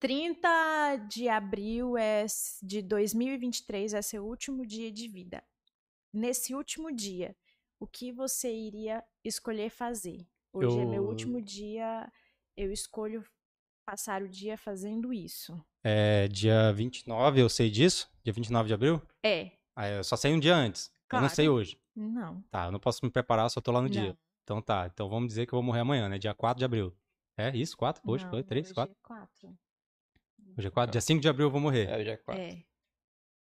30 0.00 0.96
de 1.08 1.28
abril 1.28 1.96
é 1.96 2.26
de 2.62 2.82
2023 2.82 3.94
é 3.94 4.02
seu 4.02 4.24
último 4.26 4.66
dia 4.66 4.90
de 4.92 5.08
vida. 5.08 5.42
Nesse 6.12 6.54
último 6.54 6.92
dia, 6.92 7.34
o 7.80 7.86
que 7.86 8.12
você 8.12 8.52
iria 8.54 9.02
escolher 9.24 9.70
fazer? 9.70 10.26
Hoje 10.52 10.78
é 10.78 10.84
meu 10.84 11.02
Eu- 11.02 11.08
último 11.08 11.40
dia, 11.40 12.10
eu 12.56 12.72
escolho 12.72 13.24
passar 13.84 14.22
o 14.22 14.28
dia 14.28 14.56
fazendo 14.56 15.12
isso. 15.12 15.58
É 15.82 16.28
dia 16.28 16.72
29, 16.72 17.40
eu 17.40 17.48
sei 17.48 17.70
disso. 17.70 18.08
Dia 18.22 18.32
29 18.32 18.68
de 18.68 18.74
abril. 18.74 19.02
É, 19.24 19.52
Ah, 19.76 19.88
eu 19.88 20.04
só 20.04 20.16
sei 20.16 20.32
um 20.32 20.38
dia 20.38 20.54
antes. 20.54 20.88
Eu 21.12 21.20
não 21.20 21.28
sei 21.28 21.46
Claro. 21.46 21.58
hoje. 21.60 21.80
não. 21.96 22.40
Tá, 22.50 22.66
eu 22.66 22.72
não 22.72 22.78
posso 22.78 23.04
me 23.04 23.10
preparar, 23.10 23.48
só 23.50 23.60
tô 23.60 23.72
lá 23.72 23.82
no 23.82 23.88
dia. 23.88 24.08
Não. 24.08 24.18
Então 24.44 24.62
tá, 24.62 24.88
então 24.92 25.08
vamos 25.08 25.28
dizer 25.28 25.46
que 25.46 25.52
eu 25.52 25.56
vou 25.56 25.62
morrer 25.64 25.80
amanhã, 25.80 26.08
né? 26.08 26.16
Dia 26.18 26.32
4 26.34 26.58
de 26.60 26.64
abril. 26.64 26.94
É 27.36 27.54
isso? 27.56 27.76
4? 27.76 28.00
Hoje 28.06 28.22
não, 28.24 28.30
foi? 28.30 28.42
3, 28.44 28.66
hoje 28.66 28.74
4? 28.74 28.94
é 28.94 28.96
quatro. 29.02 29.58
Hoje 30.56 30.68
é 30.68 30.70
4? 30.70 30.92
Dia 30.92 31.00
5 31.00 31.20
de 31.20 31.28
abril 31.28 31.46
eu 31.46 31.50
vou 31.50 31.60
morrer. 31.60 31.88
É, 31.88 32.04
já 32.04 32.12
é 32.12 32.16
quatro. 32.16 32.42
É. 32.42 32.62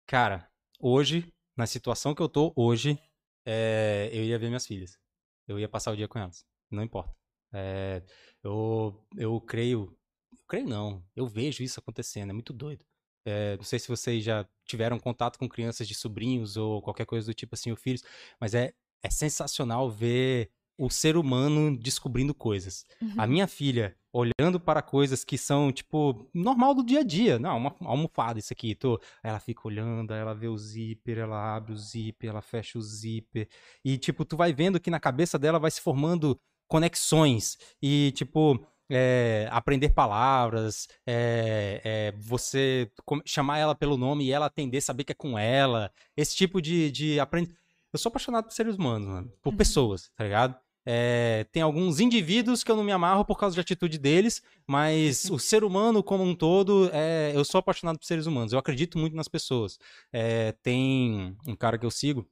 Cara, 0.06 0.48
hoje, 0.78 1.32
na 1.56 1.66
situação 1.66 2.14
que 2.14 2.22
eu 2.22 2.28
tô 2.28 2.52
hoje, 2.54 2.98
é, 3.44 4.08
eu 4.12 4.24
ia 4.24 4.38
ver 4.38 4.46
minhas 4.46 4.66
filhas. 4.66 4.98
Eu 5.46 5.58
ia 5.58 5.68
passar 5.68 5.92
o 5.92 5.96
dia 5.96 6.06
com 6.06 6.18
elas. 6.18 6.44
Não 6.70 6.82
importa. 6.82 7.14
É, 7.52 8.02
eu, 8.42 9.04
eu 9.16 9.40
creio. 9.40 9.96
Eu 10.32 10.44
creio 10.46 10.68
não. 10.68 11.04
Eu 11.16 11.26
vejo 11.26 11.62
isso 11.62 11.80
acontecendo. 11.80 12.30
É 12.30 12.32
muito 12.32 12.52
doido. 12.52 12.84
É, 13.24 13.56
não 13.56 13.64
sei 13.64 13.78
se 13.78 13.88
vocês 13.88 14.22
já 14.22 14.48
tiveram 14.64 14.98
contato 14.98 15.38
com 15.38 15.48
crianças 15.48 15.86
de 15.86 15.94
sobrinhos 15.94 16.56
ou 16.56 16.80
qualquer 16.80 17.06
coisa 17.06 17.26
do 17.26 17.34
tipo 17.34 17.54
assim, 17.54 17.70
ou 17.70 17.76
filhos, 17.76 18.02
mas 18.40 18.54
é, 18.54 18.72
é 19.02 19.10
sensacional 19.10 19.90
ver 19.90 20.50
o 20.80 20.88
ser 20.88 21.16
humano 21.18 21.76
descobrindo 21.76 22.32
coisas. 22.34 22.86
A 23.18 23.26
minha 23.26 23.46
filha 23.46 23.94
olhando 24.10 24.58
para 24.58 24.80
coisas 24.80 25.22
que 25.22 25.36
são, 25.36 25.70
tipo, 25.70 26.26
normal 26.32 26.74
do 26.74 26.82
dia 26.82 27.00
a 27.00 27.02
dia. 27.04 27.38
Não, 27.38 27.56
uma 27.58 27.76
uma 27.78 27.90
almofada 27.90 28.38
isso 28.38 28.52
aqui. 28.52 28.74
Tô... 28.74 28.98
Ela 29.22 29.38
fica 29.38 29.60
olhando, 29.68 30.14
ela 30.14 30.34
vê 30.34 30.48
o 30.48 30.56
zíper, 30.56 31.18
ela 31.18 31.54
abre 31.54 31.72
o 31.74 31.76
zíper, 31.76 32.30
ela 32.30 32.40
fecha 32.40 32.78
o 32.78 32.82
zíper. 32.82 33.46
E, 33.84 33.98
tipo, 33.98 34.24
tu 34.24 34.38
vai 34.38 34.54
vendo 34.54 34.80
que 34.80 34.90
na 34.90 34.98
cabeça 34.98 35.38
dela 35.38 35.58
vai 35.58 35.70
se 35.70 35.82
formando 35.82 36.40
conexões. 36.66 37.58
E, 37.82 38.12
tipo, 38.16 38.66
é, 38.90 39.48
aprender 39.52 39.90
palavras, 39.90 40.88
é, 41.06 41.80
é, 41.84 42.12
você 42.18 42.90
chamar 43.26 43.58
ela 43.58 43.74
pelo 43.74 43.98
nome 43.98 44.24
e 44.24 44.32
ela 44.32 44.46
atender, 44.46 44.80
saber 44.80 45.04
que 45.04 45.12
é 45.12 45.14
com 45.14 45.38
ela. 45.38 45.92
Esse 46.16 46.34
tipo 46.34 46.60
de, 46.62 46.90
de 46.90 47.20
aprendizagem. 47.20 47.60
Eu 47.92 47.98
sou 47.98 48.08
apaixonado 48.08 48.44
por 48.44 48.52
seres 48.52 48.76
humanos, 48.76 49.08
mano, 49.08 49.32
por 49.42 49.50
Uhum. 49.50 49.56
pessoas, 49.56 50.10
tá 50.16 50.24
ligado? 50.24 50.56
É, 50.86 51.46
tem 51.52 51.62
alguns 51.62 52.00
indivíduos 52.00 52.64
que 52.64 52.70
eu 52.70 52.76
não 52.76 52.84
me 52.84 52.92
amarro 52.92 53.24
por 53.24 53.38
causa 53.38 53.54
de 53.54 53.60
atitude 53.60 53.98
deles, 53.98 54.42
mas 54.66 55.24
o 55.30 55.38
ser 55.38 55.64
humano 55.64 56.02
como 56.02 56.24
um 56.24 56.34
todo, 56.34 56.90
é, 56.92 57.32
eu 57.34 57.44
sou 57.44 57.58
apaixonado 57.58 57.98
por 57.98 58.04
seres 58.04 58.26
humanos. 58.26 58.52
Eu 58.52 58.58
acredito 58.58 58.98
muito 58.98 59.14
nas 59.16 59.28
pessoas. 59.28 59.78
É, 60.12 60.52
tem 60.62 61.36
um 61.46 61.54
cara 61.56 61.78
que 61.78 61.86
eu 61.86 61.90
sigo 61.90 62.26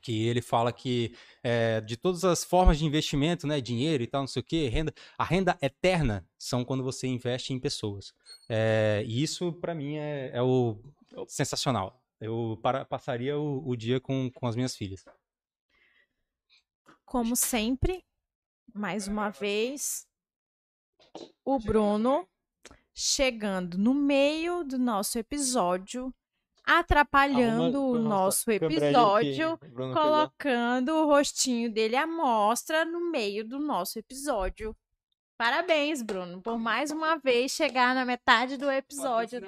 que 0.00 0.26
ele 0.26 0.40
fala 0.40 0.72
que 0.72 1.12
é, 1.42 1.80
de 1.80 1.96
todas 1.96 2.24
as 2.24 2.44
formas 2.44 2.78
de 2.78 2.84
investimento, 2.84 3.46
né, 3.46 3.60
dinheiro 3.60 4.02
e 4.02 4.06
tal, 4.06 4.22
não 4.22 4.28
sei 4.28 4.40
o 4.40 4.44
que, 4.44 4.68
renda, 4.68 4.94
a 5.18 5.24
renda 5.24 5.58
eterna 5.60 6.26
são 6.38 6.64
quando 6.64 6.82
você 6.84 7.06
investe 7.06 7.52
em 7.52 7.58
pessoas. 7.58 8.14
É, 8.48 9.02
e 9.06 9.22
isso 9.22 9.52
para 9.52 9.74
mim 9.74 9.96
é, 9.96 10.30
é 10.32 10.42
o 10.42 10.78
sensacional. 11.26 12.00
Eu 12.20 12.58
para- 12.62 12.84
passaria 12.84 13.38
o, 13.38 13.62
o 13.68 13.76
dia 13.76 14.00
com, 14.00 14.30
com 14.34 14.46
as 14.46 14.56
minhas 14.56 14.76
filhas. 14.76 15.04
Como 17.08 17.34
sempre, 17.34 18.04
mais 18.74 19.08
uma 19.08 19.30
vez, 19.30 20.06
o 21.42 21.58
Bruno 21.58 22.28
chegando 22.94 23.78
no 23.78 23.94
meio 23.94 24.62
do 24.62 24.78
nosso 24.78 25.18
episódio, 25.18 26.14
atrapalhando 26.64 27.82
o 27.82 27.98
nosso 27.98 28.50
episódio, 28.50 29.58
colocando 29.94 30.94
o 30.96 31.06
rostinho 31.06 31.72
dele 31.72 31.96
à 31.96 32.06
mostra 32.06 32.84
no 32.84 33.10
meio 33.10 33.42
do 33.46 33.58
nosso 33.58 33.98
episódio. 33.98 34.76
Parabéns, 35.38 36.02
Bruno, 36.02 36.42
por 36.42 36.58
mais 36.58 36.90
uma 36.90 37.16
vez 37.16 37.52
chegar 37.52 37.94
na 37.94 38.04
metade 38.04 38.56
do 38.56 38.68
episódio. 38.68 39.40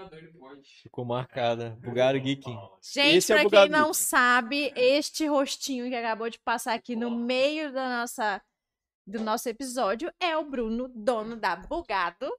Ficou 0.83 1.05
marcada. 1.05 1.77
Bugado 1.81 2.21
Geek. 2.21 2.45
Gente, 2.81 3.17
Esse 3.17 3.33
é 3.33 3.35
pra 3.37 3.43
Bugado 3.45 3.63
quem 3.65 3.73
não 3.73 3.87
Geek. 3.91 3.97
sabe, 3.97 4.73
este 4.77 5.27
rostinho 5.27 5.89
que 5.89 5.97
acabou 5.97 6.31
de 6.31 6.39
passar 6.39 6.75
aqui 6.75 6.95
no 6.95 7.11
meio 7.11 7.73
da 7.73 7.89
nossa, 8.01 8.41
do 9.05 9.19
nosso 9.21 9.49
episódio 9.49 10.13
é 10.21 10.37
o 10.37 10.45
Bruno, 10.49 10.89
dono 10.95 11.35
da 11.35 11.57
Bugado, 11.57 12.31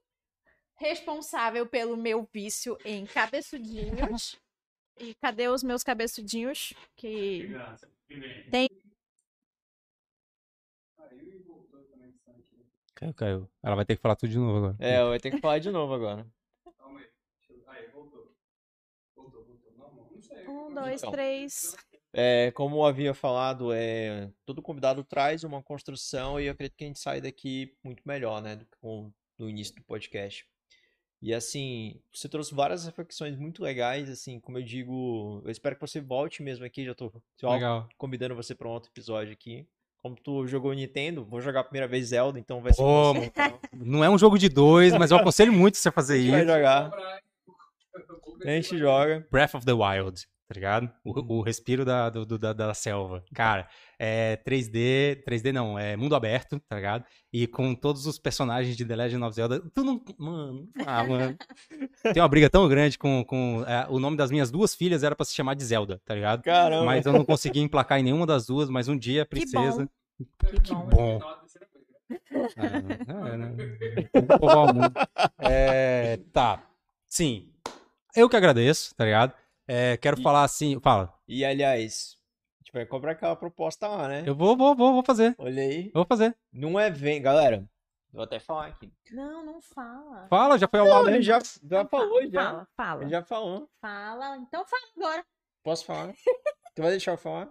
responsável 0.76 1.66
pelo 1.66 1.94
meu 1.94 2.26
vício 2.32 2.78
em 2.84 3.04
cabeçudinhos. 3.06 4.40
E 5.00 5.14
cadê 5.14 5.48
os 5.48 5.62
meus 5.62 5.82
cabeçudinhos? 5.82 6.74
Que 6.96 7.48
Tem- 8.50 8.68
Caiu, 13.02 13.14
caiu. 13.14 13.50
Ela 13.62 13.76
vai 13.76 13.84
ter 13.84 13.96
que 13.96 14.02
falar 14.02 14.16
tudo 14.16 14.30
de 14.30 14.38
novo 14.38 14.58
agora. 14.58 14.76
É, 14.78 15.04
vai 15.04 15.18
ter 15.18 15.30
que 15.30 15.38
falar 15.40 15.58
de 15.58 15.70
novo 15.70 15.92
agora. 15.94 16.26
Calma 16.78 17.00
aí. 17.00 17.06
Aí, 17.68 17.88
voltou. 17.90 18.32
Voltou, 19.16 19.44
voltou. 19.44 19.72
Não, 19.76 20.10
não 20.10 20.22
sei. 20.22 20.46
um, 20.46 20.74
dois, 20.74 21.00
Então. 21.00 21.10
três. 21.12 21.74
É, 22.14 22.50
como 22.52 22.76
eu 22.76 22.84
havia 22.84 23.14
falado, 23.14 23.72
é, 23.72 24.30
todo 24.44 24.60
convidado 24.60 25.02
traz 25.02 25.44
uma 25.44 25.62
construção 25.62 26.38
e 26.38 26.44
eu 26.46 26.52
acredito 26.52 26.76
que 26.76 26.84
a 26.84 26.86
gente 26.86 26.98
sai 26.98 27.20
daqui 27.22 27.74
muito 27.82 28.02
melhor, 28.06 28.42
né, 28.42 28.54
do 28.56 28.66
que 28.66 28.76
no 29.38 29.48
início 29.48 29.74
do 29.74 29.82
podcast. 29.84 30.46
E 31.22 31.32
assim, 31.32 32.00
você 32.12 32.28
trouxe 32.28 32.54
várias 32.54 32.84
reflexões 32.84 33.36
muito 33.38 33.62
legais, 33.62 34.10
assim, 34.10 34.38
como 34.40 34.58
eu 34.58 34.62
digo, 34.62 35.40
eu 35.44 35.50
espero 35.50 35.74
que 35.76 35.80
você 35.80 36.00
volte 36.00 36.42
mesmo 36.42 36.64
aqui, 36.66 36.84
já 36.84 37.48
Legal. 37.50 37.88
convidando 37.96 38.34
você 38.34 38.54
para 38.54 38.68
um 38.68 38.72
outro 38.72 38.90
episódio 38.90 39.32
aqui. 39.32 39.66
Como 40.02 40.16
tu 40.16 40.46
jogou 40.48 40.72
Nintendo, 40.72 41.24
vou 41.24 41.40
jogar 41.40 41.60
a 41.60 41.64
primeira 41.64 41.86
vez 41.86 42.08
Zelda, 42.08 42.36
então 42.38 42.60
vai 42.60 42.72
ser 42.72 42.82
então. 43.24 43.58
Não 43.72 44.02
é 44.02 44.10
um 44.10 44.18
jogo 44.18 44.36
de 44.36 44.48
dois, 44.48 44.92
mas 44.98 45.12
eu 45.12 45.16
aconselho 45.16 45.52
muito 45.52 45.78
você 45.78 45.92
fazer 45.92 46.14
A 46.14 46.18
gente 46.18 46.30
vai 46.32 46.40
isso. 46.40 46.52
jogar, 46.52 46.90
a 48.44 48.46
gente 48.50 48.78
joga. 48.78 49.26
Breath 49.30 49.54
of 49.54 49.64
the 49.64 49.72
Wild, 49.72 50.26
tá 50.52 50.54
ligado? 50.54 50.90
O, 51.02 51.38
o 51.38 51.42
respiro 51.42 51.84
da, 51.84 52.10
do- 52.10 52.38
da, 52.38 52.52
da 52.52 52.74
selva. 52.74 53.24
Cara, 53.34 53.66
é 53.98 54.36
3D, 54.46 55.24
3D 55.26 55.50
não, 55.52 55.78
é 55.78 55.96
mundo 55.96 56.14
aberto, 56.14 56.60
tá 56.68 56.76
ligado? 56.76 57.04
E 57.32 57.46
com 57.46 57.74
todos 57.74 58.06
os 58.06 58.18
personagens 58.18 58.76
de 58.76 58.84
The 58.84 58.94
Legend 58.96 59.24
of 59.24 59.34
Zelda. 59.34 59.60
Tu 59.74 59.82
não. 59.82 60.02
Mano, 60.18 60.68
ah, 60.86 61.02
mano. 61.08 61.36
Tem 62.12 62.22
uma 62.22 62.28
briga 62.28 62.50
tão 62.50 62.68
grande 62.68 62.98
com. 62.98 63.24
com 63.24 63.64
é, 63.66 63.86
o 63.88 63.98
nome 63.98 64.16
das 64.16 64.30
minhas 64.30 64.50
duas 64.50 64.74
filhas 64.74 65.02
era 65.02 65.16
pra 65.16 65.24
se 65.24 65.34
chamar 65.34 65.54
de 65.54 65.64
Zelda, 65.64 66.00
tá 66.04 66.14
ligado? 66.14 66.42
Caramba. 66.42 66.84
Mas 66.84 67.06
eu 67.06 67.12
não 67.12 67.24
consegui 67.24 67.60
emplacar 67.60 67.98
em 67.98 68.02
nenhuma 68.02 68.26
das 68.26 68.46
duas, 68.46 68.68
mas 68.68 68.88
um 68.88 68.96
dia 68.98 69.22
a 69.22 69.24
Que 69.24 69.30
princesa. 69.30 69.88
Que 70.64 70.74
bom. 70.74 70.88
Bom. 70.90 71.20
Ah, 73.08 73.28
é, 73.28 73.36
né? 73.38 73.54
Que. 73.56 74.18
É, 75.38 76.18
tá. 76.32 76.62
Sim. 77.08 77.48
Eu 78.14 78.28
que 78.28 78.36
agradeço, 78.36 78.94
tá 78.94 79.04
ligado? 79.06 79.32
É, 79.66 79.96
quero 79.96 80.18
E- 80.18 80.22
falar 80.22 80.44
assim. 80.44 80.78
Fala. 80.80 81.12
E 81.26 81.44
aliás, 81.44 82.16
a 82.60 82.64
gente 82.64 82.72
vai 82.72 82.84
cobrar 82.86 83.12
aquela 83.12 83.36
proposta 83.36 83.86
lá, 83.88 84.08
né? 84.08 84.24
Eu 84.26 84.34
vou, 84.34 84.56
vou, 84.56 84.74
vou, 84.76 84.92
vou 84.94 85.02
fazer. 85.04 85.34
Olha 85.38 85.62
aí. 85.62 85.86
Eu 85.86 85.92
vou 85.94 86.06
fazer. 86.06 86.36
Não 86.52 86.78
é 86.78 86.90
vem, 86.90 87.20
galera. 87.22 87.68
Vou 88.12 88.24
até 88.24 88.38
falar 88.38 88.66
aqui. 88.66 88.92
Não, 89.10 89.44
não 89.44 89.60
fala. 89.62 90.26
Fala, 90.28 90.58
já 90.58 90.68
foi 90.68 90.80
ao 90.80 90.86
lado. 90.86 91.08
ele 91.08 91.22
já, 91.22 91.38
já 91.40 91.80
Então 91.82 91.88
falou, 91.88 92.18
fala, 92.18 92.30
já. 92.30 92.42
Fala, 92.50 92.68
fala. 92.76 93.02
Ele 93.02 93.10
já 93.10 93.22
falou. 93.24 93.70
Fala, 93.80 94.36
então 94.36 94.64
fala 94.66 94.82
agora. 94.96 95.26
Posso 95.64 95.84
falar? 95.86 96.12
tu 96.74 96.82
vai 96.82 96.90
deixar 96.90 97.12
eu 97.12 97.16
falar? 97.16 97.50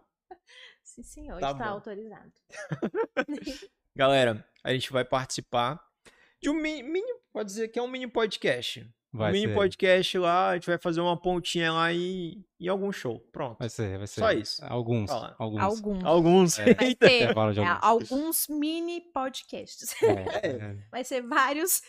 Sim, 0.83 1.01
senhor, 1.03 1.39
Tá 1.39 1.51
está 1.51 1.63
bom. 1.65 1.71
autorizado. 1.71 2.31
Galera, 3.95 4.45
a 4.63 4.73
gente 4.73 4.91
vai 4.91 5.03
participar 5.03 5.79
de 6.41 6.49
um 6.49 6.53
mini, 6.53 6.83
mini- 6.83 7.19
pode 7.31 7.47
dizer 7.49 7.67
que 7.69 7.79
é 7.79 7.81
um 7.81 7.87
mini 7.87 8.07
podcast. 8.07 8.87
Vai 9.13 9.29
um 9.29 9.33
mini 9.33 9.47
ser. 9.47 9.53
podcast 9.53 10.17
lá, 10.17 10.49
a 10.49 10.53
gente 10.55 10.67
vai 10.67 10.77
fazer 10.77 11.01
uma 11.01 11.17
pontinha 11.17 11.71
lá 11.73 11.91
e, 11.91 12.41
e 12.57 12.69
algum 12.69 12.91
show. 12.93 13.19
Pronto. 13.31 13.59
Vai 13.59 13.69
ser, 13.69 13.97
vai 13.97 14.07
ser. 14.07 14.21
Só 14.21 14.31
isso. 14.31 14.63
Alguns. 14.65 15.09
Fala. 15.09 15.35
Alguns. 15.37 15.61
Alguns. 15.61 16.03
Alguns. 16.03 16.59
É. 16.59 16.73
Vai 16.73 16.95
Fala 17.33 17.53
de 17.53 17.59
é, 17.59 17.65
alguns. 17.65 18.11
alguns 18.11 18.47
mini 18.47 19.01
podcasts. 19.13 19.93
É, 20.01 20.47
é. 20.47 20.77
Vai 20.89 21.03
ser 21.03 21.21
vários 21.21 21.81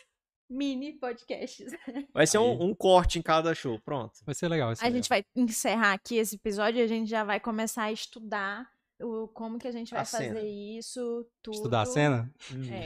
mini 0.51 0.93
podcasts. 0.93 1.73
Vai 2.13 2.27
ser 2.27 2.39
um, 2.39 2.61
um 2.61 2.75
corte 2.75 3.21
em 3.21 3.23
cada 3.23 3.55
show. 3.55 3.79
Pronto. 3.85 4.15
Vai 4.27 4.35
ser 4.35 4.49
legal. 4.49 4.69
Vai 4.69 4.77
ser 4.77 4.83
A 4.83 4.87
legal. 4.87 4.97
gente 4.97 5.09
vai 5.09 5.25
encerrar 5.37 5.93
aqui 5.93 6.17
esse 6.17 6.35
episódio 6.35 6.81
e 6.81 6.83
a 6.83 6.89
gente 6.89 7.09
já 7.09 7.23
vai 7.23 7.39
começar 7.39 7.85
a 7.85 7.93
estudar 7.93 8.69
o, 9.01 9.29
como 9.29 9.59
que 9.59 9.69
a 9.69 9.73
gente 9.73 9.93
vai 9.93 10.03
A 10.03 10.05
cena. 10.05 10.35
fazer 10.35 10.49
isso, 10.49 11.27
tudo. 11.41 11.55
Estudar 11.55 11.83
a 11.83 11.87
cena? 11.87 12.35
É. 12.71 12.85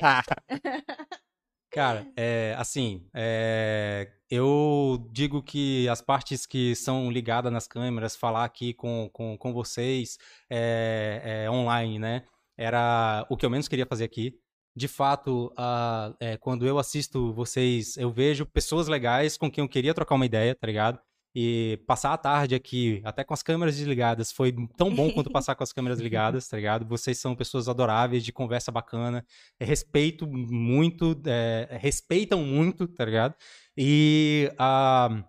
Cara, 1.71 2.07
é, 2.17 2.55
assim, 2.59 3.07
é, 3.15 4.11
eu 4.31 5.07
digo 5.13 5.43
que 5.43 5.89
as 5.89 6.01
partes 6.01 6.47
que 6.47 6.75
são 6.75 7.11
ligadas 7.11 7.53
nas 7.53 7.67
câmeras, 7.67 8.17
falar 8.17 8.45
aqui 8.45 8.73
com, 8.73 9.11
com, 9.13 9.37
com 9.37 9.53
vocês 9.53 10.17
é, 10.51 11.45
é, 11.45 11.51
online, 11.51 11.99
né? 11.99 12.25
Era 12.57 13.27
o 13.29 13.37
que 13.37 13.45
eu 13.45 13.51
menos 13.51 13.69
queria 13.69 13.87
fazer 13.87 14.05
aqui. 14.05 14.39
De 14.75 14.89
fato, 14.89 15.53
ah, 15.57 16.15
é, 16.21 16.37
quando 16.37 16.67
eu 16.67 16.79
assisto 16.79 17.33
vocês, 17.33 17.97
eu 17.97 18.11
vejo 18.11 18.47
pessoas 18.47 18.89
legais 18.89 19.37
com 19.37 19.51
quem 19.51 19.63
eu 19.65 19.69
queria 19.69 19.95
trocar 19.95 20.15
uma 20.15 20.27
ideia, 20.27 20.55
tá 20.55 20.67
ligado? 20.67 21.01
E 21.39 21.79
passar 21.87 22.15
a 22.15 22.17
tarde 22.17 22.55
aqui, 22.55 23.03
até 23.05 23.23
com 23.23 23.35
as 23.35 23.43
câmeras 23.43 23.77
desligadas, 23.77 24.33
foi 24.33 24.55
tão 24.75 24.95
bom 24.95 25.11
quanto 25.13 25.31
passar 25.31 25.55
com 25.55 25.63
as 25.63 25.71
câmeras 25.71 26.01
ligadas, 26.01 26.49
tá 26.49 26.57
ligado? 26.57 26.87
Vocês 26.87 27.19
são 27.19 27.37
pessoas 27.37 27.69
adoráveis, 27.69 28.25
de 28.25 28.33
conversa 28.33 28.73
bacana 28.73 29.23
respeito 29.61 30.27
muito, 30.27 31.15
é, 31.27 31.77
respeitam 31.79 32.43
muito, 32.43 32.89
tá 32.89 33.05
ligado? 33.05 33.35
E 33.77 34.51
ah, 34.59 35.23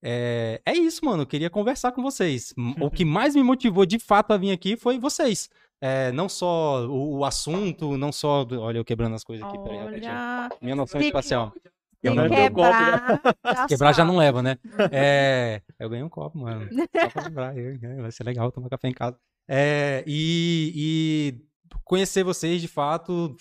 é, 0.00 0.60
é 0.64 0.74
isso, 0.74 1.04
mano. 1.04 1.22
Eu 1.24 1.26
queria 1.26 1.50
conversar 1.50 1.90
com 1.90 2.02
vocês. 2.02 2.54
O 2.80 2.88
que 2.88 3.04
mais 3.04 3.34
me 3.34 3.42
motivou 3.42 3.84
de 3.84 3.98
fato 3.98 4.30
a 4.30 4.36
vir 4.36 4.52
aqui 4.52 4.76
foi 4.76 4.96
vocês. 4.96 5.50
É, 5.80 6.12
não 6.12 6.28
só 6.28 6.86
o, 6.86 7.18
o 7.18 7.24
assunto, 7.24 7.96
não 7.96 8.12
só. 8.12 8.46
Olha, 8.52 8.78
eu 8.78 8.84
quebrando 8.84 9.16
as 9.16 9.24
coisas 9.24 9.44
aqui, 9.44 9.58
peraí. 9.58 9.78
Olha, 9.78 10.48
Minha 10.62 10.76
noção 10.76 11.00
espacial. 11.00 11.52
se 12.02 12.06
Eu 12.08 12.14
não- 12.14 12.28
quebrar, 12.28 13.20
já 13.44 13.66
Quebrar 13.66 13.92
já 13.92 14.04
não 14.04 14.16
leva, 14.16 14.42
né? 14.42 14.56
É, 14.92 15.62
eu 15.78 15.88
ganhei 15.88 16.04
um 16.04 16.08
copo, 16.08 16.38
mano. 16.38 16.68
Só 16.70 17.08
pra 17.10 17.22
lembrar. 17.24 17.56
eu- 17.58 18.02
Vai 18.02 18.12
ser 18.12 18.24
legal 18.24 18.50
tomar 18.52 18.68
café 18.68 18.88
em 18.88 18.92
casa. 18.94 19.18
É, 19.48 20.04
e, 20.06 20.72
e 20.76 21.78
conhecer 21.84 22.22
vocês 22.22 22.60
de 22.60 22.68
fato. 22.68 23.34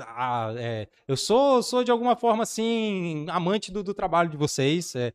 Ah, 0.00 0.52
é, 0.56 0.88
eu 1.06 1.16
sou, 1.16 1.62
sou 1.62 1.84
de 1.84 1.90
alguma 1.90 2.16
forma 2.16 2.42
assim 2.42 3.26
amante 3.28 3.70
do, 3.70 3.82
do 3.82 3.94
trabalho 3.94 4.30
de 4.30 4.36
vocês. 4.36 4.94
é, 4.96 5.12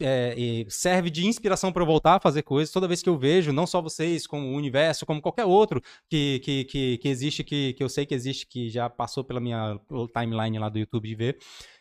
é, 0.00 0.64
serve 0.68 1.10
de 1.10 1.26
inspiração 1.26 1.72
para 1.72 1.82
eu 1.82 1.86
voltar 1.86 2.16
a 2.16 2.20
fazer 2.20 2.42
coisas. 2.42 2.72
Toda 2.72 2.88
vez 2.88 3.02
que 3.02 3.08
eu 3.08 3.18
vejo, 3.18 3.52
não 3.52 3.66
só 3.66 3.80
vocês, 3.82 4.26
como 4.26 4.46
o 4.48 4.54
universo, 4.54 5.06
como 5.06 5.20
qualquer 5.20 5.44
outro 5.44 5.80
que, 6.08 6.40
que, 6.44 6.64
que, 6.64 6.98
que 6.98 7.08
existe, 7.08 7.42
que, 7.44 7.72
que 7.74 7.82
eu 7.82 7.88
sei 7.88 8.06
que 8.06 8.14
existe, 8.14 8.46
que 8.46 8.68
já 8.68 8.88
passou 8.88 9.24
pela 9.24 9.40
minha 9.40 9.78
timeline 10.12 10.58
lá 10.58 10.68
do 10.68 10.78
YouTube 10.78 11.08
de 11.08 11.14
ver 11.14 11.38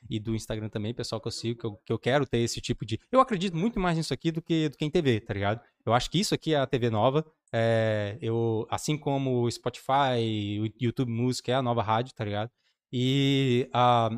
e 0.10 0.19
do 0.19 0.35
Instagram 0.35 0.69
também, 0.69 0.93
pessoal 0.93 1.22
que 1.22 1.27
eu 1.27 1.31
sigo, 1.31 1.60
que 1.60 1.65
eu, 1.65 1.80
que 1.85 1.93
eu 1.93 1.99
quero 1.99 2.26
ter 2.26 2.39
esse 2.39 2.60
tipo 2.60 2.85
de. 2.85 2.99
Eu 3.11 3.19
acredito 3.19 3.55
muito 3.55 3.80
mais 3.80 3.97
nisso 3.97 4.14
aqui 4.14 4.31
do 4.31 4.41
que, 4.41 4.69
do 4.69 4.77
que 4.77 4.85
em 4.85 4.89
TV, 4.89 5.19
tá 5.22 5.34
ligado? 5.34 5.61
Eu 5.85 5.93
acho 5.93 6.10
que 6.10 6.19
isso 6.19 6.34
aqui 6.34 6.53
é 6.53 6.57
a 6.57 6.68
TV 6.68 6.89
nova. 6.89 7.26
É, 7.53 8.17
eu, 8.19 8.65
assim 8.69 8.97
como 8.97 9.43
o 9.43 9.51
Spotify, 9.51 10.59
o 10.59 10.65
YouTube 10.81 11.11
Music 11.11 11.51
é 11.51 11.53
a 11.53 11.61
nova 11.61 11.84
rádio, 11.84 12.15
tá 12.15 12.25
ligado? 12.25 12.49
E 12.91 13.69
ah, 13.71 14.09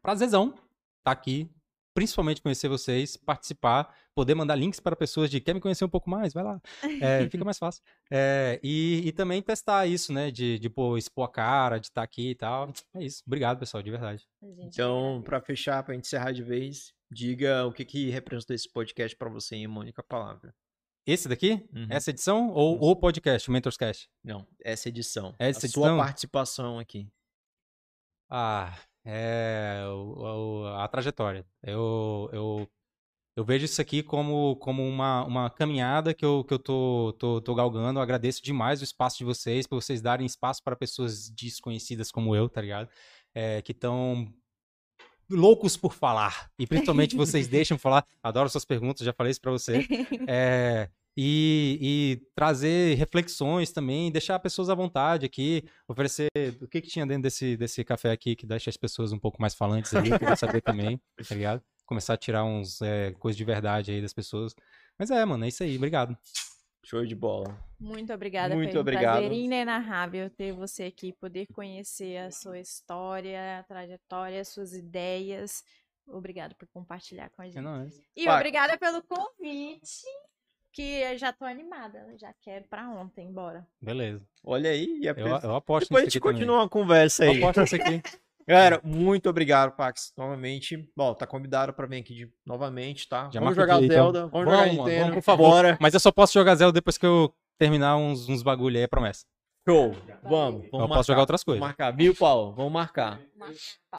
prazerzão 0.00 0.54
tá 1.04 1.12
aqui, 1.12 1.50
principalmente 1.94 2.40
conhecer 2.40 2.68
vocês, 2.68 3.16
participar, 3.16 3.94
poder 4.14 4.34
mandar 4.34 4.54
links 4.54 4.80
para 4.80 4.96
pessoas 4.96 5.30
de 5.30 5.40
quer 5.40 5.54
me 5.54 5.60
conhecer 5.60 5.84
um 5.84 5.90
pouco 5.90 6.08
mais, 6.08 6.32
vai 6.32 6.42
lá. 6.42 6.60
É, 7.02 7.28
fica 7.30 7.44
mais 7.44 7.58
fácil. 7.58 7.82
É, 8.10 8.58
e, 8.62 9.02
e 9.06 9.12
também 9.12 9.42
testar 9.42 9.86
isso, 9.86 10.10
né? 10.10 10.30
De, 10.30 10.58
de 10.58 10.70
pô, 10.70 10.96
expor 10.96 11.24
a 11.24 11.28
cara, 11.28 11.78
de 11.78 11.88
estar 11.88 12.02
aqui 12.02 12.30
e 12.30 12.34
tal. 12.34 12.72
É 12.94 13.04
isso. 13.04 13.22
Obrigado, 13.26 13.58
pessoal, 13.58 13.82
de 13.82 13.90
verdade. 13.90 14.26
A 14.42 14.46
Então, 14.64 15.22
pra 15.22 15.40
fechar, 15.40 15.82
pra 15.82 15.94
gente 15.94 16.06
encerrar 16.06 16.32
de 16.32 16.42
vez, 16.42 16.94
diga 17.10 17.66
o 17.66 17.72
que 17.72 17.84
que 17.84 18.08
representou 18.08 18.56
esse 18.56 18.70
podcast 18.70 19.14
pra 19.16 19.28
você 19.28 19.56
em 19.56 19.66
uma 19.66 19.80
única 19.80 20.02
palavra. 20.02 20.54
Esse 21.06 21.28
daqui? 21.28 21.64
Uhum. 21.72 21.86
Essa 21.88 22.10
edição? 22.10 22.50
Ou 22.50 22.90
o 22.90 22.96
podcast, 22.96 23.48
o 23.48 23.52
Mentorscast? 23.52 24.08
Não, 24.24 24.46
essa 24.64 24.88
edição. 24.88 25.34
Essa 25.38 25.66
a 25.66 25.70
sua 25.70 25.82
edição? 25.86 25.98
participação 25.98 26.78
aqui. 26.78 27.08
Ah, 28.28 28.76
é 29.04 29.84
o- 29.88 30.62
o- 30.62 30.66
a 30.78 30.88
trajetória. 30.88 31.46
Eu, 31.62 32.28
eu, 32.32 32.68
eu 33.36 33.44
vejo 33.44 33.64
isso 33.66 33.80
aqui 33.80 34.02
como, 34.02 34.56
como 34.56 34.82
uma, 34.82 35.24
uma 35.24 35.48
caminhada 35.50 36.12
que 36.12 36.24
eu, 36.24 36.42
que 36.42 36.52
eu 36.54 36.58
tô, 36.58 37.14
tô, 37.18 37.40
tô 37.40 37.54
galgando. 37.54 38.00
Eu 38.00 38.02
agradeço 38.02 38.42
demais 38.42 38.80
o 38.80 38.84
espaço 38.84 39.16
de 39.18 39.24
vocês, 39.24 39.64
por 39.64 39.80
vocês 39.80 40.02
darem 40.02 40.26
espaço 40.26 40.60
para 40.62 40.74
pessoas 40.74 41.30
desconhecidas 41.30 42.10
como 42.10 42.34
eu, 42.34 42.48
tá 42.48 42.60
ligado? 42.60 42.88
É, 43.32 43.62
que 43.62 43.70
estão 43.70 44.26
loucos 45.30 45.76
por 45.76 45.92
falar. 45.92 46.50
E 46.58 46.66
principalmente 46.66 47.16
vocês 47.16 47.48
deixam 47.48 47.78
falar. 47.78 48.04
Adoro 48.22 48.48
suas 48.48 48.64
perguntas, 48.64 49.04
já 49.04 49.12
falei 49.12 49.30
isso 49.30 49.40
pra 49.40 49.52
você. 49.52 49.86
É, 50.28 50.88
e, 51.16 51.78
e 51.80 52.26
trazer 52.34 52.94
reflexões 52.96 53.72
também, 53.72 54.12
deixar 54.12 54.38
pessoas 54.38 54.68
à 54.68 54.74
vontade 54.74 55.24
aqui, 55.24 55.64
oferecer 55.88 56.28
o 56.60 56.68
que, 56.68 56.82
que 56.82 56.88
tinha 56.88 57.06
dentro 57.06 57.22
desse, 57.22 57.56
desse 57.56 57.82
café 57.84 58.10
aqui 58.10 58.36
que 58.36 58.46
deixa 58.46 58.68
as 58.68 58.76
pessoas 58.76 59.12
um 59.12 59.18
pouco 59.18 59.40
mais 59.40 59.54
falantes 59.54 59.94
ali, 59.94 60.10
queria 60.10 60.36
saber 60.36 60.60
também, 60.60 61.00
tá 61.26 61.34
ligado? 61.34 61.62
Começar 61.86 62.14
a 62.14 62.18
tirar 62.18 62.44
uns 62.44 62.82
é, 62.82 63.12
coisas 63.12 63.36
de 63.36 63.44
verdade 63.44 63.92
aí 63.92 64.02
das 64.02 64.12
pessoas. 64.12 64.54
Mas 64.98 65.10
é, 65.10 65.24
mano, 65.24 65.44
é 65.44 65.48
isso 65.48 65.62
aí, 65.62 65.76
obrigado. 65.76 66.16
Show 66.88 67.04
de 67.04 67.16
bola. 67.16 67.58
Muito 67.80 68.12
obrigada. 68.14 68.54
Muito 68.54 68.70
foi 68.70 68.78
um 68.78 68.80
obrigado. 68.80 69.18
prazer 69.18 69.32
inenarrável 69.32 70.30
ter 70.30 70.52
você 70.52 70.84
aqui, 70.84 71.12
poder 71.12 71.46
conhecer 71.52 72.16
a 72.18 72.30
sua 72.30 72.60
história, 72.60 73.58
a 73.58 73.62
trajetória, 73.64 74.40
as 74.40 74.46
suas 74.46 74.72
ideias. 74.72 75.64
Obrigado 76.06 76.54
por 76.54 76.68
compartilhar 76.68 77.28
com 77.30 77.42
a 77.42 77.46
gente. 77.46 77.58
É 77.58 77.60
nóis. 77.60 78.00
E 78.14 78.26
Vai. 78.26 78.36
obrigada 78.36 78.78
pelo 78.78 79.02
convite, 79.02 80.04
que 80.72 81.00
eu 81.00 81.18
já 81.18 81.32
tô 81.32 81.44
animada. 81.44 82.06
Já 82.18 82.32
quero 82.40 82.64
pra 82.68 82.88
ontem, 82.88 83.32
bora. 83.32 83.66
Beleza. 83.82 84.24
Olha 84.44 84.70
aí, 84.70 85.00
e 85.00 85.08
a 85.08 85.12
Eu, 85.16 85.26
eu 85.26 85.56
aposto 85.56 85.88
depois 85.88 86.02
a 86.02 86.04
gente 86.08 86.20
também. 86.20 86.34
continua 86.34 86.64
a 86.64 86.68
conversa 86.68 87.24
Eu 87.24 87.32
aí. 87.32 87.42
aposto 87.42 87.60
nisso 87.62 87.74
aqui. 87.76 88.00
Galera, 88.48 88.80
muito 88.84 89.28
obrigado, 89.28 89.72
Pax. 89.74 90.12
Novamente. 90.16 90.88
Bom, 90.96 91.12
tá 91.14 91.26
convidado 91.26 91.72
pra 91.72 91.86
vir 91.86 91.98
aqui 91.98 92.14
de- 92.14 92.32
novamente, 92.46 93.08
tá? 93.08 93.28
Já 93.32 93.40
vamos 93.40 93.56
jogar 93.56 93.76
aqui, 93.76 93.86
então. 93.86 93.96
Zelda, 94.12 94.26
vamos, 94.28 94.44
jogar 94.46 94.56
Vamos, 94.58 94.76
mano, 94.76 94.84
Nintendo, 94.88 95.00
vamos, 95.06 95.14
por 95.16 95.22
favor. 95.22 95.50
Bora. 95.50 95.78
Mas 95.80 95.94
eu 95.94 96.00
só 96.00 96.12
posso 96.12 96.32
jogar 96.34 96.54
Zelda 96.54 96.72
depois 96.72 96.96
que 96.96 97.04
eu 97.06 97.34
terminar 97.58 97.96
uns, 97.96 98.28
uns 98.28 98.42
bagulho 98.42 98.76
aí, 98.76 98.84
é 98.84 98.86
promessa. 98.86 99.24
Show. 99.68 99.96
Vamos, 100.22 100.22
vamos 100.22 100.64
eu 100.72 100.78
marcar. 100.78 100.94
posso 100.94 101.06
jogar 101.08 101.20
outras 101.22 101.40
Vamos 101.40 101.44
coisas. 101.44 101.60
marcar, 101.60 101.90
viu, 101.90 102.14
Paulo? 102.14 102.54
Vamos 102.54 102.72
marcar. 102.72 103.20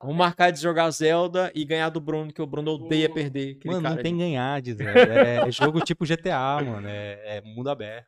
Vamos 0.01 0.15
marcar 0.15 0.49
de 0.51 0.61
jogar 0.61 0.89
Zelda 0.91 1.51
e 1.53 1.65
ganhar 1.65 1.89
do 1.89 1.99
Bruno, 1.99 2.31
que 2.31 2.41
o 2.41 2.45
Bruno 2.47 2.71
odeia 2.71 3.09
perder. 3.13 3.59
Mano, 3.65 3.81
não 3.81 3.97
tem 3.97 4.13
ali. 4.13 4.17
ganhar 4.17 4.61
de 4.61 4.73
Zelda. 4.75 4.97
É, 4.97 5.45
é 5.45 5.51
jogo 5.51 5.81
tipo 5.81 6.05
GTA, 6.05 6.61
mano. 6.63 6.87
É, 6.87 7.39
é 7.39 7.41
mundo 7.41 7.69
aberto. 7.69 8.07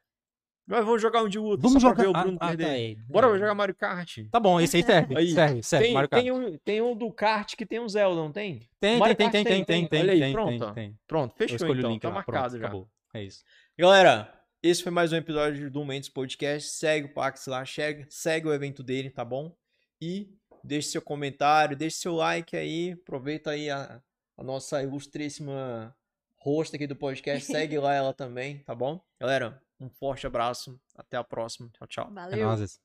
Mas 0.70 0.86
vamos 0.86 1.02
jogar 1.02 1.24
um 1.24 1.28
de 1.28 1.40
Wood, 1.40 1.64
Vamos 1.64 1.82
jogar. 1.82 2.04
ver 2.04 2.10
o 2.10 2.14
Bruno 2.14 2.38
ah, 2.40 2.46
ah, 2.46 2.48
perder. 2.50 2.66
tá 2.66 2.72
aí. 2.72 2.96
Bora 3.08 3.40
jogar 3.40 3.56
Mario 3.56 3.74
Kart. 3.74 4.20
Tá 4.32 4.40
bom, 4.40 4.62
esse 4.62 4.78
aí 4.78 4.84
serve. 4.84 5.18
Aí. 5.18 5.32
Serve, 5.32 5.64
serve. 5.64 5.86
Tem, 5.86 5.94
Mario 5.96 6.10
Kart. 6.10 6.22
tem, 6.22 6.32
um, 6.32 6.58
tem 6.60 6.80
um 6.80 6.96
do 6.96 7.12
kart 7.12 7.56
que 7.56 7.66
tem 7.66 7.80
um 7.80 7.90
Zelda, 7.90 8.22
não 8.22 8.32
tem? 8.32 8.70
Tem, 8.80 9.02
tem, 9.02 9.16
tem, 9.16 9.32
tem, 9.32 9.44
tem, 9.44 9.66
tem, 9.66 9.88
tem, 9.88 10.02
Olha 10.02 10.14
aí, 10.14 10.20
tem, 10.20 10.32
pronto, 10.32 10.66
tem, 10.66 10.74
tem. 10.74 11.00
Pronto, 11.08 11.36
fechou 11.36 11.56
então, 11.56 11.70
o 11.70 11.74
link 11.74 12.00
tá 12.00 12.10
lá, 12.10 12.14
marcado 12.14 12.50
pronto, 12.50 12.52
já. 12.52 12.68
acabou. 12.68 12.88
É 13.16 13.24
isso. 13.24 13.44
Galera, 13.76 14.32
esse 14.62 14.84
foi 14.84 14.92
mais 14.92 15.12
um 15.12 15.16
episódio 15.16 15.72
do 15.72 15.84
Mendes 15.84 16.08
Podcast. 16.08 16.70
Segue 16.70 17.08
o 17.08 17.14
Pax 17.16 17.48
lá, 17.48 17.66
segue, 17.66 18.06
segue 18.08 18.48
o 18.48 18.54
evento 18.54 18.84
dele, 18.84 19.10
tá 19.10 19.26
bom? 19.26 19.52
E 20.00 20.30
deixe 20.64 20.90
seu 20.90 21.02
comentário, 21.02 21.76
deixe 21.76 21.98
seu 21.98 22.14
like 22.14 22.56
aí. 22.56 22.92
Aproveita 22.92 23.50
aí 23.50 23.72
a, 23.72 24.00
a 24.38 24.44
nossa 24.44 24.84
ilustríssima 24.84 25.96
host 26.38 26.76
aqui 26.76 26.86
do 26.86 26.96
podcast. 26.96 27.44
Segue 27.52 27.80
lá 27.80 27.96
ela 27.96 28.14
também, 28.14 28.60
tá 28.60 28.76
bom? 28.76 29.02
Galera, 29.20 29.60
um 29.80 29.90
forte 29.90 30.28
abraço. 30.28 30.80
Até 30.96 31.18
a 31.18 31.24
próxima. 31.24 31.70
Tchau, 31.74 31.88
tchau. 31.88 32.08
É 32.10 32.14
Valeu. 32.14 32.48
nóis. 32.48 32.80